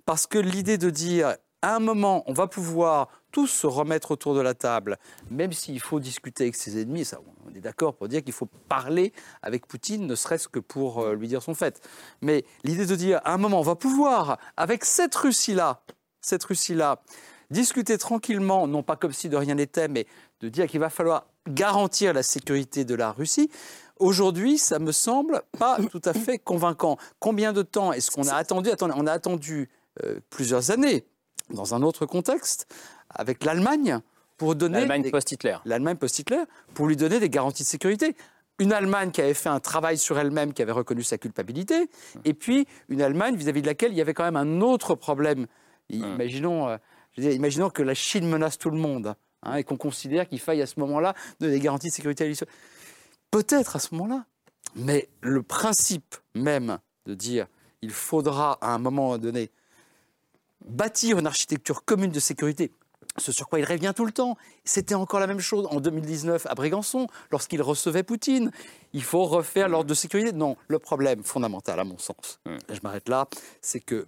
Parce 0.04 0.26
que 0.26 0.38
l'idée 0.38 0.76
de 0.76 0.90
dire 0.90 1.34
à 1.62 1.74
un 1.74 1.80
moment, 1.80 2.22
on 2.26 2.32
va 2.32 2.46
pouvoir 2.46 3.08
tous 3.32 3.48
se 3.48 3.66
remettre 3.66 4.12
autour 4.12 4.34
de 4.34 4.40
la 4.40 4.54
table, 4.54 4.96
même 5.30 5.52
s'il 5.52 5.80
faut 5.80 6.00
discuter 6.00 6.44
avec 6.44 6.54
ses 6.54 6.80
ennemis. 6.80 7.04
Ça, 7.04 7.18
on 7.46 7.54
est 7.54 7.60
d'accord 7.60 7.94
pour 7.94 8.08
dire 8.08 8.22
qu'il 8.22 8.32
faut 8.32 8.48
parler 8.68 9.12
avec 9.42 9.66
Poutine, 9.66 10.06
ne 10.06 10.14
serait-ce 10.14 10.48
que 10.48 10.60
pour 10.60 11.00
euh, 11.00 11.14
lui 11.14 11.28
dire 11.28 11.42
son 11.42 11.54
fait. 11.54 11.80
Mais 12.22 12.44
l'idée 12.64 12.86
de 12.86 12.94
dire, 12.94 13.20
à 13.24 13.34
un 13.34 13.38
moment, 13.38 13.58
on 13.58 13.62
va 13.62 13.74
pouvoir, 13.74 14.38
avec 14.56 14.84
cette 14.84 15.14
Russie-là, 15.14 15.82
cette 16.20 16.44
Russie-là, 16.44 17.02
discuter 17.50 17.98
tranquillement, 17.98 18.66
non 18.66 18.82
pas 18.82 18.96
comme 18.96 19.12
si 19.12 19.28
de 19.28 19.36
rien 19.36 19.54
n'était, 19.56 19.88
mais 19.88 20.06
de 20.40 20.48
dire 20.48 20.66
qu'il 20.68 20.80
va 20.80 20.90
falloir 20.90 21.26
garantir 21.48 22.12
la 22.12 22.22
sécurité 22.22 22.84
de 22.84 22.94
la 22.94 23.10
Russie. 23.10 23.50
Aujourd'hui, 23.98 24.58
ça 24.58 24.78
me 24.78 24.92
semble 24.92 25.42
pas 25.58 25.78
tout 25.90 26.02
à 26.04 26.12
fait 26.12 26.38
convaincant. 26.38 26.98
Combien 27.18 27.52
de 27.52 27.62
temps 27.62 27.92
est-ce 27.92 28.10
qu'on 28.10 28.28
a 28.28 28.34
attendu? 28.34 28.70
On 28.80 29.06
a 29.06 29.12
attendu 29.12 29.68
euh, 30.04 30.20
plusieurs 30.30 30.70
années 30.70 31.04
dans 31.50 31.74
un 31.74 31.82
autre 31.82 32.06
contexte, 32.06 32.66
avec 33.10 33.44
l'Allemagne, 33.44 34.00
pour 34.36 34.54
donner... 34.54 34.80
L'Allemagne 34.80 35.10
post-Hitler. 35.10 35.56
L'Allemagne 35.64 35.96
post-Hitler, 35.96 36.44
pour 36.74 36.86
lui 36.86 36.96
donner 36.96 37.20
des 37.20 37.30
garanties 37.30 37.62
de 37.62 37.68
sécurité. 37.68 38.16
Une 38.58 38.72
Allemagne 38.72 39.10
qui 39.10 39.20
avait 39.20 39.34
fait 39.34 39.48
un 39.48 39.60
travail 39.60 39.98
sur 39.98 40.18
elle-même, 40.18 40.52
qui 40.52 40.62
avait 40.62 40.72
reconnu 40.72 41.02
sa 41.02 41.18
culpabilité, 41.18 41.88
et 42.24 42.34
puis 42.34 42.66
une 42.88 43.02
Allemagne 43.02 43.36
vis-à-vis 43.36 43.62
de 43.62 43.66
laquelle 43.66 43.92
il 43.92 43.98
y 43.98 44.00
avait 44.00 44.14
quand 44.14 44.24
même 44.24 44.36
un 44.36 44.60
autre 44.60 44.94
problème. 44.94 45.46
Imaginons, 45.90 46.68
euh, 46.68 46.76
imaginons 47.16 47.70
que 47.70 47.82
la 47.82 47.94
Chine 47.94 48.28
menace 48.28 48.58
tout 48.58 48.70
le 48.70 48.78
monde, 48.78 49.14
hein, 49.42 49.56
et 49.56 49.64
qu'on 49.64 49.76
considère 49.76 50.28
qu'il 50.28 50.40
faille 50.40 50.60
à 50.60 50.66
ce 50.66 50.80
moment-là 50.80 51.14
donner 51.40 51.52
des 51.52 51.60
garanties 51.60 51.88
de 51.88 51.92
sécurité 51.92 52.24
à. 52.30 52.46
Peut-être 53.30 53.76
à 53.76 53.78
ce 53.78 53.94
moment-là, 53.94 54.24
mais 54.74 55.08
le 55.20 55.42
principe 55.42 56.16
même 56.34 56.78
de 57.06 57.14
dire 57.14 57.46
il 57.82 57.90
faudra 57.90 58.58
à 58.60 58.74
un 58.74 58.78
moment 58.78 59.18
donné 59.18 59.50
bâtir 60.64 61.18
une 61.18 61.26
architecture 61.26 61.84
commune 61.84 62.10
de 62.10 62.20
sécurité, 62.20 62.72
ce 63.16 63.32
sur 63.32 63.48
quoi 63.48 63.58
il 63.58 63.64
revient 63.64 63.92
tout 63.94 64.04
le 64.04 64.12
temps. 64.12 64.36
C'était 64.64 64.94
encore 64.94 65.20
la 65.20 65.26
même 65.26 65.40
chose 65.40 65.66
en 65.70 65.80
2019 65.80 66.46
à 66.46 66.54
Brégançon, 66.54 67.06
lorsqu'il 67.30 67.62
recevait 67.62 68.02
Poutine. 68.02 68.50
Il 68.92 69.02
faut 69.02 69.24
refaire 69.24 69.68
l'ordre 69.68 69.88
de 69.88 69.94
sécurité. 69.94 70.32
Non, 70.32 70.56
le 70.68 70.78
problème 70.78 71.22
fondamental, 71.22 71.78
à 71.80 71.84
mon 71.84 71.98
sens, 71.98 72.40
hmm. 72.46 72.56
je 72.70 72.80
m'arrête 72.82 73.08
là, 73.08 73.26
c'est 73.60 73.80
que 73.80 74.06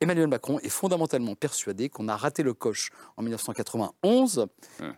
Emmanuel 0.00 0.28
Macron 0.28 0.60
est 0.60 0.68
fondamentalement 0.68 1.34
persuadé 1.34 1.88
qu'on 1.88 2.08
a 2.08 2.16
raté 2.16 2.42
le 2.42 2.54
coche 2.54 2.90
en 3.16 3.22
1991. 3.22 4.46
Hmm. 4.80 4.90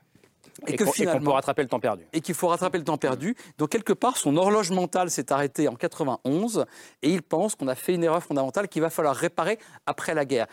Et, 0.67 0.77
que 0.77 0.85
finalement, 0.87 1.31
faut 1.31 1.35
rattraper 1.35 1.63
le 1.63 1.69
temps 1.69 1.81
perdu. 1.81 2.05
Et 2.13 2.21
qu'il 2.21 2.35
faut 2.35 2.49
rattraper 2.49 2.79
le 2.79 2.85
temps 2.85 2.99
perdu. 2.99 3.37
Donc 3.59 3.71
quelque 3.71 3.93
part, 3.93 4.17
son 4.17 4.37
horloge 4.37 4.71
mentale 4.71 5.11
s'est 5.11 5.33
arrêtée 5.33 5.69
en 5.69 5.75
91 5.75 6.65
et 7.03 7.11
il 7.11 7.23
pense 7.23 7.55
qu'on 7.55 7.69
a 7.69 7.75
fait 7.75 7.95
une 7.95 8.05
erreur 8.05 8.23
fondamentale 8.23 8.69
qu'il 8.69 8.83
va 8.83 8.91
falloir 8.91 9.15
réparer 9.15 9.59
après 9.87 10.15
la 10.15 10.25
guerre. 10.25 10.47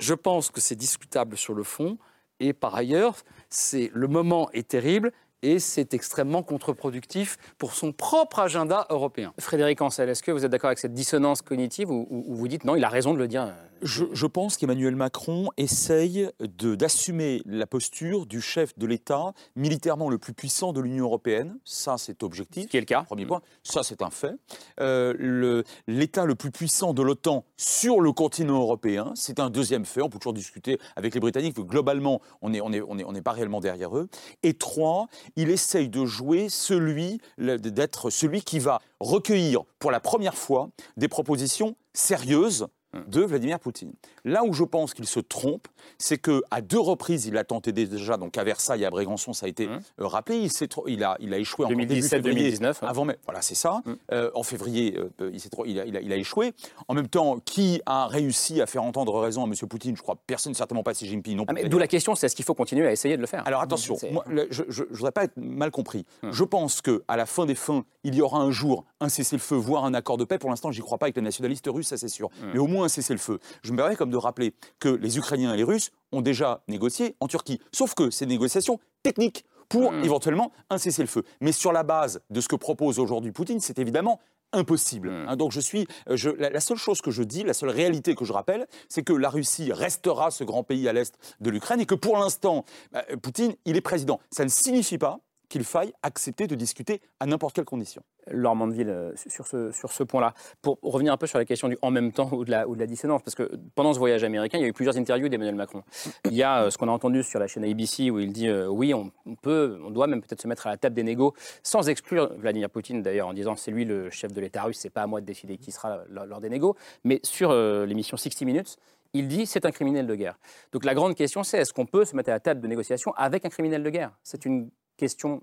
Je 0.00 0.14
pense 0.14 0.50
que 0.50 0.60
c'est 0.60 0.76
discutable 0.76 1.36
sur 1.36 1.54
le 1.54 1.62
fond 1.62 1.98
et 2.40 2.52
par 2.52 2.74
ailleurs, 2.74 3.16
c'est 3.48 3.90
le 3.94 4.08
moment 4.08 4.50
est 4.52 4.68
terrible 4.68 5.12
et 5.42 5.58
c'est 5.58 5.94
extrêmement 5.94 6.42
contre-productif 6.42 7.36
pour 7.58 7.74
son 7.74 7.92
propre 7.92 8.40
agenda 8.40 8.86
européen. 8.90 9.32
Frédéric 9.38 9.80
Ancel, 9.80 10.08
est-ce 10.08 10.22
que 10.22 10.32
vous 10.32 10.44
êtes 10.44 10.50
d'accord 10.50 10.68
avec 10.68 10.78
cette 10.78 10.94
dissonance 10.94 11.42
cognitive 11.42 11.90
ou, 11.90 12.06
vous 12.28 12.48
dites 12.48 12.64
non, 12.64 12.74
il 12.74 12.84
a 12.84 12.88
raison 12.88 13.14
de 13.14 13.18
le 13.18 13.28
dire 13.28 13.52
je, 13.82 14.26
pense 14.26 14.56
qu'Emmanuel 14.56 14.96
Macron 14.96 15.48
essaye 15.56 16.28
d'assumer 16.40 17.42
la 17.46 17.66
posture 17.66 18.26
du 18.26 18.40
chef 18.40 18.76
de 18.78 18.86
l'État 18.86 19.32
militairement 19.54 20.08
le 20.08 20.18
plus 20.18 20.32
puissant 20.32 20.72
de 20.72 20.80
l'Union 20.80 21.04
européenne. 21.04 21.58
Ça, 21.64 21.96
c'est 21.98 22.22
objectif. 22.22 22.68
Qui 22.68 22.76
est 22.76 22.80
le 22.80 22.86
cas. 22.86 23.02
Premier 23.02 23.26
point. 23.26 23.42
Ça, 23.62 23.82
c'est 23.82 24.02
un 24.02 24.10
fait. 24.10 24.34
Euh, 24.80 25.62
L'État 25.86 26.24
le, 26.24 26.34
plus 26.34 26.50
puissant 26.50 26.94
de 26.94 27.02
l'OTAN 27.02 27.44
sur 27.56 28.00
le 28.00 28.12
continent 28.12 28.60
européen, 28.60 29.12
c'est 29.14 29.40
un 29.40 29.50
deuxième 29.50 29.84
fait. 29.84 30.02
On 30.02 30.08
peut 30.08 30.18
toujours 30.18 30.32
discuter 30.32 30.78
avec 30.96 31.14
les 31.14 31.20
Britanniques. 31.20 31.56
Globalement, 31.56 32.20
on 32.42 32.50
n'est 32.50 32.60
on 32.60 32.72
est, 32.72 32.80
on 32.80 32.98
est, 32.98 33.04
on 33.04 33.12
pas 33.22 33.32
réellement 33.32 33.60
derrière 33.60 33.96
eux. 33.96 34.08
Et 34.42 34.54
trois, 34.54 35.08
il 35.36 35.50
essaye 35.50 35.88
de 35.88 36.04
jouer 36.04 36.48
celui, 36.48 37.20
d'être 37.38 38.10
celui 38.10 38.42
qui 38.42 38.58
va 38.58 38.80
recueillir 39.00 39.62
pour 39.78 39.90
la 39.90 40.00
première 40.00 40.36
fois 40.36 40.70
des 40.96 41.08
propositions 41.08 41.76
sérieuses 41.92 42.66
de 43.06 43.22
Vladimir 43.22 43.60
Poutine. 43.60 43.92
Là 44.24 44.44
où 44.44 44.52
je 44.52 44.64
pense 44.64 44.94
qu'il 44.94 45.06
se 45.06 45.20
trompe, 45.20 45.68
c'est 45.98 46.18
que 46.18 46.42
à 46.50 46.60
deux 46.60 46.80
reprises, 46.80 47.26
il 47.26 47.36
a 47.36 47.44
tenté 47.44 47.72
déjà, 47.72 48.16
donc 48.16 48.36
à 48.38 48.44
Versailles 48.44 48.82
et 48.82 48.86
à 48.86 48.90
Brégançon, 48.90 49.32
ça 49.32 49.46
a 49.46 49.48
été 49.48 49.66
mmh. 49.66 49.80
euh, 50.00 50.06
rappelé, 50.06 50.38
il, 50.38 50.50
il, 50.86 51.04
a, 51.04 51.16
il 51.20 51.34
a 51.34 51.38
échoué 51.38 51.66
en 51.66 51.70
2017-2019. 51.70 52.76
Avant 52.82 53.04
mai, 53.04 53.16
voilà, 53.24 53.42
c'est 53.42 53.54
ça. 53.54 53.82
Mmh. 53.84 53.92
Euh, 54.12 54.30
en 54.34 54.42
février, 54.42 54.98
euh, 55.20 55.30
il, 55.66 55.80
a, 55.80 55.84
il, 55.84 55.96
a, 55.96 56.00
il, 56.00 56.12
a, 56.12 56.16
échoué. 56.16 56.52
En 56.88 56.94
même 56.94 57.08
temps, 57.08 57.38
qui 57.44 57.80
a 57.86 58.06
réussi 58.06 58.60
à 58.60 58.66
faire 58.66 58.82
entendre 58.82 59.18
raison 59.20 59.44
à 59.44 59.46
M. 59.46 59.54
Poutine? 59.68 59.96
Je 59.96 60.02
crois 60.02 60.16
personne, 60.26 60.54
certainement 60.54 60.82
pas 60.82 60.92
Xi 60.92 61.06
Jinping 61.06 61.36
non 61.36 61.44
ah, 61.48 61.54
D'où 61.68 61.78
la 61.78 61.88
question, 61.88 62.14
c'est 62.14 62.26
est-ce 62.26 62.36
qu'il 62.36 62.44
faut 62.44 62.54
continuer 62.54 62.86
à 62.86 62.92
essayer 62.92 63.16
de 63.16 63.20
le 63.20 63.26
faire? 63.26 63.46
Alors 63.46 63.60
attention, 63.60 63.96
moi, 64.10 64.24
je 64.50 64.62
ne 64.62 64.94
voudrais 64.96 65.12
pas 65.12 65.24
être 65.24 65.36
mal 65.36 65.70
compris. 65.70 66.04
Mmh. 66.22 66.32
Je 66.32 66.44
pense 66.44 66.80
qu'à 66.82 67.16
la 67.16 67.26
fin 67.26 67.46
des 67.46 67.54
fins, 67.54 67.84
il 68.04 68.14
y 68.14 68.20
aura 68.20 68.38
un 68.38 68.50
jour 68.50 68.84
un 69.00 69.08
cessez-le-feu, 69.08 69.56
voire 69.56 69.84
un 69.84 69.94
accord 69.94 70.16
de 70.16 70.24
paix. 70.24 70.38
Pour 70.38 70.50
l'instant, 70.50 70.70
j'y 70.70 70.80
crois 70.80 70.98
pas 70.98 71.06
avec 71.06 71.16
les 71.16 71.22
nationalistes 71.22 71.68
russes, 71.68 71.88
ça 71.88 71.96
c'est 71.96 72.08
sûr. 72.08 72.30
Mais 72.52 72.58
au 72.58 72.66
moins 72.66 72.85
un 72.86 72.88
cessez-le-feu. 72.88 73.38
Je 73.62 73.72
me 73.72 73.76
permets 73.76 73.96
comme 73.96 74.10
de 74.10 74.16
rappeler 74.16 74.54
que 74.78 74.88
les 74.88 75.18
Ukrainiens 75.18 75.52
et 75.52 75.56
les 75.56 75.64
Russes 75.64 75.90
ont 76.12 76.22
déjà 76.22 76.62
négocié 76.68 77.16
en 77.20 77.28
Turquie. 77.28 77.60
Sauf 77.72 77.94
que 77.94 78.10
ces 78.10 78.26
négociations 78.26 78.78
techniques 79.02 79.44
pour 79.68 79.92
mmh. 79.92 80.04
éventuellement 80.04 80.52
un 80.70 80.78
cessez-le-feu. 80.78 81.24
Mais 81.40 81.52
sur 81.52 81.72
la 81.72 81.82
base 81.82 82.20
de 82.30 82.40
ce 82.40 82.48
que 82.48 82.56
propose 82.56 82.98
aujourd'hui 82.98 83.32
Poutine, 83.32 83.60
c'est 83.60 83.78
évidemment 83.78 84.20
impossible. 84.52 85.10
Mmh. 85.10 85.28
Hein, 85.28 85.36
donc 85.36 85.50
je 85.50 85.60
suis, 85.60 85.86
euh, 86.08 86.34
la, 86.38 86.60
seule 86.60 86.76
chose 86.76 87.00
que 87.00 87.10
je 87.10 87.24
dis, 87.24 87.42
la 87.42 87.52
seule 87.52 87.70
réalité 87.70 88.14
que 88.14 88.24
je 88.24 88.32
rappelle, 88.32 88.66
c'est 88.88 89.02
que 89.02 89.12
la 89.12 89.28
Russie 89.28 89.72
restera 89.72 90.30
ce 90.30 90.44
grand 90.44 90.62
pays 90.62 90.88
à 90.88 90.92
l'est 90.92 91.14
de 91.40 91.50
l'Ukraine 91.50 91.80
et 91.80 91.86
que 91.86 91.96
pour 91.96 92.16
l'instant, 92.16 92.64
bah, 92.92 93.04
Poutine, 93.20 93.54
il 93.64 93.76
est 93.76 93.80
président. 93.80 94.20
Ça 94.30 94.44
ne 94.44 94.48
signifie 94.48 94.98
pas 94.98 95.18
qu'il 95.48 95.64
faille 95.64 95.92
accepter 96.02 96.46
de 96.46 96.54
discuter 96.54 97.00
à 97.20 97.26
n'importe 97.26 97.54
quelle 97.54 97.64
condition. 97.64 98.02
Laure 98.28 98.56
Mandeville, 98.56 98.88
euh, 98.88 99.12
sur 99.28 99.46
ce, 99.46 99.70
sur 99.70 99.92
ce 99.92 100.02
point-là, 100.02 100.34
pour 100.60 100.78
revenir 100.82 101.12
un 101.12 101.16
peu 101.16 101.26
sur 101.26 101.38
la 101.38 101.44
question 101.44 101.68
du 101.68 101.78
en 101.80 101.90
même 101.90 102.12
temps 102.12 102.28
ou 102.32 102.44
de, 102.44 102.50
la, 102.50 102.68
ou 102.68 102.74
de 102.74 102.80
la 102.80 102.86
dissonance, 102.86 103.22
parce 103.22 103.36
que 103.36 103.50
pendant 103.74 103.92
ce 103.92 103.98
voyage 103.98 104.24
américain, 104.24 104.58
il 104.58 104.62
y 104.62 104.64
a 104.64 104.68
eu 104.68 104.72
plusieurs 104.72 104.96
interviews 104.96 105.28
d'Emmanuel 105.28 105.54
Macron. 105.54 105.82
Il 106.24 106.34
y 106.34 106.42
a 106.42 106.64
euh, 106.64 106.70
ce 106.70 106.78
qu'on 106.78 106.88
a 106.88 106.92
entendu 106.92 107.22
sur 107.22 107.38
la 107.38 107.46
chaîne 107.46 107.64
ABC 107.64 108.10
où 108.10 108.18
il 108.18 108.32
dit 108.32 108.48
euh, 108.48 108.66
oui, 108.66 108.92
on, 108.94 109.12
peut, 109.36 109.78
on 109.84 109.90
doit 109.90 110.08
même 110.08 110.20
peut-être 110.20 110.42
se 110.42 110.48
mettre 110.48 110.66
à 110.66 110.70
la 110.70 110.76
table 110.76 110.96
des 110.96 111.04
négos, 111.04 111.34
sans 111.62 111.88
exclure 111.88 112.32
Vladimir 112.38 112.68
Poutine 112.68 113.02
d'ailleurs, 113.02 113.28
en 113.28 113.34
disant 113.34 113.54
c'est 113.54 113.70
lui 113.70 113.84
le 113.84 114.10
chef 114.10 114.32
de 114.32 114.40
l'État 114.40 114.64
russe, 114.64 114.78
c'est 114.80 114.90
pas 114.90 115.02
à 115.02 115.06
moi 115.06 115.20
de 115.20 115.26
décider 115.26 115.56
qui 115.56 115.70
sera 115.70 116.00
lors 116.10 116.40
des 116.40 116.48
négos. 116.48 116.74
Mais 117.04 117.20
sur 117.22 117.52
l'émission 117.52 118.16
60 118.16 118.42
Minutes, 118.42 118.76
il 119.12 119.28
dit 119.28 119.46
c'est 119.46 119.64
un 119.64 119.70
criminel 119.70 120.06
de 120.06 120.14
guerre. 120.14 120.38
Donc 120.72 120.84
la 120.84 120.94
grande 120.94 121.14
question 121.14 121.42
c'est 121.42 121.58
est-ce 121.58 121.72
qu'on 121.72 121.86
peut 121.86 122.04
se 122.04 122.16
mettre 122.16 122.30
à 122.30 122.32
la 122.32 122.40
table 122.40 122.60
de 122.60 122.66
négociation 122.66 123.12
avec 123.16 123.44
un 123.44 123.48
criminel 123.48 123.82
de 123.82 123.90
guerre? 123.90 124.12
C'est 124.22 124.44
une 124.44 124.70
question 124.96 125.42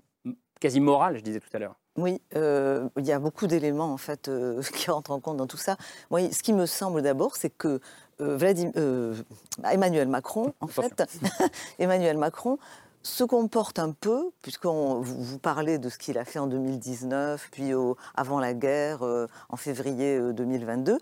quasi 0.60 0.80
morale, 0.80 1.18
je 1.18 1.22
disais 1.22 1.40
tout 1.40 1.54
à 1.54 1.58
l'heure. 1.58 1.76
Oui, 1.96 2.20
euh, 2.34 2.88
il 2.98 3.06
y 3.06 3.12
a 3.12 3.20
beaucoup 3.20 3.46
d'éléments 3.46 3.92
en 3.92 3.96
fait 3.96 4.28
euh, 4.28 4.62
qui 4.74 4.90
rentrent 4.90 5.12
en 5.12 5.20
compte 5.20 5.36
dans 5.36 5.46
tout 5.46 5.56
ça. 5.56 5.76
Moi, 6.10 6.32
ce 6.32 6.42
qui 6.42 6.52
me 6.52 6.66
semble 6.66 7.02
d'abord, 7.02 7.36
c'est 7.36 7.50
que 7.50 7.80
euh, 8.20 9.14
Emmanuel 9.70 10.08
Macron, 10.08 10.54
en 10.60 10.66
fait, 10.66 11.04
Emmanuel 11.78 12.18
Macron 12.18 12.58
se 13.02 13.22
comporte 13.22 13.78
un 13.78 13.92
peu, 13.92 14.30
puisqu'on 14.40 15.00
vous, 15.00 15.38
parlez 15.38 15.78
de 15.78 15.90
ce 15.90 15.98
qu'il 15.98 16.16
a 16.16 16.24
fait 16.24 16.38
en 16.38 16.46
2019, 16.46 17.48
puis 17.52 17.72
avant 18.14 18.40
la 18.40 18.54
guerre, 18.54 19.02
en 19.50 19.56
février 19.58 20.18
2022, 20.32 20.98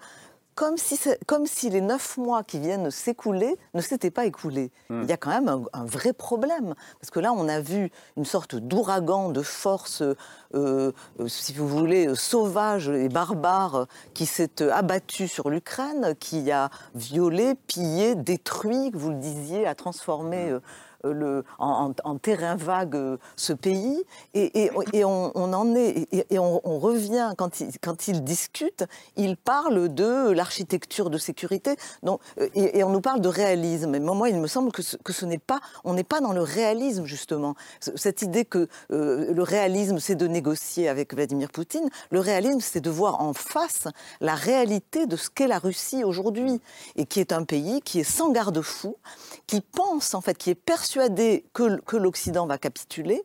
comme 0.55 0.77
si, 0.77 0.99
comme 1.27 1.47
si 1.47 1.71
les 1.71 1.81
neuf 1.81 2.17
mois 2.17 2.43
qui 2.43 2.59
viennent 2.59 2.91
s'écouler 2.91 3.57
ne 3.75 3.81
s'étaient 3.81 4.11
pas 4.11 4.27
écoulés. 4.27 4.71
Hmm. 4.91 5.03
Il 5.03 5.09
y 5.09 5.13
a 5.13 5.17
quand 5.17 5.31
même 5.31 5.67
un, 5.73 5.85
vrai 5.85 6.13
problème. 6.13 6.75
Parce 7.01 7.11
que 7.11 7.21
là, 7.21 7.33
on 7.33 7.49
a 7.49 7.61
vu 7.61 7.91
une 8.17 8.25
sorte 8.25 8.55
d'ouragan 8.57 9.31
de 9.31 9.43
force, 9.43 10.03
euh, 10.03 10.15
euh, 10.55 10.93
si 11.27 11.53
vous 11.55 11.69
voulez, 11.69 12.15
sauvage 12.15 12.89
et 12.89 13.09
barbare 13.09 13.87
qui 14.15 14.27
s'est 14.27 14.63
abattu 14.63 15.29
sur 15.29 15.51
l'Ukraine, 15.51 16.15
qui 16.19 16.51
a 16.51 16.71
violé, 16.95 17.55
pillé, 17.67 18.15
détruit, 18.15 18.91
vous 18.95 19.11
le 19.11 19.17
disiez, 19.17 19.67
a 19.67 19.75
transformé. 19.75 20.51
Hmm. 20.51 20.55
Euh, 20.55 20.61
euh, 20.61 20.61
le, 21.05 21.45
en, 21.59 21.93
terrain 22.19 22.57
vague 22.57 22.95
euh, 22.95 23.17
ce 23.37 23.53
pays. 23.53 24.03
Et, 24.35 24.71
on, 25.05 25.33
en 25.35 25.75
est, 25.75 26.09
et, 26.13 26.39
on, 26.39 26.79
revient, 26.79 27.33
quand 27.37 27.61
il, 27.61 27.79
quand 27.81 28.09
il 28.09 28.23
discute, 28.25 28.85
il 29.17 29.37
parle 29.37 29.93
de 29.93 30.31
l'architecture 30.31 31.11
de 31.11 31.19
sécurité. 31.19 31.77
Euh, 32.07 32.17
et, 32.55 32.85
on 32.85 32.91
nous 32.91 33.01
parle 33.01 33.21
de 33.21 33.29
réalisme. 33.29 33.95
Et 33.95 34.01
moi, 34.01 34.29
il 34.29 34.39
me 34.39 34.47
semble 34.47 34.73
que 34.73 34.83
ce, 34.83 35.27
n'est 35.27 35.39
pas, 35.39 35.61
on 35.85 35.95
n'est 35.95 36.05
pas 36.05 36.21
dans 36.21 36.33
le 36.33 36.43
réalisme, 36.43 37.05
justement. 37.05 37.55
Cette 37.81 38.23
idée 38.23 38.45
que 38.45 38.69
le 38.91 39.43
réalisme, 39.43 39.99
c'est 39.99 40.15
de 40.15 40.27
négocier 40.27 40.89
avec 40.89 41.15
Vladimir 41.15 41.51
Poutine, 41.51 41.89
le 42.11 42.21
réalisme, 42.21 42.61
c'est 42.61 42.81
de 42.81 42.91
voir 42.91 43.21
en 43.21 43.33
face 43.33 43.89
la 44.21 44.35
réalité 44.35 45.07
de 45.07 45.17
ce 45.17 45.31
qu'est 45.31 45.49
la 45.49 45.59
Russie 45.59 46.05
aujourd'hui. 46.05 46.61
Et 46.97 47.07
qui 47.07 47.21
est 47.21 47.33
un 47.33 47.45
pays 47.45 47.81
qui 47.83 48.01
est 48.01 48.05
sans 48.05 48.31
garde-fou, 48.31 48.97
qui 49.47 49.61
pense, 49.61 50.15
en 50.15 50.21
fait, 50.21 50.37
qui 50.37 50.51
est 50.51 50.55
persuadé 50.55 50.92
persuadé 50.93 51.47
que, 51.55 51.81
que 51.81 51.97
l'Occident 51.97 52.47
va 52.47 52.59
capituler 52.59 53.23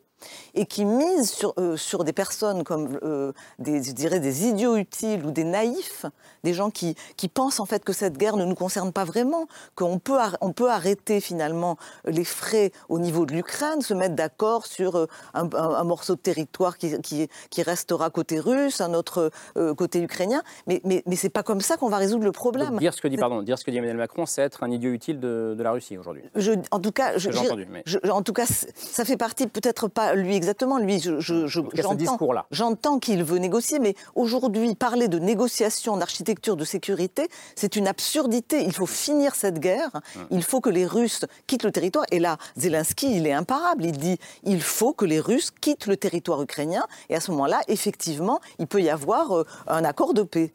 et 0.54 0.66
qui 0.66 0.84
mise 0.84 1.30
sur, 1.30 1.54
euh, 1.58 1.76
sur 1.76 2.04
des 2.04 2.12
personnes 2.12 2.64
comme, 2.64 2.98
euh, 3.02 3.32
des, 3.58 3.82
je 3.82 3.92
dirais, 3.92 4.20
des 4.20 4.46
idiots 4.46 4.76
utiles 4.76 5.24
ou 5.24 5.30
des 5.30 5.44
naïfs, 5.44 6.06
des 6.44 6.54
gens 6.54 6.70
qui, 6.70 6.94
qui 7.16 7.28
pensent 7.28 7.60
en 7.60 7.66
fait 7.66 7.84
que 7.84 7.92
cette 7.92 8.16
guerre 8.16 8.36
ne 8.36 8.44
nous 8.44 8.54
concerne 8.54 8.92
pas 8.92 9.04
vraiment, 9.04 9.46
qu'on 9.74 9.98
peut, 9.98 10.18
on 10.40 10.52
peut 10.52 10.70
arrêter 10.70 11.20
finalement 11.20 11.76
les 12.04 12.24
frais 12.24 12.72
au 12.88 12.98
niveau 12.98 13.26
de 13.26 13.34
l'Ukraine, 13.34 13.80
se 13.80 13.94
mettre 13.94 14.14
d'accord 14.14 14.66
sur 14.66 14.96
euh, 14.96 15.06
un, 15.34 15.84
morceau 15.84 16.16
de 16.16 16.20
territoire 16.20 16.76
qui, 16.78 17.00
qui, 17.00 17.28
qui, 17.50 17.62
restera 17.62 18.10
côté 18.10 18.40
russe, 18.40 18.80
un 18.80 18.94
autre 18.94 19.30
côté 19.76 20.00
ukrainien, 20.00 20.42
mais, 20.66 20.80
mais, 20.84 21.02
mais 21.06 21.16
c'est 21.16 21.28
pas 21.28 21.42
comme 21.42 21.60
ça 21.60 21.76
qu'on 21.76 21.88
va 21.88 21.96
résoudre 21.96 22.24
le 22.24 22.32
problème. 22.32 22.78
dire 22.78 22.94
ce 22.94 23.00
que 23.00 23.08
dit, 23.08 23.16
pardon, 23.16 23.42
dire 23.42 23.58
ce 23.58 23.64
que 23.64 23.70
dit 23.70 23.78
Emmanuel 23.78 23.96
Macron, 23.96 24.26
c'est 24.26 24.42
être 24.42 24.62
un 24.62 24.70
idiot 24.70 24.92
utile 24.92 25.20
de, 25.20 25.54
de 25.56 25.62
la 25.62 25.72
Russie 25.72 25.96
aujourd'hui. 25.96 26.22
En 26.70 26.80
tout 26.80 26.92
cas, 26.92 27.16
je, 27.16 27.30
en 28.10 28.22
tout 28.22 28.32
cas, 28.32 28.46
ça 28.46 29.04
fait 29.04 29.16
partie 29.16 29.46
peut-être 29.46 29.88
pas 29.88 30.07
lui 30.14 30.36
exactement. 30.36 30.78
Lui, 30.78 31.00
je, 31.00 31.18
j'entends 32.50 32.98
qu'il 32.98 33.24
veut 33.24 33.38
négocier, 33.38 33.78
mais 33.78 33.94
aujourd'hui, 34.14 34.74
parler 34.74 35.08
de 35.08 35.18
négociation 35.18 35.96
d'architecture 35.96 36.56
de 36.56 36.64
sécurité, 36.64 37.28
c'est 37.54 37.76
une 37.76 37.86
absurdité. 37.86 38.62
Il 38.62 38.72
faut 38.72 38.86
finir 38.86 39.34
cette 39.34 39.58
guerre. 39.58 40.00
Il 40.30 40.42
faut 40.42 40.60
que 40.60 40.70
les 40.70 40.86
Russes 40.86 41.24
quittent 41.46 41.64
le 41.64 41.72
territoire. 41.72 42.04
Et 42.10 42.18
là, 42.18 42.38
Zelensky, 42.56 43.16
il 43.16 43.26
est 43.26 43.32
imparable. 43.32 43.84
Il 43.84 43.98
dit 43.98 44.18
il 44.44 44.62
faut 44.62 44.92
que 44.92 45.04
les 45.04 45.20
Russes 45.20 45.50
quittent 45.50 45.86
le 45.86 45.96
territoire 45.96 46.42
ukrainien. 46.42 46.86
Et 47.08 47.14
à 47.14 47.20
ce 47.20 47.30
moment-là, 47.32 47.60
effectivement, 47.68 48.40
il 48.58 48.66
peut 48.66 48.82
y 48.82 48.90
avoir 48.90 49.36
euh, 49.36 49.44
un 49.66 49.84
accord 49.84 50.14
de 50.14 50.22
paix. 50.22 50.52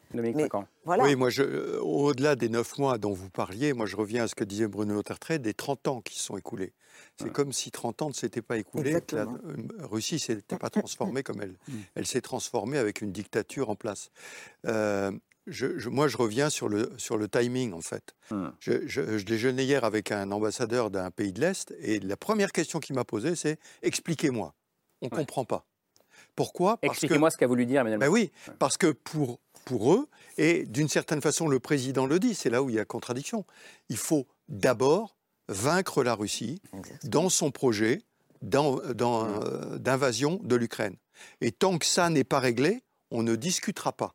Oui, 0.86 1.16
moi, 1.16 1.30
euh, 1.38 1.80
au-delà 1.80 2.36
des 2.36 2.48
neuf 2.48 2.78
mois 2.78 2.98
dont 2.98 3.12
vous 3.12 3.30
parliez, 3.30 3.72
moi, 3.72 3.86
je 3.86 3.96
reviens 3.96 4.24
à 4.24 4.28
ce 4.28 4.34
que 4.34 4.44
disait 4.44 4.66
Bruno 4.66 5.02
Tertrais, 5.02 5.38
des 5.38 5.54
30 5.54 5.88
ans 5.88 6.00
qui 6.02 6.18
se 6.18 6.24
sont 6.24 6.36
écoulés. 6.36 6.72
C'est 7.20 7.32
comme 7.32 7.52
si 7.52 7.70
30 7.70 8.02
ans 8.02 8.08
ne 8.08 8.14
s'étaient 8.14 8.42
pas 8.42 8.56
écoulés, 8.56 9.00
que 9.06 9.14
la 9.14 9.22
euh, 9.22 9.36
Russie 9.82 10.14
ne 10.14 10.18
s'était 10.18 10.58
pas 10.58 10.70
transformée 10.70 11.22
comme 11.22 11.40
elle. 11.40 11.56
Mm. 11.68 11.72
Elle 11.94 12.06
s'est 12.06 12.20
transformée 12.20 12.78
avec 12.78 13.02
une 13.02 13.12
dictature 13.12 13.70
en 13.70 13.76
place. 13.76 14.10
Euh, 14.66 15.12
je, 15.46 15.88
moi, 15.88 16.08
je 16.08 16.16
reviens 16.16 16.50
sur 16.50 16.68
le, 16.68 16.92
sur 16.96 17.16
le 17.16 17.28
timing, 17.28 17.72
en 17.72 17.82
fait. 17.82 18.14
Mm. 18.30 18.48
Je, 18.58 18.86
je, 18.86 19.24
déjeunais 19.24 19.64
hier 19.64 19.84
avec 19.84 20.10
un 20.10 20.30
ambassadeur 20.32 20.90
d'un 20.90 21.10
pays 21.10 21.32
de 21.32 21.40
l'Est, 21.40 21.72
et 21.78 22.00
la 22.00 22.16
première 22.16 22.52
question 22.52 22.80
qu'il 22.80 22.96
m'a 22.96 23.04
posée, 23.04 23.36
c'est 23.36 23.58
expliquez-moi. 23.82 24.54
On 25.02 25.06
ne 25.06 25.10
comprend 25.10 25.44
pas. 25.44 25.66
Pourquoi? 26.34 26.78
Expliquez-moi 26.82 27.30
ce 27.30 27.36
qu'a 27.36 27.46
voulu 27.46 27.66
dire 27.66 27.82
Emmanuel 27.82 28.00
ben 28.00 28.08
oui, 28.08 28.32
parce 28.58 28.76
que 28.76 28.90
pour, 28.90 29.38
pour 29.64 29.94
eux, 29.94 30.08
et 30.36 30.64
d'une 30.64 30.88
certaine 30.88 31.20
façon, 31.20 31.46
le 31.46 31.60
président 31.60 32.06
le 32.06 32.18
dit, 32.18 32.34
c'est 32.34 32.50
là 32.50 32.62
où 32.62 32.70
il 32.70 32.76
y 32.76 32.80
a 32.80 32.84
contradiction. 32.84 33.44
Il 33.88 33.98
faut 33.98 34.26
d'abord 34.48 35.16
vaincre 35.48 36.02
la 36.02 36.14
Russie 36.14 36.60
dans 37.04 37.28
son 37.28 37.50
projet 37.50 38.02
d'invasion 38.42 40.40
de 40.42 40.56
l'Ukraine. 40.56 40.96
Et 41.40 41.52
tant 41.52 41.78
que 41.78 41.86
ça 41.86 42.10
n'est 42.10 42.24
pas 42.24 42.40
réglé, 42.40 42.82
on 43.10 43.22
ne 43.22 43.36
discutera 43.36 43.92
pas. 43.92 44.14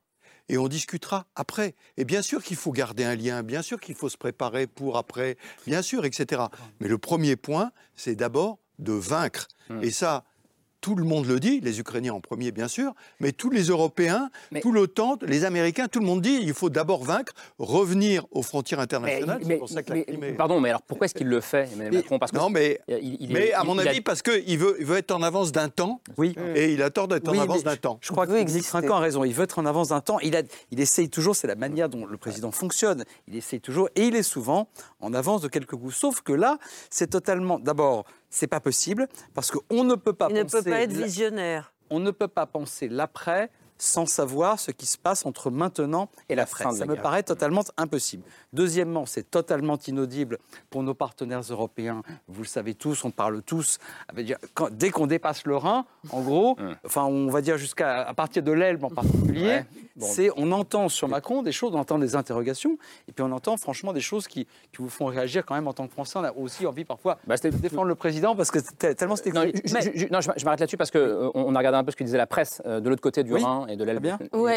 Et 0.49 0.57
on 0.57 0.67
discutera 0.67 1.27
après. 1.35 1.75
Et 1.97 2.05
bien 2.05 2.21
sûr 2.21 2.43
qu'il 2.43 2.57
faut 2.57 2.71
garder 2.71 3.03
un 3.03 3.15
lien, 3.15 3.43
bien 3.43 3.61
sûr 3.61 3.79
qu'il 3.79 3.95
faut 3.95 4.09
se 4.09 4.17
préparer 4.17 4.65
pour 4.65 4.97
après, 4.97 5.37
bien 5.67 5.83
sûr, 5.83 6.05
etc. 6.05 6.43
Mais 6.79 6.87
le 6.87 6.97
premier 6.97 7.35
point, 7.35 7.71
c'est 7.95 8.15
d'abord 8.15 8.57
de 8.79 8.93
vaincre. 8.93 9.47
Mmh. 9.69 9.83
Et 9.83 9.91
ça, 9.91 10.25
tout 10.81 10.95
le 10.95 11.03
monde 11.03 11.25
le 11.25 11.39
dit, 11.39 11.59
les 11.61 11.79
Ukrainiens 11.79 12.13
en 12.13 12.21
premier 12.21 12.51
bien 12.51 12.67
sûr, 12.67 12.93
mais 13.19 13.31
tous 13.31 13.49
les 13.49 13.63
Européens, 13.63 14.29
tout 14.61 14.71
l'OTAN, 14.71 15.17
les 15.21 15.45
Américains, 15.45 15.87
tout 15.87 15.99
le 15.99 16.05
monde 16.05 16.21
dit 16.21 16.39
il 16.41 16.53
faut 16.53 16.69
d'abord 16.69 17.03
vaincre, 17.03 17.33
revenir 17.57 18.25
aux 18.31 18.41
frontières 18.41 18.79
internationales. 18.79 19.41
Mais, 19.45 19.59
Pardon, 20.33 20.59
mais 20.59 20.69
alors 20.69 20.81
pourquoi 20.81 21.05
est-ce 21.05 21.13
qu'il 21.13 21.27
le 21.27 21.41
fait 21.41 21.69
Macron? 21.75 22.19
Parce 22.19 22.31
que 22.31 22.37
Non, 22.37 22.49
mais, 22.49 22.79
mais 23.29 23.51
à 23.53 23.63
mon 23.63 23.77
avis, 23.77 24.01
parce 24.01 24.21
qu'il 24.21 24.57
veut, 24.57 24.75
il 24.79 24.85
veut 24.85 24.97
être 24.97 25.11
en 25.11 25.21
avance 25.21 25.51
d'un 25.51 25.69
temps, 25.69 26.01
oui. 26.17 26.35
et 26.55 26.73
il 26.73 26.81
a 26.81 26.89
tort 26.89 27.07
d'être 27.07 27.27
en 27.27 27.37
avance 27.37 27.63
d'un 27.63 27.75
temps. 27.75 27.99
Je 28.01 28.11
crois 28.11 28.27
que 28.27 28.59
Trinquant 28.69 28.95
a 28.95 28.99
raison, 28.99 29.23
il 29.23 29.33
veut 29.33 29.43
être 29.43 29.59
en 29.59 29.65
avance 29.65 29.89
d'un 29.89 30.01
temps, 30.01 30.19
il, 30.19 30.35
a, 30.35 30.41
il 30.71 30.79
essaye 30.79 31.09
toujours, 31.09 31.35
c'est 31.35 31.47
la 31.47 31.55
manière 31.55 31.89
dont 31.89 32.05
le 32.05 32.17
président 32.17 32.51
fonctionne, 32.51 33.03
il 33.27 33.35
essaye 33.35 33.59
toujours, 33.59 33.89
et 33.95 34.03
il 34.07 34.15
est 34.15 34.23
souvent 34.23 34.69
en 34.99 35.13
avance 35.13 35.41
de 35.41 35.47
quelques 35.47 35.75
coups. 35.75 35.95
Sauf 35.95 36.21
que 36.21 36.33
là, 36.33 36.57
c'est 36.89 37.07
totalement, 37.07 37.59
d'abord, 37.59 38.05
c'est 38.29 38.47
pas 38.47 38.59
possible 38.59 39.07
parce 39.33 39.51
qu'on 39.51 39.83
ne 39.83 39.95
peut 39.95 40.13
pas 40.13 40.27
Il 40.29 40.35
ne 40.35 40.43
peut 40.43 40.63
pas 40.63 40.81
être 40.81 40.93
visionnaire. 40.93 41.73
On 41.89 41.99
ne 41.99 42.11
peut 42.11 42.27
pas 42.27 42.45
penser 42.45 42.87
l'après 42.87 43.49
sans 43.79 44.05
savoir 44.05 44.59
ce 44.59 44.71
qui 44.71 44.85
se 44.85 44.97
passe 44.97 45.25
entre 45.25 45.49
maintenant 45.49 46.09
et 46.27 46.35
la 46.35 46.45
fin. 46.45 46.71
Ça 46.71 46.85
me 46.85 46.95
paraît 46.95 47.23
totalement 47.23 47.63
impossible. 47.77 48.23
Deuxièmement, 48.53 49.05
c'est 49.05 49.29
totalement 49.29 49.77
inaudible 49.87 50.37
pour 50.69 50.83
nos 50.83 50.93
partenaires 50.93 51.41
européens. 51.41 52.03
Vous 52.27 52.43
le 52.43 52.47
savez 52.47 52.75
tous, 52.75 53.03
on 53.05 53.11
parle 53.11 53.41
tous. 53.41 53.79
dès 54.71 54.89
qu'on 54.91 55.07
dépasse 55.07 55.45
le 55.45 55.55
Rhin, 55.55 55.85
en 56.11 56.21
gros, 56.21 56.57
hum. 56.59 56.75
enfin, 56.85 57.05
on 57.05 57.29
va 57.29 57.41
dire 57.41 57.57
jusqu'à 57.57 58.01
à 58.01 58.13
partir 58.13 58.43
de 58.43 58.51
l'Elbe 58.51 58.83
en 58.83 58.89
particulier, 58.89 59.61
c'est 59.99 60.29
on 60.35 60.51
entend 60.51 60.89
sur 60.89 61.07
Macron 61.07 61.41
des 61.41 61.51
choses, 61.51 61.73
on 61.73 61.79
entend 61.79 61.99
des 61.99 62.15
interrogations, 62.15 62.77
et 63.07 63.11
puis 63.11 63.23
on 63.23 63.31
entend 63.31 63.57
franchement 63.57 63.93
des 63.93 64.01
choses 64.01 64.27
qui, 64.27 64.45
qui 64.45 64.79
vous 64.79 64.89
font 64.89 65.05
réagir 65.05 65.45
quand 65.45 65.55
même 65.55 65.67
en 65.67 65.73
tant 65.73 65.87
que 65.87 65.93
Français. 65.93 66.19
On 66.19 66.23
a 66.23 66.33
aussi 66.33 66.65
envie 66.65 66.85
parfois 66.85 67.17
bah, 67.27 67.35
de 67.37 67.49
défendre 67.49 67.87
le 67.87 67.95
président 67.95 68.35
parce 68.35 68.51
que 68.51 68.59
tellement 68.93 69.15
c'était. 69.15 69.31
Non, 69.31 69.43
je, 70.21 70.45
m'arrête 70.45 70.59
là-dessus 70.59 70.77
parce 70.77 70.91
qu'on 70.91 70.99
euh, 70.99 71.31
on 71.33 71.55
a 71.55 71.57
regardé 71.57 71.77
un 71.77 71.83
peu 71.83 71.91
ce 71.91 71.95
que 71.95 72.03
disait 72.03 72.17
la 72.17 72.27
presse 72.27 72.61
euh, 72.65 72.79
de 72.79 72.89
l'autre 72.89 73.01
côté 73.01 73.23
du 73.23 73.33
Rhin 73.33 73.67
et 73.69 73.75
de 73.75 73.83
l'Elbe, 73.83 74.07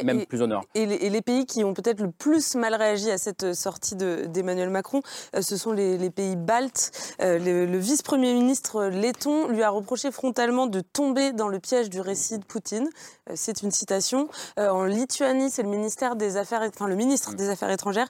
même 0.04 0.26
plus 0.26 0.42
au 0.42 0.46
nord. 0.46 0.64
Et 0.74 0.86
les, 0.86 0.96
et 0.96 1.10
les 1.10 1.22
pays 1.22 1.46
qui 1.46 1.64
ont 1.64 1.74
peut-être 1.74 2.00
le 2.00 2.10
plus 2.10 2.54
mal 2.54 2.74
réagi 2.74 3.10
à 3.10 3.18
cette 3.18 3.54
sortie 3.54 3.96
d'Emmanuel 3.96 4.70
Macron, 4.70 5.02
euh, 5.36 5.42
ce 5.42 5.56
sont 5.56 5.72
les, 5.72 6.10
pays 6.10 6.36
baltes. 6.36 6.90
le, 7.20 7.78
vice-premier 7.78 8.34
ministre 8.34 8.84
letton 8.84 9.48
lui 9.48 9.62
a 9.62 9.70
reproché 9.70 10.10
frontalement 10.10 10.66
de 10.66 10.80
tomber 10.80 11.32
dans 11.32 11.48
le 11.48 11.58
piège 11.58 11.90
du 11.90 12.00
récit 12.00 12.38
de 12.38 12.44
Poutine. 12.44 12.88
C'est 13.34 13.62
une 13.62 13.70
citation. 13.70 14.28
en 14.58 14.84
Lituanie, 14.84 15.50
c'est 15.50 15.62
le 15.62 15.68
ministère 15.68 16.16
des 16.16 16.36
Affaires, 16.36 16.62
enfin 16.62 16.86
le 16.86 16.96
ministre 16.96 17.34
des 17.34 17.48
Affaires 17.48 17.70
étrangères, 17.70 18.08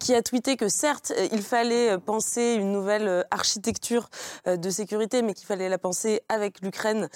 qui 0.00 0.14
a 0.14 0.22
tweeté 0.22 0.56
que 0.56 0.68
certes, 0.68 1.12
il 1.32 1.42
fallait 1.42 1.98
penser 1.98 2.56
une 2.58 2.72
nouvelle 2.72 3.24
architecture 3.30 4.08
de 4.46 4.70
sécurité, 4.70 5.22
mais 5.22 5.34
qu'il 5.34 5.46
fallait 5.46 5.68
la 5.68 5.78
penser 5.78 6.22
avec 6.28 6.60
l'Ukraine, 6.60 7.08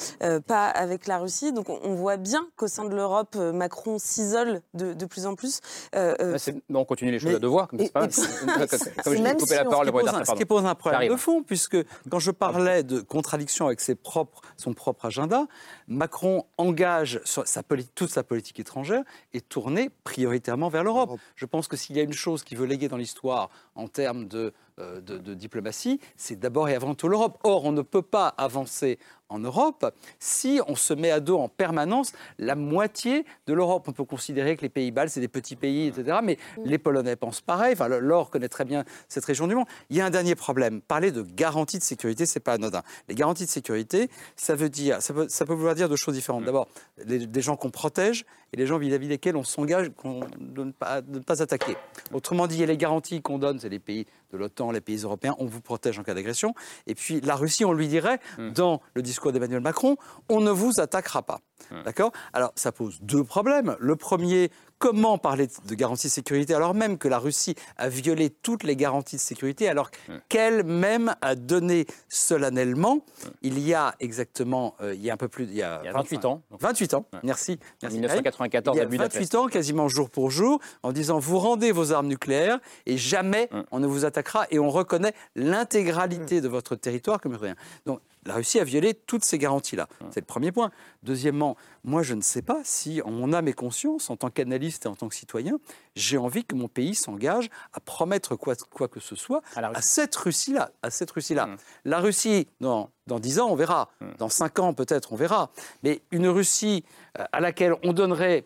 pas 0.47 0.67
avec 0.69 1.07
la 1.07 1.19
Russie. 1.19 1.53
Donc 1.53 1.69
on 1.69 1.95
voit 1.95 2.17
bien 2.17 2.47
qu'au 2.57 2.69
sein 2.69 2.85
de 2.85 2.95
l'Europe, 2.95 3.28
euh, 3.37 3.53
Macron 3.53 3.99
s'isole 3.99 4.63
de, 4.75 4.95
plus 5.07 5.27
en 5.27 5.35
plus. 5.35 5.61
Euh, 5.95 6.15
euh, 6.21 6.39
on 6.73 6.85
continue 6.85 7.11
les 7.11 7.19
choses 7.19 7.35
à 7.35 7.39
devoir, 7.39 7.69
comme, 7.69 7.89
pas, 7.89 8.01
comme 8.09 8.11
je 8.11 9.35
coupé 9.35 9.55
la 9.57 9.65
parole, 9.65 9.87
le 9.87 10.25
Ce 10.25 10.35
qui 10.35 10.45
pose 10.45 10.65
un 10.65 10.75
problème 10.75 11.11
de 11.11 11.17
fond, 11.17 11.43
puisque 11.43 11.77
quand 12.11 12.19
je 12.19 12.31
parlais 12.31 12.83
de 12.83 13.01
contradiction 13.01 13.67
avec 13.67 13.81
ses 13.81 13.95
propres, 13.95 14.43
son 14.57 14.75
propre 14.75 15.07
agenda, 15.07 15.47
Macron 15.87 16.45
engage 16.57 17.21
sa, 17.25 17.63
toute 17.95 18.11
sa 18.11 18.23
politique 18.23 18.61
étrangère 18.61 19.03
et 19.33 19.41
tournée 19.41 19.91
prioritairement 20.05 20.69
vers 20.69 20.85
l'Europe. 20.85 21.19
Je 21.37 21.47
pense 21.47 21.69
que 21.69 21.77
s'il 21.77 21.97
y 21.97 22.01
a 22.01 22.03
une 22.03 22.13
chose 22.13 22.45
qu'il 22.45 22.59
veut 22.59 22.67
léguer 22.67 22.89
dans 22.89 22.97
l'histoire 22.97 23.51
en 23.75 23.89
termes 23.89 24.27
de 24.27 24.53
euh, 24.79 25.01
de, 25.01 25.35
diplomatie, 25.35 26.01
c'est 26.17 26.39
d'abord 26.39 26.69
et 26.69 26.75
avant 26.75 26.95
tout 26.95 27.09
l'Europe. 27.09 27.39
Or, 27.43 27.65
on 27.65 27.73
ne 27.73 27.83
peut 27.83 28.03
pas 28.03 28.29
avancer 28.29 28.99
en 29.29 29.39
Europe 29.39 29.93
si 30.19 30.61
on 30.67 30.75
se 30.75 30.95
met 30.95 31.11
à 31.11 31.21
dos 31.21 31.39
en 31.39 31.49
permanence 31.49 32.13
la 32.39 32.55
moitié 32.55 33.25
de 33.47 33.53
l'Europe. 33.55 33.87
On 33.89 33.93
peut 33.93 34.05
considérer 34.05 34.57
que 34.57 34.63
les 34.63 34.69
pays 34.69 34.91
baltes, 34.91 35.13
c'est 35.13 35.21
des 35.21 35.29
petits 35.29 35.57
pays, 35.57 35.89
etc. 35.89 36.19
Mais 36.23 36.39
les 36.65 36.79
Polonais 36.79 37.17
pensent 37.17 37.41
pareil. 37.41 37.73
Enfin, 37.75 37.89
l'Or 37.89 38.31
connaît 38.31 38.49
très 38.49 38.65
bien 38.65 38.85
cette 39.09 39.25
région 39.25 39.47
du 39.47 39.55
monde. 39.55 39.67
Il 39.91 39.97
y 39.97 40.01
a 40.01 40.07
un 40.07 40.11
dernier 40.11 40.35
problème. 40.35 40.81
Parler 40.81 41.13
de 41.13 41.23
garantie 41.23 41.79
de 41.79 41.85
sécurité, 41.85 42.27
c'est 42.27 42.41
pas 42.41 42.55
anodin. 42.55 42.83
Les 43.09 43.15
garanties 43.15 43.45
de 43.45 43.51
sécurité, 43.51 44.09
ça 44.37 44.55
veut 44.55 44.71
dire, 44.71 45.03
ça 45.03 45.13
peut, 45.13 45.27
ça 45.29 45.45
peut 45.45 45.55
vouloir 45.55 45.75
dire 45.75 45.89
deux 45.89 45.97
choses 45.97 46.15
différentes. 46.15 46.45
D'abord, 46.45 46.69
des 47.05 47.41
gens 47.41 47.57
qu'on 47.57 47.71
protège 47.71 48.25
et 48.53 48.57
les 48.57 48.67
gens 48.67 48.79
vis-à-vis 48.79 49.09
desquels 49.09 49.37
on 49.37 49.45
s'engage 49.45 49.91
de, 50.39 50.65
ne 50.65 50.73
pas, 50.73 51.01
de 51.03 51.19
ne 51.19 51.23
pas 51.23 51.43
attaquer. 51.43 51.77
Autrement 52.13 52.47
dit, 52.47 52.57
il 52.57 52.61
y 52.61 52.65
a 52.65 52.67
les 52.67 52.77
garanties 52.77 53.21
qu'on 53.21 53.39
donne, 53.39 53.59
c'est 53.59 53.69
les 53.69 53.79
pays 53.79 54.07
de 54.31 54.37
l'OTAN, 54.37 54.71
les 54.71 54.81
pays 54.81 54.99
européens, 54.99 55.35
on 55.39 55.47
vous 55.47 55.61
protège 55.61 55.99
en 55.99 56.03
cas 56.03 56.15
d'agression. 56.15 56.55
Et 56.87 56.95
puis 56.95 57.21
la 57.21 57.37
Russie, 57.37 57.65
on 57.65 57.73
lui 57.73 57.89
dirait, 57.89 58.21
hmm. 58.39 58.51
dans 58.51 58.81
le 58.95 59.03
discours 59.03 59.33
d'Emmanuel 59.33 59.61
Macron, 59.61 59.97
on 60.29 60.41
ne 60.41 60.51
vous 60.51 60.81
attaquera 60.81 61.23
pas. 61.23 61.41
D'accord? 61.85 62.13
Alors 62.33 62.53
ça 62.57 62.73
pose 62.73 62.99
deux 63.03 63.25
problèmes. 63.25 63.77
Le 63.79 63.97
premier, 63.97 64.51
Comment 64.79 65.19
parler 65.19 65.49
de 65.67 65.75
garantie 65.75 66.07
de 66.07 66.13
sécurité 66.13 66.55
alors 66.55 66.73
même 66.73 66.99
que 66.99 67.09
la 67.09 67.19
Russie 67.19 67.57
a 67.79 67.89
violé 67.89 68.31
toutes 68.31 68.63
les 68.63 68.77
garanties 68.77 69.17
de 69.17 69.21
sécurité, 69.21 69.69
alors 69.69 69.91
qu'elle 70.29 70.63
même 70.63 71.17
a 71.21 71.35
donné 71.35 71.87
solennellement, 72.09 73.05
il 73.43 73.59
y 73.59 73.75
a 73.75 73.97
exactement, 73.99 74.77
euh, 74.81 74.95
il 74.95 75.03
y 75.03 75.11
a 75.11 75.15
un 75.15 75.17
peu 75.17 75.27
plus, 75.27 75.45
il 75.45 75.55
y 75.55 75.63
a, 75.63 75.83
28 75.93 76.25
ans. 76.27 76.43
28 76.61 76.95
ans, 76.95 77.07
merci. 77.25 77.59
merci 77.83 77.97
1994, 77.97 78.77
il 78.77 78.79
y 78.79 78.83
a 78.83 79.05
28 79.05 79.35
ans, 79.35 79.47
quasiment 79.49 79.89
jour 79.89 80.11
pour 80.11 80.31
jour, 80.31 80.61
en 80.85 80.93
disant 80.93 81.19
vous 81.19 81.41
rendez 81.41 81.73
vos 81.73 81.93
armes 81.93 82.07
nucléaires 82.07 82.61
et 82.87 82.97
jamais 82.97 83.51
on 83.73 83.81
ne 83.81 83.87
vous 83.89 84.05
attaquera 84.05 84.47
et 84.53 84.61
on 84.61 84.71
reconnaît 84.71 85.15
l'intégralité 85.35 86.41
de 86.41 86.47
votre 86.47 86.77
territoire 86.77 87.21
comme 87.21 87.35
rien. 87.35 87.57
Donc 87.85 88.01
la 88.29 88.35
Russie 88.35 88.61
a 88.61 88.65
violé 88.65 88.93
toutes 88.93 89.25
ces 89.25 89.39
garanties-là. 89.39 89.89
C'est 90.11 90.21
le 90.21 90.27
premier 90.27 90.53
point. 90.53 90.71
Deuxièmement, 91.03 91.57
moi, 91.83 92.03
je 92.03 92.13
ne 92.13 92.21
sais 92.21 92.43
pas 92.43 92.61
si, 92.63 93.01
en 93.01 93.11
mon 93.11 93.33
âme 93.33 93.49
et 93.49 93.55
conscience, 93.55 94.11
en 94.11 94.17
tant 94.17 94.29
qu'analyste 94.29 94.85
et 94.85 94.89
en 94.89 94.95
tant 94.95 95.09
que 95.09 95.15
citoyen, 95.15 95.59
j'ai 95.97 96.19
envie 96.19 96.45
que 96.45 96.55
mon 96.55 96.69
pays 96.69 96.95
s'engage 96.95 97.49
à 97.73 97.81
promettre 97.81 98.37
quoi, 98.37 98.55
quoi, 98.71 98.87
que 98.87 99.01
ce 99.01 99.17
soit 99.17 99.41
à, 99.57 99.81
cette 99.81 100.15
Russie-là. 100.15 100.71
À 100.83 100.91
cette 100.91 101.11
Russie-là. 101.11 101.47
Mmh. 101.47 101.57
La 101.87 102.01
Russie, 102.01 102.49
dans, 102.61 102.91
dans 103.07 103.19
10 103.19 103.41
ans, 103.41 103.49
on 103.49 103.57
verra. 103.57 103.89
Mmh. 104.01 104.07
Dans 104.19 104.29
5 104.29 104.59
ans, 104.59 104.75
peut-être, 104.75 105.15
on 105.15 105.17
verra. 105.17 105.51
Mais 105.83 106.03
une 106.11 106.29
Russie 106.29 106.85
euh, 107.19 107.25
à 107.33 107.41
laquelle 107.41 107.77
on 107.83 107.95
donnerait 107.95 108.45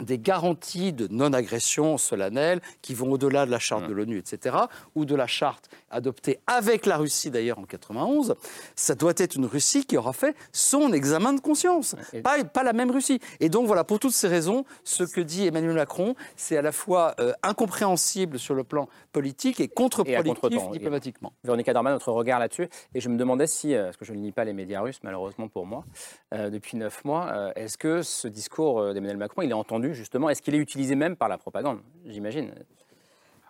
des 0.00 0.18
garanties 0.18 0.92
de 0.92 1.06
non-agression 1.08 1.98
solennelle 1.98 2.60
qui 2.80 2.94
vont 2.94 3.12
au-delà 3.12 3.46
de 3.46 3.50
la 3.50 3.58
charte 3.58 3.86
de 3.86 3.92
l'ONU, 3.92 4.18
etc., 4.18 4.56
ou 4.94 5.04
de 5.04 5.14
la 5.14 5.26
charte 5.26 5.68
adoptée 5.90 6.40
avec 6.46 6.86
la 6.86 6.96
Russie 6.96 7.30
d'ailleurs 7.30 7.58
en 7.58 7.64
91, 7.64 8.34
ça 8.74 8.94
doit 8.94 9.12
être 9.16 9.36
une 9.36 9.46
Russie 9.46 9.84
qui 9.84 9.96
aura 9.96 10.12
fait 10.12 10.34
son 10.52 10.92
examen 10.92 11.32
de 11.32 11.40
conscience, 11.40 11.94
pas, 12.22 12.42
pas, 12.44 12.62
la 12.62 12.72
même 12.72 12.90
Russie. 12.90 13.20
Et 13.40 13.48
donc 13.48 13.66
voilà, 13.66 13.84
pour 13.84 13.98
toutes 13.98 14.12
ces 14.12 14.28
raisons, 14.28 14.64
ce 14.84 15.04
que 15.04 15.20
dit 15.20 15.46
Emmanuel 15.46 15.74
Macron, 15.74 16.14
c'est 16.36 16.56
à 16.56 16.62
la 16.62 16.72
fois 16.72 17.14
euh, 17.20 17.32
incompréhensible 17.42 18.38
sur 18.38 18.54
le 18.54 18.64
plan 18.64 18.88
politique 19.12 19.60
et 19.60 19.68
contre-productif 19.68 20.70
diplomatiquement. 20.72 21.32
Véronique 21.44 21.70
Dorman, 21.70 21.92
notre 21.92 22.12
regard 22.12 22.38
là-dessus, 22.38 22.68
et 22.94 23.00
je 23.00 23.08
me 23.08 23.16
demandais 23.16 23.46
si, 23.46 23.74
euh, 23.74 23.84
parce 23.84 23.96
que 23.96 24.04
je 24.04 24.12
ne 24.12 24.22
lis 24.22 24.32
pas 24.32 24.44
les 24.44 24.52
médias 24.52 24.80
russes 24.80 25.00
malheureusement 25.02 25.48
pour 25.48 25.66
moi, 25.66 25.84
euh, 26.32 26.50
depuis 26.50 26.76
neuf 26.76 27.04
mois, 27.04 27.52
est-ce 27.56 27.76
que 27.76 28.02
ce 28.02 28.28
discours 28.28 28.94
d'Emmanuel 28.94 29.16
Macron, 29.16 29.42
il 29.42 29.50
est 29.50 29.54
entendu 29.54 29.81
justement 29.90 30.30
Est-ce 30.30 30.42
qu'il 30.42 30.54
est 30.54 30.58
utilisé 30.58 30.94
même 30.94 31.16
par 31.16 31.28
la 31.28 31.38
propagande, 31.38 31.80
j'imagine? 32.06 32.52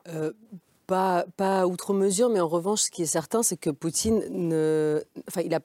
Euh, 0.08 0.32
pas, 0.86 1.24
pas 1.36 1.66
outre 1.66 1.94
mesure, 1.94 2.28
mais 2.28 2.40
en 2.40 2.48
revanche, 2.48 2.82
ce 2.82 2.90
qui 2.90 3.02
est 3.02 3.06
certain, 3.06 3.42
c'est 3.42 3.56
que 3.56 3.70
Poutine 3.70 4.22
ne. 4.30 5.02
Enfin, 5.28 5.42
il 5.44 5.54
a 5.54 5.60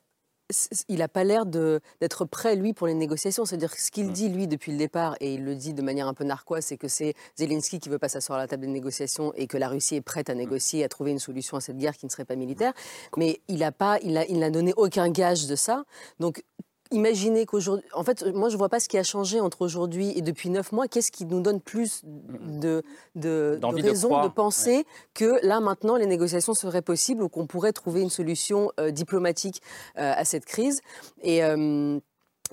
il 0.88 1.00
n'a 1.00 1.08
pas 1.08 1.24
l'air 1.24 1.46
d'être 1.46 2.26
prêt, 2.26 2.56
lui, 2.56 2.74
pour 2.74 2.88
les 2.88 2.94
négociations. 2.94 3.46
C'est-à-dire 3.46 3.74
que 3.74 3.82
ce 3.82 3.92
qu'il 3.92 4.08
mm. 4.08 4.14
dit, 4.14 4.30
lui, 4.30 4.48
depuis 4.48 4.72
le 4.72 4.78
départ, 4.78 5.16
et 5.20 5.34
il 5.34 5.44
le 5.44 5.56
dit 5.56 5.74
de 5.74 5.82
manière 5.82 6.08
un 6.08 6.14
peu 6.14 6.24
narquoise, 6.24 6.66
c'est 6.66 6.78
que 6.78 6.88
c'est 6.88 7.16
Zelensky 7.38 7.80
qui 7.80 7.90
veut 7.90 8.00
pas 8.00 8.10
s'asseoir 8.10 8.40
à 8.40 8.42
la 8.44 8.48
table 8.48 8.66
des 8.66 8.72
négociations 8.72 9.34
et 9.36 9.48
que 9.48 9.58
la 9.58 9.68
Russie 9.68 9.96
est 9.96 10.02
prête 10.02 10.30
à 10.30 10.36
mm. 10.36 10.38
négocier, 10.38 10.84
à 10.84 10.90
trouver 10.90 11.12
une 11.12 11.20
solution 11.20 11.58
à 11.58 11.62
cette 11.62 11.78
guerre 11.78 11.98
qui 11.98 12.06
ne 12.06 12.12
serait 12.12 12.26
pas 12.26 12.36
militaire. 12.36 12.74
Mais 13.18 13.42
il 13.48 13.60
n'a 13.60 13.72
pas, 13.72 14.00
il, 14.04 14.18
a, 14.18 14.26
il 14.26 14.40
n'a 14.40 14.50
donné 14.50 14.74
aucun 14.78 15.10
gage 15.10 15.48
de 15.48 15.56
ça. 15.56 15.84
Donc 16.20 16.44
Imaginez 16.92 17.46
qu'aujourd'hui, 17.46 17.86
en 17.94 18.04
fait, 18.04 18.24
moi 18.34 18.50
je 18.50 18.54
ne 18.54 18.58
vois 18.58 18.70
pas 18.70 18.80
ce 18.80 18.88
qui 18.88 18.98
a 18.98 19.04
changé 19.04 19.40
entre 19.40 19.62
aujourd'hui 19.62 20.18
et 20.18 20.22
depuis 20.22 20.50
neuf 20.50 20.72
mois. 20.72 20.88
Qu'est-ce 20.88 21.12
qui 21.12 21.26
nous 21.26 21.42
donne 21.42 21.62
plus 21.62 22.02
de, 22.04 22.84
de, 23.16 23.60
de 23.62 23.82
raisons 23.82 24.22
de, 24.24 24.28
penser 24.28 24.86
que 25.14 25.46
là 25.46 25.60
maintenant 25.60 25.96
les 25.96 26.06
négociations 26.06 26.54
seraient 26.54 26.82
possibles 26.82 27.24
ou 27.24 27.30
qu'on 27.30 27.48
pourrait 27.48 27.74
trouver 27.74 28.02
une 28.02 28.10
solution 28.10 28.72
euh, 28.80 28.92
diplomatique 28.92 29.62
euh, 29.98 30.14
à 30.16 30.26
cette 30.26 30.46
crise 30.46 30.82
Et, 31.22 31.44
euh, 31.44 32.00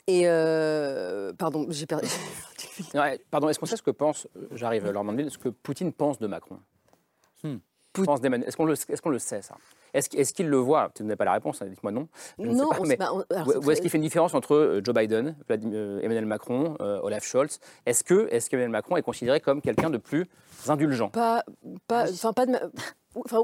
et 0.06 0.24
pardon, 1.38 1.66
j'ai 1.70 1.86
perdu. 1.86 2.08
pardon, 3.30 3.48
est-ce 3.48 3.58
qu'on 3.58 3.66
sait 3.66 3.76
ce 3.76 3.82
que 3.82 3.90
pense, 3.90 4.26
j'arrive 4.52 4.86
à 4.86 4.92
leur 4.92 5.02
demander, 5.02 5.28
ce 5.30 5.38
que 5.38 5.48
Poutine 5.48 5.92
pense 5.92 6.18
de 6.18 6.26
Macron? 6.26 6.58
Hmm. 7.42 7.56
Est-ce 8.02 8.56
qu'on 8.56 8.64
le, 9.10 9.16
est 9.16 9.18
sait, 9.18 9.42
ça? 9.42 9.56
Est-ce 9.92 10.34
qu'il 10.34 10.48
le 10.48 10.56
voit? 10.56 10.90
Vous 10.98 11.04
n'avez 11.04 11.16
pas 11.16 11.24
la 11.24 11.32
réponse, 11.32 11.62
hein, 11.62 11.66
dites-moi 11.66 11.92
non. 11.92 12.08
non, 12.38 12.70
mais 12.84 12.98
Ou 13.62 13.70
est-ce 13.70 13.80
qu'il 13.80 13.90
fait 13.90 13.98
une 13.98 14.02
différence 14.02 14.34
entre 14.34 14.54
euh, 14.54 14.80
Joe 14.82 14.94
Biden, 14.94 15.36
euh, 15.50 16.00
Emmanuel 16.00 16.26
Macron, 16.26 16.76
euh, 16.80 17.00
Olaf 17.02 17.24
Scholz? 17.24 17.60
Est-ce 17.86 18.02
que 18.02 18.28
est 18.30 18.48
qu'Emmanuel 18.48 18.70
Macron 18.70 18.96
est 18.96 19.02
considéré 19.02 19.40
comme 19.40 19.60
quelqu'un 19.60 19.90
de 19.90 19.98
plus 19.98 20.26
indulgent? 20.66 21.10
Pas, 21.10 21.44
pas, 21.86 22.06
pas 22.34 22.46
de, 22.46 22.58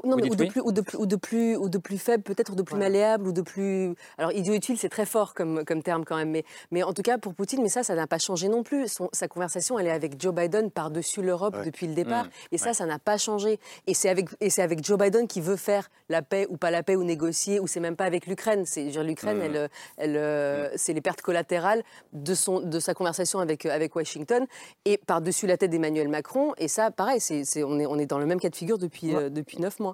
non, 0.04 0.16
mais, 0.16 0.30
ou, 0.30 0.34
de 0.34 0.44
plus, 0.46 0.60
ou, 0.60 0.72
de 0.72 0.80
plus, 0.80 0.98
ou, 0.98 1.06
de 1.06 1.16
plus, 1.16 1.56
ou 1.56 1.68
de 1.68 1.78
plus 1.78 1.98
faible, 1.98 2.22
peut-être, 2.22 2.52
ou 2.52 2.56
de 2.56 2.62
plus 2.62 2.76
malléable, 2.76 3.28
ou 3.28 3.32
de 3.32 3.42
plus. 3.42 3.94
Alors, 4.18 4.32
idiot 4.32 4.54
utile, 4.54 4.78
c'est 4.78 4.88
très 4.88 5.06
fort 5.06 5.34
comme, 5.34 5.64
comme 5.64 5.82
terme 5.82 6.04
quand 6.04 6.16
même. 6.16 6.30
Mais, 6.30 6.44
mais 6.70 6.82
en 6.82 6.92
tout 6.92 7.02
cas, 7.02 7.18
pour 7.18 7.34
Poutine, 7.34 7.62
mais 7.62 7.68
ça, 7.68 7.82
ça 7.82 7.94
n'a 7.94 8.06
pas 8.06 8.18
changé 8.18 8.48
non 8.48 8.62
plus. 8.62 9.00
sa 9.12 9.28
conversation, 9.28 9.78
elle 9.78 9.86
est 9.86 9.92
avec 9.92 10.20
Joe 10.20 10.34
Biden 10.34 10.70
par-dessus 10.70 11.22
l'Europe 11.22 11.56
depuis 11.64 11.86
le 11.86 11.94
départ. 11.94 12.24
Mmh. 12.24 12.52
Et 12.52 12.58
ça, 12.58 12.74
ça 12.74 12.86
n'a 12.86 12.98
pas 12.98 13.16
changé. 13.16 13.60
Et 13.86 13.94
c'est 13.94 14.08
avec, 14.08 14.28
et 14.40 14.50
avec 14.58 14.84
Joe 14.84 14.98
Biden 14.98 15.28
qui 15.28 15.40
veut 15.40 15.56
faire 15.56 15.88
la 16.08 16.22
paix 16.22 16.46
ou 16.50 16.56
pas 16.56 16.70
la 16.70 16.82
paix, 16.82 16.96
ou 16.96 17.04
négocier, 17.04 17.60
ou 17.60 17.66
c'est 17.66 17.80
même 17.80 17.96
pas 17.96 18.04
avec 18.04 18.26
l'Ukraine. 18.26 18.64
C'est 18.66 18.90
l'Ukraine, 19.02 19.38
mmh. 19.38 19.42
elle, 19.42 19.70
elle, 19.96 20.16
euh, 20.16 20.66
mmh. 20.66 20.72
c'est 20.76 20.92
les 20.92 21.00
pertes 21.00 21.22
collatérales 21.22 21.82
de, 22.12 22.34
son, 22.34 22.60
de 22.60 22.80
sa 22.80 22.94
conversation 22.94 23.38
avec, 23.38 23.66
avec 23.66 23.94
Washington. 23.94 24.46
Et 24.84 24.98
par-dessus 24.98 25.46
la 25.46 25.56
tête 25.56 25.70
d'Emmanuel 25.70 26.08
Macron. 26.08 26.52
Et 26.58 26.68
ça, 26.68 26.90
pareil, 26.90 27.20
c'est 27.20 27.44
on, 27.62 27.78
est, 27.78 27.86
on 27.86 27.98
est 27.98 28.06
dans 28.06 28.18
le 28.18 28.26
même 28.26 28.40
cas 28.40 28.48
de 28.48 28.56
figure 28.56 28.78
depuis, 28.78 29.14
euh, 29.14 29.30
depuis 29.30 29.59
mois. 29.80 29.92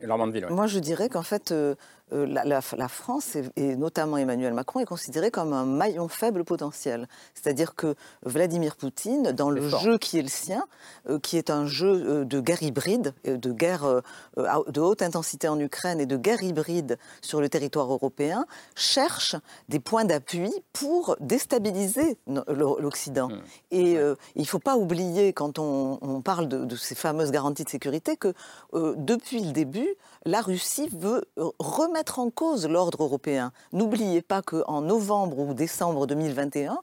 Moi, 0.51 0.67
je 0.67 0.79
dirais 0.79 1.09
qu'en 1.09 1.23
fait, 1.23 1.53
euh, 1.53 1.75
euh, 2.13 2.25
la, 2.27 2.89
France, 2.89 3.37
et, 3.57 3.75
notamment 3.75 4.17
Emmanuel 4.17 4.55
Macron, 4.55 4.79
est 4.79 4.85
considéré 4.85 5.33
comme 5.33 5.53
un 5.53 5.65
maillon 5.65 6.07
faible 6.07 6.45
potentiel. 6.45 7.09
C'est-à-dire 7.35 7.75
que 7.75 7.97
Vladimir 8.23 8.77
Poutine, 8.77 9.33
dans 9.33 9.51
le 9.51 9.69
jeu 9.69 9.99
qui 9.99 10.17
est 10.17 10.23
le 10.23 10.29
sien, 10.29 10.65
euh, 11.09 11.19
qui 11.19 11.37
est 11.37 11.51
un 11.51 11.67
jeu 11.67 11.89
euh, 11.89 12.25
de 12.25 12.39
guerre 12.39 12.63
hybride, 12.63 13.13
de 13.25 13.53
guerre 13.53 14.03
de 14.37 14.81
haute 14.81 15.03
intensité 15.03 15.49
en 15.49 15.59
Ukraine 15.59 16.01
et 16.01 16.07
de 16.07 16.17
guerre 16.17 16.45
hybride 16.45 16.97
sur 17.23 17.41
le 17.41 17.49
territoire 17.49 17.93
européen, 17.93 18.47
cherche 18.77 19.35
des 19.69 19.81
points 19.81 20.05
d'appui 20.05 20.53
pour 20.73 21.17
déstabiliser 21.19 22.19
l'Occident. 22.29 23.29
Mmh. 23.29 23.41
Et 23.73 23.93
il 23.93 24.43
ne 24.43 24.45
faut 24.45 24.59
pas 24.59 24.77
oublier, 24.77 25.33
quand 25.33 25.59
on, 25.59 26.21
parle 26.23 26.49
de, 26.49 26.65
de, 26.65 26.77
ces 26.77 26.95
fameuses 26.95 27.31
garanties 27.31 27.65
de 27.65 27.69
sécurité, 27.69 28.17
que 28.17 28.35
depuis 28.73 29.41
le 29.41 29.53
début, 29.53 29.89
la 30.25 30.41
Russie 30.41 30.89
veut 30.89 31.25
remettre 31.59 31.96
mettre 31.97 32.19
en 32.19 32.29
cause 32.29 32.69
l'ordre 32.69 33.05
européen. 33.05 33.53
N'oubliez 33.73 34.21
pas 34.21 34.43
qu'en 34.43 34.83
novembre 34.83 35.39
ou 35.39 35.55
décembre 35.55 36.07
2021, 36.07 36.79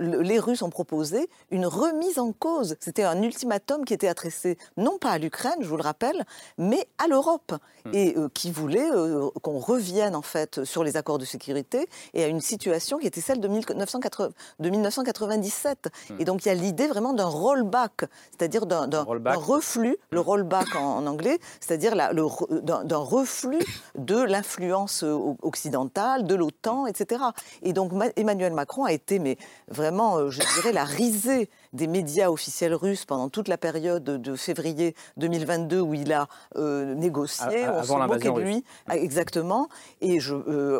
les 0.00 0.40
Russes 0.40 0.62
ont 0.62 0.70
proposé 0.70 1.30
une 1.52 1.66
remise 1.66 2.18
en 2.18 2.32
cause. 2.32 2.74
C'était 2.80 3.04
un 3.04 3.22
ultimatum 3.22 3.84
qui 3.84 3.94
était 3.94 4.08
adressé 4.08 4.58
non 4.76 4.98
pas 4.98 5.10
à 5.10 5.18
l'Ukraine, 5.18 5.54
je 5.60 5.68
vous 5.68 5.76
le 5.76 5.84
rappelle, 5.84 6.24
mais 6.58 6.88
à 6.98 7.06
l'Europe 7.06 7.52
hmm. 7.84 7.90
et 7.94 8.16
euh, 8.16 8.28
qui 8.34 8.50
voulait 8.50 8.90
euh, 8.90 9.30
qu'on 9.40 9.60
revienne 9.60 10.16
en 10.16 10.22
fait 10.22 10.64
sur 10.64 10.82
les 10.82 10.96
accords 10.96 11.18
de 11.18 11.24
sécurité 11.24 11.88
et 12.12 12.24
à 12.24 12.26
une 12.26 12.40
situation 12.40 12.98
qui 12.98 13.06
était 13.06 13.20
celle 13.20 13.38
de, 13.38 13.46
1997. 13.46 15.88
Hmm. 16.10 16.16
Et 16.18 16.24
donc 16.24 16.44
il 16.44 16.48
y 16.48 16.50
a 16.50 16.54
l'idée 16.54 16.88
vraiment 16.88 17.12
d'un 17.12 17.24
rollback, 17.24 18.06
c'est-à-dire 18.36 18.66
d'un 18.66 19.04
reflux, 19.04 19.96
le 20.10 20.18
rollback 20.18 20.74
en, 20.74 21.06
anglais, 21.06 21.38
c'est-à-dire 21.60 21.94
d'un 21.94 22.96
reflux 22.96 23.60
de 23.94 24.20
l'influence 24.20 24.55
l'influence 24.56 25.02
euh, 25.02 25.34
occidentale, 25.42 26.26
de 26.26 26.34
l'OTAN, 26.34 26.86
etc. 26.86 27.22
Et 27.62 27.72
donc 27.72 27.92
Emmanuel 28.16 28.52
Macron 28.52 28.84
a 28.84 28.92
été, 28.92 29.18
mais 29.18 29.36
vraiment, 29.68 30.16
euh, 30.16 30.30
je 30.30 30.40
dirais, 30.54 30.72
la 30.72 30.84
risée 30.84 31.50
des 31.72 31.86
médias 31.86 32.28
officiels 32.28 32.74
russes 32.74 33.04
pendant 33.04 33.28
toute 33.28 33.48
la 33.48 33.58
période 33.58 34.04
de 34.04 34.36
février 34.36 34.94
2022 35.16 35.80
où 35.80 35.94
il 35.94 36.12
a 36.12 36.28
euh, 36.56 36.94
négocié, 36.94 37.68
on 37.68 37.82
se 37.82 37.92
moquait 37.92 38.30
de 38.30 38.40
lui, 38.40 38.64
exactement. 38.90 39.68
Et 40.00 40.20
je, 40.20 40.34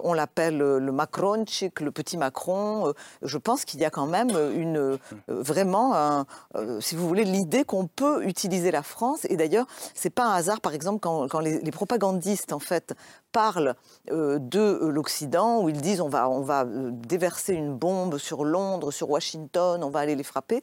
on 0.05 0.13
l'appelle 0.13 0.59
le 0.59 0.93
Macronchik, 0.93 1.81
le 1.81 1.91
petit 1.91 2.17
Macron. 2.17 2.93
je 3.23 3.39
pense 3.39 3.65
qu'il 3.65 3.81
y 3.81 3.85
a 3.85 3.91
quand 3.91 4.07
même 4.07 4.31
une, 4.31 4.99
vraiment, 5.29 5.95
un, 5.95 6.27
si 6.81 6.97
vous 6.97 7.07
voulez, 7.09 7.25
l'idée 7.25 7.65
qu'on 7.65 7.87
peut 7.87 8.25
utiliser 8.25 8.71
la 8.71 8.83
France. 8.83 9.27
Et 9.29 9.37
d'ailleurs, 9.37 9.67
c'est 9.95 10.11
pas 10.11 10.25
un 10.25 10.35
hasard, 10.35 10.61
par 10.61 10.75
exemple, 10.75 11.01
quand, 11.01 11.29
quand 11.29 11.41
les, 11.41 11.61
les 11.61 11.71
propagandistes 11.71 12.53
en 12.53 12.59
fait 12.59 12.95
parlent 13.37 13.75
euh, 14.11 14.39
de 14.39 14.59
euh, 14.59 14.89
l'Occident, 14.89 15.61
où 15.63 15.69
ils 15.69 15.83
disent 15.83 16.01
on 16.01 16.09
va, 16.09 16.29
on 16.31 16.41
va 16.41 16.65
euh, 16.65 16.91
déverser 16.91 17.53
une 17.53 17.77
bombe 17.77 18.17
sur 18.17 18.45
Londres, 18.45 18.91
sur 18.91 19.11
Washington, 19.11 19.85
on 19.85 19.91
va 19.91 20.01
aller 20.01 20.17
les 20.17 20.23
frapper, 20.23 20.63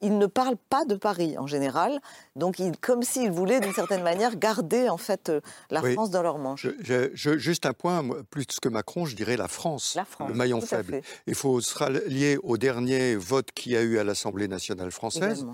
ils 0.00 0.16
ne 0.18 0.26
parlent 0.26 0.56
pas 0.68 0.84
de 0.84 0.94
Paris 0.94 1.36
en 1.38 1.46
général. 1.46 2.00
Donc, 2.36 2.56
comme 2.80 3.02
s'ils 3.02 3.30
voulaient, 3.30 3.60
d'une 3.60 3.74
certaine 3.74 4.02
manière, 4.02 4.36
garder 4.36 4.88
en 4.88 4.96
fait 4.96 5.32
la 5.70 5.82
France 5.82 6.10
dans 6.10 6.22
leur 6.22 6.38
manche. 6.38 6.66
juste 7.14 7.66
un 7.66 7.72
point, 7.72 8.04
plus 8.30 8.46
que 8.60 8.68
Macron, 8.68 9.06
je 9.06 9.16
dirais 9.16 9.36
la 9.36 9.48
France, 9.48 9.98
le 10.26 10.34
maillon 10.34 10.60
faible. 10.60 11.02
Il 11.26 11.34
faut 11.34 11.60
se 11.60 11.76
rallier 11.76 12.38
au 12.42 12.56
dernier 12.56 13.16
vote 13.16 13.50
qu'il 13.52 13.72
y 13.72 13.76
a 13.76 13.82
eu 13.82 13.98
à 13.98 14.04
l'Assemblée 14.04 14.48
nationale 14.48 14.90
française. 14.90 15.46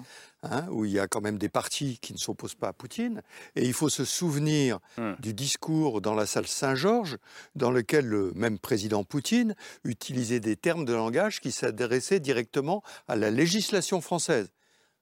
Hein, 0.43 0.67
où 0.71 0.85
il 0.85 0.93
y 0.93 1.01
a 1.01 1.09
quand 1.09 1.23
même 1.23 1.39
des 1.39 1.49
partis 1.49 1.99
qui 2.01 2.13
ne 2.13 2.19
s'opposent 2.19 2.55
pas 2.55 2.69
à 2.69 2.73
Poutine. 2.73 3.23
Et 3.57 3.65
il 3.65 3.73
faut 3.73 3.89
se 3.89 4.05
souvenir 4.05 4.79
hmm. 4.99 5.15
du 5.19 5.35
discours 5.35 6.01
dans 6.01 6.15
la 6.15 6.27
salle 6.27 6.47
Saint-Georges, 6.47 7.17
dans 7.57 7.71
lequel 7.71 8.07
le 8.07 8.33
même 8.35 8.59
président 8.59 9.03
Poutine 9.03 9.57
utilisait 9.83 10.39
des 10.39 10.55
termes 10.55 10.85
de 10.85 10.93
langage 10.93 11.41
qui 11.41 11.51
s'adressaient 11.51 12.21
directement 12.21 12.83
à 13.09 13.17
la 13.17 13.31
législation 13.31 14.01
française. 14.01 14.36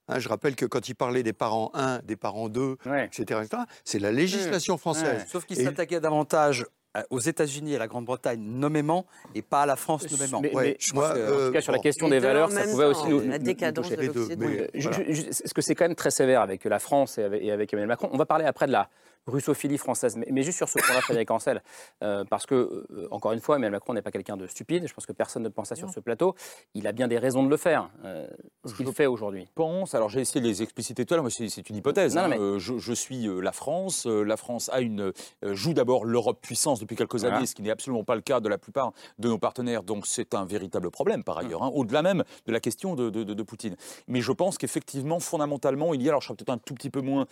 Hein, 0.08 0.18
je 0.18 0.28
rappelle 0.28 0.54
que 0.54 0.66
quand 0.66 0.88
il 0.88 0.94
parlait 0.94 1.22
des 1.22 1.32
parents 1.32 1.70
1, 1.74 2.00
des 2.00 2.16
parents 2.16 2.48
2, 2.48 2.76
etc., 3.04 3.40
c'est 3.84 3.98
la 3.98 4.12
législation 4.12 4.76
française. 4.76 5.24
Sauf 5.28 5.46
qu'il 5.46 5.56
s'attaquait 5.56 6.00
davantage 6.00 6.66
aux 7.10 7.20
États-Unis 7.20 7.72
et 7.72 7.76
à 7.76 7.78
la 7.78 7.88
Grande-Bretagne 7.88 8.40
nommément 8.40 9.06
et 9.34 9.42
pas 9.42 9.62
à 9.62 9.66
la 9.66 9.76
France 9.76 10.10
nommément. 10.10 10.40
Mais, 10.40 10.76
moi, 10.94 11.10
en 11.10 11.46
tout 11.46 11.52
cas, 11.52 11.60
sur 11.60 11.72
la 11.72 11.78
question 11.78 12.08
des 12.08 12.18
valeurs, 12.18 12.50
ça 12.50 12.64
pouvait 12.64 12.84
aussi 12.84 13.08
nous. 13.08 13.20
La 13.20 13.38
décadence 13.38 13.90
de 13.90 14.70
Est-ce 14.74 15.54
que 15.54 15.62
c'est 15.62 15.74
quand 15.74 15.84
même 15.84 15.94
très 15.94 16.10
sévère 16.10 16.40
avec 16.40 16.64
la 16.64 16.78
France 16.78 17.18
et 17.18 17.50
avec 17.50 17.72
Emmanuel 17.72 17.88
Macron? 17.88 18.08
On 18.12 18.18
va 18.18 18.26
parler 18.26 18.44
après 18.44 18.66
de 18.66 18.72
la 18.72 18.88
russophilie 19.26 19.78
française. 19.78 20.18
Mais, 20.30 20.42
juste 20.42 20.58
sur 20.58 20.68
ce 20.68 20.78
point-là, 20.78 21.00
Frédéric 21.02 21.30
Ancel, 21.30 21.62
euh, 22.02 22.24
parce 22.24 22.46
que, 22.46 22.54
euh, 22.54 23.08
encore 23.10 23.32
une 23.32 23.40
fois, 23.40 23.56
Emmanuel 23.56 23.72
Macron 23.72 23.94
n'est 23.94 24.02
pas 24.02 24.10
quelqu'un 24.10 24.36
de 24.36 24.46
stupide, 24.46 24.86
je 24.86 24.94
pense 24.94 25.06
que 25.06 25.12
personne 25.12 25.42
ne 25.42 25.48
pense 25.48 25.68
ça 25.68 25.76
sur 25.76 25.90
ce 25.90 26.00
plateau, 26.00 26.34
il 26.74 26.86
a 26.86 26.92
bien 26.92 27.08
des 27.08 27.18
raisons 27.18 27.42
de 27.42 27.48
le 27.48 27.56
faire, 27.56 27.90
euh, 28.04 28.26
ce 28.64 28.74
qu'il 28.74 28.90
fait 28.92 29.06
aujourd'hui. 29.06 29.48
pense, 29.54 29.94
alors 29.94 30.08
j'ai 30.08 30.20
essayé 30.20 30.40
de 30.40 30.46
les 30.46 30.62
expliciter 30.62 31.04
tout 31.04 31.14
à 31.14 31.16
l'heure, 31.16 31.24
mais 31.24 31.30
c'est 31.30 31.70
une 31.70 31.76
hypothèse. 31.76 32.16
Hein. 32.16 32.58
je, 32.58 32.92
suis 32.92 33.28
la 33.40 33.52
France, 33.52 34.06
la 34.06 34.36
France 34.36 34.70
a 34.72 34.80
une, 34.80 35.12
joue 35.42 35.74
d'abord 35.74 36.04
l'Europe 36.04 36.40
puissance 36.40 36.80
depuis 36.84 36.96
quelques 36.96 37.24
années, 37.24 37.46
ce 37.46 37.54
qui 37.54 37.62
n'est 37.62 37.70
absolument 37.70 38.04
pas 38.04 38.14
le 38.14 38.20
cas 38.20 38.40
de 38.40 38.48
la 38.48 38.58
plupart 38.58 38.92
de 39.18 39.28
nos 39.28 39.38
partenaires, 39.38 39.82
donc 39.82 40.06
c'est 40.06 40.34
un 40.34 40.44
véritable 40.44 40.90
problème 40.90 41.24
par 41.24 41.38
ailleurs, 41.38 41.62
hein, 41.62 41.70
au-delà 41.74 42.02
même 42.02 42.24
de 42.46 42.52
la 42.52 42.60
question 42.60 42.94
de, 42.94 43.10
de, 43.10 43.42
Poutine. 43.42 43.76
Mais 44.08 44.22
je 44.22 44.32
pense 44.32 44.56
qu'effectivement, 44.56 45.20
fondamentalement, 45.20 45.92
il 45.92 46.02
y 46.02 46.08
a, 46.08 46.12
alors 46.12 46.22
je 46.22 46.28
serai 46.28 46.36
peut-être 46.36 46.50
un 46.50 46.58
tout 46.58 46.74
petit 46.74 46.88
peu 46.88 47.02
moins 47.02 47.26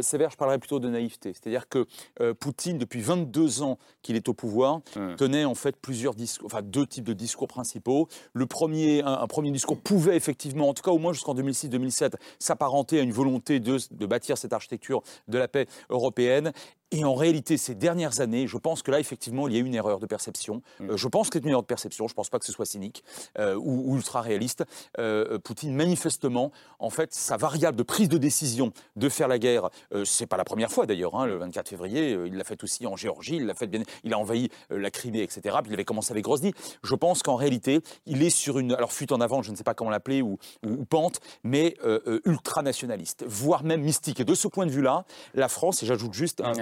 sévère, 0.00 0.30
je 0.30 0.36
parlerai 0.36 0.58
plutôt 0.58 0.78
de 0.78 0.88
naïveté. 0.88 1.32
C'est-à-dire 1.32 1.68
que 1.68 1.86
euh, 2.20 2.34
Poutine, 2.34 2.78
depuis 2.78 3.00
22 3.00 3.62
ans 3.62 3.78
qu'il 4.02 4.16
est 4.16 4.28
au 4.28 4.34
pouvoir, 4.34 4.80
tenait 5.16 5.44
en 5.44 5.54
fait 5.54 5.76
plusieurs 5.76 6.14
discours, 6.14 6.46
enfin 6.46 6.62
deux 6.62 6.86
types 6.86 7.04
de 7.04 7.12
discours 7.12 7.48
principaux. 7.48 8.08
Le 8.32 8.46
premier, 8.46 9.02
un, 9.02 9.26
premier 9.26 9.50
discours 9.50 9.78
pouvait 9.80 10.16
effectivement, 10.16 10.68
en 10.68 10.74
tout 10.74 10.82
cas 10.82 10.90
au 10.90 10.98
moins 10.98 11.12
jusqu'en 11.12 11.34
2006-2007, 11.34 12.14
s'apparenter 12.38 13.00
à 13.00 13.02
une 13.02 13.12
volonté 13.12 13.60
de, 13.60 13.78
de 13.90 14.06
bâtir 14.06 14.38
cette 14.38 14.52
architecture 14.52 15.02
de 15.28 15.38
la 15.38 15.48
paix 15.48 15.66
européenne. 15.90 16.52
Et 16.92 17.04
en 17.04 17.14
réalité, 17.14 17.56
ces 17.56 17.74
dernières 17.74 18.20
années, 18.20 18.46
je 18.46 18.58
pense 18.58 18.82
que 18.82 18.90
là, 18.90 19.00
effectivement, 19.00 19.48
il 19.48 19.54
y 19.54 19.56
a 19.56 19.60
une 19.60 19.74
erreur 19.74 19.98
de 19.98 20.06
perception. 20.06 20.62
Mm. 20.78 20.90
Euh, 20.90 20.96
je 20.96 21.08
pense 21.08 21.30
que 21.30 21.38
c'est 21.38 21.44
une 21.44 21.50
erreur 21.50 21.62
de 21.62 21.66
perception. 21.66 22.06
Je 22.06 22.12
ne 22.12 22.16
pense 22.16 22.28
pas 22.28 22.38
que 22.38 22.44
ce 22.44 22.52
soit 22.52 22.66
cynique 22.66 23.02
euh, 23.38 23.54
ou, 23.56 23.96
ultra 23.96 24.20
réaliste. 24.20 24.64
Euh, 24.98 25.38
Poutine, 25.38 25.74
manifestement, 25.74 26.52
en 26.78 26.90
fait, 26.90 27.14
sa 27.14 27.38
variable 27.38 27.78
de 27.78 27.82
prise 27.82 28.10
de 28.10 28.18
décision 28.18 28.72
de 28.96 29.08
faire 29.08 29.28
la 29.28 29.38
guerre, 29.38 29.70
c'est 30.04 30.26
pas 30.26 30.36
la 30.36 30.44
première 30.44 30.70
fois 30.70 30.86
d'ailleurs. 30.86 31.14
Hein, 31.14 31.26
le 31.26 31.36
24 31.36 31.68
février, 31.68 32.10
il 32.26 32.34
l'a 32.36 32.44
fait 32.44 32.62
aussi 32.62 32.86
en 32.86 32.96
Géorgie. 32.96 33.36
Il 33.36 33.46
l'a 33.46 33.54
fait 33.54 33.66
bien. 33.66 33.82
Il 34.04 34.12
a 34.12 34.18
envahi 34.18 34.50
la 34.70 34.90
Crimée, 34.90 35.22
etc. 35.22 35.56
Puis 35.62 35.70
il 35.70 35.74
avait 35.74 35.84
commencé 35.84 36.12
avec 36.12 36.24
Grozny. 36.24 36.52
Je 36.82 36.94
pense 36.94 37.22
qu'en 37.22 37.36
réalité, 37.36 37.80
il 38.06 38.22
est 38.22 38.30
sur 38.30 38.58
une 38.58 38.72
alors 38.72 38.92
fuite 38.92 39.12
en 39.12 39.20
avant, 39.20 39.42
je 39.42 39.50
ne 39.50 39.56
sais 39.56 39.64
pas 39.64 39.74
comment 39.74 39.90
l'appeler 39.90 40.20
ou, 40.20 40.38
ou, 40.66 40.84
pente, 40.84 41.20
mais 41.42 41.76
ultra 42.24 42.62
nationaliste, 42.62 43.24
voire 43.26 43.64
même 43.64 43.82
mystique. 43.82 44.20
Et 44.20 44.24
de 44.24 44.34
ce 44.34 44.48
point 44.48 44.66
de 44.66 44.70
vue-là, 44.70 45.04
la 45.34 45.48
France, 45.48 45.82
et 45.82 45.86
j'ajoute 45.86 46.12
juste 46.12 46.40
un, 46.40 46.52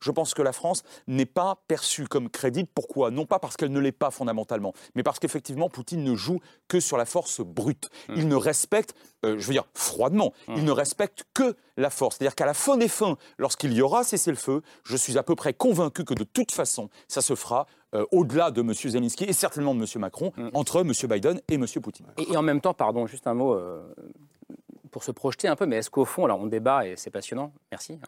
je 0.00 0.10
pense 0.10 0.34
que 0.34 0.42
la 0.42 0.52
France 0.52 0.82
n'est 1.06 1.26
pas 1.26 1.62
perçue 1.68 2.06
comme 2.06 2.28
crédible. 2.28 2.68
Pourquoi? 2.74 3.10
Non 3.10 3.26
pas 3.26 3.38
parce 3.38 3.56
qu'elle 3.56 3.72
ne 3.72 3.80
l'est 3.80 3.92
pas 3.92 4.10
fondamentalement, 4.10 4.72
mais 4.94 5.02
parce 5.02 5.18
qu'effectivement, 5.18 5.68
Poutine 5.68 6.04
ne 6.04 6.14
joue 6.14 6.40
que 6.68 6.80
sur 6.80 6.96
la 6.96 7.04
force 7.04 7.40
brute. 7.40 7.88
Hmm. 8.08 8.14
Il 8.16 8.28
ne 8.28 8.36
respecte, 8.36 8.94
euh, 9.24 9.38
je 9.38 9.46
veux 9.46 9.52
dire 9.52 9.66
froidement, 9.74 10.32
il 10.48 10.62
hmm. 10.62 10.64
ne 10.64 10.70
respecte 10.72 11.24
que 11.34 11.56
la 11.76 11.90
force. 11.90 12.16
C'est-à-dire 12.16 12.34
qu'à 12.34 12.46
la 12.46 12.54
fin 12.54 12.76
des 12.76 12.88
fins, 12.88 13.16
lorsqu'il 13.38 13.72
y 13.72 13.82
aura 13.82 14.04
cessez-le-feu, 14.04 14.62
je 14.84 14.96
suis 14.96 15.18
à 15.18 15.22
peu 15.22 15.34
près 15.34 15.52
convaincu 15.52 16.04
que 16.04 16.14
de 16.14 16.24
toute 16.24 16.52
façon, 16.52 16.88
ça 17.08 17.20
se 17.20 17.34
fera 17.34 17.66
euh, 17.94 18.04
au-delà 18.12 18.50
de 18.50 18.60
M. 18.60 18.72
Zelensky 18.74 19.24
et 19.24 19.32
certainement 19.32 19.74
de 19.74 19.80
M. 19.80 19.86
Macron, 19.96 20.32
hmm. 20.36 20.48
entre 20.54 20.80
M. 20.80 20.92
Biden 21.08 21.40
et 21.48 21.54
M. 21.54 21.66
Poutine. 21.82 22.06
Et, 22.18 22.36
en 22.36 22.42
même 22.42 22.60
temps, 22.60 22.74
pardon, 22.74 23.06
juste 23.06 23.26
un 23.26 23.34
mot, 23.34 23.54
euh, 23.54 23.82
pour 24.90 25.04
se 25.04 25.10
projeter 25.10 25.48
un 25.48 25.56
peu, 25.56 25.66
mais 25.66 25.76
est-ce 25.76 25.90
qu'au 25.90 26.04
fond, 26.04 26.24
alors 26.24 26.40
on 26.40 26.46
débat 26.46 26.86
et 26.86 26.96
c'est 26.96 27.10
passionnant, 27.10 27.52
merci, 27.70 27.98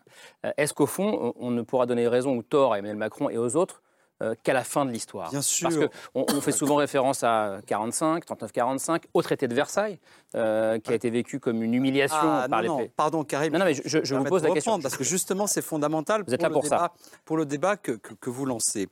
est-ce 0.56 0.74
qu'au 0.74 0.86
fond, 0.86 1.34
on, 1.36 1.50
ne 1.50 1.62
pourra 1.62 1.86
donner 1.86 2.08
raison 2.08 2.36
ou 2.36 2.42
tort 2.42 2.72
à 2.72 2.78
Emmanuel 2.78 2.96
Macron 2.96 3.30
et 3.30 3.38
aux 3.38 3.56
autres 3.56 3.82
euh, 4.20 4.34
qu'à 4.42 4.52
la 4.52 4.64
fin 4.64 4.84
de 4.84 4.90
l'histoire? 4.90 5.30
Bien 5.30 5.42
sûr. 5.42 5.68
Parce 5.68 5.76
qu'on 5.76 6.26
on 6.36 6.40
fait 6.40 6.52
souvent 6.52 6.76
référence 6.76 7.22
à 7.22 7.60
45, 7.66 8.24
39-45, 8.26 9.02
au 9.14 9.22
traité 9.22 9.46
de 9.46 9.54
Versailles, 9.54 10.00
euh, 10.34 10.78
qui 10.80 10.90
a 10.90 10.94
été 10.94 11.08
vécu 11.08 11.38
comme 11.38 11.62
une 11.62 11.72
humiliation 11.72 12.16
ah, 12.20 12.46
par 12.50 12.62
non, 12.64 12.78
les 12.78 12.88
Pardon, 12.88 13.22
Karim. 13.22 13.52
Non, 13.52 13.60
non 13.60 13.64
mais 13.64 13.74
je, 13.74 14.14
vous 14.14 14.24
pose 14.24 14.42
la 14.42 14.50
question. 14.50 14.80
Parce 14.80 14.96
que 14.96 15.04
justement, 15.04 15.46
c'est 15.46 15.62
fondamental 15.62 16.24
vous 16.26 16.34
êtes 16.34 16.42
là 16.42 16.50
pour, 16.50 16.62
le 16.62 16.68
débat, 16.68 16.78
ça. 16.78 16.92
pour 17.24 17.36
le 17.36 17.46
débat 17.46 17.76
que, 17.76 17.92
que, 17.92 18.30
vous 18.30 18.44
lancez. 18.44 18.88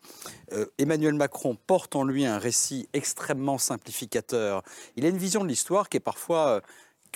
Euh, 0.53 0.66
Emmanuel 0.78 1.14
Macron 1.14 1.57
porte 1.66 1.97
en 1.97 2.05
lui 2.05 2.24
un 2.24 2.39
récit 2.39 2.89
extrêmement 2.93 3.59
simplificateur. 3.59 4.62
Il 4.95 5.05
a 5.05 5.09
une 5.09 5.18
vision 5.18 5.43
de 5.43 5.49
l'histoire 5.49 5.89
qui 5.89 5.97
est 5.97 6.01
parfois 6.01 6.62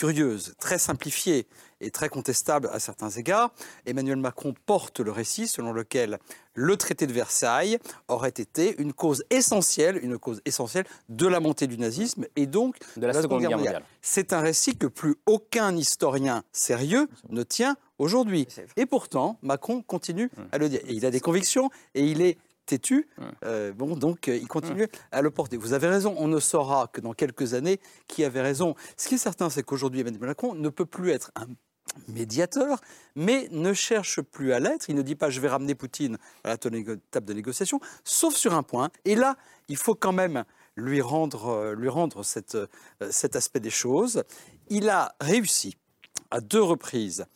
curieuse, 0.01 0.55
très 0.59 0.79
simplifiée 0.79 1.47
et 1.83 1.91
très 1.91 2.09
contestable 2.09 2.71
à 2.73 2.81
certains 2.81 3.11
égards. 3.11 3.53
Emmanuel 3.85 4.17
Macron 4.17 4.55
porte 4.65 5.01
le 5.01 5.11
récit 5.11 5.47
selon 5.47 5.75
lequel 5.75 6.19
le 6.55 6.79
traité 6.79 7.07
de 7.07 7.13
Versailles 7.13 7.79
aurait 8.09 8.31
été 8.31 8.81
une 8.81 8.95
cause 8.95 9.25
essentielle, 9.29 10.01
une 10.03 10.17
cause 10.17 10.41
essentielle 10.47 10.87
de 11.11 11.27
la 11.27 11.39
montée 11.39 11.67
du 11.67 11.77
nazisme 11.77 12.25
et 12.35 12.47
donc 12.47 12.77
de 12.97 13.07
la, 13.07 13.13
Seconde 13.13 13.43
Guerre 13.43 13.59
mondiale. 13.59 13.85
C'est 14.01 14.33
un 14.33 14.41
récit 14.41 14.75
que 14.75 14.87
plus 14.87 15.17
aucun 15.27 15.77
historien 15.77 16.45
sérieux 16.51 17.07
ne 17.29 17.43
tient 17.43 17.77
aujourd'hui. 17.99 18.49
Et 18.79 18.87
pourtant, 18.87 19.37
Macron 19.43 19.83
continue 19.83 20.31
à 20.51 20.57
le 20.57 20.71
dire. 20.71 20.81
Et 20.87 20.95
il 20.95 21.05
a 21.05 21.11
des 21.11 21.21
convictions 21.21 21.69
et 21.95 22.07
il 22.07 22.23
est 22.23 22.39
têtu. 22.71 23.09
Euh, 23.45 23.73
bon, 23.73 23.97
donc 23.97 24.29
euh, 24.29 24.37
il 24.37 24.47
continue 24.47 24.87
à 25.11 25.23
le 25.23 25.31
porter. 25.31 25.57
Vous 25.57 25.73
avez 25.73 25.89
raison, 25.89 26.15
on 26.19 26.29
ne 26.29 26.39
saura 26.39 26.87
que 26.87 27.01
dans 27.01 27.13
quelques 27.13 27.55
années 27.55 27.81
qui 28.07 28.25
avait 28.25 28.41
raison. 28.41 28.75
Ce 28.97 29.09
qui 29.09 29.17
est 29.17 29.19
certain, 29.19 29.51
c'est 29.51 29.63
qu'aujourd'hui, 29.63 30.01
Emmanuel 30.01 30.21
Macron 30.21 30.55
ne 30.55 30.69
peut 30.69 30.87
plus 30.87 31.11
être 31.11 31.33
un 31.35 31.47
médiateur, 32.07 32.81
mais 33.17 33.49
ne 33.51 33.73
cherche 33.73 34.21
plus 34.21 34.53
à 34.53 34.61
l'être. 34.61 34.89
Il 34.89 34.95
ne 34.95 35.03
dit 35.03 35.17
pas 35.17 35.31
je 35.31 35.41
vais 35.41 35.49
ramener 35.49 35.75
Poutine 35.75 36.17
à 36.45 36.51
la 36.51 36.57
table 36.57 37.27
de 37.27 37.33
négociation, 37.33 37.81
sauf 38.05 38.35
sur 38.35 38.55
un 38.55 38.63
point. 38.63 38.91
Et 39.05 39.17
là, 39.17 39.37
il 39.69 39.77
faut 39.77 39.97
quand 39.97 40.13
même 40.13 40.45
lui 40.77 41.01
rendre, 41.01 41.49
euh, 41.49 41.75
lui 41.75 41.89
rendre 41.89 42.23
cette, 42.23 42.57
cet 43.11 43.35
aspect 43.35 43.61
des 43.61 43.71
choses. 43.71 44.23
Il 44.69 44.89
a 44.89 45.17
réussi 45.21 45.77
à 46.31 46.41
deux 46.41 46.63
reprises. 46.63 47.27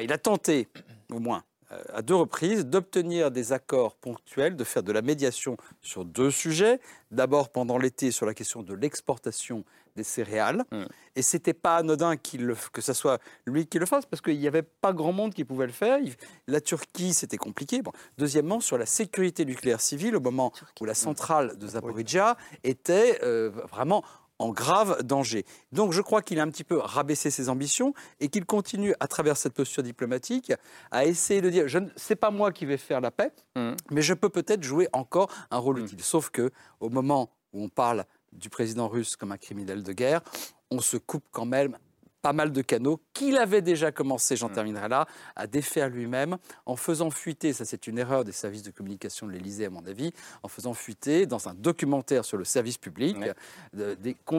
Il 0.00 0.12
a 0.12 0.18
tenté, 0.18 0.66
au 1.12 1.20
moins, 1.20 1.38
euh, 1.38 1.51
à 1.92 2.02
deux 2.02 2.14
reprises 2.14 2.66
d'obtenir 2.66 3.30
des 3.30 3.52
accords 3.52 3.96
ponctuels, 3.96 4.56
de 4.56 4.64
faire 4.64 4.82
de 4.82 4.92
la 4.92 5.02
médiation 5.02 5.56
sur 5.80 6.04
deux 6.04 6.30
sujets. 6.30 6.80
D'abord 7.10 7.50
pendant 7.50 7.78
l'été 7.78 8.10
sur 8.10 8.26
la 8.26 8.34
question 8.34 8.62
de 8.62 8.74
l'exportation 8.74 9.64
des 9.96 10.04
céréales. 10.04 10.64
Mm. 10.70 10.84
Et 11.16 11.22
c'était 11.22 11.52
pas 11.52 11.76
anodin 11.76 12.14
le, 12.38 12.56
que 12.72 12.80
ce 12.80 12.92
soit 12.92 13.20
lui 13.46 13.66
qui 13.66 13.78
le 13.78 13.86
fasse, 13.86 14.06
parce 14.06 14.22
qu'il 14.22 14.38
n'y 14.38 14.46
avait 14.46 14.62
pas 14.62 14.92
grand 14.92 15.12
monde 15.12 15.34
qui 15.34 15.44
pouvait 15.44 15.66
le 15.66 15.72
faire. 15.72 15.98
La 16.46 16.60
Turquie, 16.60 17.12
c'était 17.12 17.36
compliqué. 17.36 17.82
Bon. 17.82 17.92
Deuxièmement, 18.18 18.60
sur 18.60 18.78
la 18.78 18.86
sécurité 18.86 19.44
nucléaire 19.44 19.80
civile, 19.80 20.16
au 20.16 20.20
moment 20.20 20.52
où 20.80 20.84
la 20.84 20.94
centrale 20.94 21.58
de 21.58 21.66
Zaporizhia 21.66 22.36
était 22.64 23.18
euh, 23.22 23.50
vraiment 23.70 24.02
en 24.42 24.50
grave 24.50 25.02
danger. 25.04 25.44
Donc 25.70 25.92
je 25.92 26.02
crois 26.02 26.20
qu'il 26.20 26.40
a 26.40 26.42
un 26.42 26.50
petit 26.50 26.64
peu 26.64 26.78
rabaissé 26.78 27.30
ses 27.30 27.48
ambitions 27.48 27.94
et 28.20 28.28
qu'il 28.28 28.44
continue 28.44 28.94
à 28.98 29.06
travers 29.06 29.36
cette 29.36 29.54
posture 29.54 29.82
diplomatique 29.82 30.52
à 30.90 31.04
essayer 31.04 31.40
de 31.40 31.48
dire, 31.48 31.68
je 31.68 31.78
ne 31.78 31.88
sais 31.96 32.16
pas 32.16 32.30
moi 32.30 32.50
qui 32.50 32.66
vais 32.66 32.76
faire 32.76 33.00
la 33.00 33.10
paix, 33.10 33.32
mmh. 33.56 33.72
mais 33.90 34.02
je 34.02 34.14
peux 34.14 34.28
peut-être 34.28 34.62
jouer 34.64 34.88
encore 34.92 35.28
un 35.50 35.58
rôle 35.58 35.80
mmh. 35.80 35.84
utile. 35.84 36.02
Sauf 36.02 36.30
que 36.30 36.50
au 36.80 36.90
moment 36.90 37.30
où 37.52 37.62
on 37.62 37.68
parle 37.68 38.04
du 38.32 38.48
président 38.48 38.88
russe 38.88 39.14
comme 39.14 39.30
un 39.30 39.38
criminel 39.38 39.82
de 39.82 39.92
guerre, 39.92 40.22
on 40.70 40.80
se 40.80 40.96
coupe 40.96 41.24
quand 41.30 41.46
même 41.46 41.78
pas 42.22 42.32
mal 42.32 42.52
de 42.52 42.62
canaux 42.62 43.00
qu'il 43.12 43.36
avait 43.36 43.62
déjà 43.62 43.90
commencé, 43.90 44.36
j'en 44.36 44.48
mm. 44.48 44.52
terminerai 44.52 44.88
là, 44.88 45.06
à 45.36 45.46
défaire 45.46 45.90
lui-même 45.90 46.38
en 46.66 46.76
faisant 46.76 47.10
fuiter, 47.10 47.52
ça 47.52 47.64
c'est 47.64 47.86
une 47.88 47.98
erreur 47.98 48.24
des 48.24 48.32
services 48.32 48.62
de 48.62 48.70
communication 48.70 49.26
de 49.26 49.32
l'Élysée 49.32 49.66
à 49.66 49.70
mon 49.70 49.84
avis, 49.86 50.12
en 50.42 50.48
faisant 50.48 50.72
fuiter 50.72 51.26
dans 51.26 51.48
un 51.48 51.54
documentaire 51.54 52.24
sur 52.24 52.38
le 52.38 52.44
service 52.44 52.78
public 52.78 53.16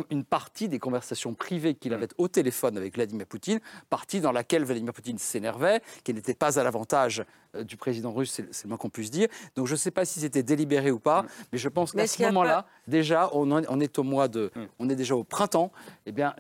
une 0.10 0.24
partie 0.24 0.70
des 0.70 0.80
conversations 0.80 1.34
privées 1.34 1.76
qu'il 1.76 1.92
mm. 1.92 1.96
avait 1.96 2.08
au 2.18 2.28
téléphone 2.28 2.78
avec 2.78 2.96
Vladimir 2.96 3.28
Poutine, 3.28 3.60
partie 3.90 4.22
dans 4.22 4.32
laquelle 4.32 4.64
Vladimir 4.64 4.94
Poutine 4.94 5.18
s'énervait, 5.18 5.82
qui 6.04 6.14
n'était 6.14 6.34
pas 6.34 6.60
à 6.60 6.64
l'avantage 6.64 7.24
euh, 7.56 7.64
du 7.64 7.76
président 7.76 8.14
russe, 8.14 8.42
c'est 8.52 8.64
le 8.64 8.70
moins 8.70 8.78
qu'on 8.78 8.90
puisse 8.90 9.12
dire. 9.12 9.28
Donc 9.56 9.68
je 9.68 9.74
ne 9.74 9.78
sais 9.78 9.92
pas 9.92 10.06
si 10.06 10.22
c'était 10.22 10.44
délibéré 10.44 10.90
ou 10.90 11.00
pas, 11.00 11.24
mm. 11.24 11.28
mais 11.52 11.58
je 11.58 11.70
pense 11.70 11.92
qu'à 11.92 12.08
ce 12.08 12.24
moment-là, 12.24 12.66
déjà, 12.88 13.30
on, 13.34 13.52
on, 13.52 13.80
est 13.82 14.00
au 14.00 14.04
mois 14.04 14.30
de, 14.30 14.52
on 14.80 14.90
est 14.90 14.96
déjà 14.96 15.16
au 15.16 15.24
printemps, 15.26 15.72
eh 16.06 16.12
bien 16.12 16.34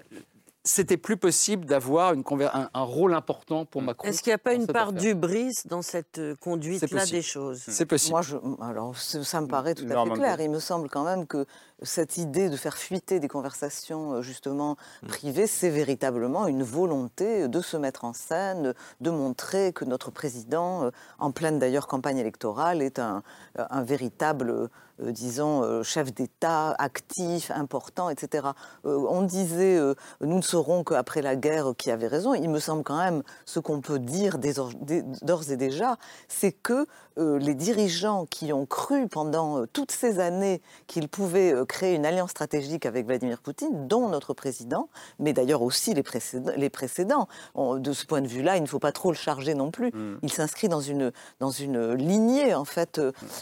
c'était 0.63 0.97
plus 0.97 1.17
possible 1.17 1.65
d'avoir 1.65 2.13
un, 2.13 2.69
un, 2.73 2.83
rôle 2.83 3.13
important 3.13 3.65
pour 3.65 3.81
Macron. 3.81 4.07
Est-ce 4.07 4.23
qu'il 4.23 4.31
n'y 4.31 4.35
a 4.35 4.39
pas 4.39 4.53
une 4.53 4.67
part 4.67 4.93
d'ubris 4.93 5.57
dans 5.65 5.81
cette 5.81 6.19
euh, 6.19 6.35
conduite-là 6.35 7.05
des 7.05 7.21
choses? 7.21 7.61
C'est 7.67 7.85
possible. 7.85 8.13
Moi, 8.13 8.21
je, 8.21 8.37
alors, 8.61 8.95
ça 8.97 9.41
me 9.41 9.47
paraît 9.47 9.75
tout 9.75 9.85
à 9.89 10.05
fait 10.05 10.11
clair. 10.11 10.39
Il 10.39 10.49
me 10.49 10.59
semble 10.59 10.89
quand 10.89 11.03
même 11.03 11.27
que 11.27 11.45
cette 11.83 12.17
idée 12.17 12.49
de 12.49 12.57
faire 12.57 12.77
fuiter 12.77 13.19
des 13.19 13.27
conversations 13.27 14.13
euh, 14.13 14.21
justement 14.21 14.77
mm. 15.03 15.07
privées, 15.07 15.47
c'est 15.47 15.69
véritablement 15.69 16.47
une 16.47 16.63
volonté 16.63 17.47
de 17.47 17.61
se 17.61 17.77
mettre 17.77 18.05
en 18.05 18.13
scène, 18.13 18.73
de 19.01 19.09
montrer 19.11 19.73
que 19.73 19.85
notre 19.85 20.11
président, 20.11 20.85
euh, 20.85 20.91
en 21.19 21.31
pleine 21.31 21.59
d'ailleurs 21.59 21.87
campagne 21.87 22.17
électorale, 22.17 22.81
est 22.81 22.99
un, 22.99 23.23
un 23.55 23.83
véritable 23.83 24.69
euh, 25.01 25.11
disons, 25.11 25.63
euh, 25.63 25.81
chef 25.81 26.13
d'État 26.13 26.75
actif, 26.77 27.49
important, 27.49 28.09
etc. 28.09 28.49
Euh, 28.85 28.95
on 29.09 29.23
disait, 29.23 29.79
nous 30.21 30.37
ne 30.37 30.41
saurons 30.41 30.83
qu'après 30.83 31.21
la 31.21 31.35
guerre 31.35 31.73
qui 31.77 31.89
avait 31.89 32.07
raison. 32.07 32.33
Il 32.33 32.49
me 32.49 32.59
semble 32.59 32.83
quand 32.83 32.97
même, 32.97 33.23
ce 33.45 33.59
qu'on 33.59 33.81
peut 33.81 33.99
dire 33.99 34.37
d'ores 34.37 35.51
et 35.51 35.57
déjà, 35.57 35.97
c'est 36.27 36.51
que 36.51 36.85
les 37.17 37.53
dirigeants 37.53 38.25
qui 38.25 38.53
ont 38.53 38.65
cru 38.65 39.07
pendant 39.07 39.65
toutes 39.67 39.91
ces 39.91 40.19
années 40.19 40.61
qu'ils 40.87 41.07
pouvaient 41.07 41.53
créer 41.73 41.95
une 41.95 42.05
alliance 42.05 42.29
stratégique 42.31 42.85
avec 42.85 43.05
Vladimir 43.05 43.39
Poutine, 43.41 43.87
dont 43.87 44.07
notre 44.07 44.33
président, 44.33 44.89
mais 45.19 45.33
d'ailleurs 45.33 45.63
aussi 45.63 45.93
les 45.93 46.03
précédents, 46.03 46.53
les 46.55 46.69
précédents 46.69 47.27
de 47.55 47.93
ce 47.93 48.05
point 48.05 48.21
de 48.21 48.27
vue-là, 48.27 48.57
il 48.57 48.61
ne 48.61 48.67
faut 48.67 48.79
pas 48.79 48.91
trop 48.91 49.11
le 49.11 49.17
charger 49.17 49.55
non 49.55 49.71
plus. 49.71 49.91
Mm. 49.91 50.19
Il 50.21 50.31
s'inscrit 50.31 50.69
dans 50.69 50.81
une, 50.81 51.11
dans 51.39 51.51
une 51.51 51.93
lignée, 51.93 52.53
en 52.53 52.65
fait, 52.65 53.01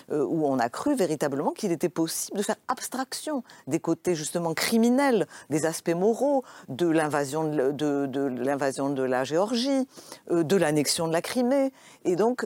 où 0.09 0.47
on 0.47 0.59
a 0.59 0.69
cru 0.69 0.95
véritablement 0.95 1.51
qu'il 1.51 1.71
était 1.71 1.89
possible 1.89 2.37
de 2.37 2.43
faire 2.43 2.55
abstraction 2.67 3.43
des 3.67 3.79
côtés 3.79 4.15
justement 4.15 4.53
criminels, 4.53 5.27
des 5.49 5.65
aspects 5.65 5.93
moraux, 5.93 6.43
de 6.69 6.87
l'invasion 6.87 7.43
de, 7.43 8.25
l'invasion 8.41 8.89
de 8.89 9.03
la 9.03 9.23
Géorgie, 9.23 9.87
euh, 10.31 10.43
de 10.43 10.55
l'annexion 10.55 11.07
de 11.07 11.13
la 11.13 11.21
Crimée. 11.21 11.71
Et 12.05 12.15
donc, 12.15 12.45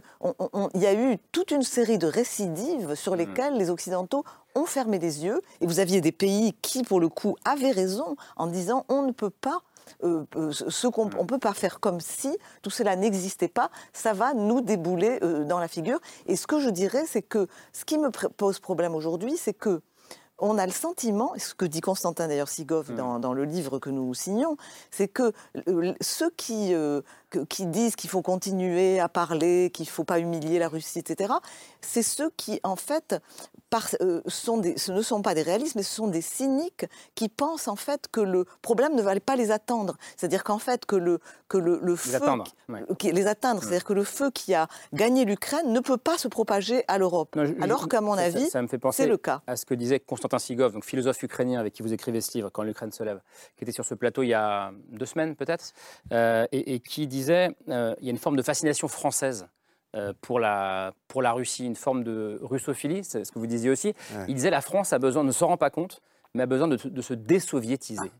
il 0.73 0.81
y 0.81 0.87
a 0.87 0.93
eu 0.93 1.17
toute 1.31 1.51
une 1.51 1.63
série 1.63 1.97
de 1.97 2.07
récidives 2.07 2.95
sur 2.95 3.13
mmh. 3.13 3.17
lesquelles 3.17 3.57
les 3.57 3.69
Occidentaux 3.69 4.23
ont 4.55 4.65
fermé 4.65 4.99
les 4.99 5.23
yeux. 5.23 5.41
Et 5.61 5.67
vous 5.67 5.79
aviez 5.79 6.01
des 6.01 6.11
pays 6.11 6.53
qui, 6.61 6.83
pour 6.83 6.99
le 6.99 7.09
coup, 7.09 7.35
avaient 7.45 7.71
raison 7.71 8.15
en 8.35 8.47
disant 8.47 8.85
on 8.89 9.03
ne 9.03 9.11
peut 9.11 9.29
pas 9.29 9.61
euh, 10.03 10.25
euh, 10.35 10.51
ce 10.51 10.87
qu'on 10.87 11.05
ne 11.05 11.25
peut 11.25 11.39
pas 11.39 11.53
faire 11.53 11.79
comme 11.79 11.99
si 11.99 12.35
tout 12.61 12.69
cela 12.69 12.95
n'existait 12.95 13.47
pas, 13.47 13.69
ça 13.93 14.13
va 14.13 14.33
nous 14.33 14.61
débouler 14.61 15.19
euh, 15.21 15.43
dans 15.43 15.59
la 15.59 15.67
figure. 15.67 15.99
Et 16.25 16.35
ce 16.35 16.47
que 16.47 16.59
je 16.59 16.69
dirais, 16.69 17.05
c'est 17.07 17.21
que 17.21 17.47
ce 17.73 17.85
qui 17.85 17.97
me 17.97 18.09
pose 18.09 18.59
problème 18.59 18.95
aujourd'hui, 18.95 19.37
c'est 19.37 19.53
que 19.53 19.81
on 20.37 20.57
a 20.57 20.65
le 20.65 20.71
sentiment, 20.73 21.31
ce 21.37 21.53
que 21.53 21.63
dit 21.63 21.79
Constantin 21.79 22.27
d'ailleurs 22.27 22.49
Sigov 22.49 22.93
dans, 22.93 23.19
dans, 23.19 23.31
le 23.31 23.45
livre 23.45 23.79
que 23.79 23.89
nous 23.89 24.13
signons, 24.13 24.57
c'est 24.91 25.07
que 25.07 25.31
ceux 26.01 26.29
qui, 26.31 26.75
qui 27.43 27.65
disent 27.65 27.95
qu'il 27.95 28.09
faut 28.09 28.21
continuer 28.21 28.99
à 28.99 29.09
parler, 29.09 29.69
qu'il 29.73 29.85
ne 29.85 29.91
faut 29.91 30.03
pas 30.03 30.19
humilier 30.19 30.59
la 30.59 30.67
Russie, 30.67 30.99
etc., 30.99 31.33
c'est 31.81 32.03
ceux 32.03 32.31
qui, 32.37 32.59
en 32.63 32.75
fait, 32.75 33.15
euh, 34.01 34.21
sont 34.27 34.57
des, 34.57 34.77
ce 34.77 34.91
ne 34.91 35.01
sont 35.01 35.21
pas 35.21 35.33
des 35.33 35.41
réalistes, 35.41 35.75
mais 35.75 35.83
ce 35.83 35.93
sont 35.95 36.07
des 36.07 36.21
cyniques 36.21 36.85
qui 37.13 37.29
pensent, 37.29 37.67
en 37.67 37.75
fait, 37.75 38.07
que 38.11 38.21
le 38.21 38.45
problème 38.61 38.95
ne 38.95 39.01
va 39.01 39.19
pas 39.19 39.35
les 39.35 39.51
attendre. 39.51 39.97
C'est-à-dire 40.15 40.43
qu'en 40.43 40.59
fait, 40.59 40.85
que 40.85 40.95
le, 40.95 41.19
que 41.49 41.57
le, 41.57 41.79
le 41.81 41.95
feu... 41.95 42.11
Les 42.11 42.15
atteindre. 42.15 42.45
les 43.01 43.27
atteindre. 43.27 43.61
C'est-à-dire 43.61 43.83
que 43.83 43.93
le 43.93 44.03
feu 44.03 44.31
qui 44.31 44.53
a 44.53 44.67
gagné 44.93 45.25
l'Ukraine 45.25 45.71
ne 45.71 45.79
peut 45.79 45.97
pas 45.97 46.17
se 46.17 46.27
propager 46.27 46.83
à 46.87 46.97
l'Europe. 46.97 47.37
Alors 47.61 47.87
qu'à 47.87 48.01
mon 48.01 48.13
avis, 48.13 48.49
c'est 48.91 49.07
le 49.07 49.17
cas. 49.17 49.41
À 49.47 49.55
ce 49.55 49.65
que 49.65 49.73
disait 49.73 49.99
Constantin 49.99 50.39
Sigov, 50.39 50.73
donc 50.73 50.85
philosophe 50.85 51.21
ukrainien 51.23 51.59
avec 51.59 51.73
qui 51.73 51.81
vous 51.81 51.93
écrivez 51.93 52.21
ce 52.21 52.37
livre, 52.37 52.49
Quand 52.49 52.63
l'Ukraine 52.63 52.91
se 52.91 53.03
lève, 53.03 53.19
qui 53.57 53.63
était 53.63 53.73
sur 53.73 53.85
ce 53.85 53.93
plateau 53.93 54.23
il 54.23 54.29
y 54.29 54.33
a 54.33 54.71
deux 54.89 55.05
semaines 55.05 55.35
peut-être, 55.35 55.73
euh, 56.11 56.45
et, 56.51 56.75
et 56.75 56.79
qui 56.79 57.07
disait 57.07 57.24
euh, 57.33 57.95
il 57.99 58.05
y 58.05 58.09
a 58.09 58.11
une 58.11 58.17
forme 58.17 58.35
de 58.35 58.41
fascination 58.41 58.87
française 58.87 59.47
euh, 59.95 60.13
pour, 60.21 60.39
la, 60.39 60.93
pour 61.07 61.21
la 61.21 61.31
Russie, 61.31 61.65
une 61.65 61.75
forme 61.75 62.03
de 62.03 62.39
russophilie, 62.41 63.03
c'est 63.03 63.23
ce 63.23 63.31
que 63.31 63.39
vous 63.39 63.47
disiez 63.47 63.69
aussi. 63.69 63.93
Il 64.27 64.35
disait 64.35 64.49
la 64.49 64.61
France 64.61 64.93
a 64.93 64.99
besoin, 64.99 65.23
ne 65.23 65.31
s'en 65.31 65.47
rend 65.47 65.57
pas 65.57 65.69
compte, 65.69 66.01
mais 66.33 66.43
a 66.43 66.45
besoin 66.45 66.67
de, 66.67 66.77
se 66.77 67.13
désoviétiser. 67.13 68.11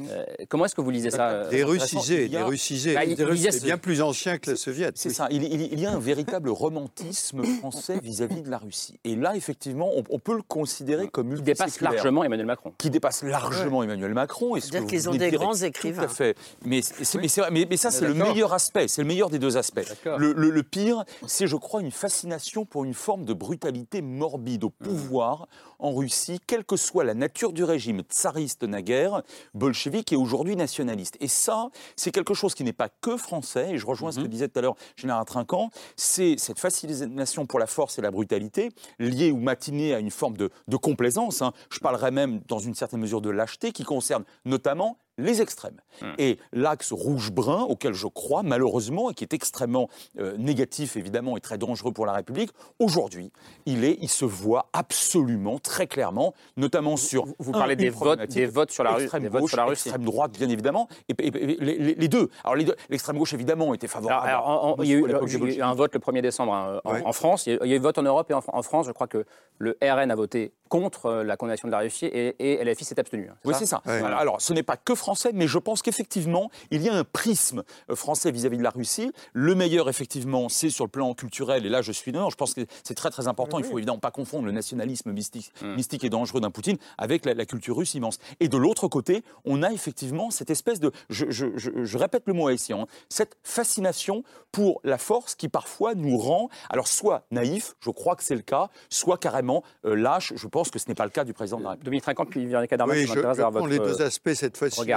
Euh, 0.00 0.24
comment 0.48 0.64
est-ce 0.64 0.74
que 0.74 0.80
vous 0.80 0.90
lisez 0.90 1.10
ça 1.10 1.28
euh, 1.28 1.50
Des 1.50 1.64
russisés, 1.64 2.28
des 2.28 2.42
russisés. 2.42 2.94
Bah, 2.94 3.02
c'est 3.06 3.50
ce- 3.52 3.64
bien 3.64 3.76
plus 3.76 4.00
ancien 4.00 4.38
que 4.38 4.50
le 4.50 4.56
soviet. 4.56 4.90
C'est 4.94 5.10
ça, 5.10 5.28
il, 5.30 5.42
il- 5.44 5.72
il 5.72 5.80
y 5.80 5.84
a 5.86 5.92
un 5.92 5.98
véritable 5.98 6.48
romantisme 6.48 7.42
français 7.58 7.98
vis-à-vis 8.02 8.40
de 8.42 8.50
la 8.50 8.56
Russie. 8.58 8.98
Et 9.04 9.16
là, 9.16 9.36
effectivement, 9.36 9.90
on, 9.94 10.02
on 10.08 10.18
peut 10.18 10.34
le 10.34 10.42
considérer 10.42 11.08
comme 11.08 11.34
Qui 11.34 11.42
dépasse 11.42 11.80
largement 11.82 12.24
Emmanuel 12.24 12.46
Macron. 12.46 12.72
Qui 12.78 12.88
dépasse 12.90 13.22
largement 13.22 13.82
Emmanuel 13.82 14.14
Macron. 14.14 14.54
C'est-à-dire 14.58 14.86
qu'ils 14.88 15.08
ont 15.10 15.14
des 15.14 15.30
grands 15.30 15.52
Tout 15.52 15.64
écrivains. 15.64 16.04
à 16.04 16.08
fait. 16.08 16.36
Mais, 16.64 16.80
c'est- 16.82 17.18
mais 17.18 17.28
c'est 17.28 17.42
vrai, 17.42 17.50
mais- 17.50 17.66
mais 17.68 17.76
ça, 17.76 17.90
c'est 17.90 18.06
le 18.06 18.14
meilleur 18.14 18.54
aspect. 18.54 18.88
C'est 18.88 19.02
le 19.02 19.08
meilleur 19.08 19.28
des 19.28 19.38
deux 19.38 19.56
aspects. 19.58 19.86
D'accord. 19.86 20.18
Le, 20.18 20.32
le- 20.32 20.50
le 20.50 20.62
pire, 20.62 21.04
c'est, 21.26 21.46
je 21.46 21.56
crois, 21.56 21.82
une 21.82 21.90
fascination 21.92 22.64
pour 22.64 22.84
une 22.84 22.94
forme 22.94 23.24
de 23.26 23.34
brutalité 23.34 24.00
morbide 24.00 24.64
au 24.64 24.70
pouvoir 24.70 25.48
en 25.82 25.92
Russie, 25.92 26.40
quelle 26.46 26.64
que 26.64 26.76
soit 26.76 27.04
la 27.04 27.14
nature 27.14 27.52
du 27.52 27.64
régime, 27.64 28.02
tsariste 28.02 28.62
naguère, 28.62 29.22
bolchevique 29.52 30.12
et 30.12 30.16
aujourd'hui 30.16 30.56
nationaliste. 30.56 31.16
Et 31.20 31.28
ça, 31.28 31.68
c'est 31.96 32.12
quelque 32.12 32.34
chose 32.34 32.54
qui 32.54 32.64
n'est 32.64 32.72
pas 32.72 32.88
que 32.88 33.16
français, 33.16 33.72
et 33.72 33.78
je 33.78 33.84
rejoins 33.84 34.12
ce 34.12 34.20
que 34.20 34.26
disait 34.26 34.48
tout 34.48 34.58
à 34.58 34.62
l'heure 34.62 34.76
Général 34.96 35.24
Trinquant, 35.24 35.70
c'est 35.96 36.36
cette 36.38 36.58
fascination 36.58 37.46
pour 37.46 37.58
la 37.58 37.66
force 37.66 37.98
et 37.98 38.02
la 38.02 38.10
brutalité, 38.10 38.70
liée 38.98 39.32
ou 39.32 39.38
matinée 39.38 39.94
à 39.94 39.98
une 39.98 40.10
forme 40.10 40.36
de, 40.36 40.50
de 40.68 40.76
complaisance. 40.76 41.42
hein. 41.42 41.52
Je 41.70 41.80
parlerais 41.80 42.10
même, 42.10 42.40
dans 42.48 42.58
une 42.58 42.74
certaine 42.74 43.00
mesure, 43.00 43.20
de 43.20 43.30
lâcheté, 43.30 43.72
qui 43.72 43.84
concerne 43.84 44.24
notamment 44.44 44.98
les 45.18 45.42
extrêmes. 45.42 45.76
Et 46.18 46.38
l'axe 46.52 46.92
rouge-brun, 46.92 47.62
auquel 47.62 47.92
je 47.92 48.06
crois, 48.06 48.42
malheureusement, 48.42 49.10
et 49.10 49.14
qui 49.14 49.24
est 49.24 49.34
extrêmement 49.34 49.88
euh, 50.18 50.36
négatif, 50.38 50.96
évidemment, 50.96 51.36
et 51.36 51.40
très 51.40 51.58
dangereux 51.58 51.92
pour 51.92 52.06
la 52.06 52.12
République, 52.12 52.50
aujourd'hui, 52.78 53.30
il, 53.66 53.84
est, 53.84 53.98
il 54.00 54.08
se 54.08 54.24
voit 54.24 54.68
absolument, 54.72 55.58
très 55.58 55.86
clairement, 55.86 56.34
notamment 56.56 56.96
sur. 56.96 57.26
vous 57.38 57.50
un, 57.50 57.58
parlez 57.58 57.74
une 57.74 57.80
des 57.80 57.90
votes- 57.90 58.26
des 58.26 58.46
votes 58.46 58.70
sur 58.70 58.84
la 58.84 58.98
extrême 58.98 59.22
des 59.24 59.28
votes 59.28 59.42
gauche, 59.42 59.50
sur 59.50 59.58
la 59.58 59.64
Russie. 59.66 59.88
extrême 59.88 60.04
droite, 60.04 60.32
bien 60.32 60.48
évidemment, 60.48 60.88
et, 61.08 61.14
et- 61.18 61.26
et 61.26 61.30
les, 61.60 61.78
les- 61.78 61.94
les 61.94 62.08
deux. 62.08 62.30
Alors, 62.44 62.56
les 62.56 62.64
deux- 62.64 62.76
l'extrême 62.88 63.18
gauche, 63.18 63.32
évidemment, 63.34 63.74
était 63.74 63.88
favorable. 63.88 64.26
Alors, 64.28 64.48
alors, 64.48 64.64
en- 64.64 64.70
en- 64.70 64.74
à 64.80 64.84
il 64.84 64.90
y 64.90 64.92
a 64.94 64.96
eu, 64.96 65.04
il 65.48 65.54
y 65.56 65.60
a 65.60 65.68
un 65.68 65.74
vote 65.74 65.92
le 65.94 66.00
1er 66.00 66.22
décembre 66.22 66.54
hein, 66.54 66.80
en, 66.84 66.92
Ouais. 66.94 67.02
en 67.04 67.12
France. 67.12 67.46
Il 67.46 67.58
y, 67.64 67.72
a, 67.72 67.76
eu 67.76 67.78
vote 67.78 67.98
en 67.98 68.02
Europe 68.02 68.30
et 68.30 68.34
en, 68.34 68.42
en 68.46 68.62
France. 68.62 68.86
Je 68.86 68.92
crois 68.92 69.06
que 69.08 69.24
le 69.58 69.76
RN 69.82 70.10
a 70.10 70.14
voté 70.14 70.52
contre 70.68 71.06
euh, 71.06 71.22
la 71.24 71.36
condamnation 71.36 71.68
de 71.68 71.72
la 71.72 71.78
Russie 71.80 72.06
et, 72.06 72.34
et 72.38 72.64
LFI 72.64 72.84
s'est 72.84 72.98
abstenu. 72.98 73.28
hein, 73.30 73.36
Oui, 73.44 73.54
c'est 73.58 73.66
ça. 73.66 73.82
Alors, 73.84 74.18
alors, 74.18 74.40
ce 74.40 74.52
n'est 74.52 74.62
pas 74.62 74.76
que 74.76 74.94
français, 75.02 75.30
mais 75.34 75.46
je 75.48 75.58
pense 75.58 75.82
qu'effectivement, 75.82 76.50
il 76.70 76.80
y 76.82 76.88
a 76.88 76.94
un 76.94 77.04
prisme 77.04 77.64
euh, 77.90 77.96
français 77.96 78.30
vis-à-vis 78.30 78.56
de 78.58 78.62
la 78.62 78.70
Russie. 78.70 79.10
Le 79.32 79.54
meilleur, 79.54 79.88
effectivement, 79.88 80.48
c'est 80.48 80.70
sur 80.70 80.84
le 80.84 80.90
plan 80.90 81.12
culturel, 81.14 81.66
et 81.66 81.68
là, 81.68 81.82
je 81.82 81.92
suis 81.92 82.12
d'accord. 82.12 82.30
Je 82.30 82.36
pense 82.36 82.54
que 82.54 82.62
c'est 82.84 82.94
très, 82.94 83.10
très 83.10 83.26
important. 83.28 83.58
Il 83.58 83.64
faut 83.64 83.78
évidemment 83.78 83.98
pas 83.98 84.10
confondre 84.12 84.46
le 84.46 84.52
nationalisme 84.52 85.10
mystique, 85.12 85.52
mystique 85.62 86.04
et 86.04 86.08
dangereux 86.10 86.40
d'un 86.40 86.50
Poutine 86.50 86.76
avec 86.98 87.24
la, 87.26 87.34
la 87.34 87.44
culture 87.46 87.76
russe 87.76 87.94
immense. 87.94 88.18
Et 88.40 88.48
de 88.48 88.56
l'autre 88.56 88.86
côté, 88.88 89.22
on 89.44 89.62
a 89.62 89.72
effectivement 89.72 90.30
cette 90.30 90.50
espèce 90.50 90.78
de, 90.80 90.92
je, 91.10 91.26
je- 91.30 91.56
je- 91.56 91.84
je 91.84 91.98
répète 91.98 92.22
le 92.26 92.32
mot 92.32 92.46
haïtien, 92.46 92.80
hein, 92.82 92.86
cette 93.08 93.36
fascination 93.42 94.22
pour 94.52 94.80
la 94.84 94.98
force 94.98 95.34
qui 95.34 95.48
parfois 95.48 95.94
nous 95.94 96.16
rend, 96.18 96.48
alors 96.70 96.86
soit 96.88 97.24
naïf, 97.30 97.74
je 97.80 97.90
crois 97.90 98.16
que 98.16 98.22
c'est 98.22 98.34
le 98.34 98.42
cas, 98.42 98.68
soit 98.90 99.18
carrément 99.18 99.62
euh, 99.86 99.94
lâche. 99.94 100.32
Je 100.36 100.46
pense 100.46 100.70
que 100.70 100.78
ce 100.78 100.88
n'est 100.88 100.94
pas 100.94 101.04
le 101.04 101.10
cas 101.10 101.24
du 101.24 101.32
président 101.32 101.58
de 101.58 101.64
la 101.64 101.70
République. 101.70 101.84
Dominique 101.86 102.02
Trinquant, 102.04 102.26
puis 102.26 102.44
Véronique 102.46 102.72
Adarman, 102.72 102.96
Oui, 102.96 103.06
je, 103.06 103.14
je 103.14 103.20
prends 103.20 103.66
les 103.66 103.78
votre, 103.78 103.96
deux 103.96 104.02
euh, 104.02 104.06
aspects, 104.06 104.32
cette 104.34 104.56
regard 104.78 104.91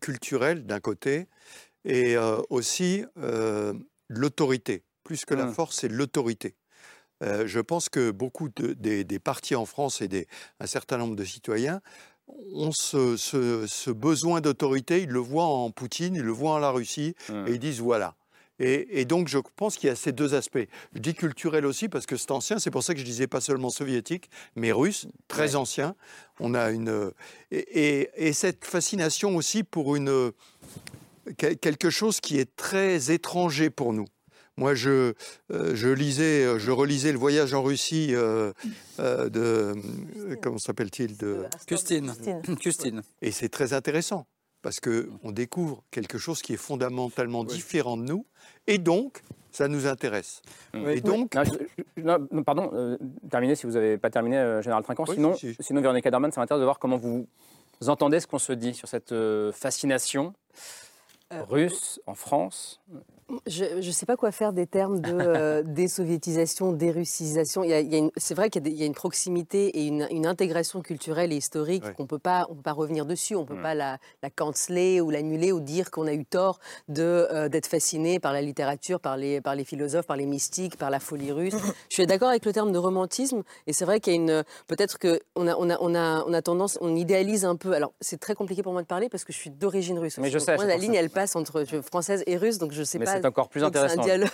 culturelle 0.00 0.66
d'un 0.66 0.80
côté 0.80 1.26
et 1.84 2.16
euh, 2.16 2.40
aussi 2.50 3.04
euh, 3.18 3.72
l'autorité. 4.08 4.82
Plus 5.04 5.24
que 5.24 5.34
la 5.34 5.46
Mm. 5.46 5.52
force, 5.54 5.76
c'est 5.76 5.88
l'autorité. 5.88 6.54
Euh, 7.22 7.46
je 7.46 7.60
pense 7.60 7.88
que 7.88 8.10
beaucoup 8.10 8.48
de- 8.48 8.72
des, 8.74 9.04
des 9.04 9.18
partis 9.18 9.54
en 9.54 9.64
France 9.66 10.02
et 10.02 10.08
des, 10.08 10.26
un 10.60 10.66
certain 10.66 10.98
nombre 10.98 11.16
de 11.16 11.24
citoyens 11.24 11.80
ont 12.52 12.72
ce, 12.72 13.16
ce- 13.16 13.66
ce 13.66 13.90
besoin 13.90 14.40
d'autorité. 14.40 15.02
Ils 15.02 15.08
le 15.10 15.20
voient 15.20 15.46
en 15.46 15.70
Poutine, 15.70 16.14
ils 16.16 16.22
le 16.22 16.32
voient 16.32 16.52
en 16.54 16.58
la 16.58 16.70
Russie 16.70 17.14
Mm. 17.30 17.46
et 17.46 17.52
ils 17.52 17.58
disent 17.60 17.80
voilà. 17.80 18.16
Et, 18.58 19.00
et 19.00 19.04
donc, 19.04 19.28
je 19.28 19.38
pense 19.56 19.76
qu'il 19.76 19.88
y 19.88 19.90
a 19.90 19.96
ces 19.96 20.12
deux 20.12 20.34
aspects. 20.34 20.66
Je 20.94 20.98
dis 21.00 21.14
culturel 21.14 21.66
aussi 21.66 21.88
parce 21.88 22.06
que 22.06 22.16
c'est 22.16 22.30
ancien, 22.30 22.58
c'est 22.58 22.70
pour 22.70 22.82
ça 22.82 22.94
que 22.94 23.00
je 23.00 23.04
disais 23.04 23.26
pas 23.26 23.40
seulement 23.40 23.70
soviétique, 23.70 24.30
mais 24.54 24.72
russe, 24.72 25.06
très 25.28 25.56
ancien. 25.56 25.94
On 26.40 26.54
a 26.54 26.70
une. 26.70 27.12
Et, 27.50 27.58
et- 27.58 28.10
et 28.28 28.32
cette 28.32 28.64
fascination 28.64 29.36
aussi 29.36 29.62
pour 29.62 29.94
une, 29.96 30.32
quel- 31.36 31.58
quelque 31.58 31.90
chose 31.90 32.20
qui 32.20 32.38
est 32.38 32.54
très 32.56 33.10
étranger 33.10 33.70
pour 33.70 33.92
nous. 33.92 34.06
Moi, 34.58 34.74
je, 34.74 35.12
euh, 35.52 35.74
je 35.74 35.88
lisais, 35.88 36.58
je 36.58 36.70
relisais 36.70 37.12
le 37.12 37.18
voyage 37.18 37.52
en 37.52 37.62
Russie 37.62 38.14
euh, 38.14 38.54
euh, 39.00 39.28
de. 39.28 39.74
euh, 40.16 40.36
Comment 40.40 40.56
s'appelle-t-il 40.56 41.18
de... 41.18 41.44
Custine. 41.66 42.14
Custine. 42.58 43.02
Et 43.20 43.32
c'est 43.32 43.50
très 43.50 43.74
intéressant 43.74 44.26
parce 44.66 44.80
qu'on 44.80 45.30
découvre 45.30 45.84
quelque 45.92 46.18
chose 46.18 46.42
qui 46.42 46.54
est 46.54 46.56
fondamentalement 46.56 47.44
différent 47.44 47.96
de 47.96 48.02
nous 48.02 48.26
et 48.66 48.78
donc 48.78 49.22
ça 49.52 49.68
nous 49.68 49.86
intéresse. 49.86 50.42
Et 50.74 51.00
donc, 51.00 51.36
Non, 51.36 51.44
je- 51.44 51.50
je- 51.96 52.02
non, 52.02 52.26
non, 52.32 52.42
pardon, 52.42 52.70
euh, 52.74 52.98
terminez 53.30 53.54
si 53.54 53.64
vous 53.66 53.74
n'avez 53.74 53.96
pas 53.96 54.10
terminé, 54.10 54.38
euh, 54.38 54.62
Général 54.62 54.82
Trinquant. 54.82 55.04
Oui, 55.06 55.14
sinon, 55.14 55.34
si, 55.36 55.54
si. 55.54 55.62
sinon, 55.62 55.80
Véronique 55.82 56.04
Adarman, 56.04 56.32
ça 56.32 56.40
m'intéresse 56.40 56.58
de 56.58 56.64
voir 56.64 56.80
comment 56.80 56.96
vous 56.96 57.28
entendez 57.86 58.18
ce 58.18 58.26
qu'on 58.26 58.40
se 58.40 58.52
dit 58.52 58.74
sur 58.74 58.88
cette 58.88 59.12
euh, 59.12 59.52
fascination 59.52 60.34
Euh, 61.32 61.42
russe 61.44 62.00
en 62.06 62.14
France. 62.16 62.80
Je 63.46 63.64
ne 63.76 63.90
sais 63.92 64.06
pas 64.06 64.16
quoi 64.16 64.30
faire 64.30 64.52
des 64.52 64.66
termes 64.66 65.00
de 65.00 65.12
euh, 65.12 65.62
désoviétisation, 65.66 66.72
dérussisation. 66.72 67.62
C'est 68.16 68.34
vrai 68.34 68.50
qu'il 68.50 68.66
y, 68.68 68.82
a 68.82 68.84
y 68.84 68.86
une 68.86 68.94
proximité 68.94 69.66
et 69.80 69.86
une, 69.86 70.06
une 70.10 70.26
intégration 70.26 70.80
culturelle 70.80 71.32
et 71.32 71.36
historique 71.36 71.82
qu'on 71.96 72.04
ne 72.04 72.08
peut 72.08 72.18
pas 72.20 72.46
revenir 72.66 73.04
dessus. 73.06 73.34
On 73.34 73.40
ne 73.42 73.46
peut 73.46 73.56
Mm. 73.56 73.62
pas 73.62 73.74
la, 73.74 73.98
la 74.22 74.30
canceller 74.30 75.00
ou 75.00 75.10
l'annuler 75.10 75.50
ou 75.50 75.60
dire 75.60 75.90
qu'on 75.90 76.06
a 76.06 76.12
eu 76.12 76.24
tort 76.24 76.60
euh, 76.98 77.48
d'être 77.48 77.66
fasciné 77.66 78.20
par 78.20 78.32
la 78.32 78.42
littérature, 78.42 79.00
par 79.00 79.16
les, 79.16 79.40
par 79.40 79.54
les 79.56 79.64
philosophes, 79.64 80.06
par 80.06 80.16
les 80.16 80.26
mystiques, 80.26 80.76
par 80.76 80.90
la 80.90 81.00
folie 81.00 81.32
russe. 81.32 81.54
Je 81.88 81.94
suis 81.94 82.06
d'accord 82.06 82.28
avec 82.28 82.44
le 82.44 82.52
terme 82.52 82.70
de 82.70 82.78
romantisme 82.78 83.42
et 83.66 83.72
c'est 83.72 83.84
vrai 83.86 83.98
qu'il 84.00 84.12
y 84.12 84.16
a 84.16 84.20
une. 84.20 84.44
Peut-être 84.68 84.98
qu'on 84.98 85.46
a, 85.48 85.56
on 85.56 85.70
a, 85.70 85.76
on 85.80 85.94
a, 85.94 86.24
on 86.26 86.32
a 86.32 86.42
tendance, 86.42 86.78
on 86.80 86.94
idéalise 86.94 87.44
un 87.44 87.56
peu. 87.56 87.72
Alors 87.72 87.92
c'est 88.00 88.20
très 88.20 88.34
compliqué 88.34 88.62
pour 88.62 88.72
moi 88.72 88.82
de 88.82 88.86
parler 88.86 89.08
parce 89.08 89.24
que 89.24 89.32
je 89.32 89.38
suis 89.38 89.50
d'origine 89.50 89.98
russe. 89.98 90.18
Mais 90.18 90.30
je 90.30 90.38
sais, 90.38 90.54
moi, 90.56 90.64
la 90.66 90.76
ligne, 90.76 90.94
ça. 90.94 91.00
elle 91.00 91.10
passe 91.10 91.34
entre 91.34 91.64
je- 91.64 91.80
française 91.80 92.22
et 92.26 92.36
russe, 92.36 92.58
donc 92.58 92.72
je 92.72 92.82
sais 92.84 92.98
Mais 92.98 93.04
pas. 93.06 93.15
C'est 93.20 93.26
encore 93.26 93.48
plus 93.48 93.60
donc 93.60 93.72
c'est 93.74 93.78
un 93.80 93.84
intéressant. 93.84 94.02
dialogue. 94.04 94.28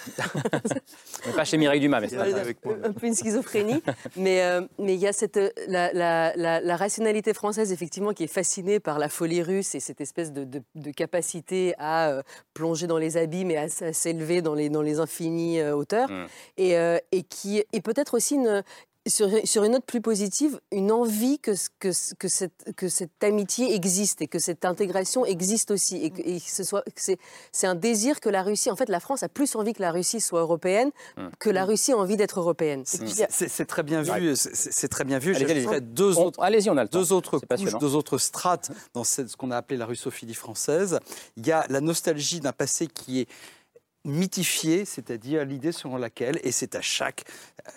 Pas 1.37 1.45
chez 1.45 1.57
Mireille 1.57 1.80
Dumas, 1.80 2.01
mais 2.01 2.09
c'est 2.09 2.16
intéressant. 2.16 2.51
un 2.85 2.93
peu 2.93 3.07
une 3.07 3.14
schizophrénie. 3.14 3.83
mais 4.16 4.43
euh, 4.43 4.62
mais 4.78 4.95
il 4.95 5.01
y 5.01 5.07
a 5.07 5.12
cette, 5.12 5.37
euh, 5.37 5.51
la, 5.68 5.93
la- 5.93 6.33
la- 6.37 6.61
la 6.61 6.76
rationalité 6.76 7.35
française, 7.35 7.72
effectivement, 7.72 8.12
qui 8.12 8.24
est 8.24 8.33
fascinée 8.33 8.80
par 8.80 8.99
la 8.99 9.09
folie 9.09 9.43
russe 9.43 9.74
et 9.74 9.80
cette 9.80 10.01
espèce 10.01 10.33
de, 10.33 10.45
de- 10.45 10.62
de 10.74 10.91
capacité 10.91 11.74
à 11.78 12.09
euh, 12.11 12.22
plonger 12.55 12.87
dans 12.87 12.99
les 12.99 13.16
abîmes 13.16 13.51
et 13.51 13.57
à, 13.57 13.68
s'élever 13.68 14.43
dans 14.43 14.55
les, 14.55 14.68
dans 14.68 14.83
les 14.83 14.99
infinies 15.01 15.62
hauteurs. 15.62 16.09
Mm. 16.11 16.26
Et, 16.59 16.76
euh, 16.78 16.99
et 17.12 17.22
qui 17.22 17.59
est 17.72 17.80
peut-être 17.83 18.14
aussi 18.14 18.35
une. 18.37 18.62
Sur, 19.09 19.29
sur 19.45 19.65
une 19.65 19.73
note 19.73 19.85
plus 19.85 20.01
positive, 20.01 20.61
une 20.71 20.93
envie 20.93 21.41
que, 21.41 21.57
ce- 21.57 21.71
que, 21.81 21.91
ce- 21.91 22.15
que, 22.15 22.29
cette, 22.29 22.73
que 22.77 22.89
cette 22.89 23.25
amitié 23.25 23.75
existe 23.75 24.23
et 24.23 24.29
que 24.29 24.39
cette 24.39 24.65
intégration 24.65 25.25
existe 25.27 25.73
aussi. 25.73 25.97
Et 26.05 26.11
que, 26.11 26.21
et 26.21 26.41
que 26.41 26.49
ce 26.49 26.63
soit, 26.63 26.83
que 26.83 26.91
c'est, 27.03 27.19
c'est 27.51 27.67
un 27.67 27.75
désir 27.75 28.21
que 28.21 28.29
la 28.29 28.45
Russie, 28.45 28.71
en 28.71 28.77
fait, 28.77 28.89
la 28.89 29.01
France 29.01 29.25
a 29.25 29.29
plus 29.29 29.57
envie 29.57 29.73
que 29.73 29.83
la 29.83 29.91
Russie 29.91 30.21
soit 30.21 30.39
européenne 30.41 30.93
que 31.41 31.51
la 31.51 31.65
Russie 31.65 31.91
a 31.91 31.97
envie 31.97 32.17
d'être 32.17 32.39
européenne. 32.39 32.83
A- 32.83 33.27
C'est 33.29 33.49
c'est 33.49 33.67
très 33.67 33.83
bien 33.83 34.03
vu. 34.03 34.37
c'est- 34.37 34.55
C'est 34.55 34.73
c'est 34.73 34.89
très 34.89 35.03
bien 35.05 35.19
vu. 35.19 35.35
Allez-y. 35.35 35.81
deux 35.81 36.19
On- 36.19 36.27
autres, 36.27 36.41
allez-y, 36.41 36.71
on 36.71 36.77
a 36.77 36.85
le 36.85 36.89
temps. 36.89 37.01
deux 37.01 37.13
autres 37.13 37.39
C'est 37.41 37.47
couches, 37.47 37.49
passionnant. 37.49 37.79
deux 37.79 37.97
autres 37.97 38.19
strates 38.19 38.71
dans 38.95 39.03
ce 39.03 39.23
qu'on 39.37 39.51
a 39.51 39.57
appelé 39.57 39.79
la 39.79 39.87
russophilie 39.87 40.35
française. 40.35 41.01
Il 41.37 41.45
y 41.45 41.51
a 41.51 41.67
la 41.71 41.81
nostalgie 41.81 42.39
d'un 42.39 42.53
passé 42.53 42.87
qui 42.87 43.23
est 43.23 43.29
mythifié, 44.05 44.85
c'est-à-dire 44.85 45.45
l'idée 45.45 45.73
selon 45.73 45.97
laquelle, 45.97 46.41
et 46.43 46.53
c'est 46.53 46.75
à 46.75 46.81
chaque 46.81 47.25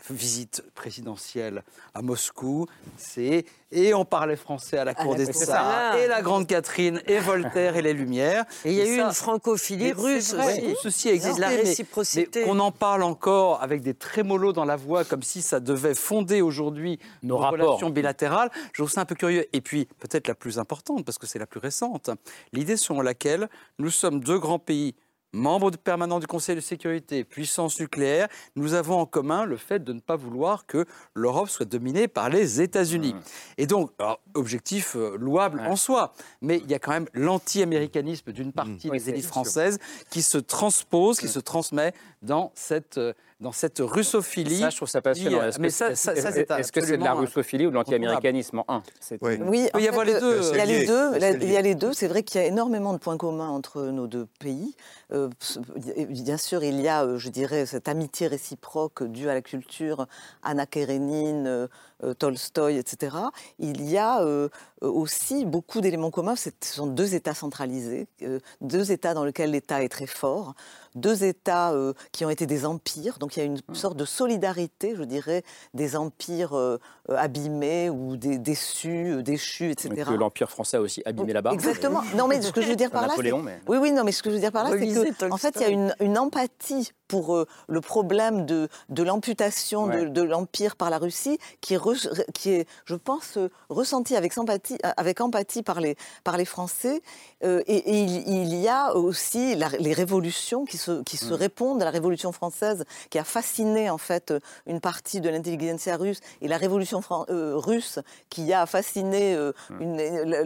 visite 0.09 0.63
présidentielle 0.73 1.63
à 1.93 2.01
Moscou, 2.01 2.65
c'est 2.97 3.45
et 3.71 3.93
on 3.93 4.05
parlait 4.05 4.37
français 4.37 4.77
à 4.77 4.85
la 4.85 4.93
cour 4.93 5.15
des 5.15 5.25
Tsars, 5.25 5.97
et 5.97 6.07
la 6.07 6.21
Grande 6.21 6.47
Catherine, 6.47 7.01
et 7.07 7.19
Voltaire, 7.19 7.75
et 7.75 7.81
les 7.81 7.93
Lumières. 7.93 8.45
Et 8.63 8.71
il 8.71 8.75
y 8.77 8.81
a 8.81 8.85
eu 8.85 9.01
une 9.01 9.11
francophilie 9.11 9.85
mais 9.87 9.91
russe 9.91 10.33
vrai, 10.33 10.53
aussi. 10.53 10.61
Tout 10.61 10.79
ceci 10.83 11.09
existe. 11.09 11.39
La 11.39 11.49
mais- 11.49 11.57
réciprocité. 11.57 12.39
mais 12.39 12.45
qu'on 12.45 12.59
en 12.59 12.71
parle 12.71 13.03
encore 13.03 13.61
avec 13.61 13.81
des 13.81 13.93
trémolos 13.93 14.53
dans 14.53 14.65
la 14.65 14.77
voix, 14.77 15.03
comme 15.03 15.23
si 15.23 15.41
ça 15.41 15.59
devait 15.59 15.95
fonder 15.95 16.41
aujourd'hui 16.41 16.99
Nos 17.21 17.37
nos 17.37 17.49
relations 17.49 17.89
bilatérales, 17.89 18.49
je 18.71 18.81
trouve 18.81 18.91
ça 18.91 19.01
un 19.01 19.05
peu 19.05 19.15
curieux. 19.15 19.45
Et 19.51 19.61
puis, 19.61 19.87
peut-être 19.99 20.27
la 20.27 20.35
plus 20.35 20.57
importante, 20.57 21.03
parce 21.03 21.17
que 21.17 21.27
c'est 21.27 21.39
la 21.39 21.47
plus 21.47 21.59
récente, 21.59 22.09
l'idée 22.53 22.77
selon 22.77 23.01
laquelle 23.01 23.49
nous 23.77 23.89
sommes 23.89 24.21
deux 24.21 24.39
grands 24.39 24.59
pays 24.59 24.95
membres 25.35 25.69
de- 25.71 25.77
permanents 25.77 26.19
du 26.19 26.27
Conseil 26.27 26.55
de 26.55 26.61
sécurité, 26.61 27.23
puissance 27.23 27.79
nucléaire, 27.79 28.27
nous 28.55 28.73
avons 28.73 28.99
en 28.99 29.05
commun 29.05 29.45
le 29.45 29.57
fait 29.57 29.83
de 29.83 29.93
ne 29.93 29.99
pas 29.99 30.15
vouloir 30.15 30.65
que 30.65 30.85
l'Europe 31.13 31.49
soit 31.49 31.65
dominée 31.65 32.07
par 32.07 32.29
les 32.29 32.61
États-Unis. 32.61 33.13
Et 33.57 33.67
donc, 33.67 33.91
alors, 33.99 34.19
objectif 34.33 34.95
euh, 34.95 35.15
louable 35.19 35.59
en 35.59 35.75
soi, 35.75 36.13
mais 36.41 36.57
il 36.63 36.71
y 36.71 36.73
a 36.73 36.79
quand 36.79 36.91
même 36.91 37.07
l'anti-américanisme 37.13 38.31
d'une 38.31 38.51
partie 38.51 38.89
Oui, 38.89 38.97
des 38.97 39.09
élites 39.09 39.25
françaises 39.25 39.77
qui 40.09 40.21
se 40.21 40.37
transpose, 40.37 41.19
qui 41.19 41.27
se 41.27 41.39
transmet 41.39 41.93
dans 42.25 42.51
cette, 42.55 42.97
euh, 42.97 43.13
dans 43.39 43.51
cette 43.51 43.79
russophilie. 43.79 44.59
Ça, 44.59 44.69
je 44.69 44.75
trouve 44.77 44.89
ça 44.89 45.01
passionnant. 45.01 45.43
Est-ce 45.43 45.59
que 45.59 45.69
c'est 45.69 45.85
est 45.85 45.93
-ce 45.95 46.85
c'est 46.85 46.97
de 46.97 47.03
la 47.03 47.13
russophilie 47.13 47.67
ou 47.67 47.69
de 47.69 47.75
l'anti-américanisme 47.75 48.59
en 48.59 48.65
un? 48.67 48.83
Oui, 49.21 49.39
oui 49.45 49.69
il 49.75 49.81
y 49.81 49.87
avoir 49.87 50.05
les 50.05 50.19
deux. 50.19 50.41
Il 50.51 50.57
y 50.57 50.61
a 50.61 50.65
les 50.65 50.85
deux. 50.85 51.11
Il 51.41 51.51
y 51.51 51.57
a 51.57 51.61
les 51.61 51.75
deux. 51.75 51.93
C'est 51.93 52.07
vrai 52.07 52.23
qu'il 52.23 52.41
y 52.41 52.43
a 52.43 52.47
énormément 52.47 52.93
de 52.93 52.97
points 52.97 53.17
communs 53.17 53.49
entre 53.49 53.83
nos 53.83 54.07
deux 54.07 54.27
pays. 54.39 54.75
Euh, 55.13 55.29
bien 56.09 56.37
sûr, 56.37 56.63
il 56.63 56.81
y 56.81 56.87
a, 56.87 57.03
euh, 57.03 57.17
je 57.17 57.29
dirais, 57.29 57.65
cette 57.65 57.87
amitié 57.87 58.27
réciproque 58.27 59.03
due 59.03 59.29
à 59.29 59.33
la 59.33 59.41
culture, 59.41 60.07
Anna 60.43 60.65
Karenine, 60.65 61.69
Tolstoï, 62.19 62.77
etc. 62.77 63.17
Il 63.59 63.89
y 63.89 63.97
a 63.97 64.25
aussi 64.81 65.45
beaucoup 65.45 65.81
d'éléments 65.81 66.11
communs. 66.11 66.35
Ce 66.35 66.49
sont 66.61 66.87
deux 66.87 67.15
États 67.15 67.33
centralisés, 67.33 68.07
deux 68.61 68.91
États 68.91 69.13
dans 69.13 69.25
lesquels 69.25 69.51
l'État 69.51 69.83
est 69.83 69.89
très 69.89 70.07
fort 70.07 70.55
deux 70.95 71.23
États 71.23 71.71
euh, 71.71 71.93
qui 72.11 72.25
ont 72.25 72.29
été 72.29 72.45
des 72.45 72.65
empires. 72.65 73.19
Donc 73.19 73.35
il 73.35 73.39
y 73.39 73.43
a 73.43 73.45
une 73.45 73.59
mmh. 73.67 73.75
sorte 73.75 73.97
de 73.97 74.05
solidarité, 74.05 74.95
je 74.95 75.03
dirais, 75.03 75.43
des 75.73 75.95
empires 75.95 76.53
euh, 76.53 76.77
euh, 77.09 77.17
abîmés 77.17 77.89
ou 77.89 78.17
des 78.17 78.37
déçus, 78.37 79.21
déchus, 79.21 79.71
etc. 79.71 80.03
Que 80.07 80.13
l'empire 80.13 80.49
français 80.49 80.77
a 80.77 80.81
aussi 80.81 81.01
abîmé 81.05 81.33
là-bas. 81.33 81.51
Exactement. 81.51 82.01
Non, 82.15 82.27
mais 82.27 82.41
ce 82.41 82.51
que 82.51 82.61
je 82.61 82.67
veux 82.67 82.75
dire 82.75 82.91
par 82.91 83.07
là, 83.07 83.13
c'est... 83.15 83.31
oui, 83.31 83.77
oui, 83.77 83.91
non, 83.91 84.03
mais 84.03 84.11
ce 84.11 84.23
que 84.23 84.29
je 84.29 84.35
veux 84.35 84.41
dire 84.41 84.51
par 84.51 84.63
là, 84.63 84.71
c'est 84.71 84.87
que, 84.87 85.31
en 85.31 85.37
fait, 85.37 85.55
il 85.57 85.61
y 85.61 85.65
a 85.65 85.69
une, 85.69 85.93
une 85.99 86.17
empathie 86.17 86.91
pour 87.07 87.35
euh, 87.35 87.47
le 87.67 87.81
problème 87.81 88.45
de, 88.45 88.67
de 88.89 89.03
l'amputation 89.03 89.87
de, 89.87 90.21
l'Empire 90.21 90.75
par 90.75 90.89
la 90.89 90.97
Russie, 90.97 91.37
qui 91.61 91.75
est, 91.75 91.79
qui 92.33 92.51
est 92.51 92.67
je 92.85 92.95
pense, 92.95 93.37
euh, 93.37 93.49
ressenti 93.69 94.15
avec, 94.15 94.33
sympathie, 94.33 94.77
euh, 94.85 94.91
avec 94.97 95.21
empathie 95.21 95.61
par 95.61 95.79
les, 95.79 95.95
par 96.23 96.37
les 96.37 96.45
Français. 96.45 97.01
et, 97.43 98.01
il, 98.01 98.55
y 98.55 98.67
a 98.67 98.95
aussi 98.95 99.55
les 99.55 99.93
révolutions 99.93 100.65
qui 100.65 100.77
se, 100.77 101.03
qui 101.03 101.17
se 101.17 101.33
mm. 101.33 101.37
répondent 101.37 101.81
à 101.81 101.85
la 101.85 101.91
Révolution 101.91 102.31
française, 102.31 102.85
qui 103.09 103.19
a 103.19 103.23
fasciné 103.23 103.89
en 103.89 103.97
fait 103.97 104.33
une 104.65 104.79
partie 104.79 105.21
de 105.21 105.29
l'intelligentsia 105.29 105.97
russe, 105.97 106.19
et 106.41 106.47
la 106.47 106.57
Révolution 106.57 107.01
russe 107.29 107.99
qui 108.29 108.51
a 108.53 108.65
fasciné 108.65 109.35
mm. 109.35 109.81
une, 109.81 109.97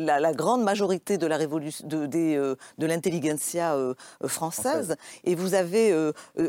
la, 0.06 0.34
grande 0.34 0.64
majorité 0.64 1.18
de 1.18 1.28
la 1.28 1.38
révolution 1.38 1.88
de, 1.88 2.06
de 2.06 2.86
l'intelligentsia 2.86 3.78
française. 4.28 4.96
Et 5.24 5.36
vous 5.36 5.54
avez 5.54 5.94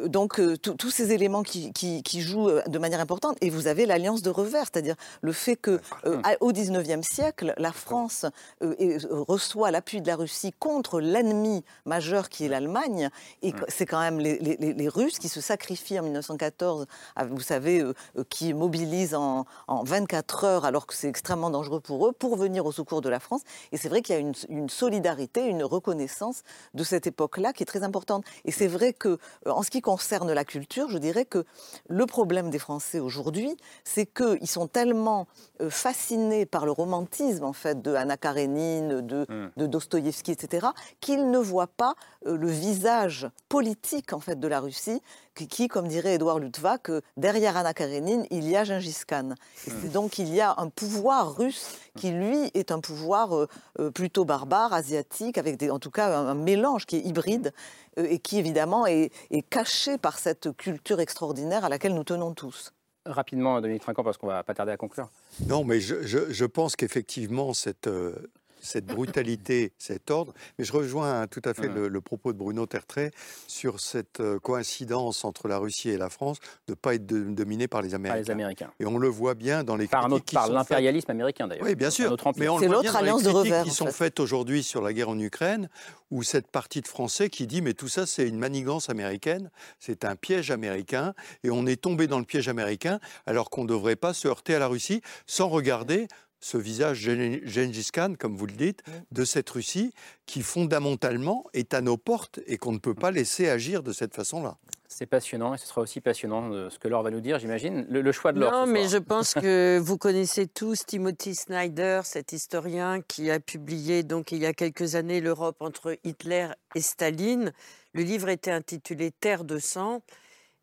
donc 0.09 0.41
euh, 0.41 0.57
tous 0.57 0.91
ces 0.91 1.13
éléments 1.13 1.43
qui, 1.43 2.03
jouent 2.21 2.49
euh, 2.49 2.63
de 2.67 2.79
manière 2.79 3.01
importante. 3.01 3.37
Et 3.41 3.51
vous 3.51 3.67
avez 3.67 3.87
l'alliance 3.87 4.23
de 4.23 4.31
revers, 4.31 4.65
c'est-à-dire 4.65 4.97
le 5.21 5.33
fait 5.33 5.57
que 5.57 5.81
euh, 6.07 6.21
au 6.41 6.53
XIXe 6.53 7.07
siècle, 7.07 7.55
la 7.57 7.73
France 7.73 8.27
reçoit 8.61 9.71
l'appui 9.71 10.01
de 10.01 10.07
la 10.07 10.17
Russie 10.17 10.53
contre 10.59 11.01
l'ennemi 11.01 11.65
majeur 11.85 12.29
qui 12.29 12.45
est 12.45 12.49
l'Allemagne. 12.49 13.11
Et 13.43 13.53
c'est 13.69 13.87
quand 13.87 14.01
même 14.01 14.19
les, 14.19 14.89
Russes 14.89 15.19
qui 15.19 15.29
se 15.29 15.41
sacrifient 15.41 16.01
en 16.01 16.03
1914, 16.05 16.87
vous 17.29 17.41
savez, 17.41 17.85
qui 18.29 18.55
mobilisent 18.55 19.15
en, 19.15 19.45
24 19.69 20.45
heures, 20.45 20.65
alors 20.65 20.87
que 20.87 20.95
c'est 20.95 21.09
extrêmement 21.09 21.51
dangereux 21.51 21.81
pour 21.81 22.07
eux, 22.07 22.13
pour 22.13 22.37
venir 22.37 22.67
au 22.67 22.73
secours 22.73 23.01
de 23.01 23.09
la 23.09 23.21
France. 23.21 23.43
Et 23.73 23.77
c'est 23.77 23.89
vrai 23.89 24.03
qu'il 24.03 24.15
y 24.15 24.19
a 24.19 24.21
une, 24.21 24.35
une, 24.49 24.69
solidarité, 24.69 25.47
une 25.47 25.63
reconnaissance 25.63 26.43
de 26.75 26.83
cette 26.83 27.07
époque-là 27.07 27.53
qui 27.53 27.63
est 27.63 27.67
très 27.67 27.83
importante. 27.83 28.25
Et 28.45 28.53
c'est 28.53 28.67
vrai 28.67 28.93
que, 28.93 29.19
en 29.47 29.63
ce 29.63 29.71
qui 29.71 29.81
concerne 29.81 29.90
la 30.35 30.45
culture, 30.45 30.89
je 30.89 30.99
dirais 30.99 31.25
que 31.25 31.45
le 31.89 32.07
problème 32.07 32.51
des 32.51 32.59
Français 32.59 33.01
aujourd'hui, 33.01 33.57
c'est 33.85 34.07
qu'ils 34.07 34.49
sont 34.49 34.67
tellement 34.67 35.27
euh, 35.61 35.71
fascinés 35.71 36.47
par 36.47 36.67
le 36.67 36.73
romantisme 36.73 37.45
en 37.45 37.53
fait 37.53 37.83
de 37.83 37.95
Anna 37.95 38.17
Karenine, 38.17 39.01
de, 39.01 39.27
hmm. 39.29 39.51
de 39.57 39.67
Dostoïevski, 39.67 40.33
etc., 40.33 40.69
qu'ils 41.01 41.31
ne 41.31 41.39
voient 41.39 41.67
pas 41.67 41.95
euh, 42.27 42.37
le 42.37 42.49
visage 42.49 43.29
politique 43.49 44.13
en 44.13 44.21
fait 44.21 44.39
de 44.39 44.49
la 44.49 44.61
Russie, 44.61 45.01
qui, 45.35 45.69
comme 45.69 45.89
dirait 45.89 46.15
Édouard 46.15 46.39
Luttwak, 46.39 46.83
que 46.83 47.03
derrière 47.17 47.57
Anna 47.57 47.73
Karenine, 47.73 48.27
il 48.31 48.49
y 48.49 48.57
a 48.57 48.65
Gengis 48.65 49.03
Khan. 49.07 49.31
Hmm. 49.67 49.89
donc 49.89 50.19
il 50.19 50.35
y 50.35 50.41
a 50.41 50.55
un 50.59 50.69
pouvoir 50.69 51.37
russe 51.37 51.77
qui 51.97 52.11
lui 52.11 52.51
est 52.55 52.73
un 52.73 52.81
pouvoir 52.81 53.35
euh, 53.35 53.91
plutôt 53.91 54.25
barbare, 54.25 54.73
asiatique, 54.73 55.39
avec 55.39 55.57
des, 55.57 55.71
en 55.71 55.79
tout 55.79 55.91
cas 55.91 56.19
un 56.19 56.35
mélange 56.35 56.87
qui 56.87 56.97
est 56.97 57.01
hybride 57.07 57.53
et 57.97 58.19
qui 58.19 58.39
évidemment 58.39 58.87
est, 58.87 59.11
caché 59.51 59.99
par 59.99 60.19
cette 60.19 60.57
culture 60.57 61.01
extraordinaire 61.01 61.65
à 61.65 61.69
laquelle 61.69 61.95
nous 61.95 62.05
tenons 62.05 62.35
tous. 62.35 62.73
Rapidement, 63.07 63.61
Dominique 63.61 63.83
Trinquant, 63.83 64.05
parce 64.05 64.19
qu'on 64.19 64.27
va 64.27 64.43
pas 64.45 64.55
tarder 64.55 64.73
à 64.73 64.77
conclure. 64.77 65.09
Non, 65.47 65.65
mais 65.65 65.81
je, 65.81 66.03
je 66.05 66.45
pense 66.45 66.77
qu'effectivement, 66.77 67.55
cette, 67.55 67.87
euh, 67.87 68.15
cette 68.61 68.87
brutalité, 68.87 69.73
cet 69.79 70.11
ordre. 70.11 70.33
Mais 70.59 70.65
je 70.65 70.73
rejoins 70.73 71.27
tout 71.27 71.43
à 71.45 71.55
fait 71.55 71.69
le, 71.69 72.01
propos 72.01 72.33
de 72.33 72.39
Bruno 72.39 72.67
Tertrais 72.67 73.11
sur 73.47 73.81
cette 73.81 74.21
euh, 74.21 74.39
coïncidence 74.39 75.25
entre 75.25 75.49
la 75.49 75.59
Russie 75.59 75.91
et 75.91 75.99
la 75.99 76.09
France 76.09 76.39
de 76.67 76.73
ne 76.73 76.75
pas 76.75 76.95
être 76.95 77.07
dominée 77.07 77.69
par 77.69 77.83
les 77.83 77.95
Américains. 77.95 78.21
les 78.21 78.31
Américains. 78.31 78.71
Et 78.81 78.87
on 78.87 78.99
le 78.99 79.09
voit 79.09 79.35
bien 79.35 79.65
dans 79.65 79.77
les 79.77 79.87
par, 79.87 80.09
par 80.33 80.49
l'impérialisme 80.51 81.11
américain 81.11 81.47
d'ailleurs. 81.47 81.65
Oui, 81.65 81.75
bien 81.75 81.91
sûr. 81.91 82.17
Mais 82.37 82.49
on 82.49 82.59
le 82.59 82.67
voit 82.67 82.83
bien 82.83 82.93
dans 82.93 83.01
les 83.01 83.13
critiques 83.13 83.63
qui 83.65 83.71
sont 83.71 83.87
faites 83.87 84.21
aujourd'hui 84.21 84.63
sur 84.63 84.83
la 84.83 84.93
guerre 84.93 85.11
en 85.11 85.19
Ukraine, 85.19 85.69
où 86.11 86.23
cette 86.23 86.51
partie 86.51 86.81
de 86.81 86.89
Français 86.89 87.29
qui 87.29 87.47
dit 87.47 87.63
mais 87.63 87.75
tout 87.75 87.89
ça 87.89 88.07
c'est 88.07 88.27
une 88.27 88.39
manigance 88.39 88.91
américaine, 88.91 89.51
c'est 89.79 90.05
un 90.05 90.17
piège 90.17 90.51
américain, 90.51 91.15
et 91.45 91.51
on 91.51 91.67
est 91.67 91.81
tombé 91.81 92.07
dans 92.07 92.19
le 92.19 92.25
piège 92.25 92.49
américain 92.49 93.01
alors 93.27 93.51
qu'on 93.51 93.63
ne 93.63 93.69
devrait 93.69 93.97
pas 93.97 94.15
se 94.15 94.29
heurter 94.29 94.55
à 94.55 94.59
la 94.59 94.67
Russie 94.67 95.03
sans 95.27 95.49
regarder 95.49 96.09
ce 96.41 96.57
visage 96.57 97.01
Gengis 97.45 97.89
Khan, 97.93 98.15
comme 98.19 98.37
vous 98.37 98.47
le 98.47 98.55
dites, 98.55 98.83
de 99.13 99.25
cette 99.25 99.49
Russie 99.51 99.93
qui 100.27 100.43
fondamentalement 100.43 101.45
est 101.53 101.75
à 101.75 101.81
nos 101.81 101.97
portes 101.97 102.41
et 102.47 102.57
qu'on 102.57 102.73
ne 102.73 102.79
peut 102.79 102.95
pas 102.95 103.11
laisser 103.11 103.49
agir 103.49 103.83
de 103.83 103.93
cette 103.93 104.15
façon-là. 104.15 104.57
C'est 104.93 105.07
passionnant 105.07 105.55
et 105.55 105.59
ce 105.59 105.67
sera 105.67 105.83
aussi 105.83 106.01
passionnant 106.01 106.49
de 106.49 106.69
ce 106.69 106.79
que 106.81 106.89
Laure 106.89 107.05
va 107.05 107.13
nous 107.13 107.21
dire, 107.21 107.39
j'imagine. 107.39 107.87
Le, 107.89 108.11
choix 108.11 108.33
de 108.33 108.41
Laure. 108.41 108.51
Non, 108.51 108.67
mais 108.67 108.89
je 108.89 108.97
pense 108.97 109.35
que 109.35 109.79
vous 109.83 109.97
connaissez 109.97 110.49
tous 110.49 110.85
Timothy 110.85 111.37
Snyder, 111.37 112.01
cet 112.05 112.33
historien 112.33 113.01
qui 113.01 113.31
a 113.31 113.39
publié 113.39 114.03
donc 114.03 114.33
il 114.33 114.39
y 114.39 114.47
a 114.47 114.53
quelques 114.53 114.97
années 114.97 115.21
l'Europe 115.21 115.59
entre 115.61 115.97
Hitler 116.03 116.49
et 116.75 116.81
Staline. 116.81 117.53
Le 117.93 118.03
livre 118.03 118.29
était 118.31 118.51
intitulé 118.51 119.13
Terre 119.13 119.45
de 119.45 119.61
sang. 119.61 120.03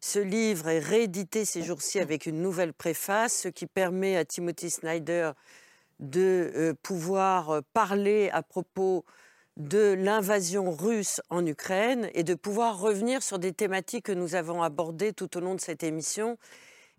Ce 0.01 0.19
livre 0.19 0.67
est 0.67 0.79
réédité 0.79 1.45
ces 1.45 1.63
jours-ci 1.63 1.99
avec 1.99 2.25
une 2.25 2.41
nouvelle 2.41 2.73
préface, 2.73 3.43
ce 3.43 3.47
qui 3.47 3.65
permet 3.65 4.17
à 4.17 4.25
Timothy 4.25 4.69
Snyder 4.69 5.31
de 5.99 6.51
euh, 6.55 6.73
pouvoir 6.81 7.49
euh, 7.49 7.61
parler 7.73 8.29
à 8.31 8.43
propos 8.43 9.05
de 9.57 9.93
l'invasion 9.97 10.71
russe 10.71 11.21
en 11.29 11.45
Ukraine 11.45 12.09
et 12.13 12.23
de 12.23 12.35
pouvoir 12.35 12.79
revenir 12.79 13.23
sur 13.23 13.39
des 13.39 13.53
thématiques 13.53 14.05
que 14.05 14.11
nous 14.11 14.35
avons 14.35 14.61
abordées 14.61 15.13
tout 15.13 15.35
au 15.35 15.39
long 15.39 15.55
de 15.55 15.61
cette 15.61 15.83
émission, 15.83 16.37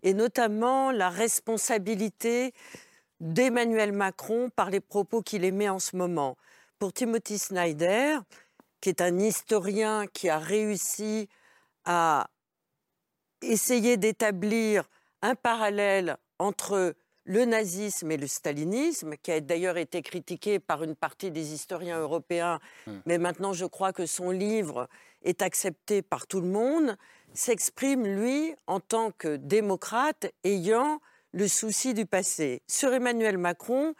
et 0.03 0.13
notamment 0.13 0.91
la 0.91 1.09
responsabilité 1.09 2.53
d'Emmanuel 3.21 3.93
Macron 3.93 4.49
par 4.49 4.69
les 4.69 4.81
propos 4.81 5.21
qu'il 5.21 5.45
émet 5.45 5.69
en 5.69 5.79
ce 5.79 5.95
moment. 5.95 6.37
Pour 6.79 6.93
Timothy 6.93 7.37
Snyder, 7.37 8.17
qui 8.81 8.89
est 8.89 9.01
un 9.01 9.19
historien 9.19 10.05
qui 10.07 10.29
a 10.29 10.37
réussi 10.37 11.27
à 11.85 12.29
essayer 13.41 13.97
d'établir 13.97 14.89
un 15.21 15.35
parallèle 15.35 16.17
entre 16.39 16.95
le 17.29 17.45
nazisme 17.45 18.11
et 18.11 18.17
le 18.17 18.25
stalinisme, 18.25 19.13
qui 19.21 19.31
a 19.31 19.39
d'ailleurs 19.39 19.77
été 19.77 20.01
critiqué 20.01 20.57
par 20.57 20.83
une 20.83 20.95
partie 20.95 21.29
des 21.29 21.53
historiens 21.53 21.99
européens, 21.99 22.59
hmm. 22.87 22.97
mais 23.05 23.19
maintenant 23.19 23.53
je 23.53 23.67
crois 23.67 23.93
que 23.93 24.07
son 24.07 24.31
livre 24.31 24.89
est 25.21 25.43
accepté 25.43 26.01
par 26.01 26.25
tout 26.25 26.41
le 26.41 26.47
monde, 26.47 26.97
s'exprime, 27.35 28.03
lui, 28.03 28.55
en 28.65 28.79
tant 28.79 29.11
que 29.11 29.35
démocrate 29.35 30.31
ayant 30.43 31.01
le 31.31 31.47
souci 31.47 31.93
du 31.93 32.07
passé. 32.07 32.63
Sur 32.67 32.95
Emmanuel 32.95 33.37
Macron, 33.37 33.93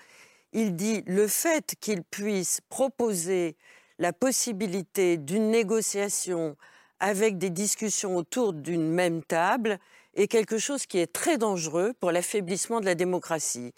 il 0.51 0.75
dit 0.75 1.03
le 1.05 1.27
fait 1.27 1.75
qu'il 1.79 2.01
puisse 2.01 2.61
proposer 2.67 3.55
la 3.99 4.11
possibilité 4.11 5.17
d'une 5.17 5.51
négociation 5.51 6.57
avec 6.99 7.37
des 7.37 7.51
discussions 7.51 8.17
autour 8.17 8.53
d'une 8.53 8.89
même 8.89 9.23
table, 9.23 9.77
est 10.13 10.27
quelque 10.27 10.57
chose 10.57 10.85
qui 10.85 10.99
est 10.99 11.11
très 11.11 11.37
dangereux 11.37 11.93
pour 11.99 12.11
l'affaiblissement 12.11 12.79
de 12.79 12.85
la 12.85 12.95
démocratie. 12.95 13.73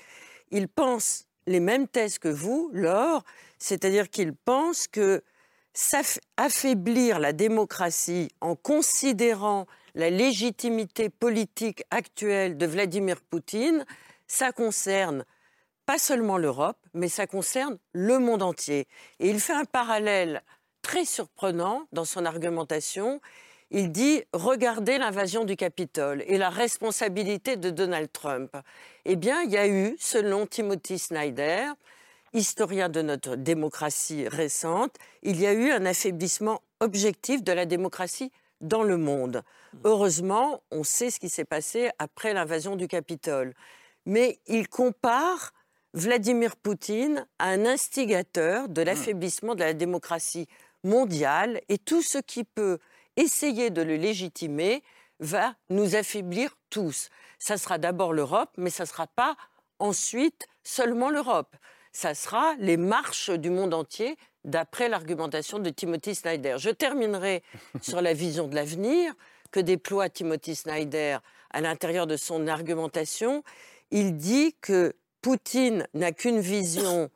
Il 0.51 0.67
pense 0.67 1.25
les 1.47 1.59
mêmes 1.59 1.87
thèses 1.87 2.19
que 2.19 2.27
vous, 2.27 2.69
Laure, 2.73 3.23
c'est-à-dire 3.57 4.09
qu'il 4.09 4.33
pense 4.33 4.87
que 4.87 5.23
affaiblir 6.37 7.19
la 7.19 7.33
démocratie 7.33 8.29
en 8.41 8.55
considérant 8.55 9.67
la 9.95 10.09
légitimité 10.09 11.09
politique 11.09 11.83
actuelle 11.91 12.57
de 12.57 12.65
Vladimir 12.65 13.21
Poutine, 13.21 13.85
ça 14.27 14.51
concerne 14.51 15.25
pas 15.85 15.97
seulement 15.97 16.37
l'Europe, 16.37 16.77
mais 16.93 17.09
ça 17.09 17.27
concerne 17.27 17.77
le 17.93 18.19
monde 18.19 18.43
entier. 18.43 18.87
Et 19.19 19.29
il 19.29 19.39
fait 19.39 19.53
un 19.53 19.65
parallèle 19.65 20.43
très 20.81 21.05
surprenant 21.05 21.87
dans 21.91 22.05
son 22.05 22.25
argumentation 22.25 23.21
il 23.71 23.91
dit 23.91 24.21
regardez 24.33 24.97
l'invasion 24.97 25.45
du 25.45 25.55
Capitole 25.55 26.23
et 26.27 26.37
la 26.37 26.49
responsabilité 26.49 27.55
de 27.55 27.69
Donald 27.69 28.11
Trump. 28.11 28.55
Eh 29.05 29.15
bien, 29.15 29.41
il 29.41 29.51
y 29.51 29.57
a 29.57 29.67
eu, 29.67 29.95
selon 29.97 30.45
Timothy 30.45 30.99
Snyder, 30.99 31.67
historien 32.33 32.89
de 32.89 33.01
notre 33.01 33.35
démocratie 33.35 34.27
récente, 34.27 34.95
il 35.23 35.39
y 35.39 35.47
a 35.47 35.53
eu 35.53 35.71
un 35.71 35.85
affaiblissement 35.85 36.61
objectif 36.81 37.43
de 37.43 37.51
la 37.51 37.65
démocratie 37.65 38.31
dans 38.59 38.83
le 38.83 38.97
monde. 38.97 39.41
Heureusement, 39.85 40.61
on 40.69 40.83
sait 40.83 41.09
ce 41.09 41.19
qui 41.19 41.29
s'est 41.29 41.45
passé 41.45 41.89
après 41.97 42.33
l'invasion 42.33 42.75
du 42.75 42.87
Capitole. 42.87 43.53
Mais 44.05 44.39
il 44.47 44.67
compare 44.67 45.53
Vladimir 45.93 46.55
Poutine 46.55 47.25
à 47.39 47.49
un 47.49 47.65
instigateur 47.65 48.69
de 48.69 48.81
l'affaiblissement 48.81 49.55
de 49.55 49.63
la 49.63 49.73
démocratie 49.73 50.47
mondiale 50.83 51.61
et 51.69 51.77
tout 51.77 52.01
ce 52.01 52.17
qui 52.17 52.43
peut 52.43 52.79
essayer 53.21 53.69
de 53.69 53.81
le 53.81 53.95
légitimer 53.95 54.83
va 55.19 55.55
nous 55.69 55.95
affaiblir 55.95 56.57
tous. 56.69 57.09
Ça 57.39 57.57
sera 57.57 57.77
d'abord 57.77 58.13
l'Europe, 58.13 58.51
mais 58.57 58.69
ça 58.69 58.83
ne 58.83 58.87
sera 58.89 59.07
pas 59.07 59.35
ensuite 59.79 60.47
seulement 60.63 61.09
l'Europe. 61.09 61.55
Ça 61.91 62.13
sera 62.13 62.55
les 62.59 62.77
marches 62.77 63.29
du 63.29 63.49
monde 63.49 63.73
entier 63.73 64.17
d'après 64.43 64.89
l'argumentation 64.89 65.59
de 65.59 65.69
Timothy 65.69 66.15
Snyder. 66.15 66.55
Je 66.57 66.69
terminerai 66.69 67.43
sur 67.81 68.01
la 68.01 68.13
vision 68.13 68.47
de 68.47 68.55
l'avenir 68.55 69.13
que 69.51 69.59
déploie 69.59 70.09
Timothy 70.09 70.55
Snyder 70.55 71.17
à 71.51 71.61
l'intérieur 71.61 72.07
de 72.07 72.17
son 72.17 72.47
argumentation. 72.47 73.43
Il 73.91 74.15
dit 74.15 74.55
que 74.61 74.95
Poutine 75.21 75.87
n'a 75.93 76.11
qu'une 76.11 76.39
vision 76.39 77.09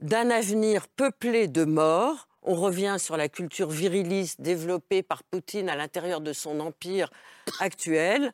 d'un 0.00 0.30
avenir 0.30 0.88
peuplé 0.88 1.48
de 1.48 1.64
morts. 1.64 2.28
On 2.42 2.54
revient 2.54 2.96
sur 2.98 3.16
la 3.16 3.28
culture 3.28 3.70
viriliste 3.70 4.40
développée 4.40 5.02
par 5.02 5.22
Poutine 5.22 5.68
à 5.68 5.76
l'intérieur 5.76 6.20
de 6.20 6.32
son 6.32 6.58
empire 6.60 7.10
actuel 7.60 8.32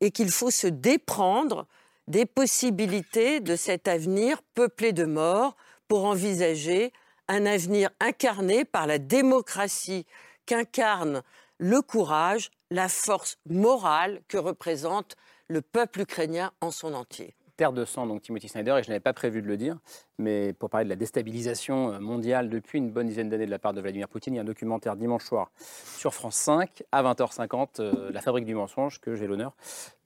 et 0.00 0.10
qu'il 0.10 0.30
faut 0.30 0.50
se 0.50 0.66
déprendre 0.66 1.66
des 2.08 2.26
possibilités 2.26 3.40
de 3.40 3.56
cet 3.56 3.88
avenir 3.88 4.42
peuplé 4.54 4.92
de 4.92 5.04
morts 5.04 5.56
pour 5.88 6.04
envisager 6.04 6.92
un 7.28 7.46
avenir 7.46 7.90
incarné 8.00 8.64
par 8.64 8.86
la 8.86 8.98
démocratie 8.98 10.06
qu'incarne 10.44 11.22
le 11.58 11.80
courage, 11.80 12.50
la 12.70 12.88
force 12.88 13.38
morale 13.48 14.20
que 14.28 14.36
représente 14.36 15.16
le 15.48 15.62
peuple 15.62 16.00
ukrainien 16.00 16.52
en 16.60 16.70
son 16.70 16.92
entier. 16.92 17.34
Terre 17.56 17.72
de 17.72 17.84
sang, 17.84 18.06
donc 18.06 18.22
Timothy 18.22 18.48
Snyder, 18.48 18.76
et 18.78 18.82
je 18.82 18.88
n'avais 18.88 19.00
pas 19.00 19.12
prévu 19.12 19.42
de 19.42 19.46
le 19.46 19.56
dire, 19.56 19.78
mais 20.18 20.52
pour 20.52 20.70
parler 20.70 20.84
de 20.84 20.90
la 20.90 20.96
déstabilisation 20.96 21.92
euh, 21.92 21.98
mondiale 21.98 22.48
depuis 22.48 22.78
une 22.78 22.90
bonne 22.90 23.06
dizaine 23.06 23.28
d'années 23.28 23.46
de 23.46 23.50
la 23.50 23.58
part 23.58 23.72
de 23.72 23.80
Vladimir 23.80 24.08
Poutine, 24.08 24.34
il 24.34 24.36
y 24.36 24.38
a 24.38 24.42
un 24.42 24.46
documentaire 24.46 24.96
dimanche 24.96 25.24
soir 25.24 25.50
sur 25.96 26.14
France 26.14 26.36
5 26.36 26.82
à 26.92 27.02
20h50, 27.02 27.80
euh, 27.80 28.10
La 28.12 28.20
fabrique 28.20 28.44
du 28.44 28.54
mensonge, 28.54 29.00
que 29.00 29.14
j'ai 29.14 29.26
l'honneur 29.26 29.52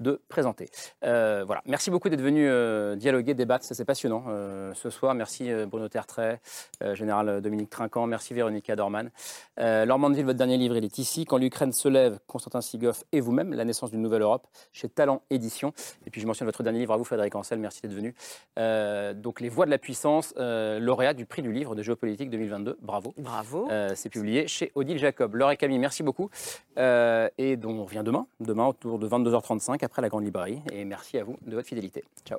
de 0.01 0.21
présenter. 0.29 0.69
Euh, 1.05 1.45
voilà, 1.47 1.63
merci 1.67 1.91
beaucoup 1.91 2.09
d'être 2.09 2.23
venu 2.23 2.47
dialoguer, 2.97 3.35
débattre, 3.35 3.65
c'est 3.65 3.85
passionnant 3.85 4.25
ce 4.75 4.91
soir. 4.91 5.15
Merci 5.15 5.51
Bruno 5.67 5.89
Tertrais, 5.89 6.41
général 6.93 7.41
Dominique 7.41 7.71
Trinquant, 7.71 8.07
merci 8.07 8.35
Véronique 8.35 8.71
Dorman. 8.73 9.11
Laure 9.57 9.99
Mandeville, 9.99 10.25
votre 10.25 10.39
dernier 10.39 10.59
livre, 10.59 10.77
il 10.77 10.85
est 10.85 10.99
ici. 10.99 11.25
Quand 11.25 11.39
l'Ukraine 11.39 11.73
se 11.73 11.89
lève, 11.89 12.19
Constantin 12.27 12.61
Sigoff 12.61 13.05
et 13.13 13.21
vous-même, 13.21 13.53
La 13.55 13.65
naissance 13.65 13.91
d'une 13.91 14.03
nouvelle 14.03 14.23
Europe, 14.23 14.47
chez 14.73 14.89
Talent 14.89 15.23
Édition. 15.31 15.73
Et 16.07 16.11
puis 16.11 16.21
je 16.21 16.27
mentionne 16.27 16.47
votre 16.47 16.63
dernier 16.63 16.79
livre 16.79 16.93
à 16.93 16.97
vous, 16.97 17.05
Frédéric 17.05 17.35
Ancel, 17.35 17.59
merci 17.59 17.81
d'être 17.83 17.95
venu. 17.95 18.15
donc 19.21 19.41
Les 19.41 19.49
Voix 19.49 19.67
de 19.67 19.71
la 19.71 19.79
puissance 19.79 19.97
euh, 20.37 20.79
lauréat 20.79 21.15
du 21.15 21.27
prix 21.27 21.43
du 21.43 21.53
livre 21.53 21.75
de 21.75 21.83
géopolitique 21.83 22.31
2022. 22.31 22.79
Bravo. 22.83 23.15
Bravo. 23.19 23.69
Euh, 23.71 23.93
c'est 23.95 24.09
publié 24.09 24.47
chez 24.49 24.73
Odile 24.75 24.99
Jacob. 24.99 25.35
Laure 25.35 25.51
et 25.51 25.57
Camille, 25.57 25.79
merci 25.79 26.03
beaucoup. 26.03 26.31
Euh, 26.79 27.29
et 27.39 27.57
donc 27.57 27.79
on 27.79 27.85
revient 27.85 28.03
demain, 28.05 28.27
demain 28.41 28.67
autour 28.67 28.99
de 28.99 29.09
22h35 29.09 29.85
après 29.85 30.03
la 30.03 30.09
Grande 30.09 30.25
Librairie. 30.25 30.63
Et 30.73 30.85
merci 30.85 31.19
à 31.19 31.25
vous 31.25 31.37
de 31.47 31.55
votre 31.55 31.69
fidélité. 31.69 32.05
Ciao. 32.25 32.39